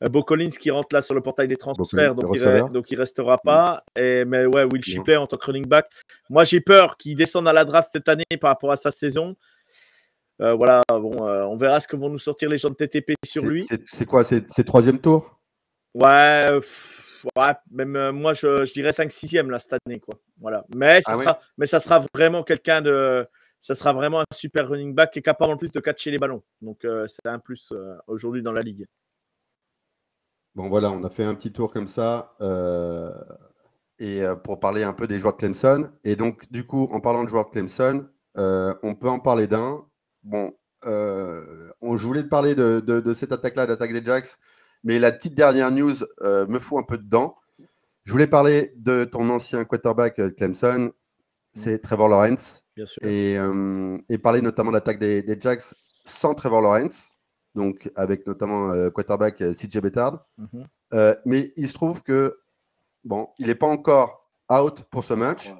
Bo 0.00 0.22
Collins 0.22 0.50
qui 0.50 0.70
rentre 0.70 0.94
là 0.94 1.02
sur 1.02 1.12
le 1.12 1.20
portail 1.20 1.48
des 1.48 1.56
transferts, 1.56 2.14
donc, 2.14 2.36
il, 2.36 2.72
donc 2.72 2.90
il 2.92 2.96
restera 2.96 3.36
pas. 3.38 3.82
Et, 3.96 4.24
mais 4.24 4.46
ouais, 4.46 4.62
Will 4.62 4.84
Shipley 4.84 5.16
en 5.16 5.26
tant 5.26 5.36
que 5.36 5.44
running 5.44 5.66
back. 5.66 5.86
Moi, 6.30 6.44
j'ai 6.44 6.60
peur 6.60 6.96
qu'il 6.96 7.16
descende 7.16 7.48
à 7.48 7.52
la 7.52 7.64
draft 7.64 7.90
cette 7.92 8.08
année 8.08 8.24
par 8.40 8.50
rapport 8.50 8.70
à 8.70 8.76
sa 8.76 8.92
saison. 8.92 9.34
voilà, 10.38 10.82
bon, 10.88 11.20
on 11.20 11.56
verra 11.56 11.80
ce 11.80 11.88
que 11.88 11.96
vont 11.96 12.08
nous 12.08 12.18
sortir 12.18 12.48
les 12.48 12.58
gens 12.58 12.70
de 12.70 12.76
TTP 12.76 13.14
sur 13.24 13.44
lui. 13.44 13.66
C'est 13.86 14.06
quoi? 14.06 14.22
C'est 14.22 14.64
troisième 14.64 15.00
tour? 15.00 15.40
Ouais 15.94 16.60
même 17.70 17.96
euh, 17.96 18.12
moi, 18.12 18.34
je, 18.34 18.72
dirais 18.72 18.90
5-6e 18.90 19.48
là, 19.48 19.58
cette 19.58 19.74
année. 19.86 20.00
Quoi. 20.00 20.14
Voilà. 20.40 20.64
Mais, 20.74 21.00
ça 21.02 21.12
ah 21.14 21.18
sera, 21.18 21.40
mais 21.58 21.66
ça 21.66 21.80
sera 21.80 22.04
vraiment 22.14 22.42
quelqu'un 22.42 22.80
de. 22.80 23.26
Ça 23.60 23.76
sera 23.76 23.92
vraiment 23.92 24.20
un 24.20 24.24
super 24.32 24.68
running 24.68 24.92
back 24.92 25.12
qui 25.12 25.20
est 25.20 25.22
capable 25.22 25.52
en 25.52 25.56
plus 25.56 25.70
de 25.70 25.78
catcher 25.78 26.10
les 26.10 26.18
ballons. 26.18 26.42
Donc, 26.60 26.84
euh, 26.84 27.06
c'est 27.06 27.26
un 27.26 27.38
plus 27.38 27.70
euh, 27.72 27.94
aujourd'hui 28.08 28.42
dans 28.42 28.50
la 28.50 28.60
ligue. 28.60 28.86
Bon, 30.56 30.68
voilà, 30.68 30.90
on 30.90 31.04
a 31.04 31.10
fait 31.10 31.24
un 31.24 31.34
petit 31.34 31.52
tour 31.52 31.72
comme 31.72 31.88
ça. 31.88 32.34
et 33.98 34.22
pour 34.42 34.58
parler 34.58 34.82
un 34.82 34.92
peu 34.92 35.06
des 35.06 35.18
joueurs 35.18 35.34
de 35.34 35.38
Clemson. 35.38 35.90
Et 36.02 36.16
donc, 36.16 36.50
du 36.50 36.66
coup, 36.66 36.88
en 36.90 37.00
parlant 37.00 37.22
de 37.22 37.28
joueurs 37.28 37.46
de 37.46 37.50
Clemson, 37.50 38.08
on 38.34 38.94
peut 38.96 39.08
en 39.08 39.20
parler 39.20 39.46
d'un. 39.46 39.86
Bon, 40.24 40.52
on, 40.84 41.96
je 41.96 42.04
voulais 42.04 42.24
te 42.24 42.28
parler 42.28 42.54
de, 42.56 43.14
cette 43.14 43.32
attaque-là, 43.32 43.66
d'attaque 43.66 43.92
des 43.92 44.04
Jacks, 44.04 44.36
mais 44.84 44.98
la 44.98 45.12
petite 45.12 45.34
dernière 45.34 45.70
news 45.70 45.94
me 46.22 46.58
fout 46.58 46.78
un 46.78 46.82
peu 46.82 46.98
dedans. 46.98 47.36
Je 48.04 48.12
voulais 48.12 48.26
parler 48.26 48.70
de 48.76 49.04
ton 49.04 49.28
ancien 49.30 49.64
quarterback 49.64 50.20
Clemson, 50.36 50.92
c'est 51.52 51.78
Trevor 51.80 52.08
Lawrence. 52.08 52.64
Bien 52.74 52.86
sûr. 52.86 53.00
Et, 53.06 54.18
parler 54.18 54.42
notamment 54.42 54.70
de 54.70 54.76
l'attaque 54.76 54.98
des, 54.98 55.22
des 55.22 55.40
Jacks 55.40 55.74
sans 56.04 56.34
Trevor 56.34 56.62
Lawrence, 56.62 57.14
donc 57.54 57.90
avec 57.94 58.26
notamment 58.26 58.90
quarterback 58.90 59.38
CJ 59.38 59.80
Bettard. 59.80 60.26
Mhm. 60.38 61.14
mais 61.26 61.52
il 61.56 61.68
se 61.68 61.74
trouve 61.74 62.02
que, 62.02 62.38
bon, 63.04 63.28
il 63.38 63.46
n'est 63.46 63.54
pas 63.54 63.68
encore 63.68 64.22
out 64.50 64.84
pour 64.90 65.04
ce 65.04 65.14
match. 65.14 65.52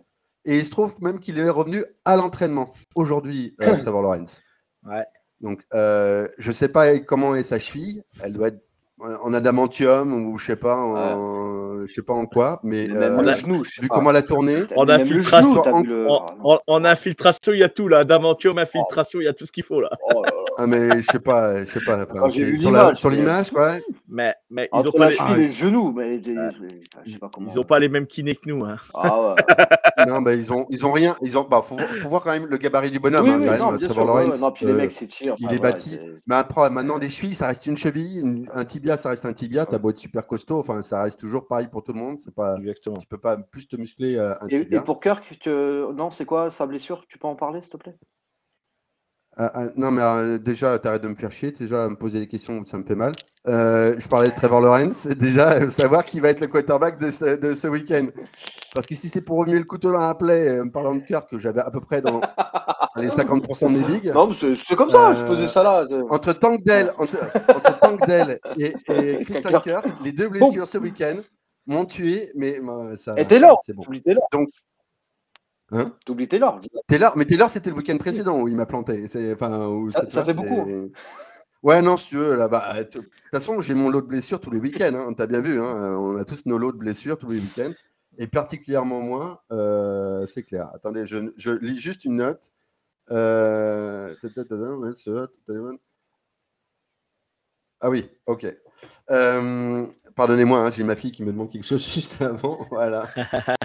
Et 0.45 0.59
il 0.59 0.65
se 0.65 0.71
trouve 0.71 0.95
même 1.01 1.21
qu'il 1.21 1.39
est 1.39 1.49
revenu 1.49 1.85
à 2.05 2.17
l'entraînement 2.17 2.73
aujourd'hui, 2.95 3.55
euh, 3.61 3.65
Trevor 3.83 4.03
Lawrence. 4.03 4.41
Ouais. 4.85 5.05
Donc, 5.41 5.65
euh, 5.73 6.29
je 6.39 6.51
ne 6.51 6.55
sais 6.55 6.69
pas 6.69 6.99
comment 7.01 7.35
est 7.35 7.43
sa 7.43 7.59
cheville. 7.59 8.03
Elle 8.23 8.33
doit 8.33 8.49
être 8.49 8.63
en 9.01 9.35
adamantium 9.35 10.13
ou 10.13 10.39
je 10.39 10.47
sais 10.47 10.57
pas 10.57 10.77
en, 10.77 11.87
je 11.87 11.93
sais 11.93 12.03
pas 12.03 12.13
en 12.13 12.27
quoi 12.27 12.61
mais 12.63 12.89
euh, 12.89 13.19
a, 13.19 13.35
genou, 13.35 13.63
vu 13.81 13.89
comment 13.89 14.11
elle 14.11 14.17
a 14.17 14.23
tourné 14.23 14.65
en 14.77 14.89
infiltration 14.89 15.63
en, 16.67 16.85
infiltration 16.85 17.53
il 17.53 17.61
y 17.61 17.63
a 17.65 17.69
tout 17.69 17.89
là. 17.89 18.01
Adamantium 18.01 18.59
infiltration 18.59 19.21
il 19.21 19.25
y 19.25 19.29
a 19.29 19.33
tout 19.33 19.47
ce 19.47 19.53
qu'il 19.53 19.65
faut 19.65 19.81
là. 19.81 19.91
Oh. 20.15 20.23
Ah 20.59 20.67
mais 20.67 21.01
je 21.01 21.07
sais 21.11 21.19
pas 21.19 21.65
je 21.65 21.71
sais 21.71 21.81
pas 21.85 22.07
enfin, 22.09 22.95
sur 22.95 23.11
l'image 23.11 23.51
quoi. 23.51 23.73
Mais 24.09 24.35
mais 24.51 24.69
ils 24.73 24.89
ont 24.89 24.93
pas 24.93 25.09
les... 25.09 25.37
les 25.37 25.47
genoux 25.49 25.93
mais 25.93 26.21
je 26.23 27.13
sais 27.13 27.19
pas 27.19 27.31
comment. 27.33 27.49
ils 27.51 27.59
ont 27.59 27.65
pas 27.65 27.79
les 27.79 27.89
mêmes 27.89 28.07
kinés 28.07 28.35
que 28.35 28.43
nous 28.47 28.65
hein. 28.65 28.77
ah 28.95 29.35
ouais. 29.35 30.07
Non 30.07 30.21
mais 30.21 30.37
ils 30.37 30.53
ont 30.53 30.67
ils 30.71 30.85
ont 30.85 30.93
rien 30.93 31.17
ils 31.23 31.39
ont 31.39 31.45
bah 31.45 31.63
faut, 31.65 31.79
faut 31.79 32.09
voir 32.09 32.23
quand 32.23 32.33
même 32.33 32.47
le 32.47 32.57
gabarit 32.57 32.91
du 32.91 33.01
bonhomme 33.01 33.27
hein, 33.27 33.57
quand 33.57 33.73
même, 33.73 33.91
sûr, 33.91 34.05
Lawrence, 34.05 34.41
non, 34.41 34.51
puis 34.51 34.67
les 34.67 34.73
mecs 34.73 34.91
s'étirent 34.91 35.35
il 35.39 35.53
est 35.53 35.59
bâti. 35.59 35.99
mais 36.27 36.37
après 36.37 36.71
maintenant 36.71 36.99
des 36.99 37.09
chevilles 37.09 37.35
ça 37.35 37.49
reste 37.49 37.67
une 37.67 37.77
cheville 37.77 38.47
un 38.53 38.65
tibia 38.65 38.92
ça 38.97 39.11
reste 39.11 39.25
un 39.25 39.33
tibia. 39.33 39.67
T'as 39.67 39.79
beau 39.79 39.91
être 39.91 39.99
super 39.99 40.27
costaud, 40.27 40.59
enfin, 40.59 40.83
ça 40.83 41.03
reste 41.03 41.19
toujours 41.19 41.47
pareil 41.47 41.69
pour 41.69 41.83
tout 41.83 41.93
le 41.93 41.99
monde. 41.99 42.21
C'est 42.21 42.35
pas, 42.35 42.57
Exactement. 42.59 42.97
Tu 42.97 43.07
peux 43.07 43.19
pas 43.19 43.37
plus 43.37 43.67
te 43.67 43.77
muscler 43.77 44.17
euh, 44.17 44.35
un 44.41 44.49
et, 44.49 44.65
pour 44.81 45.01
Kirk, 45.01 45.39
non, 45.47 46.11
c'est 46.11 46.25
quoi 46.25 46.51
sa 46.51 46.67
blessure? 46.67 47.07
Tu 47.07 47.19
peux 47.19 47.27
en 47.27 47.37
parler, 47.37 47.61
s'il 47.61 47.73
te 47.73 47.77
plaît? 47.77 47.97
Ah, 49.37 49.51
ah, 49.55 49.65
non, 49.77 49.91
mais 49.91 50.03
euh, 50.03 50.39
déjà, 50.39 50.79
t'arrêtes 50.79 51.03
de 51.03 51.09
me 51.09 51.15
faire 51.15 51.31
chier, 51.33 51.53
déjà, 51.53 51.89
me 51.89 51.97
poser 51.97 52.21
des 52.21 52.27
questions, 52.27 52.65
ça 52.67 52.77
me 52.77 52.85
fait 52.85 52.95
mal. 52.95 53.15
Euh, 53.49 53.95
je 53.99 54.07
parlais 54.07 54.29
de 54.29 54.35
Trevor 54.35 54.61
Lawrence, 54.61 55.07
déjà, 55.07 55.69
savoir 55.71 56.05
qui 56.05 56.21
va 56.21 56.29
être 56.29 56.41
le 56.41 56.49
quarterback 56.49 56.99
de 56.99 57.11
ce, 57.11 57.37
de 57.37 57.55
ce 57.55 57.67
week-end. 57.67 58.09
Parce 58.75 58.87
que 58.87 58.95
si 58.95 59.09
c'est 59.09 59.23
pour 59.23 59.39
revenir 59.39 59.59
le 59.59 59.65
couteau 59.65 59.91
dans 59.91 60.01
la 60.01 60.15
plaie, 60.15 60.63
me 60.63 60.71
parlant 60.71 60.95
de 60.95 61.01
Kirk, 61.01 61.31
que 61.31 61.39
j'avais 61.39 61.63
à 61.63 61.71
peu 61.71 61.81
près 61.81 62.03
dans 62.03 62.21
les 62.97 63.09
50% 63.09 63.73
de 63.73 63.79
mes 63.79 63.95
ligues. 63.95 64.13
Non, 64.13 64.31
c'est 64.35 64.77
comme 64.77 64.91
ça, 64.91 65.15
je 65.15 65.25
posais 65.25 65.49
ça 65.49 65.63
là. 65.63 65.87
Entre 66.11 66.35
Tankdale, 66.35 66.93
entre, 66.99 67.17
entre 67.83 68.39
et, 68.59 68.75
et 68.89 69.25
Christian 69.25 69.61
Kirk, 69.61 69.87
les 70.05 70.13
deux 70.13 70.29
blessures 70.29 70.67
ce 70.67 70.77
week-end 70.77 71.17
m'ont 71.67 71.87
tué, 71.87 72.31
mais 72.35 72.61
ça. 72.97 73.15
Et 73.17 73.25
Taylor, 73.25 73.59
c'est 73.65 73.73
bon. 73.75 73.85
Donc, 74.33 74.49
Hein 75.73 75.93
T'oublies 76.05 76.29
Taylor. 76.29 76.61
Taylor. 76.87 77.17
Mais 77.17 77.25
Taylor, 77.25 77.49
c'était 77.49 77.71
le 77.71 77.77
week-end 77.77 77.97
précédent 77.97 78.41
où 78.41 78.49
il 78.49 78.55
m'a 78.55 78.67
planté. 78.67 79.05
Enfin, 79.33 79.89
ça, 79.91 80.09
ça 80.09 80.25
fait 80.25 80.35
beaucoup. 80.35 80.91
Ouais, 81.63 81.81
non, 81.81 81.97
si 81.97 82.09
tu 82.09 82.17
veux, 82.17 82.35
là, 82.35 82.49
bah, 82.49 82.75
de 82.77 82.83
toute 82.83 83.09
façon, 83.31 83.61
j'ai 83.61 83.75
mon 83.75 83.89
lot 83.89 84.01
de 84.01 84.07
blessures 84.09 84.41
tous 84.41 84.51
les 84.51 84.59
week-ends. 84.59 84.95
Hein, 84.97 85.13
T'as 85.17 85.27
bien 85.27 85.41
vu, 85.41 85.63
hein, 85.63 85.97
on 85.97 86.17
a 86.17 86.25
tous 86.25 86.45
nos 86.45 86.59
lots 86.59 86.73
de 86.73 86.77
blessures 86.77 87.17
tous 87.17 87.31
les 87.31 87.39
week-ends. 87.39 87.71
Et 88.19 88.27
particulièrement 88.27 89.01
moi, 89.01 89.45
euh, 89.53 90.27
c'est 90.27 90.43
clair. 90.43 90.71
Attendez, 90.75 91.07
je, 91.07 91.33
je, 91.37 91.53
lis 91.53 91.79
juste 91.79 92.05
une 92.05 92.17
note. 92.17 92.51
Euh... 93.11 94.15
Ah 97.81 97.91
oui, 97.91 98.11
ok. 98.27 98.47
Euh, 99.11 99.87
pardonnez-moi, 100.17 100.59
hein, 100.59 100.71
j'ai 100.71 100.85
ma 100.85 100.97
fille 100.97 101.13
qui 101.13 101.23
me 101.23 101.33
demande 101.33 101.51
quelque 101.51 101.67
chose 101.67 101.87
juste 101.95 102.21
avant. 102.21 102.67
Voilà. 102.71 103.09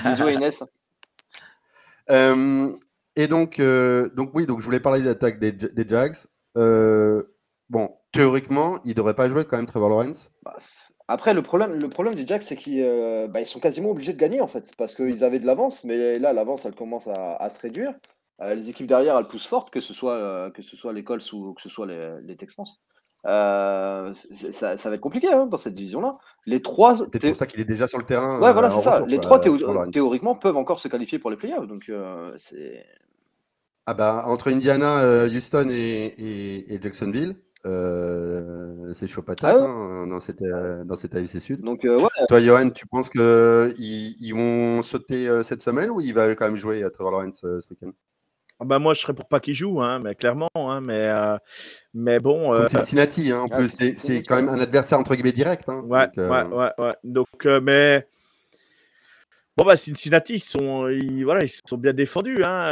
Bisous 0.04 0.30
Inès. 0.30 0.64
Euh, 2.10 2.72
et 3.16 3.28
donc, 3.28 3.60
euh, 3.60 4.10
donc, 4.10 4.32
oui, 4.34 4.46
donc 4.46 4.60
je 4.60 4.66
voulais 4.66 4.80
parler 4.80 5.02
des 5.02 5.08
attaques 5.08 5.40
des, 5.40 5.52
des 5.52 5.88
Jags. 5.88 6.16
Euh, 6.58 7.24
bon, 7.70 7.90
théoriquement, 8.12 8.80
il 8.86 8.94
devrait 8.94 9.16
pas 9.16 9.30
jouer 9.30 9.46
quand 9.46 9.58
même 9.58 9.66
Trevor 9.66 9.90
Lawrence. 9.90 10.30
Bah, 10.44 10.56
après, 11.08 11.34
le 11.34 11.42
problème, 11.42 11.74
le 11.74 11.90
problème 11.90 12.16
des 12.16 12.28
Jags, 12.28 12.42
c'est 12.42 12.56
qu'ils 12.56 12.84
bah, 13.30 13.40
ils 13.40 13.46
sont 13.46 13.60
quasiment 13.60 13.92
obligés 13.92 14.14
de 14.14 14.20
gagner 14.20 14.42
en 14.42 14.48
fait, 14.48 14.74
parce 14.78 14.94
qu'ils 14.94 15.24
avaient 15.24 15.40
de 15.40 15.46
l'avance, 15.46 15.84
mais 15.84 16.20
là, 16.20 16.34
l'avance, 16.34 16.66
elle 16.66 16.76
commence 16.76 17.08
à, 17.08 17.50
se 17.50 17.60
réduire. 17.62 17.94
les 18.42 18.70
équipes 18.70 18.88
derrière, 18.88 19.18
elles 19.18 19.28
poussent 19.28 19.48
fortes, 19.48 19.70
que 19.70 19.80
ce 19.80 19.94
soit, 19.94 20.52
ce 20.60 20.76
soit 20.76 20.94
les 20.94 21.06
Colts 21.06 21.32
ou 21.32 21.54
que 21.54 21.62
ce 21.62 21.70
soit 21.70 21.88
les 21.88 22.36
Texans. 22.36 22.66
Euh, 23.26 24.14
ça, 24.14 24.76
va 24.76 24.96
être 24.96 25.02
compliqué 25.02 25.28
hein, 25.28 25.48
dans 25.48 25.58
cette 25.58 25.74
division-là. 25.74 26.18
Les 26.46 26.62
trois. 26.62 26.98
C'est 26.98 27.20
pour 27.20 27.36
ça 27.36 27.46
qu'il 27.46 27.60
est 27.60 27.66
déjà 27.66 27.88
sur 27.88 27.98
le 27.98 28.06
terrain. 28.06 28.40
Ouais, 28.40 28.54
voilà, 28.54 28.72
c'est 28.72 28.82
ça. 28.82 29.04
les 29.08 29.20
trois 29.20 29.40
théoriquement 29.40 30.36
peuvent 30.36 30.58
encore 30.58 30.80
se 30.80 30.88
qualifier 30.88 31.20
pour 31.20 31.30
les 31.30 31.38
playoffs. 31.38 31.68
Donc 31.68 31.90
euh, 31.90 32.34
c'est. 32.38 32.86
Ah 33.86 33.94
bah 33.94 34.24
entre 34.28 34.52
Indiana, 34.52 35.00
euh, 35.00 35.30
Houston 35.30 35.68
et, 35.70 36.80
Jacksonville, 36.82 37.36
c'est 37.64 39.08
chaud 39.08 39.22
patate 39.24 39.56
ah 39.58 39.64
hein, 39.64 40.08
dans 40.08 40.20
cette 40.20 40.44
dans 40.44 40.96
cette 40.96 41.16
AFC 41.16 41.40
Sud. 41.40 41.62
Donc 41.62 41.82
ouais. 41.84 42.26
Toi, 42.28 42.42
Johan, 42.42 42.70
tu 42.70 42.86
penses 42.86 43.10
que 43.10 43.74
ils, 43.78 44.34
vont 44.34 44.84
sauter 44.84 45.42
cette 45.44 45.62
semaine 45.62 45.90
ou 45.90 46.02
il 46.02 46.14
va 46.14 46.34
quand 46.36 46.46
même 46.46 46.58
jouer 46.58 46.84
à 46.84 46.90
Trevor 46.90 47.12
Lawrence 47.12 47.40
ce 47.42 47.70
week-end? 47.70 47.92
Bah 48.66 48.80
moi, 48.80 48.94
je 48.94 49.02
serais 49.02 49.14
pour 49.14 49.28
pas 49.28 49.40
qu'il 49.40 49.54
joue, 49.54 49.82
hein, 49.82 50.00
mais 50.00 50.16
clairement. 50.16 50.50
Hein, 50.56 50.82
mais, 50.82 51.10
euh, 51.10 51.38
mais 51.94 52.20
bon. 52.20 52.54
Euh, 52.54 52.68
Cincinnati, 52.68 53.32
hein, 53.32 53.46
ah, 53.52 53.64
c'est 53.68 54.24
quand 54.24 54.36
même 54.36 54.50
un 54.50 54.60
adversaire 54.60 55.00
entre 55.00 55.16
guillemets 55.16 55.32
direct. 55.32 55.68
Hein, 55.68 55.82
ouais, 55.86 56.08
donc, 56.08 56.18
euh, 56.18 56.30
ouais, 56.30 56.56
ouais, 56.56 56.72
ouais, 56.78 56.94
Donc, 57.04 57.46
mais. 57.62 58.08
Bon, 59.56 59.66
bah, 59.66 59.76
Cincinnati, 59.76 60.36
ils 60.36 60.40
sont, 60.40 60.88
ils, 60.88 61.24
voilà, 61.24 61.44
ils 61.44 61.50
sont 61.50 61.78
bien 61.78 61.94
défendus. 61.94 62.44
Hein, 62.44 62.72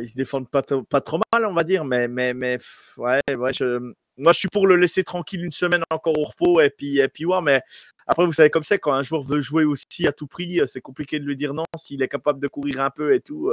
ils 0.00 0.08
se 0.08 0.16
défendent 0.16 0.48
pas, 0.48 0.62
pas 0.88 1.00
trop 1.00 1.20
mal, 1.32 1.46
on 1.46 1.54
va 1.54 1.64
dire. 1.64 1.84
Mais, 1.84 2.08
mais, 2.08 2.32
mais 2.34 2.58
ouais, 2.96 3.20
ouais, 3.28 3.52
je, 3.52 3.92
moi, 4.16 4.32
je 4.32 4.38
suis 4.38 4.48
pour 4.48 4.66
le 4.66 4.76
laisser 4.76 5.04
tranquille 5.04 5.44
une 5.44 5.50
semaine 5.50 5.82
encore 5.90 6.18
au 6.18 6.24
repos 6.24 6.60
et 6.60 6.70
puis, 6.70 6.98
et 6.98 7.08
puis 7.08 7.24
ouais, 7.24 7.40
mais 7.42 7.62
après, 8.06 8.26
vous 8.26 8.32
savez 8.32 8.50
comme 8.50 8.64
c'est, 8.64 8.78
quand 8.78 8.92
un 8.92 9.02
joueur 9.02 9.22
veut 9.22 9.40
jouer 9.40 9.64
aussi 9.64 10.06
à 10.06 10.12
tout 10.12 10.26
prix, 10.26 10.60
c'est 10.66 10.80
compliqué 10.80 11.18
de 11.18 11.24
lui 11.24 11.36
dire 11.36 11.54
non 11.54 11.64
s'il 11.76 12.02
est 12.02 12.08
capable 12.08 12.40
de 12.40 12.48
courir 12.48 12.80
un 12.80 12.90
peu 12.90 13.14
et 13.14 13.20
tout. 13.20 13.52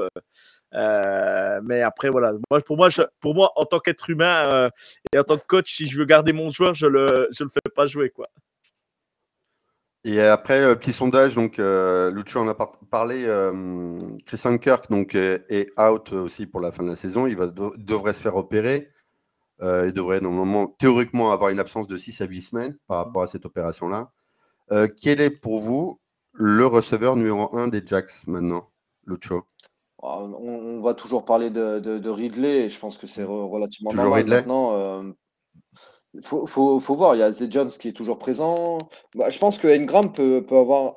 Euh, 0.74 1.60
mais 1.64 1.82
après, 1.82 2.10
voilà. 2.10 2.34
Moi, 2.50 2.62
pour, 2.62 2.78
moi, 2.78 2.90
pour 3.20 3.36
moi, 3.36 3.52
en 3.56 3.66
tant 3.66 3.80
qu'être 3.80 4.10
humain 4.10 4.50
euh, 4.52 4.70
et 5.14 5.20
en 5.20 5.24
tant 5.24 5.38
que 5.38 5.46
coach, 5.46 5.74
si 5.74 5.88
je 5.88 5.98
veux 5.98 6.06
garder 6.06 6.34
mon 6.34 6.50
joueur, 6.50 6.74
je 6.74 6.88
le, 6.88 7.28
je 7.32 7.44
le 7.44 7.50
fais 7.50 7.60
pas 7.76 7.86
jouer. 7.86 8.10
Quoi. 8.10 8.28
Et 10.04 10.20
après, 10.22 10.62
euh, 10.62 10.76
petit 10.76 10.94
sondage, 10.94 11.36
donc 11.36 11.58
Lucho 11.58 12.40
en 12.40 12.48
a 12.48 12.56
parlé, 12.90 13.26
Chris 14.26 14.42
Kirk 14.60 14.90
donc, 14.90 15.16
est 15.16 15.80
out 15.80 16.14
aussi 16.14 16.48
pour 16.48 16.62
la 16.62 16.72
fin 16.72 16.84
de 16.84 16.90
la 16.90 16.96
saison. 16.96 17.28
Il 17.28 17.38
devrait 17.78 18.14
se 18.14 18.22
faire 18.22 18.36
opérer. 18.36 18.90
il 19.62 19.94
devrait 19.94 20.22
normalement, 20.22 20.68
théoriquement, 20.80 21.32
avoir 21.32 21.50
une 21.50 21.60
absence 21.60 21.88
de 21.88 21.98
6 21.98 22.22
à 22.22 22.26
8 22.26 22.42
semaines 22.42 22.78
par 22.88 23.06
rapport 23.06 23.24
à 23.24 23.28
cette 23.28 23.46
opération-là. 23.46 24.12
Quel 25.02 25.22
est 25.22 25.30
pour 25.30 25.60
vous 25.60 26.00
le 26.34 26.66
receveur 26.66 27.16
numéro 27.16 27.56
1 27.56 27.68
des 27.68 27.82
Jacks 27.86 28.26
maintenant, 28.28 28.70
Lucho? 29.06 29.46
Ah, 30.04 30.24
on, 30.24 30.80
va 30.80 30.96
toujours 30.96 31.26
parler 31.26 31.52
de, 31.52 32.10
Ridley, 32.10 32.70
je 32.70 32.80
pense 32.80 32.98
que 32.98 33.06
c'est 33.06 33.24
relativement 33.24 33.94
normal 33.94 34.26
maintenant. 34.26 34.72
Il 36.14 36.20
euh, 36.20 36.46
faut, 36.46 36.96
voir, 36.96 37.16
il 37.16 37.20
y 37.20 37.24
a 37.24 37.32
Zay 37.32 37.52
Jones 37.52 37.70
qui 37.70 37.90
est 37.90 37.94
toujours 37.94 38.18
présent. 38.18 38.90
Bah, 39.14 39.30
je 39.30 39.38
pense 39.38 39.60
que 39.60 39.68
Engram 39.68 40.12
peut, 40.12 40.44
peut 40.44 40.58
avoir 40.58 40.96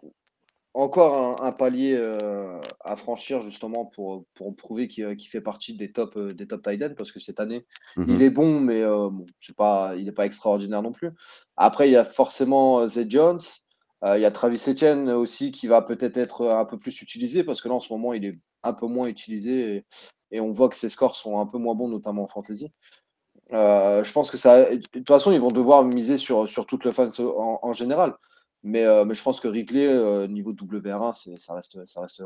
encore 0.72 1.42
un, 1.42 1.52
palier 1.52 1.94
euh, 1.94 2.60
à 2.80 2.96
franchir 2.96 3.42
justement 3.42 3.84
pour, 3.84 4.24
pour 4.34 4.56
prouver 4.56 4.88
qu'il 4.88 5.28
fait 5.28 5.42
partie 5.42 5.76
des 5.76 5.92
top, 5.92 6.16
euh, 6.16 6.32
des 6.32 6.48
top 6.48 6.62
tight 6.62 6.96
parce 6.96 7.12
que 7.12 7.20
cette 7.20 7.40
année, 7.40 7.66
il 7.98 8.04
mhm. 8.04 8.22
est 8.22 8.30
bon, 8.30 8.58
mais 8.58 8.82
pas, 9.56 9.94
il 9.96 10.06
n'est 10.06 10.12
pas 10.12 10.24
extraordinaire 10.24 10.82
non 10.82 10.92
plus. 10.92 11.10
Après, 11.56 11.90
il 11.90 11.92
y 11.92 11.96
a 11.96 12.04
forcément 12.04 12.88
Zay 12.88 13.04
Jones. 13.06 13.38
Il 14.02 14.20
y 14.20 14.26
a 14.26 14.30
Travis 14.30 14.62
Etienne 14.68 15.08
aussi 15.10 15.50
qui 15.50 15.66
va 15.66 15.80
peut-être 15.80 16.18
être 16.18 16.46
un 16.46 16.66
peu 16.66 16.78
plus 16.78 17.00
utilisé 17.00 17.42
parce 17.42 17.62
que 17.62 17.68
là 17.68 17.74
en 17.74 17.80
ce 17.80 17.90
moment 17.92 18.12
il 18.12 18.24
est 18.26 18.38
un 18.62 18.72
peu 18.72 18.86
moins 18.86 19.06
utilisé 19.06 19.84
et, 20.30 20.40
on 20.40 20.50
voit 20.50 20.68
que 20.68 20.76
ses 20.76 20.88
scores 20.88 21.14
sont 21.14 21.38
un 21.38 21.46
peu 21.46 21.58
moins 21.58 21.74
bons, 21.74 21.88
notamment 21.88 22.24
en 22.24 22.26
fantasy. 22.26 22.72
Euh, 23.52 24.02
je 24.02 24.12
pense 24.12 24.30
que 24.30 24.36
ça. 24.36 24.68
De 24.74 24.76
toute 24.76 25.06
façon, 25.06 25.30
ils 25.32 25.40
vont 25.40 25.52
devoir 25.52 25.84
miser 25.84 26.16
sur, 26.16 26.48
sur 26.48 26.66
toute 26.66 26.84
le 26.84 26.92
fan 26.92 27.10
en, 27.18 27.72
général. 27.72 28.14
Mais, 28.62 28.84
euh, 28.84 29.04
mais 29.04 29.14
je 29.14 29.22
pense 29.22 29.40
que 29.40 29.48
Ridley, 29.48 29.86
euh, 29.86 30.26
niveau 30.26 30.52
WR1, 30.52 31.38
ça 31.38 31.54
reste, 31.54 31.86
ça 31.86 32.00
reste. 32.00 32.22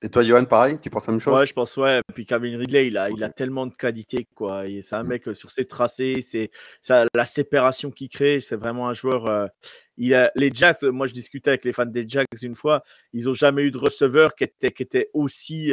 Et 0.00 0.08
toi, 0.10 0.22
Johan, 0.22 0.44
pareil, 0.44 0.78
tu 0.80 0.90
penses 0.90 1.08
la 1.08 1.12
même 1.12 1.20
chose? 1.20 1.36
Ouais, 1.36 1.44
je 1.44 1.52
pense, 1.52 1.76
ouais. 1.76 2.00
Puis 2.14 2.24
Calvin 2.24 2.56
Ridley, 2.56 2.86
il 2.86 2.96
a, 2.96 3.10
il 3.10 3.24
a 3.24 3.30
tellement 3.30 3.66
de 3.66 3.74
qualité, 3.74 4.28
quoi. 4.32 4.62
C'est 4.80 4.94
un 4.94 5.02
mm. 5.02 5.08
mec 5.08 5.34
sur 5.34 5.50
ses 5.50 5.64
tracés, 5.64 6.20
c'est 6.22 6.50
la 7.12 7.26
séparation 7.26 7.90
qu'il 7.90 8.08
crée, 8.08 8.40
c'est 8.40 8.54
vraiment 8.54 8.88
un 8.88 8.94
joueur. 8.94 9.50
il 9.96 10.14
a, 10.14 10.30
les 10.36 10.52
Jazz, 10.54 10.84
moi 10.84 11.08
je 11.08 11.14
discutais 11.14 11.50
avec 11.50 11.64
les 11.64 11.72
fans 11.72 11.84
des 11.84 12.06
Jazz 12.06 12.26
une 12.42 12.54
fois, 12.54 12.84
ils 13.12 13.24
n'ont 13.24 13.34
jamais 13.34 13.62
eu 13.62 13.72
de 13.72 13.78
receveur 13.78 14.36
qui 14.36 14.44
était, 14.44 14.70
qui 14.70 14.84
était 14.84 15.10
aussi, 15.14 15.72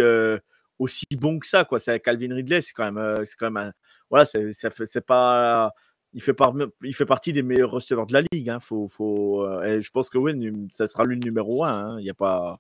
aussi 0.80 1.06
bon 1.12 1.38
que 1.38 1.46
ça. 1.46 1.64
Quoi. 1.64 1.78
C'est 1.78 2.00
Calvin 2.00 2.34
Ridley, 2.34 2.62
c'est 2.62 2.74
quand 2.74 2.92
même, 2.92 3.24
c'est 3.26 3.38
quand 3.38 3.52
même, 3.52 3.74
voilà, 4.10 4.26
c'est, 4.26 5.06
pas, 5.06 5.72
il 6.14 6.22
fait, 6.22 6.36
il 6.84 6.96
fait 6.96 7.06
partie 7.06 7.32
des 7.32 7.44
meilleurs 7.44 7.70
receveurs 7.70 8.08
de 8.08 8.14
la 8.14 8.24
ligue. 8.32 8.50
Hein. 8.50 8.60
Faut, 8.60 8.88
faut, 8.88 9.48
et 9.62 9.84
je 9.84 9.92
pense 9.92 10.10
que 10.10 10.18
oui, 10.18 10.34
ça 10.72 10.88
sera 10.88 11.04
lui 11.04 11.16
le 11.16 11.24
numéro 11.24 11.64
un. 11.64 11.72
Hein. 11.72 12.00
Il 12.00 12.06
y 12.08 12.10
a 12.10 12.16
pas 12.16 12.60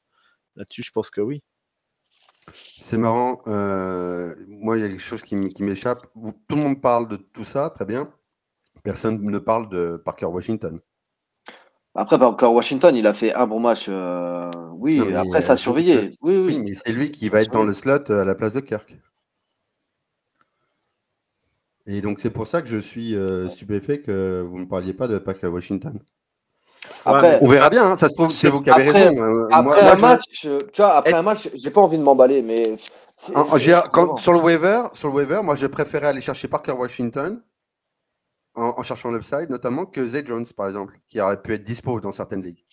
là-dessus, 0.55 0.83
je 0.83 0.91
pense 0.91 1.09
que 1.09 1.21
oui. 1.21 1.41
C'est 2.53 2.97
marrant. 2.97 3.41
moi, 3.45 4.77
il 4.77 4.81
y 4.81 4.85
a 4.85 4.89
quelque 4.89 4.99
chose 4.99 5.21
qui 5.21 5.35
m'échappe. 5.35 6.05
Tout 6.47 6.55
le 6.55 6.61
monde 6.61 6.81
parle 6.81 7.07
de 7.07 7.17
tout 7.17 7.45
ça, 7.45 7.69
très 7.69 7.85
bien. 7.85 8.07
Personne 8.83 9.19
ne 9.21 9.39
parle 9.39 9.67
de 9.69 10.01
Parker 10.03 10.27
Washington. 10.27 10.79
Après, 11.95 12.19
Parker 12.19 12.47
Washington, 12.47 12.93
il 12.93 13.07
a 13.07 13.13
fait 13.13 13.33
un 13.33 13.47
bon 13.47 13.61
match. 13.61 13.85
Euh, 13.87 14.51
oui, 14.73 14.99
après, 15.15 15.39
ça 15.39 15.53
a 15.53 15.57
surveillé. 15.57 16.17
Oui, 16.21 16.37
oui. 16.37 16.59
mais 16.59 16.73
c'est 16.73 16.91
lui 16.91 17.09
qui 17.09 17.29
va 17.29 17.41
être 17.41 17.51
dans 17.51 17.63
le 17.63 17.71
slot 17.71 18.11
à 18.11 18.25
la 18.25 18.35
place 18.35 18.53
de 18.53 18.59
Kirk. 18.59 18.97
Et 21.87 22.01
donc, 22.01 22.19
c'est 22.19 22.31
pour 22.31 22.47
ça 22.47 22.61
que 22.61 22.67
je 22.67 22.77
suis 22.77 23.15
euh, 23.15 23.47
stupéfait 23.49 24.01
que 24.01 24.41
vous 24.41 24.59
ne 24.59 24.65
parliez 24.65 24.93
pas 24.93 25.07
de 25.07 25.17
Parker 25.19 25.47
Washington. 25.47 25.99
Après, 27.05 27.39
on 27.41 27.47
verra 27.47 27.69
bien, 27.69 27.85
hein, 27.85 27.95
ça 27.95 28.09
se 28.09 28.15
trouve, 28.15 28.31
c'est 28.31 28.49
vous 28.49 28.61
qui 28.61 28.69
avez 28.69 28.89
raison. 28.89 29.15
Euh, 29.15 29.47
après 29.51 29.81
un 29.81 29.95
match, 29.95 30.23
tu 30.41 30.49
vois, 30.77 30.95
après 30.95 31.13
un 31.13 31.21
match, 31.21 31.49
j'ai 31.53 31.69
pas 31.69 31.81
envie 31.81 31.97
de 31.97 32.03
m'emballer, 32.03 32.41
mais. 32.41 32.75
sur 33.17 34.33
le 34.33 34.39
waiver, 34.39 34.83
sur 34.93 35.09
le 35.09 35.13
waiver, 35.13 35.41
moi, 35.43 35.55
j'ai 35.55 35.69
préféré 35.69 36.07
aller 36.07 36.21
chercher 36.21 36.47
Parker 36.47 36.71
Washington 36.71 37.41
en, 38.55 38.83
cherchant 38.83 39.11
l'upside, 39.11 39.49
notamment 39.49 39.85
que 39.85 40.05
Zay 40.05 40.25
Jones, 40.25 40.45
par 40.55 40.67
exemple, 40.67 40.99
qui 41.07 41.19
aurait 41.19 41.41
pu 41.41 41.53
être 41.53 41.63
dispo 41.63 41.99
dans 41.99 42.11
certaines 42.11 42.41
ligues. 42.41 42.63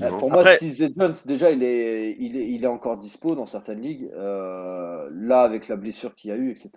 Euh, 0.00 0.08
pour 0.18 0.30
moi, 0.30 0.44
si 0.56 0.70
Zay 0.70 0.90
Jones, 0.96 1.14
déjà, 1.26 1.50
il 1.50 1.62
est, 1.62 2.16
il 2.18 2.36
est, 2.36 2.48
il 2.48 2.64
est 2.64 2.68
encore 2.68 2.96
dispo 2.96 3.34
dans 3.34 3.44
certaines 3.46 3.80
ligues. 3.80 4.10
Euh, 4.14 5.10
là, 5.12 5.42
avec 5.42 5.68
la 5.68 5.76
blessure 5.76 6.14
qu'il 6.14 6.30
y 6.30 6.32
a 6.32 6.36
eu, 6.36 6.50
etc. 6.50 6.70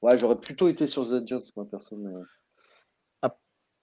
Ouais, 0.00 0.16
j'aurais 0.16 0.40
plutôt 0.40 0.68
été 0.68 0.86
sur 0.86 1.06
Zay 1.06 1.20
Jones, 1.26 1.42
moi, 1.56 1.66
personne. 1.70 2.24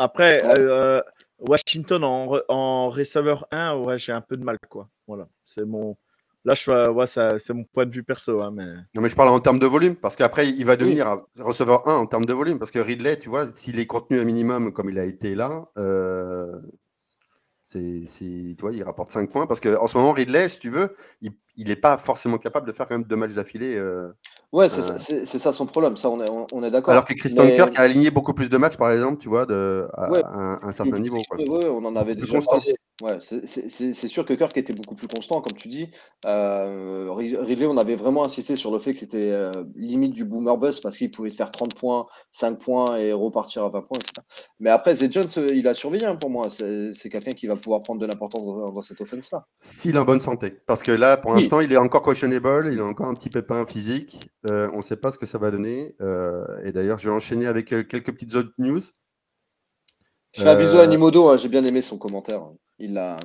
Après, 0.02 0.42
euh, 0.44 1.00
Washington 1.38 2.04
en, 2.04 2.40
en 2.48 2.90
receveur 2.90 3.46
1, 3.52 3.76
ouais, 3.76 4.00
j'ai 4.00 4.12
un 4.12 4.22
peu 4.22 4.36
de 4.36 4.44
mal, 4.44 4.58
quoi. 4.68 4.90
Voilà, 5.06 5.28
c'est 5.46 5.64
mon. 5.64 5.96
Là, 6.44 6.56
je, 6.56 7.38
c'est 7.38 7.54
mon 7.54 7.66
point 7.66 7.86
de 7.86 7.92
vue 7.92 8.02
perso. 8.02 8.42
Hein, 8.42 8.50
mais... 8.52 8.66
Non, 8.96 9.02
mais 9.04 9.10
je 9.10 9.16
parle 9.16 9.30
en 9.30 9.40
termes 9.40 9.60
de 9.60 9.68
volume, 9.68 9.96
parce 9.96 10.16
qu'après, 10.16 10.50
il 10.50 10.66
va 10.66 10.76
devenir 10.76 11.20
receveur 11.38 11.88
1 11.88 11.98
en 11.98 12.08
termes 12.08 12.26
de 12.26 12.34
volume, 12.34 12.58
parce 12.58 12.72
que 12.72 12.80
Ridley, 12.80 13.20
tu 13.20 13.30
vois, 13.30 13.54
s'il 13.54 13.80
est 13.80 13.86
contenu 13.86 14.20
un 14.20 14.24
minimum 14.24 14.74
comme 14.74 14.90
il 14.90 14.98
a 14.98 15.06
été 15.06 15.36
là, 15.36 15.68
euh, 15.78 16.60
c'est, 17.72 18.56
tu 18.56 18.56
vois, 18.60 18.74
il 18.74 18.84
rapporte 18.84 19.12
5 19.12 19.30
points, 19.30 19.48
parce 19.48 19.62
qu'en 19.62 19.88
ce 19.88 19.98
moment, 19.98 20.12
Ridley, 20.12 20.50
si 20.50 20.60
tu 20.60 20.70
veux, 20.70 20.96
il 21.22 21.32
n'est 21.58 21.76
pas 21.76 21.98
forcément 21.98 22.38
capable 22.38 22.68
de 22.68 22.72
faire 22.74 22.88
quand 22.88 22.98
même 22.98 23.08
deux 23.08 23.16
matchs 23.16 23.32
d'affilée. 23.32 23.76
Euh, 23.78 24.10
ouais, 24.52 24.68
c'est, 24.68 24.82
ça, 25.26 25.52
son 25.54 25.66
problème, 25.66 25.96
ça, 25.96 26.10
on 26.10 26.22
est, 26.22 26.48
on, 26.52 26.64
est 26.64 26.72
d'accord. 26.72 26.92
Alors 26.92 27.06
que 27.06 27.14
Christian 27.14 27.48
Kirk 27.48 27.78
a 27.80 27.84
aligné 27.84 28.12
beaucoup 28.12 28.34
plus 28.34 28.50
de 28.50 28.58
matchs, 28.58 28.76
par 28.76 28.92
exemple, 28.92 29.22
tu 29.22 29.30
vois, 29.30 29.46
de, 29.46 29.88
à, 29.94 30.68
un, 30.68 30.74
certain 30.74 31.00
niveau. 31.00 31.22
On 31.40 31.86
en 31.86 31.96
avait 31.96 32.16
déjà 32.16 32.42
parlé. 32.42 32.76
Ouais, 33.02 33.18
c'est 33.20 34.08
sûr 34.08 34.26
que 34.26 34.34
Kirk 34.34 34.56
était 34.58 34.74
beaucoup 34.74 34.94
plus 34.94 35.08
constant, 35.08 35.42
comme 35.42 35.54
tu 35.54 35.68
dis. 35.68 35.90
Euh, 36.26 37.12
Ridley, 37.12 37.66
on 37.66 37.78
avait 37.78 37.96
vraiment 37.96 38.24
insisté 38.24 38.56
sur 38.56 38.72
le 38.72 38.78
fait 38.78 38.94
que 38.94 39.00
c'était 39.00 39.32
euh, 39.32 39.64
limite 39.76 40.14
du 40.14 40.24
boomer 40.24 40.56
bust 40.58 40.84
parce 40.84 40.98
qu'il 40.98 41.10
pouvait 41.10 41.32
faire 41.32 41.52
30 41.52 41.74
points, 41.74 42.06
5 42.32 42.60
points 42.60 42.98
et 42.98 43.12
repartir 43.12 43.64
à 43.64 43.70
20 43.70 43.82
points, 43.82 43.98
etc. 43.98 44.14
Mais 44.60 44.70
après, 44.70 44.94
Zay 44.94 45.12
Jones, 45.12 45.28
euh, 45.38 45.56
il 45.56 45.68
a 45.68 45.74
surveillé 45.74 46.06
hein, 46.06 46.16
pour 46.16 46.30
moi. 46.30 46.50
C'est 46.50 47.10
quelqu'un 47.10 47.34
qui 47.34 47.48
va 47.48 47.56
pouvoir 47.56 47.82
prendre 47.82 48.00
de 48.00 48.06
l'importance 48.06 48.46
dans, 48.46 48.82
cette 48.82 49.02
offense-là. 49.02 49.48
S'il 49.60 49.96
est 49.96 50.00
en 50.00 50.06
bonne 50.06 50.22
santé. 50.22 50.52
Parce 50.68 50.84
que 50.84 50.92
là, 50.92 51.18
pour 51.18 51.34
l'instant, 51.34 51.60
il 51.60 51.72
est 51.74 51.78
encore 51.78 52.04
questionable, 52.04 52.70
il 52.72 52.80
a 52.80 52.86
encore 52.86 53.08
un 53.08 53.16
petit 53.16 53.30
pépin 53.30 53.66
physique. 53.66 54.30
on 54.44 54.78
ne 54.78 54.82
sait 54.82 54.98
pas 54.98 55.12
ce 55.12 55.18
que 55.18 55.26
ça 55.26 55.40
va 55.40 55.50
donner. 55.50 55.96
et 56.64 56.72
d'ailleurs, 56.72 57.00
je 57.00 57.10
vais 57.10 57.16
enchaîner 57.16 57.48
avec 57.48 57.70
quelques 57.70 58.12
petites 58.12 58.36
autres 58.36 58.52
news. 58.60 58.82
Je 60.36 60.44
fais 60.44 60.50
un 60.50 60.56
bisou 60.56 60.78
à 60.78 60.88
Nimodo, 60.88 61.28
hein, 61.28 61.36
j'ai 61.36 61.50
bien 61.50 61.64
aimé 61.66 61.82
son 61.82 61.98
commentaire. 61.98 62.42
Il 62.82 62.98
a 62.98 63.20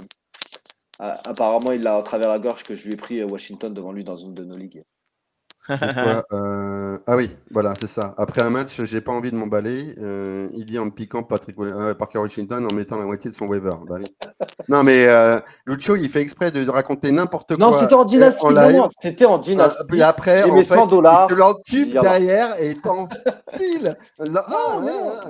apparemment 0.99 1.73
il 1.73 1.83
l'a 1.83 1.97
à 1.97 2.03
travers 2.03 2.29
la 2.29 2.39
gorge 2.39 2.65
que 2.65 2.75
je 2.75 2.87
lui 2.87 2.95
ai 2.95 2.97
pris 2.97 3.23
Washington 3.23 3.73
devant 3.73 3.93
lui 3.93 4.05
dans 4.05 4.17
une 4.17 4.35
de 4.35 4.45
nos 4.45 4.57
ligues. 4.57 4.83
Euh, 6.33 6.99
ah 7.07 7.17
oui, 7.17 7.31
voilà, 7.51 7.75
c'est 7.79 7.87
ça. 7.87 8.15
Après 8.17 8.41
un 8.41 8.51
match, 8.51 8.81
j'ai 8.83 9.01
pas 9.01 9.13
envie 9.13 9.31
de 9.31 9.37
m'emballer. 9.37 9.95
Euh, 9.99 10.49
il 10.53 10.67
dit 10.67 10.79
en 10.79 10.91
piquant 10.91 11.23
Patrick 11.23 11.57
euh, 11.59 11.95
Parker 11.95 12.19
Washington 12.19 12.67
en 12.71 12.73
mettant 12.73 12.97
la 12.97 13.05
moitié 13.05 13.31
de 13.31 13.35
son 13.35 13.47
waiver. 13.47 13.75
Bah 13.89 13.97
non, 14.69 14.83
mais 14.83 15.07
Lucho, 15.67 15.97
il 15.97 16.09
fait 16.09 16.21
exprès 16.21 16.51
de 16.51 16.69
raconter 16.69 17.11
n'importe 17.11 17.57
quoi. 17.57 17.67
Non, 17.67 17.73
c'était 17.73 17.95
en 17.95 18.05
dynastie. 18.05 18.47
non, 18.47 18.89
c'était 19.01 19.25
en 19.25 19.39
dynastie. 19.39 19.83
Et 19.95 20.03
après, 20.03 20.45
j'ai 20.45 20.51
mis 20.51 20.65
100 20.65 20.87
dollars. 20.87 21.27
Tu 21.29 21.35
l'entubes 21.35 21.93
derrière 21.93 22.61
et 22.61 22.75
t'en 22.77 23.09
files. 23.57 23.97
Ah, 24.21 24.81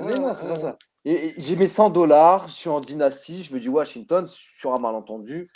mais 0.04 0.18
non, 0.18 0.32
c'est 0.34 0.48
pas 0.48 0.58
ça. 0.58 0.76
J'ai 1.06 1.54
mes 1.54 1.68
100 1.68 1.90
dollars, 1.90 2.48
je 2.48 2.52
suis 2.52 2.68
en 2.68 2.80
dynastie, 2.80 3.44
je 3.44 3.54
me 3.54 3.60
dis 3.60 3.68
Washington 3.68 4.26
sur 4.26 4.74
un 4.74 4.80
malentendu. 4.80 5.52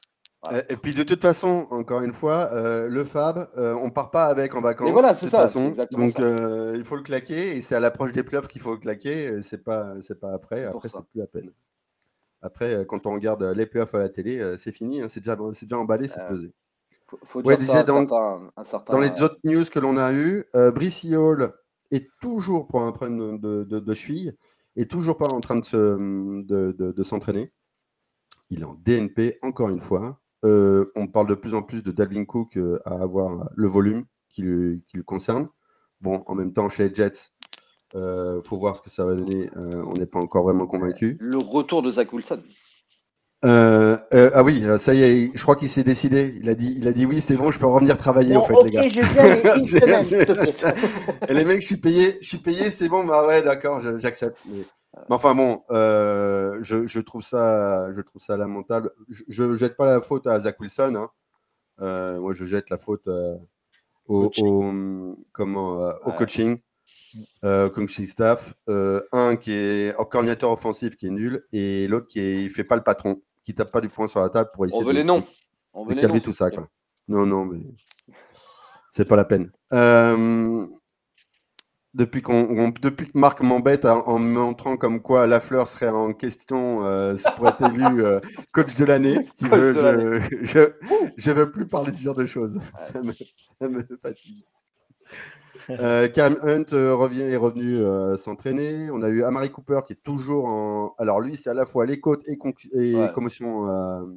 Et 0.68 0.76
puis 0.76 0.94
de 0.94 1.02
toute 1.02 1.20
façon, 1.20 1.66
encore 1.70 2.02
une 2.02 2.14
fois, 2.14 2.50
euh, 2.52 2.88
le 2.88 3.04
Fab, 3.04 3.50
on 3.56 3.60
euh, 3.60 3.74
on 3.74 3.90
part 3.90 4.10
pas 4.12 4.26
avec 4.26 4.54
en 4.54 4.60
vacances. 4.60 4.88
Et 4.88 4.92
voilà, 4.92 5.12
c'est 5.12 5.26
ça. 5.26 5.48
Donc 5.48 6.20
euh, 6.20 6.74
il 6.76 6.84
faut 6.84 6.94
le 6.94 7.02
claquer 7.02 7.56
et 7.56 7.60
c'est 7.60 7.74
à 7.74 7.80
l'approche 7.80 8.12
des 8.12 8.22
playoffs 8.22 8.46
qu'il 8.46 8.62
faut 8.62 8.70
le 8.70 8.78
claquer. 8.78 9.42
C'est 9.42 9.62
pas, 9.62 9.94
c'est 10.00 10.18
pas 10.18 10.32
après. 10.32 10.64
Après, 10.64 10.88
c'est 10.88 11.04
plus 11.10 11.18
la 11.18 11.26
peine. 11.26 11.50
Après, 12.42 12.86
quand 12.88 13.06
on 13.06 13.12
regarde 13.12 13.42
les 13.42 13.66
playoffs 13.66 13.94
à 13.94 13.98
la 13.98 14.08
télé, 14.08 14.54
c'est 14.56 14.72
fini. 14.72 15.02
Hein, 15.02 15.08
c'est 15.08 15.20
déjà, 15.20 15.36
c'est 15.52 15.66
déjà 15.66 15.78
emballé, 15.78 16.06
c'est 16.06 16.26
pesé. 16.28 16.52
Faut, 17.06 17.18
faut 17.24 17.42
dire 17.42 17.60
ça 17.60 17.82
dans, 17.82 18.06
certain, 18.62 18.94
dans 18.94 19.00
les 19.00 19.10
autres 19.20 19.40
news 19.42 19.64
que 19.64 19.80
l'on 19.80 19.96
a 19.96 20.12
eu, 20.12 20.46
Brice 20.54 21.04
Hall 21.12 21.52
est 21.90 22.08
toujours 22.20 22.68
pour 22.68 22.82
un 22.82 22.92
problème 22.92 23.40
de, 23.40 23.64
de, 23.64 23.80
de 23.80 23.94
cheville 23.94 24.36
est 24.80 24.90
toujours 24.90 25.16
pas 25.16 25.28
en 25.28 25.40
train 25.40 25.58
de, 25.58 25.64
se, 25.64 26.46
de, 26.46 27.02
s'entraîner. 27.02 27.52
Il 28.50 28.60
est 28.60 28.64
en 28.64 28.74
DNP, 28.74 29.38
encore 29.42 29.68
une 29.68 29.80
fois. 29.80 30.20
Euh, 30.44 30.90
on 30.96 31.06
parle 31.06 31.28
de 31.28 31.34
plus 31.34 31.54
en 31.54 31.62
plus 31.62 31.82
de 31.82 31.90
Dalvin 31.90 32.24
Cook 32.24 32.56
euh, 32.56 32.78
à 32.84 32.94
avoir 32.94 33.50
le 33.54 33.68
volume 33.68 34.04
qui 34.28 34.42
le, 34.42 34.80
concerne. 35.04 35.48
Bon, 36.00 36.22
en 36.26 36.34
même 36.34 36.52
temps, 36.52 36.68
chez 36.68 36.92
Jets, 36.94 37.30
il 37.92 38.00
euh, 38.00 38.42
faut 38.42 38.56
voir 38.56 38.76
ce 38.76 38.82
que 38.82 38.90
ça 38.90 39.04
va 39.04 39.14
donner. 39.14 39.50
on 39.56 39.92
n'est 39.94 40.06
pas 40.06 40.20
encore 40.20 40.44
vraiment 40.44 40.66
convaincu. 40.66 41.18
Le 41.20 41.38
retour 41.38 41.82
de 41.82 41.90
Zach 41.90 42.12
Wilson. 42.12 42.42
Euh, 43.42 43.96
euh, 44.12 44.30
ah 44.34 44.42
oui, 44.42 44.62
euh, 44.64 44.76
ça 44.76 44.92
y 44.92 45.02
est, 45.02 45.30
je 45.34 45.42
crois 45.42 45.56
qu'il 45.56 45.68
s'est 45.68 45.82
décidé. 45.82 46.34
Il 46.42 46.48
a 46.50 46.54
dit, 46.54 46.74
il 46.76 46.86
a 46.86 46.92
dit 46.92 47.06
oui, 47.06 47.22
c'est 47.22 47.36
bon, 47.36 47.50
je 47.50 47.58
peux 47.58 47.66
revenir 47.66 47.96
travailler 47.96 48.36
en 48.36 48.44
fait, 48.44 48.54
les 48.64 48.70
gars. 48.70 48.86
je 48.86 49.00
viens 49.00 49.56
une 49.56 49.64
semaine, 50.52 50.52
Et 51.28 51.34
les 51.34 51.44
mecs, 51.46 51.62
je 51.62 51.66
suis 51.66 51.78
payé, 51.78 52.18
je 52.20 52.28
suis 52.28 52.38
payé, 52.38 52.68
c'est 52.68 52.88
bon, 52.88 53.04
bah 53.04 53.26
ouais, 53.26 53.42
d'accord, 53.42 53.80
j'accepte. 53.98 54.38
Mais... 54.46 54.62
enfin 55.08 55.34
bon, 55.34 55.62
je, 55.70 56.86
je, 56.86 57.00
trouve 57.00 57.22
ça, 57.22 57.90
je 57.92 58.00
trouve 58.02 58.20
ça 58.20 58.36
lamentable. 58.36 58.92
Je, 59.28 59.42
ne 59.42 59.56
jette 59.56 59.76
pas 59.76 59.86
la 59.86 60.02
faute 60.02 60.26
à 60.26 60.38
Zach 60.40 60.60
Wilson. 60.60 61.08
Hein. 61.78 62.18
moi, 62.18 62.34
je 62.34 62.44
jette 62.44 62.68
la 62.68 62.76
faute 62.76 63.08
au, 64.06 64.30
comment, 65.32 65.92
au 66.04 66.12
coaching. 66.12 66.58
Euh, 67.42 67.68
coaching 67.70 68.06
staff, 68.06 68.52
un 68.68 69.36
qui 69.36 69.52
est 69.52 69.96
coordinateur 70.10 70.50
offensif 70.50 70.96
qui 70.96 71.06
est 71.06 71.10
nul 71.10 71.44
et 71.52 71.88
l'autre 71.88 72.06
qui 72.06 72.20
est, 72.20 72.48
fait 72.50 72.62
pas 72.64 72.76
le 72.76 72.84
patron 72.84 73.20
qui 73.42 73.54
tape 73.54 73.70
pas 73.70 73.80
du 73.80 73.88
poing 73.88 74.08
sur 74.08 74.20
la 74.20 74.28
table 74.28 74.50
pour 74.54 74.66
essayer 74.66 74.80
On 74.82 74.84
veut 74.84 74.92
les 74.92 75.04
noms. 75.04 75.24
On 75.72 75.84
veut 75.84 75.94
calmer 75.94 76.20
tout 76.20 76.32
ça. 76.32 76.50
Quoi. 76.50 76.68
Non, 77.08 77.26
non, 77.26 77.44
mais 77.44 77.60
c'est 78.90 79.04
pas 79.04 79.16
la 79.16 79.24
peine. 79.24 79.50
Euh, 79.72 80.66
depuis, 81.94 82.22
qu'on, 82.22 82.72
depuis 82.80 83.10
que 83.10 83.18
Marc 83.18 83.40
m'embête 83.42 83.84
en, 83.84 84.18
me 84.18 84.32
montrant 84.32 84.76
comme 84.76 85.00
quoi 85.00 85.26
Lafleur 85.26 85.66
serait 85.66 85.88
en 85.88 86.12
question 86.12 86.84
euh, 86.84 87.16
pour 87.36 87.48
être 87.48 87.62
élu 87.62 88.04
euh, 88.04 88.20
coach 88.52 88.76
de 88.76 88.84
l'année, 88.84 89.24
si 89.26 89.44
tu 89.44 89.44
veux, 89.46 90.20
je, 90.42 91.30
ne 91.30 91.32
veux 91.32 91.50
plus 91.50 91.66
parler 91.66 91.90
de 91.90 91.96
ce 91.96 92.02
genre 92.02 92.14
de 92.14 92.26
choses. 92.26 92.60
Ça, 92.76 93.02
me, 93.02 93.12
ça 93.12 93.68
me 93.68 93.84
fatigue. 94.02 94.44
Euh, 95.80 96.08
Cam 96.08 96.36
Hunt 96.42 96.72
euh, 96.72 96.94
revient, 96.94 97.22
est 97.22 97.36
revenu 97.36 97.76
euh, 97.76 98.16
s'entraîner. 98.16 98.90
On 98.90 99.02
a 99.02 99.08
eu 99.08 99.22
Amari 99.22 99.50
Cooper 99.50 99.80
qui 99.86 99.94
est 99.94 100.02
toujours 100.02 100.46
en. 100.46 100.94
Alors 100.98 101.20
lui, 101.20 101.36
c'est 101.36 101.50
à 101.50 101.54
la 101.54 101.66
fois 101.66 101.86
les 101.86 102.00
côtes 102.00 102.28
et, 102.28 102.36
commotion. 103.14 103.66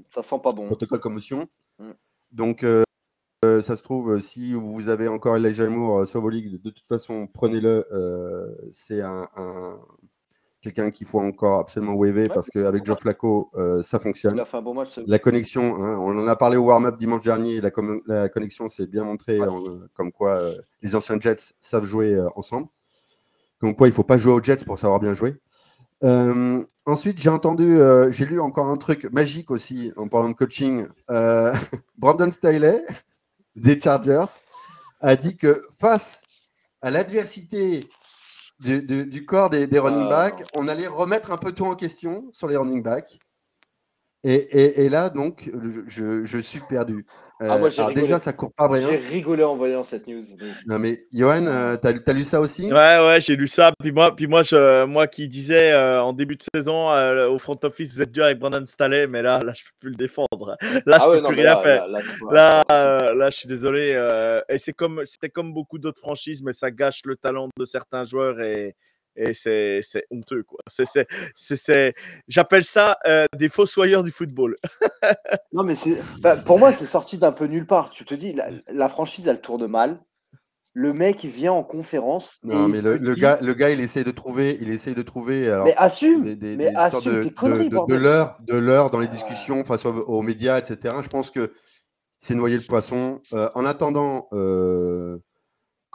ça 0.10 0.24
sent 0.24 0.40
pas 0.44 0.52
bon. 0.52 0.68
Protocole 0.68 1.00
commotion. 1.00 1.48
Mm. 1.80 1.92
Donc 2.32 2.66
ça 3.44 3.76
se 3.78 3.84
trouve, 3.84 4.20
si 4.20 4.54
vous 4.54 4.90
avez 4.90 5.08
encore 5.08 5.36
Elijah 5.38 5.68
Moore 5.68 6.08
sur 6.08 6.22
vos 6.22 6.30
ligues, 6.30 6.62
de 6.62 6.70
toute 6.70 6.88
façon, 6.88 7.28
prenez-le. 7.28 7.86
c'est 8.72 9.02
un, 9.02 9.28
quelqu'un 10.64 10.92
qu'il 10.92 11.06
faut 11.06 11.20
encore 11.20 11.60
absolument 11.60 11.94
waver 11.94 12.30
parce 12.30 12.50
qu'avec 12.50 12.86
Joe 12.86 12.98
Flacco, 12.98 13.52
euh, 13.56 13.84
ça 13.84 14.00
fonctionne. 14.00 14.36
Il 14.36 14.40
a 14.40 14.46
fait 14.46 14.58
un 14.58 14.62
bon 14.62 14.74
match. 14.74 14.98
La 15.06 15.20
connexion, 15.20 15.76
hein, 15.76 15.98
on 16.00 16.18
en 16.18 16.28
a 16.28 16.36
parlé 16.36 16.56
au 16.58 16.64
warm-up 16.64 16.98
dimanche 16.98 17.22
dernier, 17.22 17.60
la, 17.60 17.70
la 18.08 18.30
connexion 18.30 18.70
s'est 18.70 18.88
bien 18.88 19.04
montrée, 19.04 19.40
comme 19.94 20.12
quoi 20.12 20.42
euh, 20.42 20.58
les 20.82 20.96
anciens 20.96 21.20
Jets 21.20 21.54
savent 21.60 21.86
jouer 21.86 22.14
euh, 22.14 22.30
ensemble. 22.36 22.68
Comme 23.60 23.76
quoi, 23.76 23.88
il 23.88 23.92
ne 23.92 23.96
faut 23.96 24.04
pas 24.04 24.18
jouer 24.18 24.34
aux 24.34 24.42
Jets 24.42 24.66
pour 24.66 24.80
savoir 24.80 25.00
bien 25.00 25.14
jouer. 25.14 25.36
ensuite, 26.86 27.20
j'ai 27.20 27.30
entendu, 27.30 27.78
j'ai 28.10 28.26
lu 28.26 28.40
encore 28.40 28.68
un 28.68 28.78
truc 28.78 29.12
magique 29.12 29.52
aussi 29.52 29.92
en 29.98 30.08
parlant 30.08 30.30
de 30.30 30.34
coaching. 30.34 30.88
Brandon 31.98 32.32
Staley 32.32 32.86
des 33.56 33.80
Chargers 33.80 34.42
a 35.02 35.16
dit 35.16 35.38
que 35.38 35.62
face 35.78 36.24
à 36.82 36.90
l'adversité 36.90 37.88
du, 38.60 39.26
corps 39.26 39.50
des, 39.50 39.68
running 39.80 40.06
ah, 40.06 40.10
backs, 40.10 40.44
on 40.54 40.68
allait 40.68 40.88
remettre 40.88 41.32
un 41.32 41.38
peu 41.38 41.52
tout 41.52 41.66
en 41.66 41.76
question 41.76 42.30
sur 42.32 42.48
les 42.48 42.58
running 42.58 42.84
backs. 42.84 43.20
Et, 44.24 44.90
là, 44.90 45.10
donc, 45.10 45.52
je 45.88 46.40
suis 46.40 46.62
perdu. 46.70 47.06
Ah, 47.50 47.58
euh, 47.58 47.94
déjà, 47.94 48.20
ça 48.20 48.32
court 48.32 48.54
pas 48.54 48.70
J'ai 48.80 48.96
rigolé 48.96 49.44
en 49.44 49.56
voyant 49.56 49.84
cette 49.84 50.08
news. 50.08 50.22
Non, 50.66 50.80
mais 50.80 51.06
Johan, 51.12 51.46
euh, 51.48 51.76
t'as 51.76 51.92
as 52.06 52.14
lu 52.14 52.24
ça 52.24 52.40
aussi? 52.40 52.72
Ouais, 52.72 53.00
ouais, 53.06 53.20
j'ai 53.20 53.36
lu 53.36 53.48
ça. 53.48 53.72
Puis 53.80 53.92
moi, 53.92 54.16
puis 54.16 54.28
moi, 54.28 54.44
je, 54.44 54.86
moi 54.86 55.08
qui 55.08 55.28
disais 55.28 55.72
euh, 55.72 56.02
en 56.02 56.14
début 56.14 56.36
de 56.36 56.44
saison 56.54 56.90
au 57.30 57.38
front 57.40 57.58
office, 57.64 57.94
vous 57.94 58.02
êtes 58.02 58.12
dur 58.12 58.24
avec 58.24 58.40
Brandon 58.40 58.66
Staley, 58.66 59.08
mais 59.08 59.22
là, 59.22 59.44
là, 59.44 59.54
je 59.54 59.64
peux 59.64 59.72
plus 59.80 59.90
le 59.90 59.96
défendre. 59.96 60.58
Là, 60.86 60.98
je 61.00 61.04
ah 61.04 61.08
peux 61.12 61.22
plus 61.22 61.36
rien 61.36 61.58
faire. 61.58 61.88
Là, 62.32 62.64
là, 62.70 63.30
je 63.30 63.38
suis 63.38 63.48
désolé. 63.48 64.00
et 64.48 64.58
c'est 64.58 64.74
comme, 64.74 65.02
c'était 65.06 65.30
comme 65.30 65.54
beaucoup 65.54 65.80
d'autres 65.80 66.00
franchises, 66.00 66.42
mais 66.44 66.54
ça 66.54 66.72
gâche 66.72 67.02
le 67.06 67.16
talent 67.16 67.50
de 67.58 67.66
certains 67.66 68.06
joueurs 68.06 68.40
et 68.42 68.76
et 69.16 69.34
c'est 69.34 69.82
honteux, 70.10 70.44
quoi. 70.44 70.60
C'est, 70.68 71.96
J'appelle 72.28 72.64
ça 72.64 72.98
euh, 73.06 73.26
des 73.38 73.50
fossoyeurs 73.50 74.04
du 74.04 74.12
football. 74.12 74.56
non, 75.54 75.64
mais 75.64 75.76
bah, 76.22 76.36
pour 76.36 76.60
moi, 76.60 76.72
c'est 76.72 76.86
sorti 76.86 77.18
d'un 77.18 77.32
peu 77.32 77.46
nulle 77.46 77.68
part. 77.68 77.90
Tu 77.90 78.06
te 78.06 78.16
dis, 78.16 78.36
la, 78.68 78.90
franchise, 78.90 79.28
elle 79.28 79.42
tourne 79.42 79.68
mal. 79.68 80.00
Le 80.76 80.92
mec, 80.92 81.24
il 81.24 81.30
vient 81.30 81.54
en 81.54 81.64
conférence. 81.64 82.40
Non, 82.44 82.68
mais 82.68 82.82
le, 82.82 82.98
gars, 82.98 83.38
le 83.42 83.54
gars, 83.54 83.70
il 83.70 83.80
essaye 83.80 84.04
de 84.04 84.12
trouver. 84.12 84.58
Il 84.60 84.70
essaye 84.70 84.96
de 84.96 85.04
trouver 85.04 85.62
mais 85.64 85.76
assume 85.78 86.34
des, 86.34 86.58
mais 86.58 86.74
assume 86.76 87.22
de, 87.22 87.30
conneries, 87.30 87.70
de, 87.70 87.96
l'heure 87.96 88.38
de 88.42 88.56
l'heure 88.56 88.90
dans 88.90 89.00
les 89.00 89.08
discussions 89.08 89.64
face 89.66 89.86
aux, 89.86 90.22
médias, 90.24 90.58
etc. 90.58 90.96
Je 91.04 91.10
pense 91.10 91.30
que 91.30 91.54
c'est 92.18 92.34
noyer 92.34 92.58
le 92.58 92.64
poisson. 92.64 93.22
Euh, 93.34 93.50
en 93.54 93.66
attendant. 93.66 94.28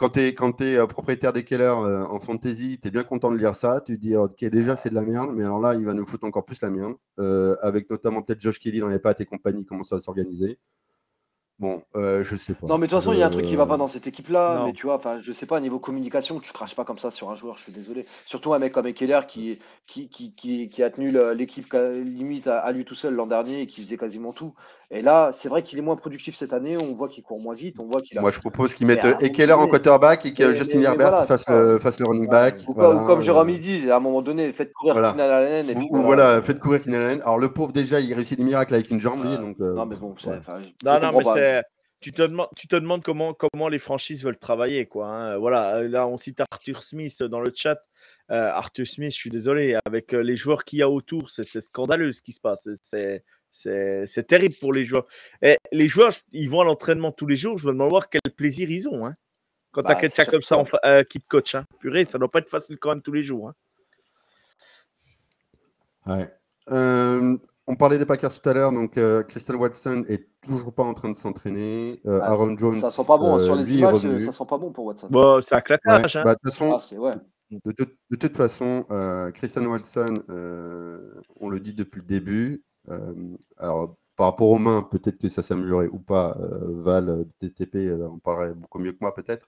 Euh, 0.01 0.31
quand 0.35 0.53
tu 0.53 0.63
es, 0.63 0.73
es, 0.73 0.87
propriétaire 0.87 1.33
des 1.33 1.43
Keller 1.43 1.65
euh, 1.65 2.05
en 2.05 2.19
fantasy, 2.19 2.79
tu 2.81 2.87
es 2.87 2.91
bien 2.91 3.03
content 3.03 3.31
de 3.31 3.37
lire 3.37 3.55
ça. 3.55 3.81
Tu 3.81 3.97
te 3.97 4.01
dis, 4.01 4.15
ok, 4.15 4.43
déjà, 4.45 4.75
c'est 4.75 4.89
de 4.89 4.95
la 4.95 5.01
merde, 5.01 5.31
mais 5.35 5.43
alors 5.43 5.59
là, 5.59 5.75
il 5.75 5.85
va 5.85 5.93
nous 5.93 6.05
foutre 6.05 6.25
encore 6.25 6.45
plus 6.45 6.61
la 6.61 6.69
merde. 6.69 6.93
Euh, 7.19 7.55
avec 7.61 7.89
notamment 7.89 8.21
peut-être 8.21 8.41
Josh 8.41 8.59
Kelly 8.59 8.79
dans 8.79 8.87
les 8.87 8.99
pattes 8.99 9.21
et 9.21 9.25
compagnie, 9.25 9.65
comment 9.65 9.83
ça 9.83 9.95
va 9.95 10.01
s'organiser. 10.01 10.57
Bon, 11.59 11.83
euh, 11.97 12.23
je 12.23 12.37
sais 12.37 12.53
pas. 12.53 12.67
Non, 12.67 12.77
mais 12.77 12.87
de 12.87 12.91
toute 12.91 12.99
façon, 12.99 13.11
il 13.11 13.19
y 13.19 13.21
a 13.23 13.27
un 13.27 13.29
truc 13.29 13.45
qui 13.45 13.57
va 13.57 13.65
pas 13.65 13.75
dans 13.75 13.89
cette 13.89 14.07
équipe-là. 14.07 14.63
Mais 14.65 14.73
tu 14.73 14.85
vois, 14.85 14.95
enfin, 14.95 15.19
je 15.19 15.31
sais 15.33 15.45
pas, 15.45 15.59
niveau 15.59 15.77
communication, 15.77 16.39
tu 16.39 16.53
craches 16.53 16.75
pas 16.75 16.85
comme 16.85 16.97
ça 16.97 17.11
sur 17.11 17.29
un 17.29 17.35
joueur, 17.35 17.57
je 17.57 17.63
suis 17.63 17.73
désolé. 17.73 18.05
Surtout 18.25 18.53
un 18.53 18.59
mec 18.59 18.71
comme 18.71 18.87
Ekeler 18.87 19.21
qui, 19.27 19.59
qui, 19.85 20.09
qui, 20.09 20.69
qui, 20.69 20.83
a 20.83 20.89
tenu 20.89 21.13
l'équipe 21.35 21.71
limite 21.73 22.47
à, 22.47 22.71
lui 22.71 22.85
tout 22.85 22.95
seul 22.95 23.13
l'an 23.13 23.27
dernier 23.27 23.61
et 23.61 23.67
qui 23.67 23.81
faisait 23.81 23.97
quasiment 23.97 24.31
tout. 24.31 24.53
Et 24.91 25.03
là, 25.03 25.29
c'est 25.31 25.49
vrai 25.49 25.61
qu'il 25.61 25.77
est 25.77 25.83
moins 25.83 25.95
productif 25.95 26.35
cette 26.35 26.51
année. 26.51 26.75
On 26.75 26.95
voit 26.95 27.09
qu'il 27.09 27.23
court 27.23 27.39
moins 27.39 27.53
vite. 27.53 27.79
On 27.79 27.85
voit 27.85 28.01
qu'il 28.01 28.19
Moi, 28.19 28.31
je 28.31 28.39
propose 28.39 28.73
qu'il 28.73 28.87
mette 28.87 29.05
Ekeler 29.21 29.53
en 29.53 29.67
quarterback 29.67 30.25
et 30.25 30.33
que 30.33 30.53
Justin 30.53 30.81
Herbert 30.81 31.25
fasse, 31.27 31.47
le, 31.47 32.05
running 32.05 32.27
back. 32.27 32.61
Ou, 32.67 32.73
comme 32.73 33.21
Jérôme 33.21 33.51
dit, 33.51 33.91
à 33.91 33.97
un 33.97 33.99
moment 33.99 34.21
donné, 34.21 34.51
faites 34.51 34.71
courir 34.73 34.93
voilà. 34.93 35.11
Keenan 35.11 35.29
Allen. 35.29 35.69
Et 35.69 35.75
puis, 35.75 35.87
ou, 35.91 36.01
voilà, 36.01 36.41
faites 36.41 36.59
courir 36.59 36.81
Keenan 36.81 37.01
Allen. 37.01 37.21
Alors, 37.21 37.37
le 37.37 37.49
pauvre, 37.49 37.71
déjà, 37.71 37.99
il 37.99 38.13
réussit 38.13 38.37
des 38.37 38.45
miracles 38.45 38.73
avec 38.73 38.89
une 38.89 39.01
jambe, 39.01 39.23
lui. 39.25 39.37
Donc, 39.37 39.57
euh, 39.59 39.75
non, 39.75 39.85
mais 39.85 39.95
bon, 39.95 40.15
c'est. 40.17 40.31
Non, 40.83 40.99
non, 40.99 41.11
mais 41.17 41.23
c'est 41.23 41.48
tu 42.01 42.11
te 42.13 42.21
demandes, 42.21 42.47
tu 42.55 42.67
te 42.67 42.75
demandes 42.75 43.03
comment, 43.03 43.33
comment 43.33 43.67
les 43.67 43.77
franchises 43.77 44.23
veulent 44.23 44.37
travailler. 44.37 44.85
Quoi, 44.85 45.07
hein. 45.07 45.37
Voilà, 45.37 45.83
là, 45.83 46.07
on 46.07 46.17
cite 46.17 46.39
Arthur 46.39 46.83
Smith 46.83 47.21
dans 47.23 47.41
le 47.41 47.51
chat. 47.53 47.83
Euh, 48.31 48.49
Arthur 48.51 48.87
Smith, 48.87 49.11
je 49.11 49.17
suis 49.17 49.29
désolé, 49.29 49.77
avec 49.85 50.13
euh, 50.13 50.21
les 50.21 50.37
joueurs 50.37 50.63
qu'il 50.63 50.79
y 50.79 50.81
a 50.81 50.89
autour, 50.89 51.29
c'est 51.29 51.43
scandaleux 51.43 52.11
ce 52.11 52.21
qui 52.21 52.31
se 52.31 52.39
passe. 52.39 52.69
C'est 53.51 54.27
terrible 54.27 54.55
pour 54.59 54.71
les 54.71 54.85
joueurs. 54.85 55.07
Et 55.41 55.57
les 55.71 55.87
joueurs, 55.87 56.13
ils 56.31 56.49
vont 56.49 56.61
à 56.61 56.65
l'entraînement 56.65 57.11
tous 57.11 57.27
les 57.27 57.35
jours. 57.35 57.57
Je 57.57 57.67
me 57.67 57.73
demande 57.73 57.89
voir 57.89 58.09
quel 58.09 58.21
plaisir 58.35 58.69
ils 58.69 58.87
ont. 58.87 59.05
Hein. 59.05 59.15
Quand 59.71 59.83
tu 59.83 59.91
as 59.91 59.95
bah, 59.95 60.01
quelqu'un 60.01 60.25
comme 60.25 60.41
ça 60.41 60.63
euh, 60.85 61.03
qui 61.03 61.19
te 61.19 61.27
coach. 61.27 61.55
Hein. 61.55 61.65
Purée, 61.79 62.05
ça 62.05 62.17
doit 62.17 62.31
pas 62.31 62.39
être 62.39 62.49
facile 62.49 62.77
quand 62.77 62.89
même 62.89 63.01
tous 63.01 63.11
les 63.11 63.23
jours. 63.23 63.51
Ouais. 66.05 66.33
On 67.69 67.75
parlait 67.75 67.99
des 67.99 68.05
Packers 68.07 68.33
tout 68.33 68.49
à 68.49 68.53
l'heure, 68.53 68.71
donc 68.71 68.97
euh, 68.97 69.21
Christian 69.21 69.53
Watson 69.53 70.03
est 70.07 70.27
toujours 70.41 70.73
pas 70.73 70.81
en 70.81 70.95
train 70.95 71.11
de 71.11 71.15
s'entraîner. 71.15 72.01
Euh, 72.07 72.19
ah, 72.23 72.31
Aaron 72.31 72.57
Jones. 72.57 72.79
Ça 72.79 72.89
sent 72.89 73.05
pas 73.05 73.19
bon, 73.19 73.35
hein, 73.35 73.39
sur 73.39 73.53
euh, 73.53 73.57
les 73.57 73.75
images, 73.75 73.97
ça 74.25 74.31
sent 74.31 74.45
pas 74.49 74.57
bon 74.57 74.71
pour 74.71 74.85
Watson. 74.85 75.07
Bon, 75.11 75.39
c'est 75.39 75.53
un 75.53 75.61
claquage. 75.61 76.15
Hein. 76.15 76.23
Bah, 76.25 76.35
de, 76.41 78.15
toute 78.15 78.35
façon, 78.35 78.83
Christian 79.35 79.67
Watson, 79.67 80.23
on 81.39 81.49
le 81.49 81.59
dit 81.59 81.75
depuis 81.75 82.01
le 82.01 82.07
début. 82.07 82.63
alors, 83.57 83.95
par 84.15 84.31
rapport 84.31 84.49
aux 84.49 84.57
mains, 84.57 84.81
peut-être 84.81 85.19
que 85.19 85.29
ça 85.29 85.43
s'améliorerait 85.43 85.89
ou 85.89 85.99
pas. 85.99 86.35
Val, 86.39 87.25
TTP, 87.39 87.91
on 88.01 88.17
parlerait 88.17 88.55
beaucoup 88.55 88.79
mieux 88.79 88.93
que 88.93 88.99
moi, 89.01 89.13
peut-être. 89.13 89.47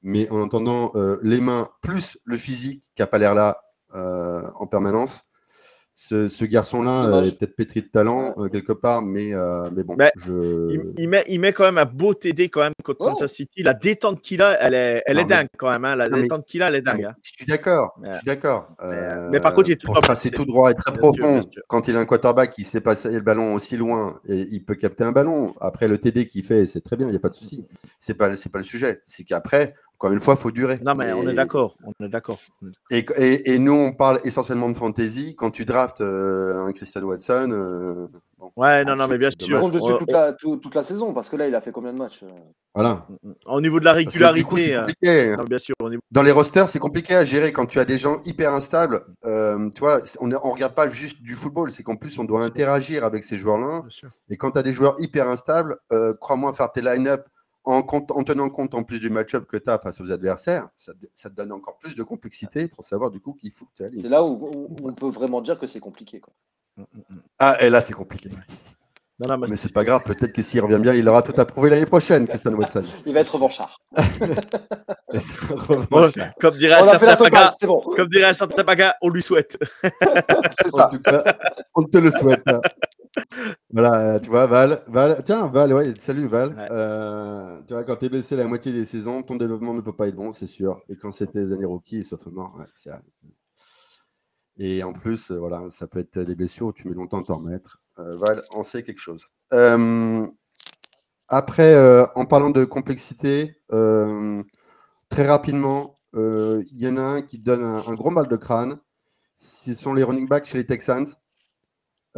Mais 0.00 0.26
en 0.30 0.40
entendant 0.40 0.92
les 1.20 1.40
mains 1.42 1.68
plus 1.82 2.18
le 2.24 2.38
physique 2.38 2.82
qui 2.94 3.02
n'a 3.02 3.06
pas 3.06 3.18
l'air 3.18 3.34
là 3.34 3.60
en 3.92 4.66
permanence, 4.66 5.27
ce, 6.00 6.44
garçon-là 6.44 7.22
est 7.24 7.36
peut-être 7.36 7.56
pétri 7.56 7.82
de 7.82 7.88
talent 7.88 8.32
euh, 8.38 8.48
quelque 8.48 8.72
part, 8.72 9.02
mais, 9.02 9.34
euh, 9.34 9.68
mais 9.74 9.82
bon. 9.82 9.96
je... 10.14 10.92
il, 10.96 11.08
met, 11.08 11.24
il 11.26 11.40
met 11.40 11.52
quand 11.52 11.64
même 11.64 11.78
un 11.78 11.86
beau 11.86 12.14
TD 12.14 12.48
quand 12.50 12.60
même 12.60 12.72
contre 12.84 13.00
oh. 13.00 13.08
Kansas 13.08 13.32
City. 13.32 13.64
La 13.64 13.74
détente 13.74 14.20
qu'il 14.20 14.40
a, 14.40 14.52
elle 14.62 14.74
est, 14.74 15.02
elle 15.06 15.18
est 15.18 15.24
dingue 15.24 15.48
quand 15.56 15.68
même. 15.68 15.84
Hein. 15.84 15.96
La 15.96 16.08
détente 16.08 16.46
qu'il 16.46 16.62
a, 16.62 16.68
elle 16.68 16.76
est 16.76 16.82
dingue. 16.82 17.02
Hein. 17.02 17.14
Je 17.22 17.32
suis 17.32 17.46
d'accord. 17.46 17.98
Je 18.04 18.12
suis 18.12 18.24
d'accord. 18.24 18.68
mais, 19.30 19.40
par 19.40 19.54
contre, 19.54 19.70
il 19.70 19.72
est 19.72 19.76
tout 19.76 19.92
tracer 20.00 20.30
tout 20.30 20.44
droit 20.44 20.70
et 20.70 20.74
très 20.74 20.92
profond. 20.92 21.40
quand 21.66 21.88
il 21.88 21.96
a 21.96 21.98
un 21.98 22.04
quarterback 22.04 22.50
qui 22.50 22.62
sait 22.62 22.80
passer 22.80 23.10
le 23.10 23.20
ballon 23.20 23.54
aussi 23.54 23.76
loin, 23.76 24.20
et 24.28 24.46
il 24.52 24.64
peut 24.64 24.76
capter 24.76 25.02
un 25.02 25.12
ballon. 25.12 25.54
Après, 25.60 25.88
le 25.88 25.98
TD 25.98 26.28
qu'il 26.28 26.44
fait, 26.44 26.66
c'est 26.66 26.80
très 26.80 26.96
bien, 26.96 27.08
il 27.08 27.10
n'y 27.10 27.16
a 27.16 27.20
pas 27.20 27.28
de 27.28 27.34
souci. 27.34 27.66
C'est 27.98 28.14
pas, 28.14 28.36
c'est 28.36 28.52
pas 28.52 28.58
le 28.58 28.64
sujet. 28.64 29.02
C'est 29.06 29.24
qu'après, 29.24 29.74
encore 29.98 30.12
une 30.12 30.20
fois, 30.20 30.34
il 30.34 30.40
faut 30.40 30.52
durer. 30.52 30.78
Non, 30.80 30.94
mais 30.94 31.12
on 31.12 31.28
est 31.28 31.34
d'accord. 31.34 31.76
On 31.82 32.04
est 32.04 32.08
d'accord. 32.08 32.38
Et, 32.88 33.04
et, 33.52 33.58
nous, 33.58 33.72
on 33.72 33.92
parle 33.92 34.20
essentiellement 34.22 34.70
de 34.70 34.76
fantasy. 34.76 35.34
Quand 35.34 35.50
tu 35.50 35.64
draftes 35.64 36.02
euh, 36.02 36.64
un 36.64 36.70
Christian 36.70 37.02
Watson. 37.02 37.50
Euh, 37.50 38.06
ouais, 38.56 38.84
non, 38.84 38.94
non, 38.94 39.08
mais 39.08 39.18
bien 39.18 39.30
sûr. 39.36 39.60
On 39.60 39.68
dessus 39.68 39.92
toute 39.98 40.12
la, 40.12 40.34
toute 40.34 40.74
la 40.76 40.84
saison 40.84 41.12
parce 41.12 41.28
que 41.28 41.34
là, 41.34 41.48
il 41.48 41.54
a 41.56 41.60
fait 41.60 41.72
combien 41.72 41.92
de 41.92 41.98
matchs 41.98 42.22
euh 42.22 42.28
Voilà. 42.76 43.08
Au 43.46 43.60
niveau 43.60 43.80
de 43.80 43.84
la 43.84 43.92
régularité. 43.92 44.76
Hein. 44.76 44.86
bien 45.48 45.58
sûr. 45.58 45.74
Dans 46.12 46.22
les 46.22 46.30
rosters, 46.30 46.68
c'est 46.68 46.78
compliqué 46.78 47.16
à 47.16 47.24
gérer 47.24 47.50
quand 47.50 47.66
tu 47.66 47.80
as 47.80 47.84
des 47.84 47.98
gens 47.98 48.20
hyper 48.24 48.52
instables. 48.52 49.04
tu 49.24 49.80
vois, 49.80 49.98
on 50.20 50.28
ne 50.28 50.36
regarde 50.36 50.76
pas 50.76 50.88
juste 50.88 51.20
du 51.22 51.34
football. 51.34 51.72
C'est 51.72 51.82
qu'en 51.82 51.96
plus, 51.96 52.16
on 52.20 52.24
doit 52.24 52.44
interagir 52.44 53.04
avec 53.04 53.24
ces 53.24 53.36
joueurs-là. 53.36 53.82
Et 54.30 54.36
quand 54.36 54.52
tu 54.52 54.58
as 54.60 54.62
des 54.62 54.72
joueurs 54.72 54.94
hyper 55.00 55.26
instables, 55.26 55.76
crois-moi, 56.20 56.52
faire 56.52 56.70
tes 56.70 56.82
line-up 56.82 57.26
en, 57.68 57.82
tenant 58.24 58.48
compte 58.48 58.74
en 58.74 58.82
plus 58.82 58.98
du 58.98 59.10
match-up 59.10 59.46
que 59.46 59.56
tu 59.56 59.70
as 59.70 59.78
face 59.78 60.00
aux 60.00 60.10
adversaires, 60.10 60.68
ça, 60.74 60.92
te 60.94 61.34
donne 61.34 61.52
encore 61.52 61.78
plus 61.78 61.94
de 61.94 62.02
complexité 62.02 62.68
pour 62.68 62.84
savoir 62.84 63.10
du 63.10 63.20
coup 63.20 63.34
qu'il 63.34 63.52
faut 63.52 63.66
que 63.66 63.72
tu 63.76 63.84
ailles. 63.84 64.00
C'est 64.00 64.08
là 64.08 64.24
où, 64.24 64.68
on 64.82 64.92
peut 64.94 65.08
vraiment 65.08 65.40
dire 65.40 65.58
que 65.58 65.66
c'est 65.66 65.80
compliqué. 65.80 66.20
Quoi. 66.20 66.32
Mm, 66.76 66.82
mm, 66.82 66.98
mm. 67.10 67.22
Ah, 67.38 67.56
et 67.60 67.70
là, 67.70 67.80
c'est 67.80 67.92
compliqué. 67.92 68.30
Non, 69.20 69.36
non, 69.36 69.48
mais, 69.48 69.56
c'est 69.56 69.72
pas 69.72 69.82
grave, 69.82 70.04
peut-être 70.04 70.32
que 70.32 70.42
s'il 70.42 70.60
revient 70.60 70.78
bien, 70.80 70.94
il 70.94 71.08
aura 71.08 71.22
tout 71.22 71.34
approuvé 71.40 71.70
l'année 71.70 71.86
prochaine, 71.86 72.28
Christian 72.28 72.52
Watson. 72.52 72.84
il 73.06 73.12
va 73.12 73.20
être 73.20 73.34
revanchard. 73.34 73.76
comme 76.40 76.54
dirait 76.54 76.74
un 76.74 76.98
Paga, 77.16 77.50
bon. 77.62 77.80
comme 77.80 78.08
dirait 78.08 78.30
un 78.30 78.92
on 79.02 79.08
lui 79.08 79.22
souhaite. 79.22 79.58
c'est 79.82 80.70
ça. 80.70 80.86
En 80.86 80.90
tout 80.90 81.00
cas, 81.00 81.24
on 81.74 81.82
te 81.82 81.98
le 81.98 82.12
souhaite. 82.12 82.44
Voilà, 83.70 84.14
euh, 84.14 84.18
tu 84.20 84.28
vois, 84.30 84.46
Val, 84.46 84.82
Val, 84.88 85.22
tiens, 85.24 85.46
Val, 85.46 85.72
ouais, 85.72 85.94
salut 85.98 86.26
Val. 86.26 86.54
Euh, 86.70 87.62
tu 87.66 87.74
vois, 87.74 87.84
quand 87.84 87.96
tu 87.96 88.06
es 88.06 88.08
blessé 88.08 88.36
la 88.36 88.46
moitié 88.46 88.72
des 88.72 88.84
saisons, 88.84 89.22
ton 89.22 89.36
développement 89.36 89.74
ne 89.74 89.80
peut 89.80 89.94
pas 89.94 90.08
être 90.08 90.16
bon, 90.16 90.32
c'est 90.32 90.46
sûr. 90.46 90.80
Et 90.88 90.96
quand 90.96 91.12
c'était 91.12 91.44
des 91.44 91.52
années 91.52 91.64
rookies, 91.64 92.04
sauf 92.04 92.26
mort, 92.26 92.56
ouais, 92.58 92.66
c'est 92.76 92.90
Et 94.58 94.82
en 94.82 94.92
plus, 94.92 95.30
euh, 95.30 95.38
voilà, 95.38 95.62
ça 95.70 95.86
peut 95.86 96.00
être 96.00 96.18
des 96.18 96.34
blessures 96.34 96.68
où 96.68 96.72
tu 96.72 96.88
mets 96.88 96.94
longtemps 96.94 97.20
à 97.20 97.24
t'en 97.24 97.36
remettre. 97.36 97.80
Val, 97.96 98.44
on 98.52 98.62
sait 98.62 98.84
quelque 98.84 99.00
chose. 99.00 99.28
après, 101.28 102.08
en 102.14 102.24
parlant 102.26 102.50
de 102.50 102.64
complexité, 102.64 103.56
très 103.68 105.26
rapidement, 105.26 105.98
il 106.14 106.78
y 106.78 106.88
en 106.88 106.96
a 106.96 107.02
un 107.02 107.22
qui 107.22 107.38
donne 107.38 107.62
un, 107.62 107.84
un 107.86 107.94
gros 107.94 108.10
mal 108.10 108.28
de 108.28 108.36
crâne. 108.36 108.78
Ce 109.34 109.72
sont 109.74 109.94
les 109.94 110.02
running 110.02 110.28
backs 110.28 110.46
chez 110.46 110.58
les 110.58 110.66
Texans. 110.66 111.06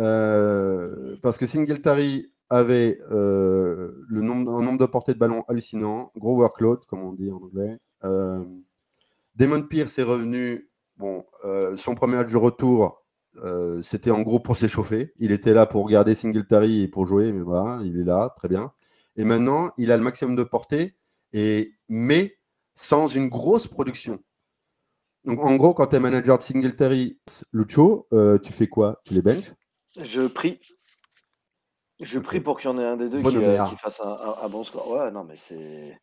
Euh, 0.00 1.16
parce 1.22 1.38
que 1.38 1.46
Singletary 1.46 2.32
avait 2.48 2.98
euh, 3.12 3.92
le 4.08 4.20
nombre, 4.22 4.52
un 4.54 4.62
nombre 4.62 4.78
de 4.78 4.86
portées 4.86 5.14
de 5.14 5.18
ballon 5.18 5.44
hallucinant, 5.46 6.10
gros 6.16 6.34
workload, 6.36 6.84
comme 6.86 7.04
on 7.04 7.12
dit 7.12 7.30
en 7.30 7.36
anglais. 7.36 7.78
Euh, 8.04 8.44
Damon 9.36 9.62
Pierce 9.62 9.98
est 9.98 10.02
revenu. 10.02 10.68
Bon, 10.96 11.24
son 11.76 11.94
premier 11.94 12.16
match 12.16 12.30
de 12.30 12.36
retour, 12.36 13.06
c'était 13.80 14.10
en 14.10 14.20
gros 14.20 14.38
pour 14.38 14.58
s'échauffer. 14.58 15.14
Il 15.18 15.32
était 15.32 15.54
là 15.54 15.64
pour 15.64 15.84
regarder 15.84 16.14
Singletary 16.14 16.82
et 16.82 16.88
pour 16.88 17.06
jouer, 17.06 17.32
mais 17.32 17.40
voilà, 17.40 17.80
il 17.82 17.98
est 17.98 18.04
là, 18.04 18.34
très 18.36 18.48
bien. 18.48 18.72
Et 19.16 19.24
maintenant, 19.24 19.70
il 19.78 19.92
a 19.92 19.96
le 19.96 20.02
maximum 20.02 20.36
de 20.36 20.42
portée, 20.42 20.94
et, 21.32 21.72
mais 21.88 22.36
sans 22.74 23.08
une 23.08 23.28
grosse 23.28 23.66
production. 23.66 24.18
Donc, 25.24 25.40
en 25.40 25.56
gros, 25.56 25.74
quand 25.74 25.86
tu 25.86 25.96
es 25.96 26.00
manager 26.00 26.38
de 26.38 26.42
Singletary, 26.42 27.18
Lucho, 27.52 28.08
euh, 28.12 28.38
tu 28.38 28.52
fais 28.52 28.68
quoi? 28.68 29.00
Tu 29.04 29.14
les 29.14 29.22
benches? 29.22 29.52
Je 29.98 30.26
prie. 30.26 30.60
Je 32.00 32.18
prie 32.18 32.40
pour 32.40 32.58
qu'il 32.58 32.70
y 32.70 32.72
en 32.72 32.78
ait 32.78 32.86
un 32.86 32.96
des 32.96 33.08
deux 33.08 33.22
qui, 33.22 33.36
euh, 33.36 33.64
fasse 33.76 34.00
un, 34.00 34.48
bon 34.48 34.64
score. 34.64 34.90
Ouais, 34.90 35.10
non, 35.10 35.24
mais 35.24 35.36
c'est. 35.36 36.00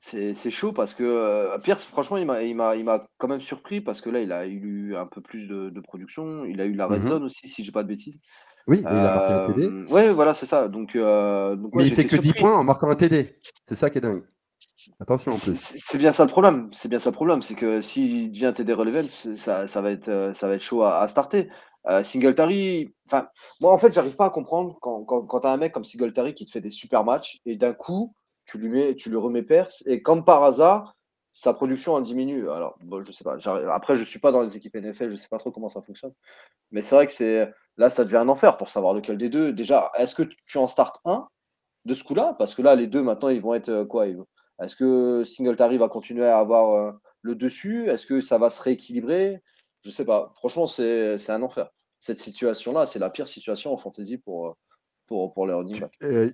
C'est 0.00 0.50
chaud 0.50 0.72
parce 0.72 0.94
que 0.94 1.02
euh, 1.02 1.58
Pierce, 1.58 1.84
franchement, 1.84 2.18
il 2.18 2.54
m'a 2.54 3.04
quand 3.16 3.28
même 3.28 3.40
surpris 3.40 3.80
parce 3.80 4.02
que 4.02 4.10
là, 4.10 4.20
il 4.20 4.32
a 4.32 4.46
eu 4.46 4.94
un 4.96 5.06
peu 5.06 5.22
plus 5.22 5.48
de, 5.48 5.80
production. 5.80 6.44
Il 6.44 6.60
a 6.60 6.66
eu 6.66 6.74
la 6.74 6.86
red 6.86 7.00
mhm. 7.00 7.06
zone 7.06 7.24
aussi, 7.24 7.48
si 7.48 7.62
je 7.62 7.68
dis 7.68 7.72
pas 7.72 7.82
de 7.82 7.88
bêtises. 7.88 8.20
Oui, 8.66 8.80
il 8.80 8.86
a 8.86 8.92
marqué 8.92 9.32
un 9.32 9.46
TD. 9.52 9.84
Oui, 9.90 10.08
voilà, 10.10 10.34
c'est 10.34 10.46
ça. 10.46 10.68
Donc, 10.68 10.94
mais 10.94 11.86
il 11.86 11.92
fait 11.92 12.04
que 12.04 12.16
10 12.16 12.34
points 12.34 12.56
en 12.56 12.64
marquant 12.64 12.88
un 12.88 12.94
TD. 12.94 13.38
C'est 13.68 13.76
ça 13.76 13.88
qui 13.88 13.98
est 13.98 14.02
dingue. 14.02 14.24
Attention 15.00 15.32
en 15.32 15.38
plus. 15.38 15.56
C'est 15.56 15.98
bien 15.98 16.12
ça 16.12 16.24
le 16.24 16.30
problème. 16.30 16.68
C'est 16.72 16.88
bien 16.88 16.98
ça 16.98 17.10
le 17.10 17.14
problème. 17.14 17.42
C'est 17.42 17.54
que 17.54 17.80
s'il 17.80 18.30
devient 18.30 18.52
TD 18.54 18.72
relevant, 18.72 19.08
ça, 19.08 19.66
ça, 19.66 19.80
va 19.80 19.90
être, 19.90 20.08
euh, 20.08 20.34
ça 20.34 20.48
va 20.48 20.54
être 20.54 20.62
chaud 20.62 20.82
à, 20.82 21.06
starter. 21.08 21.48
Euh, 21.86 22.02
Singletary, 22.02 22.92
enfin, 23.06 23.28
moi 23.60 23.72
en 23.72 23.78
fait, 23.78 23.92
j'arrive 23.92 24.16
pas 24.16 24.26
à 24.26 24.30
comprendre 24.30 24.78
quand, 24.80 25.04
quand, 25.04 25.22
quand 25.22 25.40
tu 25.40 25.46
as 25.46 25.50
un 25.50 25.56
mec 25.58 25.72
comme 25.72 25.84
Singletary 25.84 26.34
qui 26.34 26.46
te 26.46 26.50
fait 26.50 26.60
des 26.62 26.70
super 26.70 27.04
matchs 27.04 27.40
et 27.44 27.56
d'un 27.56 27.74
coup, 27.74 28.14
tu 28.46 28.58
lui, 28.58 28.68
mets, 28.68 28.94
tu 28.94 29.10
lui 29.10 29.16
remets 29.16 29.42
Perse 29.42 29.82
et 29.86 30.02
comme 30.02 30.24
par 30.24 30.42
hasard, 30.44 30.96
sa 31.30 31.52
production 31.52 31.94
en 31.94 32.00
diminue. 32.00 32.48
Alors, 32.48 32.78
je 33.04 33.10
sais 33.10 33.24
pas. 33.24 33.36
Après, 33.72 33.96
je 33.96 34.04
suis 34.04 34.20
pas 34.20 34.30
dans 34.30 34.42
les 34.42 34.56
équipes 34.56 34.76
NFL, 34.76 35.10
je 35.10 35.16
sais 35.16 35.28
pas 35.28 35.38
trop 35.38 35.50
comment 35.50 35.68
ça 35.68 35.82
fonctionne. 35.82 36.12
Mais 36.70 36.80
c'est 36.80 36.94
vrai 36.94 37.06
que 37.06 37.12
c'est 37.12 37.50
là, 37.76 37.90
ça 37.90 38.04
devient 38.04 38.18
un 38.18 38.28
enfer 38.28 38.56
pour 38.56 38.70
savoir 38.70 38.94
lequel 38.94 39.18
des 39.18 39.28
deux. 39.28 39.52
Déjà, 39.52 39.90
est-ce 39.98 40.14
que 40.14 40.22
tu 40.46 40.58
en 40.58 40.68
startes 40.68 41.00
un 41.04 41.26
de 41.86 41.94
ce 41.94 42.04
coup-là? 42.04 42.36
Parce 42.38 42.54
que 42.54 42.62
là, 42.62 42.76
les 42.76 42.86
deux 42.86 43.02
maintenant, 43.02 43.30
ils 43.30 43.40
vont 43.40 43.54
être 43.54 43.68
euh, 43.68 43.84
quoi 43.84 44.06
est-ce 44.62 44.76
que 44.76 45.24
Singletary 45.24 45.78
va 45.78 45.88
continuer 45.88 46.26
à 46.26 46.38
avoir 46.38 46.74
euh, 46.74 46.92
le 47.22 47.34
dessus? 47.34 47.88
Est-ce 47.88 48.06
que 48.06 48.20
ça 48.20 48.38
va 48.38 48.50
se 48.50 48.62
rééquilibrer? 48.62 49.42
Je 49.84 49.90
sais 49.90 50.04
pas. 50.04 50.30
Franchement, 50.32 50.66
c'est 50.66 51.30
un 51.30 51.42
enfer. 51.42 51.68
Cette 52.00 52.18
situation-là, 52.18 52.86
c'est 52.86 52.98
la 52.98 53.10
pire 53.10 53.28
situation 53.28 53.72
en 53.72 53.76
fantasy 53.76 54.18
pour, 54.18 54.48
euh, 54.48 54.52
pour, 55.06 55.32
pour 55.32 55.46
les 55.46 55.54
running 55.54 55.80
backs. 55.80 55.96
Euh, 56.02 56.30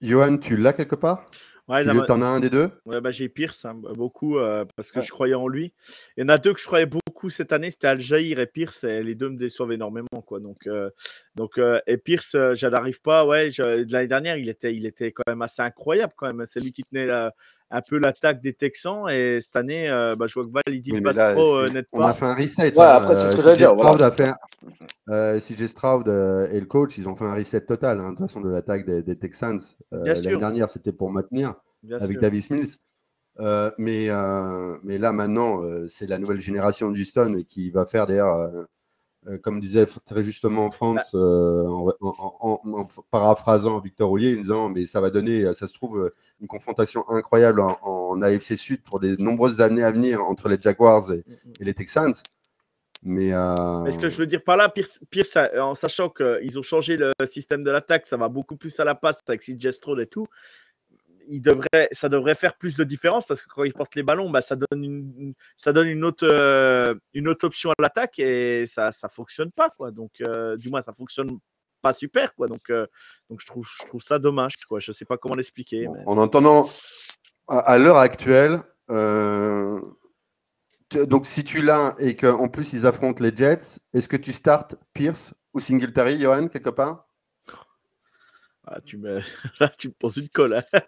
Johan, 0.00 0.36
tu 0.36 0.56
l'as 0.56 0.72
quelque 0.72 0.96
part? 0.96 1.26
Ouais, 1.68 1.84
tu 1.84 1.90
en 1.90 2.22
as 2.22 2.26
un 2.26 2.40
des 2.40 2.50
deux? 2.50 2.70
Ouais, 2.84 3.00
bah, 3.00 3.10
J'ai 3.10 3.28
Pierce 3.28 3.64
hein, 3.64 3.74
beaucoup 3.74 4.36
parce 4.76 4.90
que 4.90 5.00
je 5.00 5.10
croyais 5.10 5.34
en 5.34 5.46
lui. 5.46 5.72
Il 6.16 6.22
y 6.22 6.24
en 6.24 6.28
a 6.28 6.36
deux 6.36 6.52
que 6.52 6.60
je 6.60 6.66
croyais 6.66 6.86
beaucoup 6.86 7.30
cette 7.30 7.52
année, 7.52 7.70
c'était 7.70 7.86
Aljaïr 7.86 8.40
et 8.40 8.46
Pierce. 8.46 8.82
Et 8.84 9.02
les 9.02 9.14
deux 9.14 9.30
me 9.30 9.36
déçoivent 9.36 9.72
énormément. 9.72 10.08
Quoi. 10.26 10.40
Donc, 10.40 10.68
donc, 11.36 11.60
et 11.86 11.98
Pierce, 11.98 12.32
je 12.32 12.66
n'arrive 12.66 13.00
pas. 13.00 13.24
Ouais, 13.24 13.50
l'année 13.58 14.08
dernière, 14.08 14.36
il 14.36 14.48
était, 14.48 14.74
il 14.74 14.86
était 14.86 15.12
quand 15.12 15.22
même 15.28 15.40
assez 15.40 15.62
incroyable. 15.62 16.12
quand 16.16 16.26
même. 16.26 16.44
C'est 16.46 16.60
lui 16.60 16.72
qui 16.72 16.82
tenait 16.82 17.08
un 17.72 17.82
peu 17.82 17.98
l'attaque 17.98 18.40
des 18.40 18.52
Texans. 18.52 19.08
Et 19.10 19.40
cette 19.40 19.56
année, 19.56 19.88
bah, 20.18 20.26
je 20.26 20.34
vois 20.34 20.44
que 20.44 20.52
Val, 20.52 20.62
il 20.68 20.82
dit 20.82 21.00
pas 21.00 21.32
trop 21.32 21.66
net 21.66 21.86
On 21.92 22.02
a 22.02 22.14
fait 22.14 22.26
un 22.26 22.34
reset. 22.34 22.78
Ouais, 22.78 22.84
hein, 22.84 22.88
après, 22.88 23.14
c'est 23.14 23.28
ce 23.28 23.36
que 23.36 23.42
j'allais 23.42 23.56
dire. 23.56 23.74
Voilà. 23.74 24.10
CJ 25.40 25.66
Stroud 25.66 26.08
et 26.08 26.60
le 26.60 26.66
coach, 26.66 26.98
ils 26.98 27.08
ont 27.08 27.16
fait 27.16 27.24
un 27.24 27.34
reset 27.34 27.62
total, 27.62 28.00
hein, 28.00 28.12
de 28.12 28.16
toute 28.16 28.26
façon, 28.26 28.40
de 28.40 28.50
l'attaque 28.50 28.86
des, 28.86 29.18
Texans. 29.18 29.60
L'année 29.90 30.36
dernière, 30.36 30.68
c'était 30.68 30.92
pour 30.92 31.12
maintenir 31.12 31.54
avec 32.00 32.18
Davis 32.20 32.50
Mills. 32.50 32.76
Euh, 33.40 33.70
mais, 33.78 34.08
euh, 34.10 34.76
mais 34.82 34.98
là, 34.98 35.12
maintenant, 35.12 35.62
euh, 35.62 35.86
c'est 35.88 36.06
la 36.06 36.18
nouvelle 36.18 36.40
génération 36.40 36.90
d'Houston 36.90 37.42
qui 37.48 37.70
va 37.70 37.86
faire 37.86 38.06
d'ailleurs, 38.06 38.50
comme 39.42 39.60
disait 39.60 39.86
très 40.04 40.24
justement 40.24 40.70
France, 40.70 41.14
en, 41.14 41.92
en, 42.00 42.86
paraphrasant 43.10 43.78
Victor 43.80 44.08
Roulier, 44.08 44.36
disant 44.36 44.68
Mais 44.68 44.86
ça 44.86 45.00
va 45.00 45.10
donner, 45.10 45.54
ça 45.54 45.68
se 45.68 45.74
trouve, 45.74 46.10
une 46.40 46.48
confrontation 46.48 47.08
incroyable 47.08 47.60
en, 47.60 48.20
AFC 48.22 48.56
Sud 48.56 48.82
pour 48.82 49.00
des 49.00 49.16
nombreuses 49.16 49.60
années 49.60 49.82
à 49.82 49.90
venir 49.90 50.22
entre 50.22 50.48
les 50.48 50.60
Jaguars 50.60 51.12
et, 51.12 51.24
mm, 51.26 51.32
mm. 51.32 51.52
les 51.60 51.74
Texans. 51.74 52.14
Mais, 53.04 53.30
ce 53.30 53.98
que 53.98 54.08
je 54.08 54.16
veux 54.16 54.26
dire 54.26 54.44
par 54.44 54.56
là, 54.56 54.72
Pierce, 55.10 55.36
en 55.58 55.74
sachant 55.74 56.08
qu'ils 56.08 56.58
ont 56.58 56.62
changé 56.62 56.96
le 56.96 57.12
système 57.26 57.64
de 57.64 57.70
l'attaque, 57.70 58.06
ça 58.06 58.16
va 58.16 58.28
beaucoup 58.28 58.56
plus 58.56 58.78
à 58.78 58.84
la 58.84 58.94
passe 58.94 59.22
avec 59.26 59.42
Stroud 59.42 59.98
et 59.98 60.06
tout 60.06 60.28
devrait, 61.28 61.88
ça 61.92 62.08
devrait 62.08 62.34
faire 62.34 62.56
plus 62.56 62.76
de 62.76 62.84
différence 62.84 63.26
parce 63.26 63.42
que 63.42 63.48
quand 63.48 63.64
il 63.64 63.72
porte 63.72 63.94
les 63.94 64.02
ballons, 64.02 64.30
bah, 64.30 64.42
ça 64.42 64.56
donne 64.56 64.84
une, 64.84 65.34
ça 65.56 65.72
donne 65.72 65.88
une 65.88 66.04
autre, 66.04 66.26
euh, 66.26 66.94
une 67.14 67.28
autre 67.28 67.46
option 67.46 67.70
à 67.70 67.74
l'attaque 67.78 68.18
et 68.18 68.66
ça 68.66 68.90
ne 69.02 69.08
fonctionne 69.08 69.52
pas. 69.52 69.70
Quoi. 69.70 69.90
Donc, 69.90 70.12
euh, 70.20 70.56
du 70.56 70.70
moins, 70.70 70.82
ça 70.82 70.92
fonctionne 70.92 71.38
pas 71.80 71.92
super. 71.92 72.34
Quoi. 72.34 72.48
Donc, 72.48 72.70
euh, 72.70 72.86
donc 73.30 73.40
je, 73.40 73.46
trouve, 73.46 73.66
je 73.66 73.86
trouve 73.86 74.02
ça 74.02 74.18
dommage. 74.18 74.56
Quoi. 74.68 74.80
Je 74.80 74.90
ne 74.90 74.94
sais 74.94 75.04
pas 75.04 75.16
comment 75.16 75.34
l'expliquer. 75.34 75.88
En 76.06 76.18
entendant, 76.18 76.70
à, 77.48 77.78
l'heure 77.78 77.98
actuelle, 77.98 78.62
donc 81.06 81.26
si 81.26 81.44
tu 81.44 81.62
l'as 81.62 81.94
et 81.98 82.16
qu'en 82.16 82.48
plus 82.48 82.72
ils 82.72 82.86
affrontent 82.86 83.22
les 83.22 83.34
Jets, 83.34 83.80
est-ce 83.94 84.08
que 84.08 84.16
tu 84.16 84.32
startes 84.32 84.76
Pierce 84.92 85.34
ou 85.54 85.60
Singletary, 85.60 86.20
Johan, 86.20 86.48
quelque 86.48 86.70
part? 86.70 87.06
Ah, 88.64 88.80
tu 88.84 88.96
me... 88.96 89.20
Là, 89.60 89.68
tu 89.76 89.88
me 89.88 89.92
poses 89.92 90.18
une 90.18 90.28
colle. 90.28 90.54
Hein. 90.54 90.78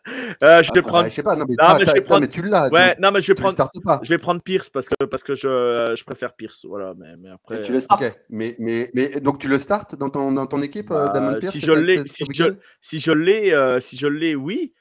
Euh, 0.42 0.62
je 0.62 0.72
vais 0.72 0.80
ah, 0.80 0.82
prendre. 0.82 1.02
Bah, 1.02 1.08
je 1.08 1.14
sais 1.14 1.22
pas, 1.22 1.34
non, 1.34 1.44
mais, 1.48 1.56
non, 1.58 1.76
mais, 1.78 1.84
je 1.84 1.92
vais 1.92 2.00
prendre... 2.02 2.20
mais 2.20 2.28
tu 2.28 2.42
l'as. 2.42 2.68
Ouais, 2.68 2.96
non, 3.00 3.10
mais 3.10 3.20
je 3.20 3.28
vais 3.28 3.34
prendre. 3.34 3.70
Je 4.02 4.08
vais 4.08 4.18
prendre 4.18 4.40
Pierce 4.42 4.70
parce 4.70 4.88
que, 4.88 5.04
parce 5.04 5.22
que 5.22 5.34
je, 5.34 5.48
euh, 5.48 5.96
je 5.96 6.04
préfère 6.04 6.34
Pierce. 6.34 6.64
Voilà, 6.64 6.94
mais, 6.96 7.16
mais 7.16 7.30
après. 7.30 7.60
tu 7.62 7.72
le 7.72 7.80
startes. 7.80 8.02
Okay. 8.02 8.12
Mais, 8.30 8.54
mais, 8.58 8.90
mais, 8.94 9.20
donc, 9.20 9.40
tu 9.40 9.48
le 9.48 9.58
startes 9.58 9.96
dans 9.96 10.10
ton, 10.10 10.30
dans 10.32 10.46
ton 10.46 10.62
équipe, 10.62 10.90
euh, 10.92 11.06
bah, 11.06 11.12
Damon 11.14 11.38
Pierce 11.40 11.52
Si 11.52 11.60
je 11.60 11.72
l'ai, 11.72 12.06
si, 12.06 12.24
je, 12.32 12.54
si 12.80 13.00
je 13.00 13.12
l'ai, 13.12 13.80
si 13.80 13.96
je 13.96 14.06
l'ai, 14.06 14.36
oui. 14.36 14.72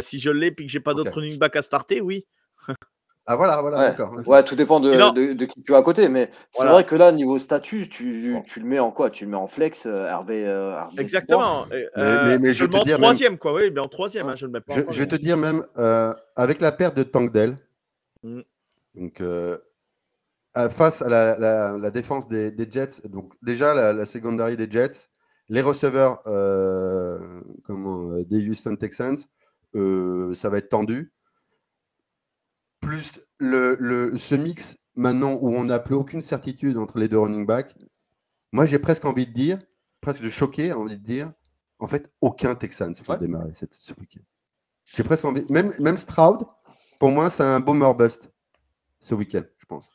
si 0.00 0.18
je 0.18 0.30
l'ai 0.30 0.50
puis 0.50 0.66
que 0.66 0.72
j'ai 0.72 0.80
pas 0.80 0.94
d'autre 0.94 1.12
running 1.12 1.38
back 1.38 1.56
à 1.56 1.62
starter, 1.62 2.00
oui. 2.00 2.26
Ah 3.32 3.36
voilà, 3.36 3.60
voilà, 3.60 3.78
ouais. 3.78 3.86
d'accord. 3.90 4.12
Ouais, 4.26 4.42
tout 4.42 4.56
dépend 4.56 4.80
de, 4.80 5.34
de, 5.34 5.44
qui 5.44 5.62
tu 5.62 5.72
as 5.72 5.76
à 5.76 5.82
côté, 5.82 6.08
mais 6.08 6.32
c'est 6.50 6.66
vrai 6.66 6.84
que 6.84 6.96
là, 6.96 7.12
niveau 7.12 7.38
statut, 7.38 7.88
tu, 7.88 8.36
tu, 8.44 8.58
le 8.58 8.66
mets 8.66 8.80
en 8.80 8.90
quoi? 8.90 9.08
Tu 9.08 9.24
le 9.24 9.30
mets 9.30 9.36
en 9.36 9.46
flex, 9.46 9.86
euh, 9.86 10.12
RB, 10.12 10.30
euh, 10.30 10.76
Exactement. 10.98 11.64
Euh, 11.70 12.38
mais, 12.40 12.52
je, 12.52 12.64
vais 12.64 12.70
te 12.80 12.82
dire 12.82 12.96
en 12.96 13.02
troisième, 13.02 13.38
quoi. 13.38 13.54
Oui, 13.54 13.70
mais 13.70 13.78
en 13.78 13.86
troisième, 13.86 14.28
hein, 14.28 14.34
je 14.34 14.46
le 14.46 14.50
mets 14.50 14.60
pas. 14.60 14.74
Je, 14.74 14.80
je 14.90 14.98
vais 14.98 15.06
te 15.06 15.14
dire 15.14 15.36
même, 15.36 15.64
avec 16.34 16.60
la 16.60 16.72
perte 16.72 16.96
de 16.96 17.04
Tankdell, 17.04 17.54
mm. 18.24 18.40
donc 18.96 19.22
face 20.70 21.00
à 21.00 21.08
la, 21.08 21.78
la, 21.78 21.90
défense 21.92 22.26
des, 22.26 22.50
des, 22.50 22.66
Jets, 22.68 23.06
donc 23.08 23.32
déjà 23.42 23.74
la, 23.74 23.92
la 23.92 24.06
secondary 24.06 24.56
des 24.56 24.68
Jets, 24.68 25.06
les 25.48 25.62
receveurs 25.62 26.20
comment, 27.62 28.10
des 28.28 28.48
Houston 28.48 28.74
Texans, 28.74 29.18
ça 29.72 30.48
va 30.48 30.58
être 30.58 30.68
tendu 30.68 31.12
plus 32.90 33.20
le, 33.38 34.16
ce 34.16 34.34
mix 34.34 34.76
maintenant 34.96 35.34
où 35.40 35.54
on 35.54 35.64
n'a 35.64 35.78
plus 35.78 35.94
aucune 35.94 36.22
certitude 36.22 36.76
entre 36.76 36.98
les 36.98 37.08
deux 37.08 37.20
running 37.20 37.46
backs, 37.46 37.76
moi 38.50 38.66
j'ai 38.66 38.80
presque 38.80 39.04
envie 39.04 39.26
de 39.26 39.32
dire, 39.32 39.58
presque 40.00 40.22
de 40.22 40.28
choquer, 40.28 40.72
envie 40.72 40.98
de 40.98 41.04
dire, 41.04 41.32
en 41.78 41.86
fait, 41.86 42.10
aucun 42.20 42.56
Texan 42.56 42.92
se 42.92 43.04
fait 43.04 43.18
démarrer 43.18 43.52
cette, 43.54 43.74
ce 43.74 43.94
week-end. 43.98 44.20
J'ai 44.84 45.04
presque 45.04 45.24
envie, 45.24 45.46
même, 45.50 45.72
même 45.78 45.96
Stroud, 45.96 46.44
pour 46.98 47.10
moi, 47.10 47.30
c'est 47.30 47.44
un 47.44 47.60
boomer 47.60 47.94
bust 47.94 48.32
ce 48.98 49.14
week-end, 49.14 49.44
je 49.58 49.66
pense. 49.66 49.92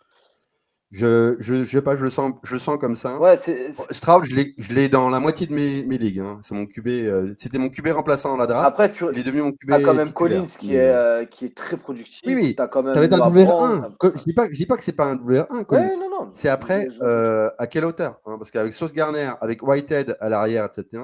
Je, 0.92 1.36
je, 1.40 1.66
sais 1.66 1.82
pas, 1.82 1.96
je 1.96 2.04
le 2.04 2.10
sens, 2.10 2.34
je 2.44 2.58
sens 2.58 2.78
comme 2.78 2.96
ça. 2.96 3.20
Ouais, 3.20 3.36
Stroud, 3.36 4.24
je 4.24 4.74
l'ai 4.74 4.88
dans 4.88 5.10
la 5.10 5.20
moitié 5.20 5.48
de 5.48 5.54
mes, 5.54 5.84
mes 5.84 5.98
ligues. 5.98 6.20
Hein. 6.20 6.40
C'est 6.44 6.54
mon 6.54 6.66
QB, 6.66 6.88
euh, 6.88 7.34
c'était 7.38 7.58
mon 7.58 7.70
QB 7.70 7.88
remplaçant 7.88 8.30
dans 8.30 8.38
la 8.38 8.46
draft. 8.46 8.68
Après, 8.68 8.92
tu 8.92 9.04
il 9.12 9.20
est 9.20 9.24
devenu 9.24 9.42
mon 9.42 9.52
QB. 9.52 9.72
As 9.72 9.82
quand 9.82 9.94
même 9.94 10.14
Collins 10.14 10.46
qui 10.46 10.76
est, 10.76 10.94
euh, 10.94 11.26
qui 11.26 11.46
est 11.46 11.56
très 11.56 11.76
productif. 11.76 12.22
Oui, 12.26 12.36
oui. 12.36 12.56
As 12.58 12.68
quand 12.68 12.84
même 12.84 12.94
ça 12.94 13.00
va 13.00 13.06
être 13.06 13.22
un 13.22 13.30
WR1. 13.30 13.90
Je 14.16 14.24
dis 14.24 14.34
pas, 14.34 14.48
je 14.50 14.56
dis 14.56 14.66
pas 14.66 14.78
que 14.78 14.84
c'est 14.84 14.94
pas 14.94 15.06
un 15.06 15.16
WR1. 15.16 15.66
Ouais, 15.70 15.98
non, 15.98 16.10
non. 16.10 16.30
C'est 16.32 16.50
après 16.50 16.88
euh, 17.02 17.50
à 17.58 17.68
quelle 17.68 17.86
hauteur 17.86 18.22
hein, 18.26 18.38
Parce 18.38 18.52
qu'avec 18.52 18.72
Sauce 18.72 18.94
Garner, 18.94 19.32
avec 19.42 19.64
Whitehead 19.64 20.16
à 20.22 20.30
l'arrière, 20.30 20.66
etc. 20.66 21.04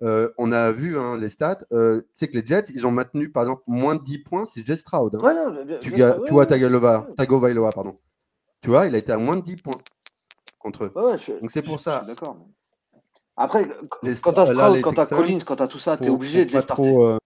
on 0.00 0.52
a 0.52 0.70
vu 0.70 0.98
hein, 0.98 1.18
les 1.18 1.30
stats. 1.30 1.60
tu 1.70 2.02
sais 2.12 2.28
que 2.28 2.38
les 2.38 2.46
Jets, 2.46 2.70
ils 2.74 2.86
ont 2.86 2.92
maintenu 2.92 3.30
par 3.32 3.42
exemple 3.42 3.62
moins 3.66 3.96
de 3.96 4.04
10 4.04 4.18
points. 4.18 4.44
C'est 4.44 4.64
Jets 4.64 4.76
Stroud. 4.76 5.16
Hein. 5.16 5.26
Ouais, 5.26 5.34
non, 5.34 5.78
tu, 5.80 5.92
tu 5.92 6.32
vois 6.32 6.46
Tagovailoa, 6.46 7.72
pardon. 7.72 7.96
Tu 8.60 8.70
vois, 8.70 8.86
il 8.86 8.94
a 8.94 8.98
été 8.98 9.12
à 9.12 9.18
moins 9.18 9.36
de 9.36 9.42
10 9.42 9.56
points 9.56 9.78
contre 10.58 10.84
eux. 10.84 10.92
Donc 11.40 11.50
c'est 11.50 11.62
pour 11.62 11.80
ça. 11.80 12.04
D'accord. 12.06 12.36
Après, 13.36 13.68
quand 14.20 14.32
tu 14.32 14.40
as 14.40 14.46
Stroud, 14.46 14.80
quand 14.80 14.92
tu 14.92 15.00
as 15.00 15.06
Collins, 15.06 15.38
quand 15.46 15.56
tu 15.56 15.62
as 15.62 15.68
tout 15.68 15.78
ça, 15.78 15.96
tu 15.96 16.04
es 16.04 16.08
obligé 16.08 16.44
de 16.44 16.52
les 16.52 16.60
starter. 16.60 16.92
Euh, 16.96 17.18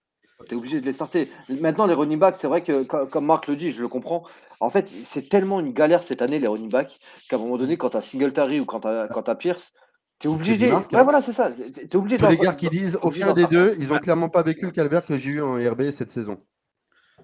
tu 0.46 0.54
es 0.54 0.58
obligé 0.58 0.80
de 0.80 0.84
les 0.84 0.92
starter. 0.92 1.30
Maintenant, 1.48 1.86
les 1.86 1.94
running 1.94 2.18
backs, 2.18 2.36
c'est 2.36 2.48
vrai 2.48 2.62
que, 2.62 2.82
comme 2.82 3.24
Marc 3.24 3.46
le 3.46 3.56
dit, 3.56 3.72
je 3.72 3.80
le 3.80 3.88
comprends. 3.88 4.24
En 4.60 4.68
fait, 4.68 4.90
c'est 5.02 5.28
tellement 5.28 5.60
une 5.60 5.72
galère 5.72 6.02
cette 6.02 6.20
année, 6.20 6.38
les 6.38 6.48
running 6.48 6.70
backs, 6.70 6.98
qu'à 7.28 7.36
un 7.36 7.38
moment 7.38 7.56
donné, 7.56 7.78
quand 7.78 7.90
tu 7.90 7.96
as 7.96 8.02
Singletary 8.02 8.60
ou 8.60 8.66
quand 8.66 8.80
tu 8.80 8.88
as, 8.88 9.08
as, 9.10 9.34
Pierce, 9.34 9.72
tu 10.18 10.28
es 10.28 10.30
obligé. 10.30 10.70
Ouais, 10.70 10.82
hein. 10.92 11.02
voilà, 11.02 11.22
c'est 11.22 11.32
ça. 11.32 11.50
Tu 11.50 11.84
es 11.84 11.96
obligé 11.96 12.18
Tous 12.18 12.28
les 12.28 12.36
gars 12.36 12.52
qui 12.52 12.68
disent 12.68 12.98
aucun 13.02 13.32
des 13.32 13.46
deux, 13.46 13.74
ils 13.78 13.88
n'ont 13.88 13.98
clairement 13.98 14.28
pas 14.28 14.42
vécu 14.42 14.66
le 14.66 14.70
calvaire 14.70 15.06
que 15.06 15.16
j'ai 15.16 15.30
eu 15.30 15.42
en 15.42 15.54
RB 15.54 15.90
cette 15.92 16.10
saison. 16.10 16.36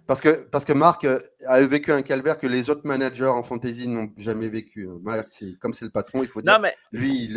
Parce 0.09 0.23
que, 0.23 0.31
parce 0.31 0.65
que 0.65 0.73
Marc 0.73 1.05
euh, 1.05 1.21
a 1.47 1.61
vécu 1.61 1.93
un 1.93 2.01
calvaire 2.01 2.39
que 2.39 2.47
les 2.47 2.71
autres 2.71 2.81
managers 2.87 3.27
en 3.27 3.43
fantasy 3.43 3.87
n'ont 3.87 4.09
jamais 4.17 4.49
vécu. 4.49 4.89
Marc, 5.03 5.29
comme 5.61 5.75
c'est 5.75 5.85
le 5.85 5.91
patron, 5.91 6.23
il 6.23 6.31
faut 6.31 6.41
dire. 6.41 6.59
mais... 6.59 6.75
Lui, 6.93 7.25
il, 7.25 7.35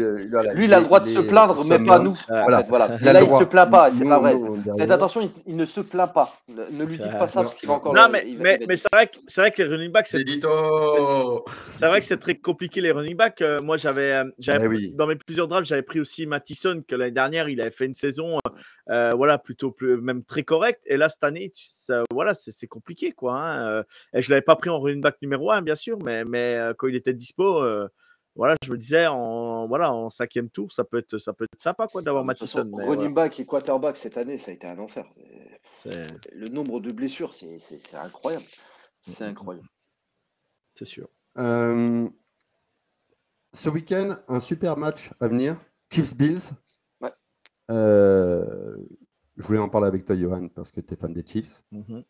lui, 0.56 0.64
il 0.64 0.74
a 0.74 0.80
le 0.80 0.86
droit 0.86 1.02
de 1.02 1.10
se 1.10 1.20
plaindre, 1.20 1.66
mais 1.66 1.86
pas 1.86 2.00
nous. 2.00 2.18
Voilà. 2.30 2.62
voilà. 2.62 2.98
Il 3.02 3.06
là, 3.08 3.22
il 3.22 3.30
ne 3.30 3.40
se 3.40 3.44
plaint 3.44 3.70
pas, 3.70 3.92
c'est 3.92 4.06
pas 4.06 4.20
vrai. 4.20 4.38
Faites 4.78 4.92
attention, 4.92 5.30
il, 5.46 5.58
ne 5.58 5.66
se 5.66 5.82
plaint 5.82 6.14
pas. 6.14 6.34
Ne, 6.48 6.86
lui 6.86 6.98
dites 6.98 7.12
pas 7.12 7.28
ça 7.28 7.42
parce 7.42 7.56
qu'il 7.56 7.68
va 7.68 7.76
encore. 7.76 7.94
Non, 7.94 8.08
mais, 8.10 8.26
mais, 8.40 8.58
mais 8.66 8.78
c'est 8.78 8.88
vrai, 8.94 9.08
que, 9.08 9.18
vrai 9.36 9.52
que 9.52 9.62
les 9.62 9.68
running 9.68 9.92
backs, 9.92 10.08
c'est. 10.08 10.24
C'est 11.76 11.88
vrai 11.88 12.00
que 12.00 12.06
c'est 12.06 12.20
très 12.20 12.36
compliqué 12.36 12.80
les 12.80 12.92
running 12.94 13.18
backs. 13.18 13.42
Euh, 13.42 13.62
moi, 13.62 13.76
j'avais, 13.76 14.14
euh, 14.14 14.24
eh 14.48 14.88
dans 14.94 15.08
mes 15.08 15.16
plusieurs 15.16 15.50
drafts, 15.50 15.66
j'avais 15.66 15.82
pris 15.82 16.00
aussi 16.00 16.26
Mattison, 16.26 16.82
que 16.88 16.96
l'année 16.96 17.12
dernière, 17.12 17.50
il 17.50 17.60
avait 17.60 17.70
fait 17.70 17.86
une 17.86 17.94
saison, 17.94 18.40
voilà, 18.88 19.38
plutôt 19.40 19.72
plus, 19.72 20.00
même 20.00 20.24
très 20.24 20.44
correcte. 20.44 20.82
Et 20.86 20.96
là, 20.96 21.10
cette 21.10 21.26
année, 21.26 21.52
ça, 21.54 22.04
voilà, 22.14 22.34
c'est 22.34 22.61
c'est 22.62 22.68
compliqué, 22.68 23.12
quoi. 23.12 23.40
Hein, 23.40 23.84
et 24.14 24.22
je 24.22 24.30
l'avais 24.30 24.42
pas 24.42 24.56
pris 24.56 24.70
en 24.70 24.80
running 24.80 25.02
back 25.02 25.22
numéro 25.22 25.52
1, 25.52 25.62
bien 25.62 25.76
sûr, 25.76 25.98
mais, 26.04 26.24
mais 26.24 26.60
quand 26.78 26.88
il 26.88 26.96
était 26.96 27.14
dispo, 27.14 27.62
euh, 27.62 27.88
voilà, 28.36 28.56
je 28.64 28.72
me 28.72 28.78
disais 28.78 29.08
en 29.08 29.68
voilà 29.68 29.94
en 29.94 30.10
cinquième 30.10 30.50
tour, 30.50 30.72
ça 30.72 30.86
peut 30.86 31.00
être 31.00 31.18
ça 31.18 31.34
peut 31.34 31.44
être 31.44 31.60
sympa 31.60 31.88
quoi 31.88 32.02
d'avoir 32.02 32.24
Mattison. 32.24 32.70
running 32.74 33.14
back 33.14 33.40
et 33.40 33.46
quarterback 33.46 33.98
cette 33.98 34.18
année, 34.18 34.38
ça 34.38 34.52
a 34.52 34.54
été 34.54 34.68
un 34.68 34.80
enfer. 34.80 35.06
Le 35.86 36.48
nombre 36.48 36.80
de 36.80 36.92
blessures, 36.92 37.34
c'est 37.34 37.60
incroyable. 37.96 38.46
C'est 39.02 39.26
incroyable. 39.26 39.68
C'est 40.76 40.86
sûr. 40.86 41.10
ce 41.36 42.10
week-end, 43.70 44.18
un 44.28 44.40
super 44.40 44.78
match 44.78 45.12
à 45.20 45.28
venir. 45.28 45.58
Chiefs 45.92 46.16
Bills. 46.16 46.52
Ouais. 47.02 47.12
je 47.68 49.44
voulais 49.44 49.60
en 49.60 49.68
parler 49.68 49.88
avec 49.88 50.06
toi, 50.06 50.16
Johan, 50.16 50.48
parce 50.48 50.72
que 50.72 50.80
tu 50.80 50.94
es 50.94 50.98
fan 50.98 51.14
des 51.14 51.26
Chiefs. 51.26 51.62
Mmh 51.72 52.02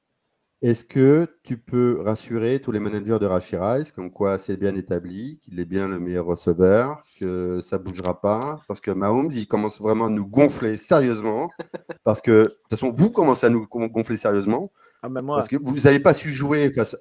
est-ce 0.62 0.86
que 0.86 1.28
tu 1.42 1.58
peux 1.58 2.02
rassurer 2.02 2.62
tous 2.62 2.72
les 2.72 2.80
managers 2.80 3.18
de 3.20 3.26
Rice, 3.26 3.92
comme 3.92 4.12
quoi 4.12 4.38
c'est 4.38 4.58
bien 4.58 4.76
établi, 4.76 5.40
qu'il 5.40 5.60
est 5.60 5.66
bien 5.66 5.88
le 5.88 6.00
meilleur 6.00 6.26
receveur, 6.26 7.04
que 7.20 7.62
ça 7.62 7.80
ne 7.80 7.84
bougera 7.84 8.22
pas? 8.22 8.62
Parce 8.68 8.80
que 8.80 8.92
Mahomes, 8.92 9.32
il 9.32 9.48
commence 9.48 9.82
vraiment 9.82 10.06
à 10.06 10.10
nous 10.10 10.28
gonfler 10.28 10.78
sérieusement. 10.78 11.50
Parce 12.04 12.22
que, 12.22 12.32
de 12.32 12.48
toute 12.48 12.70
façon, 12.70 12.94
vous 12.96 13.10
commencez 13.10 13.48
à 13.48 13.50
nous 13.50 13.66
gonfler 13.68 14.18
sérieusement. 14.18 14.72
Ah 15.02 15.10
ben 15.10 15.24
moi... 15.24 15.38
Parce 15.38 15.48
que 15.48 15.58
vous 15.58 15.80
n'avez 15.80 16.00
pas 16.00 16.14
su 16.14 16.32
jouer 16.32 16.70
face 16.70 16.96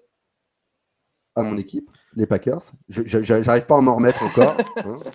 à 1.35 1.43
mon 1.43 1.59
équipe, 1.59 1.91
les 2.15 2.27
Packers. 2.27 2.73
Je 2.89 3.19
n'arrive 3.45 3.67
pas 3.67 3.77
à 3.77 3.81
m'en 3.83 3.97
remettre 3.97 4.23
encore. 4.23 4.57
Hein. 4.79 5.01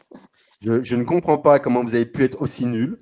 Je, 0.61 0.81
je 0.81 0.95
ne 0.95 1.03
comprends 1.03 1.37
pas 1.37 1.59
comment 1.59 1.83
vous 1.83 1.93
avez 1.95 2.05
pu 2.05 2.23
être 2.23 2.41
aussi 2.41 2.65
nul. 2.65 2.97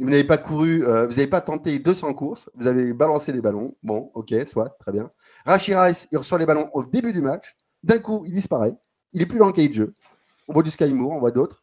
Vous 0.00 0.08
n'avez 0.08 0.24
pas 0.24 0.38
couru, 0.38 0.84
euh, 0.84 1.06
vous 1.06 1.16
n'avez 1.16 1.26
pas 1.26 1.40
tenté 1.40 1.78
200 1.78 2.14
courses, 2.14 2.48
vous 2.54 2.68
avez 2.68 2.92
balancé 2.92 3.32
les 3.32 3.40
ballons. 3.40 3.76
Bon, 3.82 4.10
ok, 4.14 4.32
soit, 4.46 4.76
très 4.78 4.92
bien. 4.92 5.10
Rashi 5.44 5.74
Rice, 5.74 6.06
il 6.12 6.18
reçoit 6.18 6.38
les 6.38 6.46
ballons 6.46 6.68
au 6.72 6.84
début 6.84 7.12
du 7.12 7.20
match. 7.20 7.56
D'un 7.82 7.98
coup, 7.98 8.22
il 8.24 8.32
disparaît. 8.32 8.76
Il 9.12 9.20
n'est 9.20 9.26
plus 9.26 9.38
dans 9.38 9.46
le 9.46 9.52
cahier 9.52 9.68
de 9.68 9.74
jeu. 9.74 9.94
On 10.46 10.52
voit 10.52 10.62
du 10.62 10.70
Sky 10.70 10.92
Moore, 10.92 11.12
on 11.12 11.20
voit 11.20 11.32
d'autres. 11.32 11.62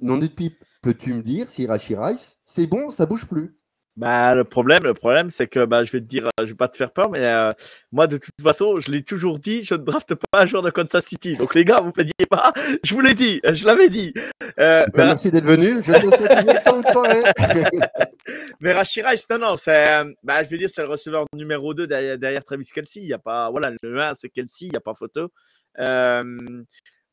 Non 0.00 0.18
de 0.18 0.28
pipe, 0.28 0.62
peux-tu 0.82 1.12
me 1.12 1.22
dire 1.22 1.48
si 1.48 1.66
Rashi 1.66 1.96
c'est 2.44 2.68
bon, 2.68 2.90
ça 2.90 3.06
bouge 3.06 3.26
plus? 3.26 3.56
Bah, 3.98 4.32
le 4.36 4.44
problème, 4.44 4.84
le 4.84 4.94
problème, 4.94 5.28
c'est 5.28 5.48
que 5.48 5.64
bah, 5.64 5.82
je 5.82 5.90
vais 5.90 6.00
te 6.00 6.04
dire, 6.04 6.28
je 6.38 6.44
vais 6.44 6.54
pas 6.54 6.68
te 6.68 6.76
faire 6.76 6.92
peur, 6.92 7.10
mais 7.10 7.18
euh, 7.18 7.50
moi, 7.90 8.06
de 8.06 8.16
toute 8.16 8.30
façon, 8.40 8.78
je 8.78 8.92
l'ai 8.92 9.02
toujours 9.02 9.40
dit, 9.40 9.64
je 9.64 9.74
ne 9.74 9.80
drafte 9.80 10.14
pas 10.14 10.42
un 10.42 10.46
joueur 10.46 10.62
de 10.62 10.70
Kansas 10.70 11.04
City. 11.04 11.36
Donc, 11.36 11.56
les 11.56 11.64
gars, 11.64 11.80
vous 11.80 11.90
plaignez 11.90 12.12
pas. 12.30 12.52
Je 12.84 12.94
vous 12.94 13.00
l'ai 13.00 13.14
dit, 13.14 13.40
je 13.44 13.66
l'avais 13.66 13.88
dit. 13.88 14.14
Euh, 14.60 14.86
bah, 14.94 15.06
merci 15.06 15.32
d'être 15.32 15.44
venu. 15.44 15.82
Je 15.82 15.92
te 15.92 16.16
souhaite 16.16 16.42
une 16.42 16.48
excellente 16.48 16.86
soirée. 16.86 17.22
mais 18.60 18.72
Rashira, 18.72 19.10
non, 19.30 19.38
non, 19.38 19.56
c'est, 19.56 19.90
euh, 19.90 20.12
bah, 20.22 20.44
je 20.44 20.50
vais 20.50 20.58
dire, 20.58 20.70
c'est 20.70 20.82
le 20.82 20.88
receveur 20.88 21.24
numéro 21.34 21.74
2 21.74 21.86
derrière, 21.88 22.44
Travis 22.44 22.70
Kelsey. 22.72 23.00
Il 23.00 23.08
y 23.08 23.14
a 23.14 23.18
pas, 23.18 23.50
voilà, 23.50 23.72
le 23.82 24.00
1, 24.00 24.14
c'est 24.14 24.28
Kelsey, 24.28 24.66
il 24.66 24.70
n'y 24.70 24.76
a 24.76 24.80
pas 24.80 24.94
photo. 24.94 25.32
Euh, 25.80 26.38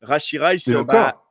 Rashira, 0.02 0.56
c'est 0.58 0.76
encore. 0.76 1.25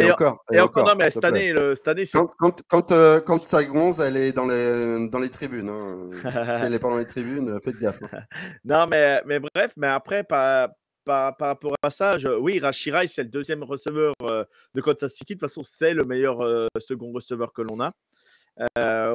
Et, 0.00 0.10
encore, 0.10 0.44
et, 0.52 0.60
encore, 0.60 0.86
non, 0.86 0.94
mais 0.96 1.10
cette 1.10 1.24
année, 1.24 1.54
cette 1.74 1.88
année 1.88 2.04
quand, 2.12 2.28
quand, 2.38 2.62
quand, 2.68 2.92
euh, 2.92 3.20
quand, 3.20 3.44
ça 3.44 3.64
gonze, 3.64 4.00
elle 4.00 4.16
est 4.16 4.32
dans 4.32 4.46
les, 4.46 5.08
dans 5.08 5.18
les 5.18 5.28
tribunes. 5.28 5.68
Hein. 5.68 6.08
si 6.58 6.64
elle 6.64 6.72
n'est 6.72 6.78
pas 6.78 6.88
dans 6.88 6.98
les 6.98 7.06
tribunes, 7.06 7.58
faites 7.62 7.78
gaffe. 7.78 8.02
Hein. 8.02 8.20
non, 8.64 8.86
mais, 8.86 9.22
mais 9.26 9.38
bref, 9.38 9.72
mais 9.76 9.88
après, 9.88 10.24
par, 10.24 10.70
par, 11.04 11.36
par 11.36 11.48
rapport 11.48 11.74
à 11.82 11.90
ça, 11.90 12.18
je, 12.18 12.28
oui, 12.28 12.60
Rashirai, 12.60 13.06
c'est 13.06 13.24
le 13.24 13.30
deuxième 13.30 13.62
receveur 13.62 14.14
euh, 14.22 14.44
de 14.74 14.80
Kansas 14.80 15.12
City. 15.12 15.34
De 15.34 15.40
toute 15.40 15.48
façon, 15.48 15.62
c'est 15.62 15.94
le 15.94 16.04
meilleur 16.04 16.40
euh, 16.42 16.68
second 16.78 17.12
receveur 17.12 17.52
que 17.52 17.62
l'on 17.62 17.80
a. 17.80 17.92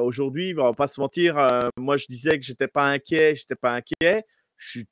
Aujourd'hui, 0.00 0.54
on 0.58 0.64
va 0.64 0.72
pas 0.72 0.88
se 0.88 1.00
mentir, 1.00 1.36
moi 1.76 1.96
je 1.96 2.06
disais 2.08 2.36
que 2.36 2.44
j'étais 2.44 2.66
pas 2.66 2.86
inquiet, 2.86 3.36
j'étais 3.36 3.54
pas 3.54 3.74
inquiet. 3.74 4.24
Je 4.56 4.68
suis 4.70 4.86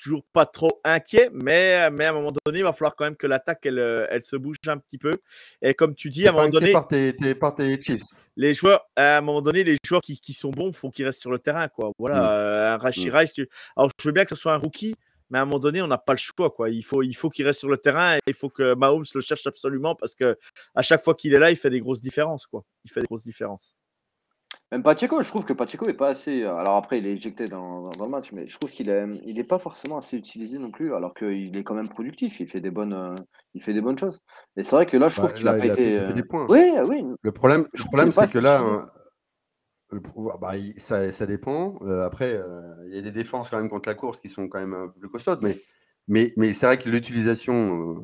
toujours 0.00 0.24
pas 0.32 0.46
trop 0.46 0.80
inquiet, 0.84 1.30
mais, 1.32 1.90
mais 1.90 2.06
à 2.06 2.10
un 2.10 2.12
moment 2.12 2.32
donné, 2.44 2.58
il 2.60 2.64
va 2.64 2.72
falloir 2.72 2.96
quand 2.96 3.04
même 3.04 3.16
que 3.16 3.26
l'attaque, 3.26 3.60
elle, 3.64 3.78
euh, 3.78 4.06
elle 4.10 4.22
se 4.22 4.36
bouge 4.36 4.56
un 4.66 4.78
petit 4.78 4.98
peu. 4.98 5.18
Et 5.62 5.74
comme 5.74 5.94
tu 5.94 6.10
dis, 6.10 6.26
à 6.26 6.30
un 6.30 6.32
moment 6.32 6.48
donné. 6.48 6.72
Par 6.72 6.88
tes, 6.88 7.12
par 7.34 7.54
tes 7.54 7.80
Chiefs. 7.80 8.02
Les 8.36 8.54
joueurs, 8.54 8.88
à 8.96 9.18
un 9.18 9.20
moment 9.20 9.42
donné, 9.42 9.62
les 9.62 9.76
joueurs 9.84 10.00
qui, 10.00 10.18
qui 10.18 10.32
sont 10.32 10.50
bons, 10.50 10.68
il 10.68 10.74
faut 10.74 10.90
qu'ils 10.90 11.04
restent 11.04 11.20
sur 11.20 11.30
le 11.30 11.38
terrain. 11.38 11.68
Quoi. 11.68 11.92
Voilà, 11.98 12.20
mm. 12.20 12.32
euh, 12.32 12.74
un 12.74 12.78
Rashi 12.78 13.08
mm. 13.08 13.14
Rice. 13.14 13.40
Alors, 13.76 13.90
je 14.00 14.08
veux 14.08 14.12
bien 14.12 14.24
que 14.24 14.30
ce 14.30 14.40
soit 14.40 14.54
un 14.54 14.58
rookie, 14.58 14.94
mais 15.28 15.38
à 15.38 15.42
un 15.42 15.44
moment 15.44 15.60
donné, 15.60 15.82
on 15.82 15.86
n'a 15.86 15.98
pas 15.98 16.14
le 16.14 16.18
choix. 16.18 16.50
Quoi. 16.50 16.70
Il 16.70 16.82
faut, 16.82 17.02
il 17.02 17.14
faut 17.14 17.28
qu'il 17.28 17.44
reste 17.44 17.60
sur 17.60 17.68
le 17.68 17.76
terrain 17.76 18.16
et 18.16 18.20
il 18.26 18.34
faut 18.34 18.48
que 18.48 18.74
Mahomes 18.74 19.04
le 19.14 19.20
cherche 19.20 19.46
absolument 19.46 19.94
parce 19.94 20.14
que 20.14 20.36
à 20.74 20.82
chaque 20.82 21.02
fois 21.02 21.14
qu'il 21.14 21.34
est 21.34 21.38
là, 21.38 21.50
il 21.50 21.56
fait 21.56 21.70
des 21.70 21.80
grosses 21.80 22.00
différences. 22.00 22.46
Quoi. 22.46 22.64
Il 22.84 22.90
fait 22.90 23.00
des 23.00 23.06
grosses 23.06 23.24
différences. 23.24 23.74
Même 24.72 24.84
Pacheco, 24.84 25.20
je 25.20 25.28
trouve 25.28 25.44
que 25.44 25.52
Pacheco 25.52 25.88
est 25.88 25.94
pas 25.94 26.08
assez. 26.08 26.42
Euh, 26.42 26.54
alors 26.54 26.76
après, 26.76 26.98
il 26.98 27.06
est 27.06 27.12
éjecté 27.12 27.48
dans, 27.48 27.90
dans, 27.90 28.04
le 28.04 28.10
match, 28.10 28.30
mais 28.32 28.46
je 28.46 28.56
trouve 28.56 28.70
qu'il 28.70 28.88
est, 28.88 29.04
il 29.26 29.38
est 29.38 29.44
pas 29.44 29.58
forcément 29.58 29.96
assez 29.96 30.16
utilisé 30.16 30.58
non 30.58 30.70
plus, 30.70 30.94
alors 30.94 31.12
qu'il 31.12 31.56
est 31.56 31.64
quand 31.64 31.74
même 31.74 31.88
productif. 31.88 32.38
Il 32.38 32.46
fait 32.46 32.60
des 32.60 32.70
bonnes, 32.70 32.92
euh, 32.92 33.16
il 33.54 33.62
fait 33.62 33.74
des 33.74 33.80
bonnes 33.80 33.98
choses. 33.98 34.22
Et 34.56 34.62
c'est 34.62 34.76
vrai 34.76 34.86
que 34.86 34.96
là, 34.96 35.08
je 35.08 35.16
trouve 35.16 35.32
bah, 35.32 35.36
qu'il 35.36 35.48
a 35.48 35.54
pas 35.54 35.66
été. 35.66 35.98
Euh, 35.98 36.12
des 36.12 36.22
points. 36.22 36.46
Oui, 36.48 36.70
oui. 36.86 37.04
Le 37.20 37.32
problème, 37.32 37.64
le 37.72 37.84
problème, 37.84 38.12
c'est 38.12 38.32
que 38.32 38.38
là, 38.38 38.62
le, 39.90 40.00
bah, 40.40 40.52
ça, 40.76 41.10
ça, 41.10 41.26
dépend. 41.26 41.76
après, 42.04 42.40
il 42.86 42.94
y 42.94 42.98
a 42.98 43.02
des 43.02 43.10
défenses 43.10 43.50
quand 43.50 43.58
même 43.58 43.70
contre 43.70 43.88
la 43.88 43.96
course 43.96 44.20
qui 44.20 44.28
sont 44.28 44.48
quand 44.48 44.60
même 44.60 44.74
un 44.74 44.88
peu 44.88 45.00
plus 45.00 45.10
costaudes, 45.10 45.40
mais. 45.42 45.60
Mais, 46.08 46.32
mais 46.36 46.54
c'est 46.54 46.66
vrai 46.66 46.76
que 46.76 46.88
l'utilisation, 46.88 48.00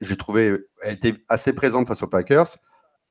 j'ai 0.00 0.16
trouvé, 0.16 0.56
elle 0.82 0.94
était 0.94 1.14
assez 1.28 1.52
présente 1.52 1.86
face 1.86 2.02
aux 2.02 2.08
Packers. 2.08 2.56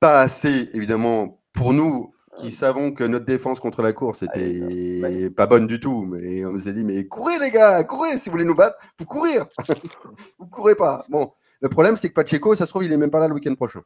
Pas 0.01 0.19
assez, 0.19 0.67
évidemment, 0.73 1.41
pour 1.53 1.71
nous, 1.71 2.13
qui 2.37 2.51
savons 2.51 2.91
que 2.91 3.03
notre 3.03 3.25
défense 3.25 3.59
contre 3.59 3.81
la 3.81 3.93
course 3.93 4.23
était 4.23 5.29
pas 5.29 5.45
bonne 5.45 5.67
du 5.67 5.79
tout, 5.79 6.03
mais 6.03 6.45
on 6.45 6.53
nous 6.53 6.67
a 6.67 6.71
dit 6.71 6.83
mais 6.83 7.05
courez 7.07 7.39
les 7.39 7.51
gars, 7.51 7.83
courez 7.83 8.17
si 8.17 8.29
vous 8.29 8.33
voulez 8.33 8.45
nous 8.45 8.55
battre, 8.55 8.77
vous 8.99 9.05
courir, 9.05 9.45
vous 10.39 10.47
courez 10.47 10.75
pas. 10.75 11.05
Bon, 11.09 11.31
le 11.61 11.69
problème 11.69 11.95
c'est 11.95 12.09
que 12.09 12.13
Pacheco, 12.13 12.55
ça 12.55 12.65
se 12.65 12.71
trouve 12.71 12.83
il 12.83 12.91
est 12.91 12.97
même 12.97 13.11
pas 13.11 13.19
là 13.19 13.27
le 13.27 13.33
week-end 13.33 13.55
prochain. 13.55 13.81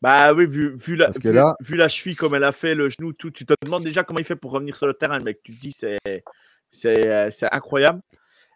Bah 0.00 0.32
oui, 0.32 0.46
vu, 0.46 0.76
vu 0.76 0.96
la, 0.96 1.10
vu, 1.10 1.32
là... 1.32 1.54
vu, 1.60 1.76
la 1.76 1.88
cheville 1.88 2.16
comme 2.16 2.34
elle 2.34 2.44
a 2.44 2.52
fait, 2.52 2.74
le 2.74 2.88
genou, 2.88 3.12
tout, 3.12 3.30
tu 3.30 3.44
te 3.44 3.54
demandes 3.64 3.84
déjà 3.84 4.04
comment 4.04 4.20
il 4.20 4.24
fait 4.24 4.36
pour 4.36 4.52
revenir 4.52 4.76
sur 4.76 4.86
le 4.86 4.94
terrain, 4.94 5.18
mec. 5.20 5.40
Tu 5.42 5.54
te 5.54 5.60
dis 5.60 5.72
c'est 5.72 5.98
c'est 6.70 7.52
incroyable. 7.52 8.00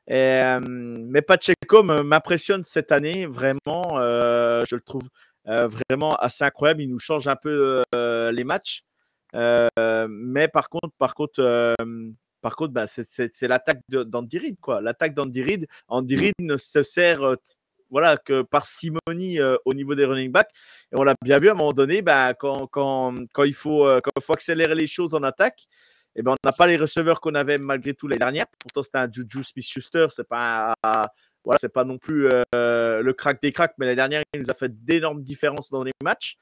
Et, 0.08 0.40
euh, 0.40 0.60
mais 0.60 1.22
Pacheco 1.22 1.82
m'impressionne 1.82 2.64
cette 2.64 2.92
année 2.92 3.26
vraiment. 3.26 3.98
Euh, 3.98 4.64
je 4.68 4.74
le 4.74 4.80
trouve 4.80 5.06
euh, 5.48 5.68
vraiment 5.68 6.16
assez 6.16 6.44
incroyable. 6.44 6.82
Il 6.82 6.88
nous 6.88 6.98
change 6.98 7.28
un 7.28 7.36
peu 7.36 7.82
les 7.92 8.44
matchs. 8.44 8.82
Euh, 9.34 10.06
mais 10.08 10.48
par 10.48 10.68
contre, 10.68 10.90
par 10.98 11.14
contre, 11.14 11.40
euh, 11.40 11.74
par 12.40 12.56
contre, 12.56 12.72
bah, 12.72 12.86
c'est 12.86 13.48
l'attaque 13.48 13.80
d'Andy 13.88 14.38
Reid, 14.38 14.60
quoi. 14.60 14.80
L'attaque 14.80 15.14
d'Andy 15.14 15.42
Reid. 15.42 15.66
Andy 15.88 16.16
mmh. 16.16 16.20
Reid 16.20 16.34
ne 16.40 16.56
se 16.56 16.82
sert 16.82 17.22
euh, 17.22 17.34
voilà, 17.90 18.16
que 18.16 18.42
par 18.42 18.66
simonie 18.66 19.38
au 19.64 19.72
niveau 19.74 19.94
des 19.94 20.04
running 20.04 20.30
backs. 20.30 20.50
Et 20.92 20.96
on 20.96 21.04
l'a 21.04 21.14
bien 21.22 21.38
vu 21.38 21.48
à 21.48 21.52
un 21.52 21.54
moment 21.54 21.72
donné, 21.72 22.02
bah, 22.02 22.34
quand, 22.34 22.66
quand, 22.66 23.14
quand, 23.32 23.44
il 23.44 23.54
faut, 23.54 23.84
quand 23.84 24.10
il 24.14 24.22
faut 24.22 24.34
accélérer 24.34 24.74
les 24.74 24.86
choses 24.86 25.14
en 25.14 25.22
attaque, 25.22 25.66
eh 26.14 26.22
ben, 26.22 26.32
on 26.32 26.36
n'a 26.46 26.52
pas 26.52 26.66
les 26.66 26.76
receveurs 26.76 27.20
qu'on 27.20 27.34
avait 27.34 27.56
malgré 27.56 27.94
tout 27.94 28.06
les 28.06 28.18
dernières. 28.18 28.44
Pourtant, 28.58 28.82
c'était 28.82 28.98
un 28.98 29.08
Juju 29.10 29.42
Smith-Schuster. 29.42 30.08
C'est 30.10 30.28
pas, 30.28 30.74
voilà, 30.82 31.58
c'est 31.58 31.72
pas 31.72 31.84
non 31.84 31.96
plus 31.96 32.28
le 32.52 33.12
crack 33.12 33.40
des 33.40 33.52
cracks, 33.52 33.74
mais 33.78 33.86
la 33.86 33.94
dernière, 33.94 34.22
il 34.34 34.42
nous 34.42 34.50
a 34.50 34.54
fait 34.54 34.84
d'énormes 34.84 35.22
différences 35.22 35.70
dans 35.70 35.82
les 35.82 35.92
matchs. 36.02 36.36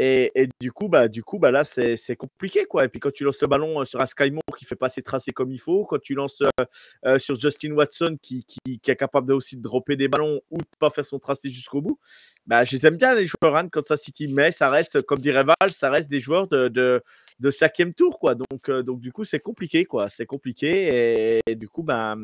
Et, 0.00 0.48
du 0.60 0.70
coup, 0.70 0.88
bah, 0.88 1.08
du 1.08 1.24
coup, 1.24 1.40
bah 1.40 1.50
là, 1.50 1.64
c'est 1.64 2.16
compliqué, 2.16 2.66
quoi. 2.66 2.84
Et 2.84 2.88
puis 2.88 3.00
quand 3.00 3.12
tu 3.12 3.24
lances 3.24 3.40
le 3.42 3.48
ballon 3.48 3.80
euh, 3.80 3.84
sur 3.84 4.00
un 4.00 4.06
Sky 4.06 4.30
Moore 4.30 4.56
qui 4.56 4.64
fait 4.64 4.76
pas 4.76 4.88
ses 4.88 5.02
tracés 5.02 5.32
comme 5.32 5.50
il 5.50 5.58
faut, 5.58 5.84
quand 5.86 6.00
tu 6.00 6.14
lances 6.14 6.40
euh, 6.42 6.64
euh, 7.04 7.18
sur 7.18 7.34
Justin 7.34 7.72
Watson 7.72 8.16
qui, 8.22 8.44
qui, 8.44 8.58
est 8.86 8.96
capable 8.96 9.26
de 9.26 9.34
aussi 9.34 9.56
de 9.56 9.62
dropper 9.62 9.96
des 9.96 10.06
ballons 10.06 10.40
ou 10.50 10.58
de 10.58 10.66
pas 10.78 10.90
faire 10.90 11.04
son 11.04 11.18
tracé 11.18 11.50
jusqu'au 11.50 11.82
bout, 11.82 11.98
bah, 12.46 12.62
je 12.62 12.76
les 12.76 12.86
aime 12.86 12.96
bien 12.96 13.14
les 13.16 13.26
joueurs 13.26 13.56
hein, 13.56 13.68
Kansas 13.68 14.00
City, 14.00 14.28
mais 14.28 14.52
ça 14.52 14.70
reste, 14.70 15.02
comme 15.02 15.18
dirait 15.18 15.42
Val, 15.42 15.72
ça 15.72 15.90
reste 15.90 16.08
des 16.08 16.20
joueurs 16.20 16.46
de, 16.46 16.68
de, 16.68 17.02
de 17.40 17.50
cinquième 17.50 17.92
tour, 17.92 18.20
quoi. 18.20 18.36
Donc, 18.36 18.70
donc 18.70 19.00
du 19.00 19.10
coup, 19.10 19.24
c'est 19.24 19.40
compliqué, 19.40 19.84
quoi. 19.84 20.08
C'est 20.08 20.26
compliqué 20.26 21.40
et, 21.44 21.54
du 21.56 21.68
coup, 21.68 21.82
bah, 21.82 22.16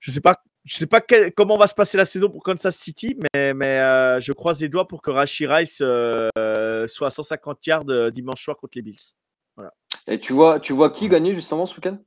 je 0.00 0.10
sais 0.10 0.20
pas 0.20 0.42
je 0.64 0.74
ne 0.76 0.78
sais 0.78 0.86
pas 0.86 1.00
comment 1.36 1.56
va 1.56 1.66
se 1.66 1.74
passer 1.74 1.96
la 1.96 2.04
saison 2.04 2.28
pour 2.28 2.42
Kansas 2.42 2.76
City, 2.76 3.16
mais, 3.34 3.54
mais 3.54 3.78
euh, 3.78 4.20
je 4.20 4.32
croise 4.32 4.60
les 4.60 4.68
doigts 4.68 4.86
pour 4.86 5.02
que 5.02 5.10
Rashi 5.10 5.46
Rice 5.46 5.80
euh, 5.80 6.86
soit 6.86 7.06
à 7.06 7.10
150 7.10 7.66
yards 7.66 7.84
euh, 7.88 8.10
dimanche 8.10 8.42
soir 8.42 8.56
contre 8.56 8.76
les 8.76 8.82
Bills. 8.82 9.14
Et 10.06 10.18
tu 10.18 10.32
vois, 10.32 10.60
tu 10.60 10.72
vois 10.72 10.90
qui 10.90 11.08
gagner 11.08 11.34
justement 11.34 11.66
ce 11.66 11.74
week-end? 11.74 11.98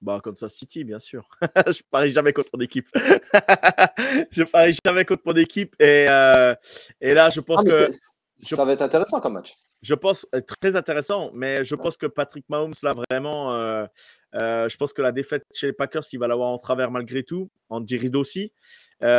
Bah, 0.00 0.20
Kansas 0.22 0.52
City, 0.54 0.84
bien 0.84 0.98
sûr. 0.98 1.28
je 1.66 1.82
parie 1.90 2.12
jamais 2.12 2.32
contre 2.32 2.50
mon 2.54 2.60
équipe. 2.60 2.88
je 4.30 4.42
parie 4.44 4.76
jamais 4.84 5.04
contre 5.04 5.22
mon 5.24 5.34
équipe. 5.34 5.74
Et, 5.80 6.06
euh, 6.08 6.54
et 7.00 7.14
là, 7.14 7.30
je 7.30 7.40
pense 7.40 7.62
ah, 7.66 7.70
que. 7.70 7.90
Ça 8.36 8.64
va 8.64 8.72
être 8.72 8.82
intéressant 8.82 9.20
comme 9.20 9.34
match. 9.34 9.56
Je 9.82 9.94
pense 9.94 10.26
euh, 10.34 10.40
très 10.60 10.76
intéressant, 10.76 11.30
mais 11.34 11.64
je 11.64 11.74
pense 11.74 11.96
que 11.96 12.06
Patrick 12.06 12.44
Mahomes, 12.48 12.74
là, 12.82 12.94
vraiment, 12.94 13.54
euh, 13.54 13.86
je 14.32 14.76
pense 14.76 14.92
que 14.92 15.02
la 15.02 15.12
défaite 15.12 15.42
chez 15.52 15.68
les 15.68 15.72
Packers, 15.72 16.02
il 16.12 16.18
va 16.18 16.28
l'avoir 16.28 16.48
en 16.48 16.58
travers 16.58 16.90
malgré 16.90 17.22
tout. 17.22 17.50
En 17.68 17.80
Reid 17.80 18.14
aussi. 18.14 18.52
donc 19.00 19.10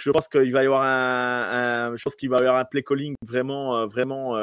je 0.00 0.10
pense 0.10 0.26
qu'il 0.26 0.52
va 0.52 0.62
y 0.62 0.66
avoir 0.66 0.82
un, 0.82 1.94
je 1.96 2.02
pense 2.02 2.16
qu'il 2.16 2.30
va 2.30 2.38
y 2.38 2.40
avoir 2.40 2.56
un 2.56 2.64
play 2.64 2.82
calling 2.82 3.14
vraiment 3.20 3.86
vraiment 3.86 4.38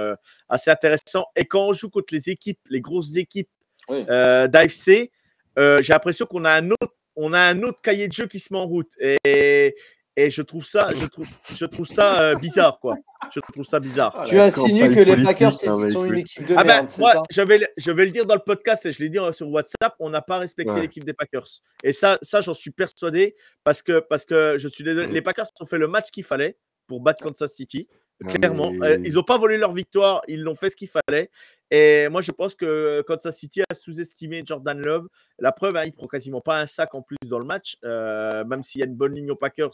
assez 0.48 0.70
intéressant 0.70 1.26
et 1.36 1.46
quand 1.46 1.70
on 1.70 1.74
joue 1.74 1.90
contre 1.90 2.14
les 2.14 2.30
équipes 2.30 2.60
les 2.70 2.82
grosses 2.82 3.16
équipes 3.16 3.50
euh, 3.90 4.48
d'AFC, 4.48 5.12
euh, 5.60 5.80
j'ai 5.82 5.94
l'impression 5.94 6.26
qu'on 6.26 6.46
a 6.46 6.52
un 6.52 6.72
autre, 6.72 6.96
on 7.16 7.34
a 7.34 7.40
un 7.40 7.62
autre 7.64 7.82
cahier 7.82 8.08
de 8.08 8.14
jeu 8.14 8.28
qui 8.28 8.40
se 8.40 8.54
met 8.54 8.60
en 8.60 8.66
route. 8.66 8.92
Et, 9.00 9.76
et 10.16 10.30
je 10.30 10.42
trouve 10.42 10.64
ça, 10.64 10.90
je 10.96 11.08
trouve, 11.08 11.28
je 11.56 11.66
trouve 11.66 11.88
ça 11.88 12.22
euh, 12.22 12.36
bizarre, 12.36 12.80
quoi. 12.80 12.96
Je 13.34 13.40
trouve 13.40 13.64
ça 13.64 13.80
bizarre. 13.80 14.14
Ah, 14.16 14.26
tu 14.28 14.40
insinues 14.40 14.94
que 14.94 15.00
les 15.00 15.24
Packers 15.24 15.54
sont 15.54 16.06
une 16.06 16.20
équipe 16.20 16.46
de 16.46 16.56
ah 16.56 16.64
ben, 16.64 16.88
merde, 17.00 17.24
je 17.32 17.42
vais, 17.42 17.68
je 17.78 17.92
vais 17.92 18.06
le 18.06 18.12
dire 18.12 18.26
dans 18.26 18.36
le 18.36 18.42
podcast 18.42 18.86
et 18.86 18.92
je 18.92 19.00
l'ai 19.02 19.10
dit 19.10 19.18
sur 19.32 19.50
WhatsApp, 19.50 19.96
on 20.00 20.10
n'a 20.10 20.22
pas 20.22 20.38
respecté 20.38 20.82
l'équipe 20.82 21.04
des 21.04 21.14
Packers. 21.14 21.48
Et 21.84 21.94
ça, 21.94 22.20
ça 22.22 22.42
j'en 22.42 22.54
suis 22.54 22.72
persuadé 22.72 23.36
parce 23.64 23.82
que, 23.82 24.00
parce 24.00 24.26
que 24.26 24.58
je 24.60 24.68
suis 24.68 24.84
les 24.84 25.22
Packers 25.22 25.48
ont 25.60 25.66
fait 25.66 25.78
le 25.78 25.88
match 25.88 26.12
qu'il 26.12 26.24
fallait 26.24 26.58
pour 26.88 27.00
battre 27.02 27.24
Kansas 27.24 27.52
City. 27.52 27.88
Clairement, 28.28 28.72
ils 29.04 29.14
n'ont 29.14 29.24
pas 29.24 29.38
volé 29.38 29.58
leur 29.58 29.74
victoire, 29.74 30.22
ils 30.28 30.42
l'ont 30.42 30.56
fait 30.56 30.70
ce 30.70 30.76
qu'il 30.76 30.88
fallait. 30.88 31.30
Et 31.72 32.08
moi, 32.10 32.22
je 32.22 32.32
pense 32.32 32.54
que 32.54 33.02
Kansas 33.02 33.36
City 33.36 33.62
a 33.62 33.74
sous-estimé 33.74 34.44
Jordan 34.46 34.80
Love. 34.80 35.08
La 35.40 35.52
preuve, 35.52 35.76
hein, 35.76 35.84
il 35.86 35.92
prend 35.92 36.08
quasiment 36.08 36.40
pas 36.40 36.60
un 36.60 36.68
sac 36.68 36.94
en 36.94 37.02
plus 37.02 37.18
dans 37.26 37.40
le 37.40 37.46
match, 37.46 37.78
euh, 37.84 38.46
même 38.46 38.62
s'il 38.64 38.80
y 38.80 38.84
a 38.84 38.88
une 38.88 38.96
bonne 38.96 39.16
ligne 39.16 39.32
aux 39.32 39.36
Packers. 39.36 39.74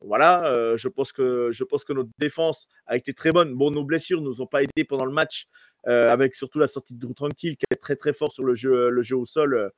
Voilà, 0.00 0.46
euh, 0.46 0.76
je, 0.76 0.88
pense 0.88 1.12
que, 1.12 1.52
notre 1.92 2.10
défense 2.18 2.68
a 2.86 2.96
été 2.96 3.12
très 3.12 3.32
bonne. 3.32 3.54
Bon, 3.54 3.70
nos 3.70 3.84
blessures 3.84 4.20
ne 4.20 4.26
nous 4.26 4.40
ont 4.40 4.46
pas 4.46 4.62
aidés 4.62 4.84
pendant 4.88 5.04
le 5.04 5.12
match, 5.12 5.46
euh, 5.88 6.12
avec 6.12 6.34
surtout 6.34 6.58
la 6.58 6.68
sortie 6.68 6.94
de 6.94 7.00
Drew 7.00 7.14
Tranquille, 7.14 7.56
qui 7.56 7.64
est 7.70 7.76
très 7.76 7.96
très 7.96 8.12
fort 8.12 8.30
sur 8.30 8.44
le 8.44 8.54
jeu, 8.54 8.90
au 9.12 9.24
sol. 9.24 9.72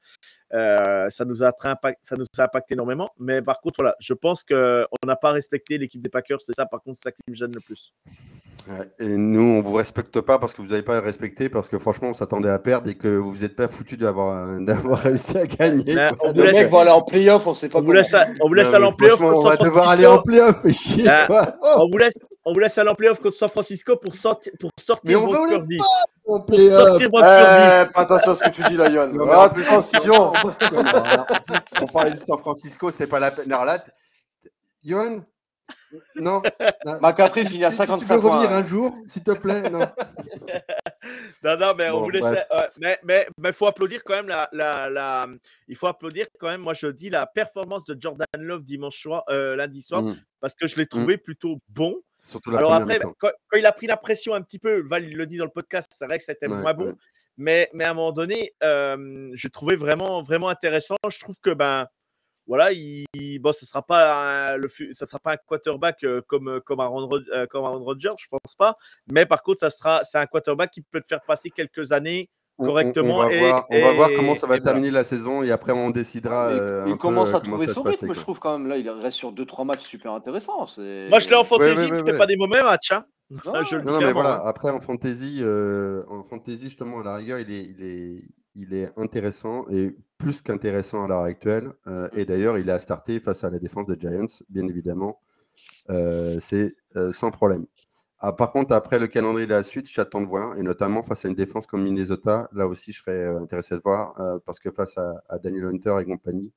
ça, 0.50 1.24
nous 1.26 1.42
a 1.42 1.52
ça 2.02 2.16
nous 2.16 2.26
a 2.38 2.42
impacté 2.42 2.74
énormément. 2.74 3.10
Mais 3.18 3.40
par 3.40 3.60
contre, 3.60 3.76
voilà, 3.78 3.96
je 4.00 4.12
pense 4.12 4.44
qu'on 4.44 4.86
n'a 5.06 5.16
pas 5.16 5.32
respecté 5.32 5.78
l'équipe 5.78 6.00
des 6.00 6.10
Packers. 6.10 6.42
C'est 6.42 6.54
ça, 6.54 6.66
par 6.66 6.82
contre, 6.82 7.00
ça 7.00 7.12
qui 7.12 7.20
me 7.28 7.34
gêne 7.34 7.52
le 7.52 7.60
plus 7.60 7.94
et 8.98 9.16
nous, 9.16 9.58
on 9.58 9.62
vous 9.62 9.74
respecte 9.74 10.20
pas 10.20 10.38
parce 10.38 10.54
que 10.54 10.62
vous 10.62 10.68
n'avez 10.68 10.82
pas 10.82 11.00
respecté, 11.00 11.48
parce 11.48 11.68
que 11.68 11.78
franchement, 11.78 12.08
on 12.10 12.14
s'attendait 12.14 12.50
à 12.50 12.58
perdre 12.58 12.88
et 12.88 12.94
que 12.94 13.08
vous 13.08 13.30
vous 13.30 13.44
êtes 13.44 13.56
pas 13.56 13.68
foutu 13.68 13.96
d'avoir, 13.96 14.60
d'avoir 14.60 14.98
réussi 15.00 15.36
à 15.36 15.46
gagner. 15.46 15.96
on 16.20 16.32
vous 16.32 16.42
laisse... 16.42 16.72
aller 16.72 16.90
en 16.90 17.02
playoff, 17.02 17.46
on 17.46 17.54
sait 17.54 17.68
pas. 17.68 17.78
On 17.78 17.82
vous 17.82 17.92
laisse, 17.92 18.14
on 18.40 18.48
vous 18.48 18.54
laisse 18.54 18.72
aller 18.72 18.84
en 18.84 18.92
playoff. 18.92 19.20
On 19.20 19.42
va 19.42 19.56
devoir 19.56 19.90
aller 19.90 20.06
en 20.06 20.20
playoff. 20.20 20.60
on 20.64 21.88
vous 21.90 21.98
laisse, 21.98 22.14
on 22.44 22.52
vous 22.52 22.58
laisse 22.58 22.78
aller 22.78 22.90
en 22.90 22.94
playoff 22.94 23.20
contre 23.20 23.36
San 23.36 23.48
Francisco 23.48 23.96
pour 23.96 24.14
sortir, 24.14 24.52
pour 24.58 24.70
sortir 24.78 25.20
Brock 25.20 25.48
Purdy. 25.48 25.78
Pour 26.24 26.44
sortir 26.48 27.10
Purdy. 27.10 27.92
Fais 27.92 28.00
attention 28.00 28.32
à 28.32 28.34
ce 28.34 28.44
que 28.44 28.50
tu 28.50 28.62
dis 28.64 28.76
là, 28.76 28.88
Yann. 28.88 29.18
Attention. 29.30 30.32
on 31.82 31.86
parlait 31.86 32.12
de 32.12 32.20
San 32.20 32.38
Francisco, 32.38 32.90
c'est 32.90 33.06
pas 33.06 33.20
la 33.20 33.30
peine. 33.30 33.48
Là, 33.48 33.82
Yohan, 34.82 35.20
non. 36.16 36.42
McCaffrey 37.00 37.44
finit 37.44 37.64
à 37.64 37.72
53 37.72 38.06
points. 38.06 38.16
Tu 38.16 38.22
peux 38.22 38.28
revenir 38.28 38.52
un 38.52 38.66
jour, 38.66 38.96
s'il 39.06 39.22
te 39.22 39.32
plaît 39.32 39.68
Non. 39.68 39.80
non, 41.44 41.58
non, 41.58 41.74
mais 41.76 41.90
on 41.90 42.02
vous 42.02 42.10
laisse. 42.10 42.26
mais 42.78 42.98
mais 43.04 43.28
mais 43.38 43.52
faut 43.52 43.66
applaudir 43.66 44.02
quand 44.04 44.14
même 44.14 44.28
la, 44.28 44.48
la, 44.52 44.88
la, 44.90 45.28
Il 45.68 45.76
faut 45.76 45.86
applaudir 45.86 46.26
quand 46.38 46.48
même. 46.48 46.60
Moi, 46.60 46.74
je 46.74 46.86
dis 46.88 47.10
la 47.10 47.26
performance 47.26 47.84
de 47.84 47.96
Jordan 47.98 48.26
Love 48.38 48.64
dimanche 48.64 49.00
soir, 49.00 49.24
euh, 49.30 49.56
lundi 49.56 49.82
soir, 49.82 50.02
mm. 50.02 50.16
parce 50.40 50.54
que 50.54 50.66
je 50.66 50.76
l'ai 50.76 50.86
trouvé 50.86 51.16
mm. 51.16 51.20
plutôt 51.20 51.60
bon. 51.68 51.96
Surtout 52.18 52.50
la 52.50 52.58
Alors 52.58 52.74
après, 52.74 53.00
quand, 53.18 53.30
il 53.56 53.66
a 53.66 53.72
pris 53.72 53.86
la 53.86 53.96
pression 53.96 54.34
un 54.34 54.42
petit 54.42 54.58
peu, 54.58 54.82
Val 54.82 55.04
il 55.04 55.16
le 55.16 55.26
dit 55.26 55.38
dans 55.38 55.44
le 55.44 55.50
podcast, 55.50 55.90
c'est 55.94 56.06
vrai 56.06 56.18
que 56.18 56.24
c'était 56.24 56.48
moins 56.48 56.74
bon. 56.74 56.94
Mais, 57.36 57.70
mais 57.72 57.84
à 57.84 57.92
un 57.92 57.94
moment 57.94 58.12
donné, 58.12 58.52
euh, 58.62 59.30
je 59.32 59.48
trouvais 59.48 59.76
vraiment, 59.76 60.22
vraiment 60.22 60.50
intéressant. 60.50 60.96
Je 61.08 61.18
trouve 61.18 61.36
que 61.40 61.50
ben, 61.50 61.86
voilà, 62.50 62.72
il, 62.72 63.06
bon, 63.38 63.52
ça 63.52 63.64
sera 63.64 63.80
pas 63.80 64.56
le, 64.56 64.66
ça 64.92 65.06
sera 65.06 65.20
pas 65.20 65.34
un 65.34 65.36
quarterback 65.36 66.02
euh, 66.02 66.20
comme 66.26 66.48
euh, 66.48 66.58
comme 66.58 66.80
Aaron, 66.80 67.08
euh, 67.32 67.46
comme 67.46 67.64
Aaron 67.64 67.84
Rodgers, 67.84 68.16
je 68.18 68.26
pense 68.28 68.56
pas. 68.56 68.76
Mais 69.06 69.24
par 69.24 69.44
contre, 69.44 69.60
ça 69.60 69.70
sera, 69.70 70.00
c'est 70.02 70.18
un 70.18 70.26
quarterback 70.26 70.72
qui 70.72 70.82
peut 70.82 71.00
te 71.00 71.06
faire 71.06 71.20
passer 71.22 71.50
quelques 71.50 71.92
années 71.92 72.28
correctement. 72.58 73.18
On, 73.18 73.28
va, 73.28 73.38
voir, 73.38 73.66
on 73.70 73.80
va, 73.80 73.92
voir, 73.92 74.10
comment 74.16 74.34
ça 74.34 74.48
va 74.48 74.58
terminer 74.58 74.90
la 74.90 75.04
saison 75.04 75.44
et 75.44 75.52
après 75.52 75.70
on 75.70 75.90
décidera. 75.90 76.50
il, 76.88 76.96
commence 76.96 77.32
à 77.34 77.38
trouver 77.38 77.68
son 77.68 77.84
rythme, 77.84 78.12
je 78.12 78.20
trouve 78.20 78.40
quand 78.40 78.58
même. 78.58 78.66
Là, 78.66 78.78
il 78.78 78.90
reste 78.90 79.18
sur 79.18 79.32
2-3 79.32 79.64
matchs 79.64 79.84
super 79.84 80.12
intéressants. 80.12 80.66
Moi, 80.76 81.20
je 81.20 81.28
l'ai 81.28 81.36
en 81.36 81.44
fantasy, 81.44 81.86
tu 81.86 82.04
fais 82.04 82.18
pas 82.18 82.26
des 82.26 82.36
mauvais 82.36 82.64
matchs. 82.64 82.90
Hein 82.90 83.04
non, 83.30 83.52
non, 83.84 84.00
mais 84.00 84.12
voilà. 84.12 84.40
Hein. 84.40 84.46
Après, 84.46 84.70
en 84.70 84.80
fantasy, 84.80 85.40
en 85.44 86.24
fantasy 86.24 86.62
justement, 86.62 86.98
à 86.98 87.04
la 87.04 87.14
rigueur, 87.14 87.38
il 87.38 87.52
est, 87.52 87.62
il 87.62 87.84
est, 87.84 88.22
il 88.56 88.74
est 88.74 88.88
intéressant 88.96 89.66
et 89.70 89.94
plus 90.20 90.42
qu'intéressant 90.42 91.04
à 91.04 91.08
l'heure 91.08 91.22
actuelle. 91.22 91.72
Euh, 91.86 92.08
et 92.12 92.24
d'ailleurs, 92.24 92.58
il 92.58 92.70
a 92.70 92.78
starté 92.78 93.18
face 93.18 93.42
à 93.42 93.50
la 93.50 93.58
défense 93.58 93.86
des 93.86 93.98
Giants, 93.98 94.44
bien 94.50 94.68
évidemment. 94.68 95.20
Euh, 95.88 96.38
c'est 96.40 96.72
euh, 96.96 97.10
sans 97.10 97.30
problème. 97.30 97.66
Ah, 98.20 98.32
par 98.32 98.50
contre, 98.50 98.72
après 98.74 98.98
le 98.98 99.06
calendrier 99.06 99.46
de 99.46 99.54
la 99.54 99.64
suite, 99.64 99.88
j'attends 99.90 100.20
de 100.20 100.26
voir, 100.26 100.58
et 100.58 100.62
notamment 100.62 101.02
face 101.02 101.24
à 101.24 101.28
une 101.28 101.34
défense 101.34 101.66
comme 101.66 101.82
Minnesota, 101.82 102.50
là 102.52 102.68
aussi, 102.68 102.92
je 102.92 103.00
serais 103.00 103.26
intéressé 103.26 103.74
de 103.74 103.80
voir, 103.82 104.14
parce 104.44 104.60
que 104.60 104.70
face 104.70 104.98
à, 104.98 105.38
Daniel 105.42 105.64
Hunter 105.64 105.96
et 106.02 106.04
compagnie, 106.04 106.52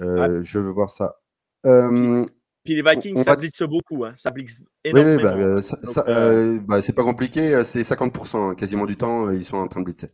je 0.00 0.58
veux 0.58 0.70
voir 0.70 0.90
ça. 0.90 1.20
Puis 1.62 2.74
les 2.74 2.82
Vikings, 2.82 3.16
ça 3.22 3.36
blitz 3.36 3.62
beaucoup, 3.62 4.04
hein. 4.04 4.12
ça 4.16 4.32
blitz 4.32 4.60
énormément. 4.82 5.36
Oui, 5.36 6.58
bah, 6.66 6.82
c'est 6.82 6.92
pas 6.92 7.04
compliqué, 7.04 7.62
c'est 7.62 7.82
50% 7.82 8.56
quasiment 8.56 8.84
du 8.84 8.96
temps, 8.96 9.30
ils 9.30 9.44
sont 9.44 9.56
en 9.56 9.68
train 9.68 9.80
de 9.80 9.84
blitzer. 9.84 10.10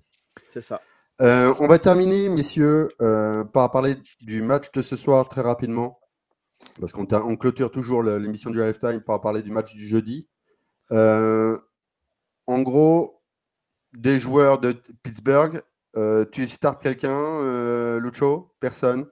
C'est 0.51 0.61
ça. 0.61 0.82
Euh, 1.20 1.55
on 1.61 1.69
va 1.69 1.78
terminer, 1.78 2.28
messieurs, 2.28 2.89
euh, 3.01 3.45
par 3.45 3.70
parler 3.70 3.95
du 4.20 4.43
match 4.43 4.73
de 4.73 4.82
ce 4.82 4.97
soir 4.97 5.28
très 5.28 5.43
rapidement, 5.43 6.01
parce 6.81 6.93
qu'on 6.93 7.07
clôture 7.36 7.70
toujours 7.70 8.03
l'émission 8.03 8.51
du 8.51 8.61
halftime 8.61 9.01
par 9.01 9.20
parler 9.20 9.43
du 9.43 9.51
match 9.51 9.74
du 9.74 9.86
jeudi. 9.86 10.28
Euh, 10.91 11.57
en 12.47 12.62
gros, 12.62 13.23
des 13.93 14.19
joueurs 14.19 14.59
de 14.59 14.73
Pittsburgh, 15.03 15.62
tu 16.32 16.49
startes 16.49 16.82
quelqu'un, 16.82 17.99
Lucho? 17.99 18.53
Personne? 18.59 19.07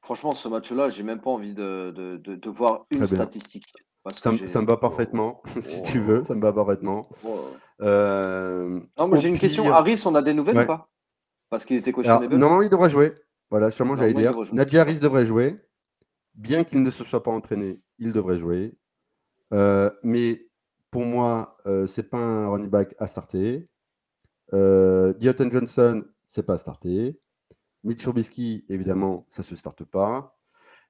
Franchement, 0.00 0.32
ce 0.32 0.48
match-là, 0.48 0.88
j'ai 0.88 1.02
même 1.02 1.20
pas 1.20 1.30
envie 1.30 1.52
de, 1.52 2.48
voir 2.48 2.86
une 2.90 3.04
statistique. 3.06 3.66
Ça, 4.12 4.30
me 4.30 4.66
va 4.66 4.76
parfaitement, 4.76 5.42
si 5.60 5.82
tu 5.82 6.00
veux, 6.00 6.24
ça 6.24 6.34
me 6.34 6.40
va 6.40 6.52
parfaitement. 6.52 7.08
Euh, 7.82 8.80
non, 8.98 9.08
mais 9.08 9.20
j'ai 9.20 9.28
une 9.28 9.38
question. 9.38 9.72
Harris, 9.72 10.02
on 10.06 10.14
a 10.14 10.22
des 10.22 10.32
nouvelles 10.32 10.58
ou 10.58 10.66
pas? 10.66 10.88
Parce 11.50 11.64
qu'il 11.64 11.76
était 11.76 11.92
cautionné. 11.92 12.28
Non, 12.28 12.62
il 12.62 12.68
devrait 12.68 12.90
jouer. 12.90 13.14
Voilà, 13.50 13.70
sûrement, 13.70 13.96
j'allais 13.96 14.14
dire. 14.14 14.34
Nadji 14.52 14.78
Harris 14.78 15.00
devrait 15.00 15.26
jouer. 15.26 15.60
Bien 16.34 16.64
qu'il 16.64 16.82
ne 16.82 16.90
se 16.90 17.04
soit 17.04 17.22
pas 17.22 17.30
entraîné, 17.30 17.80
il 17.98 18.12
devrait 18.12 18.36
jouer. 18.36 18.76
Euh, 19.54 19.90
mais 20.02 20.46
pour 20.90 21.02
moi, 21.02 21.56
euh, 21.66 21.86
c'est 21.86 22.10
pas 22.10 22.18
un 22.18 22.48
running 22.48 22.68
back 22.68 22.94
à 22.98 23.06
starter. 23.06 23.68
Euh, 24.52 25.14
Johnson, 25.20 26.04
c'est 26.26 26.42
pas 26.42 26.54
à 26.54 26.58
starter. 26.58 27.18
Mitch 27.84 28.02
Trubisky, 28.02 28.66
évidemment, 28.68 29.26
ça 29.28 29.42
se 29.42 29.56
starte 29.56 29.84
pas. 29.84 30.36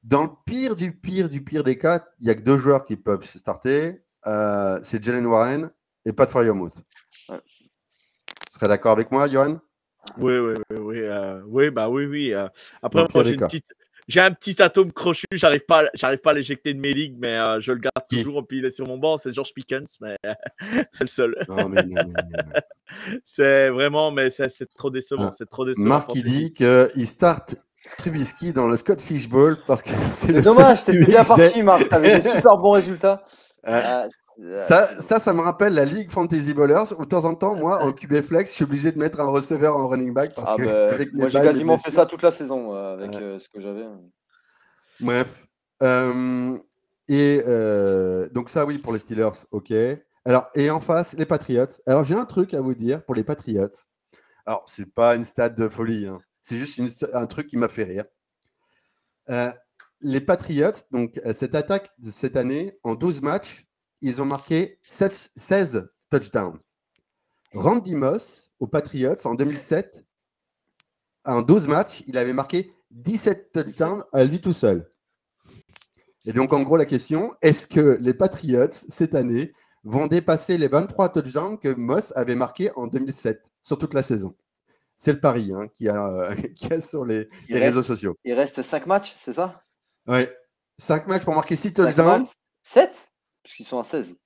Dans 0.02 0.22
le 0.24 0.30
pire 0.44 0.74
du 0.74 0.96
pire 0.98 1.28
du 1.28 1.44
pire 1.44 1.62
des 1.62 1.78
cas, 1.78 2.04
il 2.20 2.24
n'y 2.24 2.30
a 2.30 2.34
que 2.34 2.42
deux 2.42 2.56
joueurs 2.56 2.82
qui 2.82 2.96
peuvent 2.96 3.24
se 3.24 3.38
starter. 3.38 4.02
c'est 4.24 5.02
Jalen 5.02 5.26
Warren 5.26 5.70
et 6.06 6.12
pas 6.12 6.26
de 6.26 6.30
Fryermouth. 6.30 6.74
Ouais. 7.28 7.38
Tu 7.44 8.54
serais 8.54 8.68
d'accord 8.68 8.92
avec 8.92 9.10
moi, 9.10 9.28
Johan? 9.28 9.58
Oui, 10.18 10.38
oui, 10.38 10.54
oui, 10.70 10.76
oui, 10.78 10.98
euh, 11.00 11.40
oui, 11.46 11.70
bah 11.70 11.88
oui, 11.88 12.06
oui. 12.06 12.32
Euh. 12.32 12.48
Après, 12.82 13.06
moi, 13.12 13.24
j'ai 13.24 13.34
une 13.34 13.40
petite, 13.40 13.66
j'ai 14.08 14.20
un 14.20 14.30
petit 14.30 14.62
atome 14.62 14.92
crochu, 14.92 15.26
j'arrive 15.32 15.64
pas, 15.66 15.84
j'arrive 15.94 16.20
pas 16.20 16.30
à 16.30 16.34
l'éjecter 16.34 16.72
de 16.72 16.78
mes 16.78 16.94
ligues, 16.94 17.16
mais 17.18 17.36
euh, 17.36 17.58
je 17.58 17.72
le 17.72 17.80
garde 17.80 18.06
toujours. 18.08 18.46
Puis 18.46 18.58
il 18.58 18.64
est 18.64 18.70
sur 18.70 18.86
mon 18.86 18.98
banc, 18.98 19.18
c'est 19.18 19.34
George 19.34 19.52
Pickens, 19.52 19.98
mais 20.00 20.16
c'est 20.92 21.04
le 21.04 21.06
seul. 21.08 21.46
c'est 23.24 23.68
vraiment, 23.70 24.12
mais 24.12 24.30
c'est 24.30 24.48
trop 24.76 24.90
décevant, 24.90 25.30
ah. 25.30 25.32
c'est 25.36 25.48
trop 25.48 25.64
décevant. 25.64 25.88
Marc 25.88 26.14
il 26.14 26.22
dit 26.22 26.54
qu'il 26.54 27.06
start 27.06 27.56
Trubisky 27.98 28.52
dans 28.52 28.68
le 28.68 28.76
Scott 28.76 29.00
Fishbowl 29.00 29.56
parce 29.66 29.82
que 29.82 29.90
c'est 30.14 30.40
dommage, 30.40 30.84
t'étais 30.84 31.06
bien 31.06 31.24
parti, 31.24 31.62
Marc. 31.62 31.88
T'avais 31.88 32.16
des 32.16 32.28
super 32.28 32.56
bons 32.56 32.72
résultats. 32.72 33.22
Euh, 33.68 34.08
ça, 34.58 35.00
ça, 35.00 35.18
ça, 35.18 35.32
me 35.32 35.40
rappelle 35.40 35.72
la 35.74 35.86
Ligue 35.86 36.10
Fantasy 36.10 36.52
Ballers 36.52 36.92
où 36.98 37.04
de 37.04 37.08
temps 37.08 37.24
en 37.24 37.34
temps, 37.34 37.54
moi, 37.54 37.82
en 37.82 37.92
QB 37.92 38.20
Flex, 38.20 38.50
je 38.50 38.54
suis 38.56 38.64
obligé 38.64 38.92
de 38.92 38.98
mettre 38.98 39.20
un 39.20 39.28
receveur 39.28 39.76
en 39.76 39.88
running 39.88 40.12
back. 40.12 40.34
Parce 40.34 40.50
ah 40.52 40.56
que 40.56 40.64
bah, 40.64 41.04
moi, 41.14 41.28
j'ai 41.28 41.40
quasiment 41.40 41.78
fait 41.78 41.90
ça 41.90 42.04
toute 42.04 42.22
la 42.22 42.30
saison 42.30 42.74
euh, 42.74 42.94
avec 42.94 43.14
euh, 43.14 43.38
ce 43.38 43.48
que 43.48 43.60
j'avais. 43.60 43.86
Bref. 45.00 45.46
Euh, 45.82 46.56
et 47.08 47.42
donc, 48.32 48.50
ça, 48.50 48.66
oui, 48.66 48.78
pour 48.78 48.92
les 48.92 48.98
Steelers, 48.98 49.46
ok. 49.50 49.72
Alors, 50.26 50.48
et 50.54 50.70
en 50.70 50.80
face, 50.80 51.14
les 51.14 51.26
Patriots. 51.26 51.66
Alors, 51.86 52.04
j'ai 52.04 52.14
un 52.14 52.26
truc 52.26 52.52
à 52.52 52.60
vous 52.60 52.74
dire 52.74 53.02
pour 53.04 53.14
les 53.14 53.24
Patriots. 53.24 53.68
Alors, 54.44 54.64
c'est 54.66 54.92
pas 54.92 55.16
une 55.16 55.24
stade 55.24 55.56
de 55.56 55.68
folie, 55.68 56.06
hein. 56.06 56.20
c'est 56.42 56.56
juste 56.56 57.06
un 57.12 57.26
truc 57.26 57.48
qui 57.48 57.56
m'a 57.56 57.68
fait 57.68 57.84
rire. 57.84 58.04
Les 60.02 60.20
Patriots, 60.20 60.72
donc 60.92 61.18
cette 61.32 61.54
attaque 61.54 61.88
de 61.98 62.10
cette 62.10 62.36
année, 62.36 62.78
en 62.82 62.94
12 62.94 63.22
matchs, 63.22 63.66
ils 64.01 64.20
ont 64.23 64.27
marqué 64.27 64.78
16 64.85 65.89
touchdowns. 66.10 66.59
Randy 67.55 67.94
Moss 67.94 68.51
aux 68.59 68.66
Patriots 68.66 69.24
en 69.24 69.35
2007, 69.35 70.05
en 71.24 71.43
12 71.43 71.68
matchs, 71.68 72.02
il 72.06 72.18
avait 72.18 72.32
marqué 72.32 72.73
17 72.90 73.52
touchdowns 73.52 74.05
à 74.12 74.24
lui 74.24 74.40
tout 74.40 74.52
seul. 74.52 74.89
Et 76.24 76.32
donc, 76.32 76.52
en 76.52 76.62
gros, 76.62 76.77
la 76.77 76.86
question, 76.86 77.35
est-ce 77.40 77.66
que 77.66 77.98
les 78.01 78.14
Patriots, 78.14 78.70
cette 78.70 79.14
année, 79.14 79.52
vont 79.85 80.09
dépasser 80.09 80.59
les 80.59 80.68
23 80.68 81.10
touchdowns 81.10 81.59
que 81.59 81.68
Moss 81.68 82.12
avait 82.16 82.35
marqués 82.35 82.70
en 82.74 82.89
2007 82.89 83.51
sur 83.62 83.78
toute 83.78 83.94
la 83.94 84.02
saison? 84.02 84.36
C'est 84.97 85.12
le 85.12 85.20
pari 85.20 85.52
hein, 85.52 85.68
qui, 85.74 85.89
a, 85.89 86.31
a, 86.70 86.81
sur 86.81 87.05
les, 87.05 87.28
réseaux 87.48 87.82
sociaux. 87.82 88.16
Il 88.24 88.35
reste 88.35 88.62
5 88.62 88.86
matchs, 88.86 89.14
c'est 89.16 89.35
ça? 89.35 89.62
Oui. 90.06 90.27
5 90.78 91.06
matchs 91.06 91.24
pour 91.24 91.35
marquer 91.35 91.56
6 91.56 91.73
touchdowns. 91.73 92.27
7 92.62 93.12
Puisqu'ils 93.47 93.64
sont 93.64 93.78
à 93.78 93.85
16. 93.85 94.16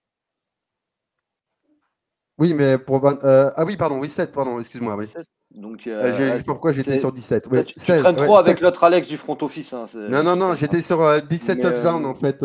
Oui, 2.39 2.55
mais 2.55 2.79
pour. 2.79 3.07
Euh, 3.07 3.51
ah 3.55 3.65
oui, 3.67 3.77
pardon, 3.77 4.01
oui, 4.01 4.09
7, 4.09 4.33
pardon, 4.33 4.59
excuse-moi. 4.59 4.97
Oui. 4.97 5.07
Donc, 5.51 5.87
euh, 5.87 6.11
euh 6.11 6.41
pourquoi 6.47 6.73
j'étais 6.73 6.99
sur 6.99 7.13
17 7.13 7.49
ouais, 7.49 7.65
Tu, 7.65 7.75
16, 7.77 8.01
traînes 8.01 8.17
trop 8.17 8.39
avec 8.39 8.63
l'autre 8.63 8.83
Alex 8.83 9.09
du 9.09 9.19
front 9.19 9.37
office. 9.43 9.75
Hein, 9.75 9.85
non, 9.95 10.23
non, 10.23 10.37
non, 10.37 10.55
j'étais 10.55 10.81
sur 10.81 11.03
17 11.21 11.63
euh, 11.63 11.71
touchdowns 11.71 12.07
en 12.07 12.15
fait. 12.15 12.41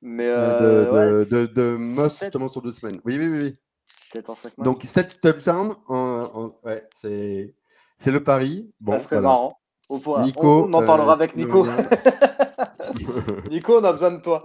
mais 0.00 0.26
de, 0.26 1.24
de, 1.30 1.46
de, 1.46 1.74
Moss 1.74 2.18
justement 2.18 2.48
sur 2.48 2.62
deux 2.62 2.72
semaines. 2.72 3.00
Oui, 3.04 3.16
oui, 3.16 3.28
oui. 3.28 3.56
7 4.12 4.28
en 4.28 4.34
5 4.34 4.52
Donc 4.58 4.82
7 4.82 5.20
touchdowns, 5.20 5.76
en, 5.86 6.52
ouais, 6.64 6.88
c'est 7.00 8.10
le 8.10 8.24
pari. 8.24 8.72
Bon, 8.80 8.92
ça 8.94 8.98
serait 8.98 9.20
marrant. 9.20 9.56
Nico, 10.24 10.66
on, 10.68 10.72
en 10.72 10.84
parlera 10.84 11.12
avec 11.12 11.36
Nico. 11.36 11.64
Nico, 13.50 13.78
on 13.78 13.84
a 13.84 13.92
besoin 13.92 14.10
de 14.10 14.20
toi. 14.20 14.44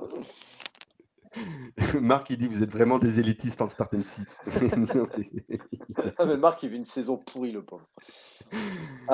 Marc, 2.02 2.30
il 2.30 2.38
dit 2.38 2.48
Vous 2.48 2.64
êtes 2.64 2.72
vraiment 2.72 3.00
des 3.00 3.20
élitistes 3.20 3.62
en 3.62 3.68
start 3.68 3.94
and 3.94 4.04
sit. 4.04 4.28
mais 6.26 6.38
Marc, 6.38 6.64
il 6.64 6.70
vit 6.70 6.78
une 6.78 6.86
saison 6.86 7.18
pourrie, 7.18 7.52
le 7.52 7.64
pauvre. 7.64 7.88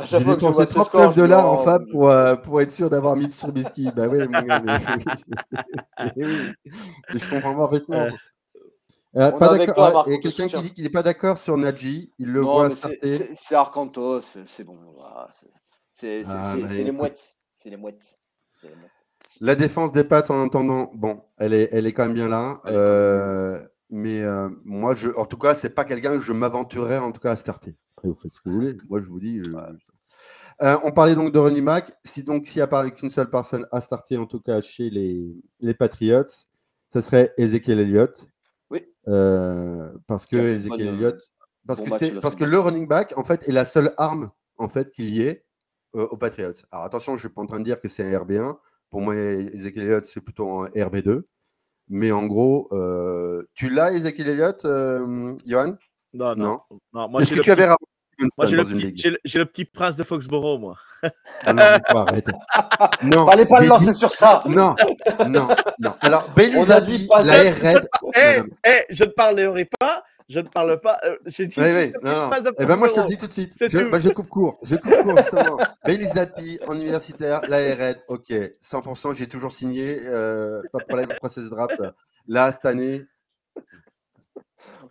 J'ai 0.05 0.19
dépensé 0.19 0.65
39 0.65 1.15
dollars 1.15 1.51
en 1.51 1.59
fab 1.59 1.89
pour, 1.89 2.09
euh, 2.09 2.35
pour 2.35 2.61
être 2.61 2.71
sûr 2.71 2.89
d'avoir 2.89 3.15
mis 3.15 3.31
sur 3.31 3.51
Biscuit. 3.51 3.91
Bah 3.95 4.07
oui, 4.07 4.27
mon 4.27 4.41
gars, 4.41 4.61
mais... 4.61 4.79
oui. 6.15 6.53
je 7.13 7.29
comprends 7.29 7.55
parfaitement. 7.55 7.95
Euh, 7.95 8.11
euh, 9.15 9.31
pas 9.31 9.57
d'accord. 9.57 10.05
Il 10.07 10.13
y 10.13 10.15
a 10.15 10.19
quelqu'un 10.19 10.47
qui 10.47 10.61
dit 10.61 10.73
qu'il 10.73 10.83
n'est 10.83 10.89
pas 10.89 11.03
d'accord 11.03 11.37
sur 11.37 11.57
Nadji. 11.57 12.11
Il 12.17 12.31
le 12.31 12.41
voit 12.41 12.69
starter. 12.71 13.29
C'est 13.35 13.55
Arcanto, 13.55 14.21
c'est 14.21 14.63
bon. 14.63 14.77
C'est 15.93 16.23
ah, 16.27 16.55
les 16.55 16.91
mouettes. 16.91 17.37
C'est 17.51 17.69
les 17.69 17.77
mouettes. 17.77 18.21
C'est 18.59 18.69
les 18.69 18.75
mouettes. 18.75 19.02
La 19.41 19.55
défense 19.55 19.91
des 19.91 20.03
pattes, 20.03 20.31
en 20.31 20.41
entendant, 20.41 20.91
bon, 20.93 21.21
elle 21.37 21.53
est, 21.53 21.69
elle 21.71 21.85
est 21.85 21.93
quand 21.93 22.05
même 22.05 22.13
bien 22.13 22.29
là. 22.29 22.61
Euh, 22.65 23.59
mais 23.89 24.21
euh, 24.21 24.49
moi, 24.65 24.93
je, 24.93 25.09
en 25.09 25.25
tout 25.25 25.37
cas, 25.37 25.55
c'est 25.55 25.69
pas 25.69 25.85
quelqu'un 25.85 26.17
que 26.17 26.23
je 26.23 26.33
m'aventurerais 26.33 26.97
en 26.97 27.11
tout 27.11 27.21
cas 27.21 27.31
à 27.31 27.35
starter. 27.35 27.75
Après, 27.97 28.09
vous 28.09 28.15
faites 28.15 28.33
ce 28.33 28.41
que 28.41 28.49
vous 28.49 28.55
voulez. 28.55 28.77
Moi, 28.89 29.01
je 29.01 29.07
vous 29.09 29.19
dis. 29.19 29.41
Euh, 30.61 30.77
on 30.83 30.91
parlait 30.91 31.15
donc 31.15 31.31
de 31.31 31.39
Ronnie 31.39 31.61
Mac. 31.61 31.91
Si 32.03 32.23
donc 32.23 32.47
s'il 32.47 32.59
n'y 32.59 32.63
a 32.63 32.67
pas 32.67 32.89
qu'une 32.91 33.09
seule 33.09 33.29
personne 33.29 33.67
à 33.71 33.81
starter, 33.81 34.17
en 34.17 34.25
tout 34.25 34.39
cas 34.39 34.61
chez 34.61 34.89
les, 34.89 35.35
les 35.59 35.73
Patriots, 35.73 36.23
ce 36.93 37.01
serait 37.01 37.33
Ezekiel 37.37 37.79
Elliott. 37.79 38.27
Oui. 38.69 38.85
parce 39.05 40.25
que 40.25 40.37
Ezekiel 40.37 40.87
Elliott, 40.89 41.17
parce 41.65 41.81
que 41.81 41.89
c'est 41.91 42.19
parce 42.19 42.35
que 42.35 42.43
le 42.43 42.59
running 42.59 42.87
back 42.87 43.17
en 43.17 43.23
fait 43.23 43.47
est 43.47 43.51
la 43.51 43.65
seule 43.65 43.93
arme 43.97 44.31
en 44.57 44.69
fait 44.69 44.91
qu'il 44.91 45.13
y 45.13 45.23
ait 45.23 45.43
aux 45.93 46.17
Patriots. 46.17 46.53
Alors 46.71 46.85
attention, 46.85 47.13
je 47.13 47.17
ne 47.17 47.19
suis 47.19 47.29
pas 47.29 47.41
en 47.41 47.47
train 47.47 47.59
de 47.59 47.65
dire 47.65 47.79
que 47.79 47.87
c'est 47.87 48.03
un 48.03 48.19
RB1. 48.19 48.55
Pour 48.93 49.01
moi, 49.01 49.15
Ezekiel 49.15 49.85
Elliott, 49.85 50.05
c'est 50.05 50.21
plutôt 50.21 50.47
un 50.47 50.67
RB2. 50.67 51.23
Mais 51.89 52.11
en 52.11 52.27
gros, 52.27 52.67
euh, 52.73 53.41
tu 53.55 53.71
l'as, 53.71 53.91
Ezekiel 53.91 54.29
Elliott, 54.29 54.63
euh, 54.65 55.33
Johan? 55.47 55.77
Non, 56.13 56.35
non. 56.35 56.59
non. 56.93 57.09
Moi, 57.09 57.21
Qu'est-ce 57.21 57.33
que 57.33 57.41
tu 57.41 57.51
avais 57.51 57.67
moi, 58.37 58.45
j'ai 58.45 58.55
le, 58.55 58.63
petit, 58.63 59.09
le, 59.09 59.45
petit 59.45 59.65
prince 59.65 59.95
de 59.95 60.03
Foxborough, 60.03 60.59
moi. 60.59 60.75
Ah 61.43 61.53
non, 61.53 61.63
arrête. 61.97 62.27
non, 63.03 63.25
Fallait 63.25 63.47
pas 63.47 63.61
le 63.61 63.67
lancer 63.67 63.93
sur 63.93 64.11
ça. 64.11 64.43
Non, 64.45 64.75
non, 65.27 65.47
non. 65.79 65.95
Alors, 65.99 66.29
Bailey 66.35 66.71
a 66.71 66.79
dit, 66.79 67.07
pas 67.07 67.23
la 67.23 67.33
Red. 67.33 67.89
Eh, 68.15 68.41
eh, 68.63 68.85
je 68.91 69.05
ne 69.05 69.09
parlerai 69.09 69.67
pas 69.79 70.03
je 70.33 70.39
ne 70.39 70.47
parle 70.47 70.79
pas. 70.79 70.99
Euh, 71.05 71.15
j'ai 71.27 71.45
dit. 71.45 71.59
Oui, 71.59 71.67
oui, 71.75 71.93
non, 72.01 72.29
non. 72.29 72.31
Eh 72.59 72.65
ben 72.65 72.75
moi, 72.75 72.87
je 72.87 72.93
te 72.93 72.99
le 73.01 73.05
dis 73.05 73.17
tout 73.17 73.27
de 73.27 73.31
suite. 73.31 73.53
Je, 73.59 73.89
bah, 73.89 73.99
je, 73.99 74.09
coupe 74.09 74.29
court. 74.29 74.57
Je 74.63 74.75
coupe 74.75 74.91
court, 74.91 75.17
justement. 75.17 75.59
En 76.67 76.73
universitaire, 76.75 77.41
l'ARN, 77.47 77.95
ok. 78.07 78.31
100%, 78.61 79.15
j'ai 79.15 79.27
toujours 79.27 79.51
signé. 79.51 79.99
Euh, 80.05 80.61
pas 80.71 80.79
de 80.79 80.85
problème, 80.85 81.07
process 81.17 81.49
draft. 81.49 81.79
Là, 82.27 82.51
cette 82.51 82.65
année. 82.65 83.05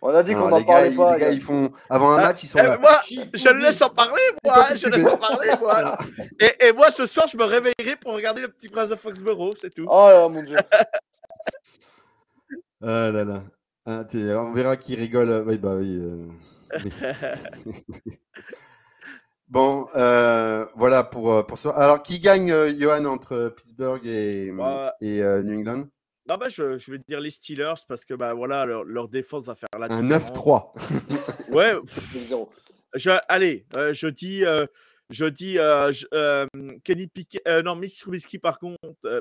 On 0.01 0.09
a 0.09 0.23
dit 0.23 0.33
qu'on 0.33 0.49
n'en 0.49 0.63
parlait 0.63 0.91
pas. 0.91 1.15
Les 1.15 1.21
gars, 1.21 1.31
ils 1.31 1.41
font. 1.41 1.71
Avant 1.89 2.11
un 2.11 2.19
ah, 2.19 2.27
match, 2.27 2.43
ils 2.43 2.47
sont. 2.47 2.59
Eh, 2.59 2.63
là. 2.63 2.77
Moi, 2.77 3.01
je 3.09 3.49
le 3.49 3.59
laisse 3.59 3.81
en 3.81 3.89
parler, 3.89 4.21
moi. 4.45 4.67
Je 4.75 4.87
laisse 4.87 5.07
en 5.07 5.17
parler, 5.17 5.49
moi. 5.59 5.97
Et, 6.39 6.67
et, 6.67 6.71
moi, 6.71 6.89
ce 6.91 7.05
soir, 7.05 7.27
je 7.27 7.35
me 7.35 7.43
réveillerai 7.43 7.97
pour 8.01 8.13
regarder 8.13 8.41
le 8.41 8.47
petit 8.47 8.69
prince 8.69 8.89
de 8.89 8.95
Foxborough, 8.95 9.57
c'est 9.59 9.73
tout. 9.73 9.85
Oh 9.89 10.07
là, 10.09 10.29
mon 10.29 10.43
Dieu. 10.43 10.57
Ah 12.85 13.09
là 13.11 13.23
là. 13.23 13.43
Ah, 13.85 14.05
on 14.13 14.53
verra 14.53 14.77
qui 14.77 14.95
rigole. 14.95 15.29
Euh, 15.29 15.43
oui, 15.45 15.57
bah 15.57 15.75
oui. 15.75 15.99
Euh, 15.99 16.25
bon, 19.49 19.85
euh, 19.95 20.65
voilà 20.75 21.03
pour, 21.03 21.45
pour 21.45 21.57
ça. 21.57 21.71
Alors, 21.71 22.01
qui 22.01 22.19
gagne, 22.19 22.53
Johan, 22.79 23.05
entre 23.05 23.53
Pittsburgh 23.57 24.05
et, 24.05 24.51
bah, 24.51 24.93
et 25.01 25.21
New 25.21 25.59
England? 25.59 25.87
non, 26.29 26.37
bah, 26.37 26.47
je, 26.47 26.77
je, 26.77 26.91
vais 26.91 26.99
dire 26.99 27.19
les 27.19 27.31
Steelers 27.31 27.83
parce 27.87 28.05
que 28.05 28.13
bah, 28.13 28.33
voilà, 28.33 28.65
leur, 28.65 28.85
leur 28.85 29.09
défense 29.09 29.45
va 29.45 29.55
faire 29.55 29.67
la 29.77 29.87
Un 29.87 30.07
9-3. 30.07 31.51
ouais. 31.51 31.73
je, 32.95 33.09
allez, 33.27 33.65
je 33.73 34.07
dis, 34.07 34.43
je 35.09 35.25
dis 35.25 35.57
Kenny 36.85 37.07
Piquet, 37.07 37.41
non, 37.63 37.75
Mitch 37.75 37.99
Trubisky 37.99 38.39
par 38.39 38.59
contre, 38.59 38.77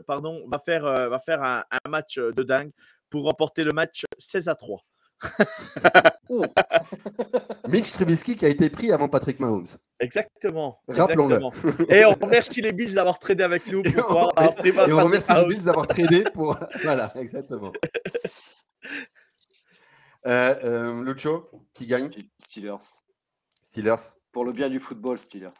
pardon, 0.06 0.44
va 0.46 0.60
faire, 0.60 0.84
va 0.84 1.18
faire 1.18 1.42
un, 1.42 1.64
un, 1.72 1.90
match 1.90 2.18
de 2.18 2.42
dingue 2.44 2.70
pour 3.12 3.24
remporter 3.24 3.62
le 3.62 3.72
match 3.72 4.04
16 4.18 4.48
à 4.48 4.56
3. 4.56 4.84
Mitch 7.68 7.92
Trubisky 7.92 8.36
qui 8.36 8.44
a 8.46 8.48
été 8.48 8.70
pris 8.70 8.90
avant 8.90 9.08
Patrick 9.08 9.38
Mahomes. 9.38 9.68
Exactement. 10.00 10.80
Rappelons-le. 10.88 11.38
Et 11.92 12.04
on 12.04 12.14
remercie 12.14 12.60
les 12.62 12.72
Bills 12.72 12.94
d'avoir 12.94 13.18
tradé 13.18 13.44
avec 13.44 13.66
nous. 13.66 13.82
Pour 13.82 14.32
et, 14.64 14.68
et 14.68 14.92
on 14.92 15.04
remercie 15.04 15.32
les 15.34 15.46
Bills 15.46 15.64
d'avoir 15.64 15.86
tradé 15.86 16.24
pour. 16.32 16.58
voilà, 16.82 17.12
exactement. 17.16 17.72
Euh, 20.26 20.54
euh, 20.64 21.04
Lucho, 21.04 21.50
qui 21.74 21.86
gagne? 21.86 22.10
Steelers. 22.38 23.02
Steelers. 23.62 24.14
Pour 24.32 24.44
le 24.44 24.52
bien 24.52 24.70
du 24.70 24.80
football, 24.80 25.18
Steelers. 25.18 25.50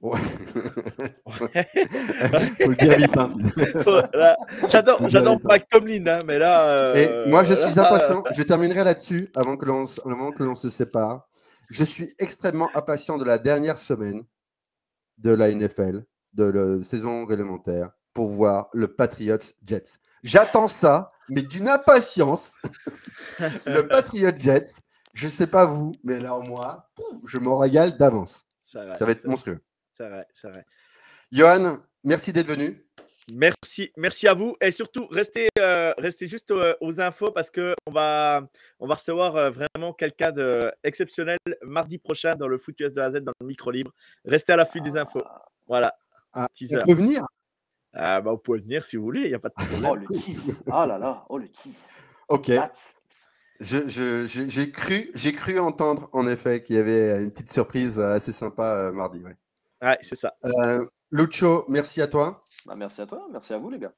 Ouais. 0.00 0.18
Faut 1.28 2.70
le 2.70 2.76
dire 2.76 2.96
vite. 2.96 3.16
Hein. 3.18 3.34
J'adore, 4.70 5.08
j'adore 5.08 5.38
Mike 5.44 5.68
Tomlin, 5.68 6.06
hein, 6.06 6.22
mais 6.24 6.38
là. 6.38 6.68
Euh, 6.68 7.28
moi, 7.28 7.44
je 7.44 7.52
suis 7.52 7.78
impatient. 7.78 8.22
Je 8.34 8.42
terminerai 8.42 8.82
là-dessus 8.84 9.30
avant 9.34 9.56
que 9.56 9.66
l'on, 9.66 9.84
que 9.84 10.42
l'on 10.42 10.54
se 10.54 10.70
sépare. 10.70 11.28
Je 11.68 11.84
suis 11.84 12.14
extrêmement 12.18 12.70
impatient 12.74 13.18
de 13.18 13.24
la 13.24 13.36
dernière 13.36 13.76
semaine 13.76 14.24
de 15.18 15.32
la 15.32 15.52
NFL, 15.52 16.04
de 16.32 16.44
la 16.44 16.82
saison 16.82 17.26
réglementaire, 17.26 17.90
pour 18.14 18.28
voir 18.28 18.70
le 18.72 18.88
Patriots 18.88 19.52
Jets. 19.62 19.98
J'attends 20.22 20.66
ça, 20.66 21.12
mais 21.28 21.42
d'une 21.42 21.68
impatience. 21.68 22.54
le 23.66 23.82
Patriots 23.82 24.34
Jets, 24.34 24.80
je 25.12 25.26
ne 25.26 25.30
sais 25.30 25.46
pas 25.46 25.66
vous, 25.66 25.92
mais 26.02 26.14
alors 26.16 26.42
moi, 26.42 26.90
je 27.26 27.38
m'en 27.38 27.58
régale 27.58 27.98
d'avance. 27.98 28.46
Ça 28.64 28.86
va, 28.86 28.96
ça 28.96 29.04
va 29.04 29.12
être 29.12 29.26
monstrueux 29.26 29.60
c'est 30.00 30.08
vrai, 30.08 30.26
c'est 30.32 30.48
vrai. 30.48 30.64
Johan, 31.30 31.76
merci 32.04 32.32
d'être 32.32 32.48
venu. 32.48 32.86
Merci, 33.30 33.92
merci 33.98 34.26
à 34.26 34.34
vous 34.34 34.56
et 34.60 34.70
surtout 34.72 35.06
restez, 35.10 35.48
euh, 35.58 35.92
restez 35.98 36.26
juste 36.26 36.50
euh, 36.50 36.74
aux, 36.80 37.00
infos 37.00 37.30
parce 37.30 37.50
que 37.50 37.74
on 37.86 37.92
va, 37.92 38.48
on 38.80 38.88
va 38.88 38.94
recevoir 38.94 39.36
euh, 39.36 39.50
vraiment 39.50 39.92
quelqu'un 39.92 40.32
d'exceptionnel 40.32 41.38
mardi 41.62 41.98
prochain 41.98 42.34
dans 42.34 42.48
le 42.48 42.56
Foot 42.56 42.80
US 42.80 42.94
de 42.94 43.00
la 43.00 43.10
Z 43.10 43.20
dans 43.20 43.32
le 43.40 43.46
micro 43.46 43.70
libre. 43.70 43.92
Restez 44.24 44.54
à 44.54 44.56
l'affût 44.56 44.80
des 44.80 44.96
infos. 44.96 45.20
Voilà. 45.68 45.94
Ah, 46.32 46.48
on 46.50 46.86
peut 46.86 46.94
venir? 46.94 47.26
Ah, 47.92 48.22
bah, 48.22 48.30
vous 48.32 48.38
pouvez 48.38 48.60
venir 48.60 48.82
si 48.82 48.96
vous 48.96 49.04
voulez, 49.04 49.22
il 49.22 49.28
n'y 49.28 49.34
a 49.34 49.38
pas 49.38 49.50
de 49.50 49.54
problème. 49.54 49.90
Oh 49.90 49.96
le 49.96 50.06
tease. 50.06 50.62
Oh 50.66 50.86
là 50.86 50.96
là, 50.96 51.26
oh 51.28 51.36
le 51.36 51.48
tease. 51.48 51.88
Ok. 52.28 52.50
J'ai 53.60 54.72
cru, 54.72 55.12
cru 55.36 55.58
entendre 55.58 56.08
en 56.12 56.26
effet 56.26 56.62
qu'il 56.62 56.76
y 56.76 56.78
avait 56.78 57.22
une 57.22 57.30
petite 57.30 57.52
surprise 57.52 58.00
assez 58.00 58.32
sympa 58.32 58.90
mardi. 58.92 59.18
Ouais. 59.18 59.36
Ouais, 59.82 59.98
c'est 60.02 60.16
ça. 60.16 60.34
Euh, 60.44 60.84
Lucho, 61.10 61.64
merci 61.68 62.02
à 62.02 62.06
toi. 62.06 62.46
Bah, 62.66 62.74
merci 62.76 63.00
à 63.00 63.06
toi, 63.06 63.26
merci 63.32 63.52
à 63.52 63.58
vous 63.58 63.70
les 63.70 63.78
gars. 63.78 63.92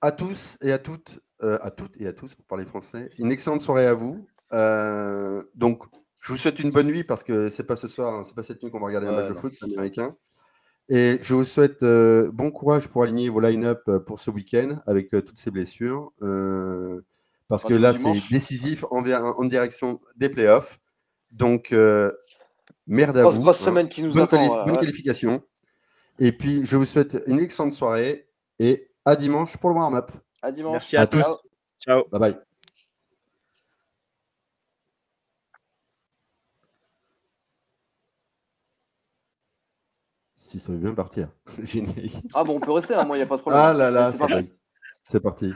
À 0.00 0.12
tous 0.12 0.58
et 0.62 0.72
à 0.72 0.78
toutes, 0.78 1.20
euh, 1.42 1.58
à 1.60 1.70
toutes 1.70 2.00
et 2.00 2.06
à 2.06 2.12
tous 2.12 2.34
pour 2.34 2.44
parler 2.46 2.64
français. 2.64 3.08
Une 3.18 3.32
excellente 3.32 3.62
soirée 3.62 3.86
à 3.86 3.94
vous. 3.94 4.28
Euh, 4.52 5.42
donc, 5.54 5.84
Je 6.20 6.32
vous 6.32 6.38
souhaite 6.38 6.58
une 6.58 6.70
bonne 6.70 6.88
nuit 6.88 7.04
parce 7.04 7.22
que 7.22 7.48
c'est 7.48 7.64
pas 7.64 7.76
ce 7.76 7.88
soir, 7.88 8.12
hein, 8.12 8.22
c'est 8.26 8.34
pas 8.34 8.42
cette 8.42 8.62
nuit 8.62 8.70
qu'on 8.70 8.80
va 8.80 8.86
regarder 8.86 9.08
un 9.08 9.12
match 9.12 9.28
de 9.28 9.34
foot 9.34 9.54
américain. 9.62 10.16
Et 10.88 11.18
je 11.22 11.34
vous 11.34 11.44
souhaite 11.44 11.82
euh, 11.82 12.30
bon 12.32 12.50
courage 12.50 12.88
pour 12.88 13.02
aligner 13.02 13.28
vos 13.28 13.40
line-up 13.40 13.82
pour 14.06 14.18
ce 14.18 14.30
week-end 14.30 14.80
avec 14.86 15.12
euh, 15.14 15.20
toutes 15.20 15.38
ces 15.38 15.50
blessures. 15.50 16.12
parce 17.48 17.64
que 17.64 17.74
là, 17.74 17.92
c'est 17.92 18.12
décisif 18.30 18.84
en, 18.90 19.04
en, 19.06 19.44
direction 19.44 20.00
des 20.16 20.28
playoffs. 20.28 20.78
Donc, 21.30 21.74
merde 22.88 23.18
à 23.18 23.28
vous. 23.28 23.40
Grosse 23.40 23.60
semaine 23.60 23.88
qui 23.88 24.02
nous 24.02 24.12
bonne, 24.12 24.22
attend, 24.22 24.64
bonne 24.64 24.78
qualification. 24.78 25.42
Et 26.18 26.32
puis, 26.32 26.64
je 26.64 26.76
vous 26.76 26.84
souhaite 26.84 27.22
une 27.26 27.38
excellente 27.38 27.74
soirée 27.74 28.28
et 28.58 28.90
à 29.04 29.14
dimanche 29.14 29.56
pour 29.58 29.70
le 29.70 29.76
warm-up. 29.76 30.10
À 30.42 30.50
dimanche. 30.50 30.72
Merci 30.72 30.96
à, 30.96 31.06
tous. 31.06 31.44
Ciao. 31.78 32.04
Bye 32.10 32.20
bye. 32.20 32.38
Si 40.34 40.58
ça 40.58 40.72
veut 40.72 40.78
bien 40.78 40.94
partir. 40.94 41.28
Ah 42.34 42.42
bon, 42.42 42.56
on 42.56 42.60
peut 42.60 42.72
rester, 42.72 42.94
hein, 42.94 43.04
moi, 43.04 43.16
il 43.16 43.20
n'y 43.20 43.24
a 43.24 43.26
pas 43.26 43.36
de 43.36 43.42
problème. 43.42 43.62
Ah 43.62 43.72
là 43.72 43.90
là, 43.90 44.10
c'est 44.10 44.18
parti. 44.18 44.52
C'est 45.02 45.20
parti. 45.20 45.52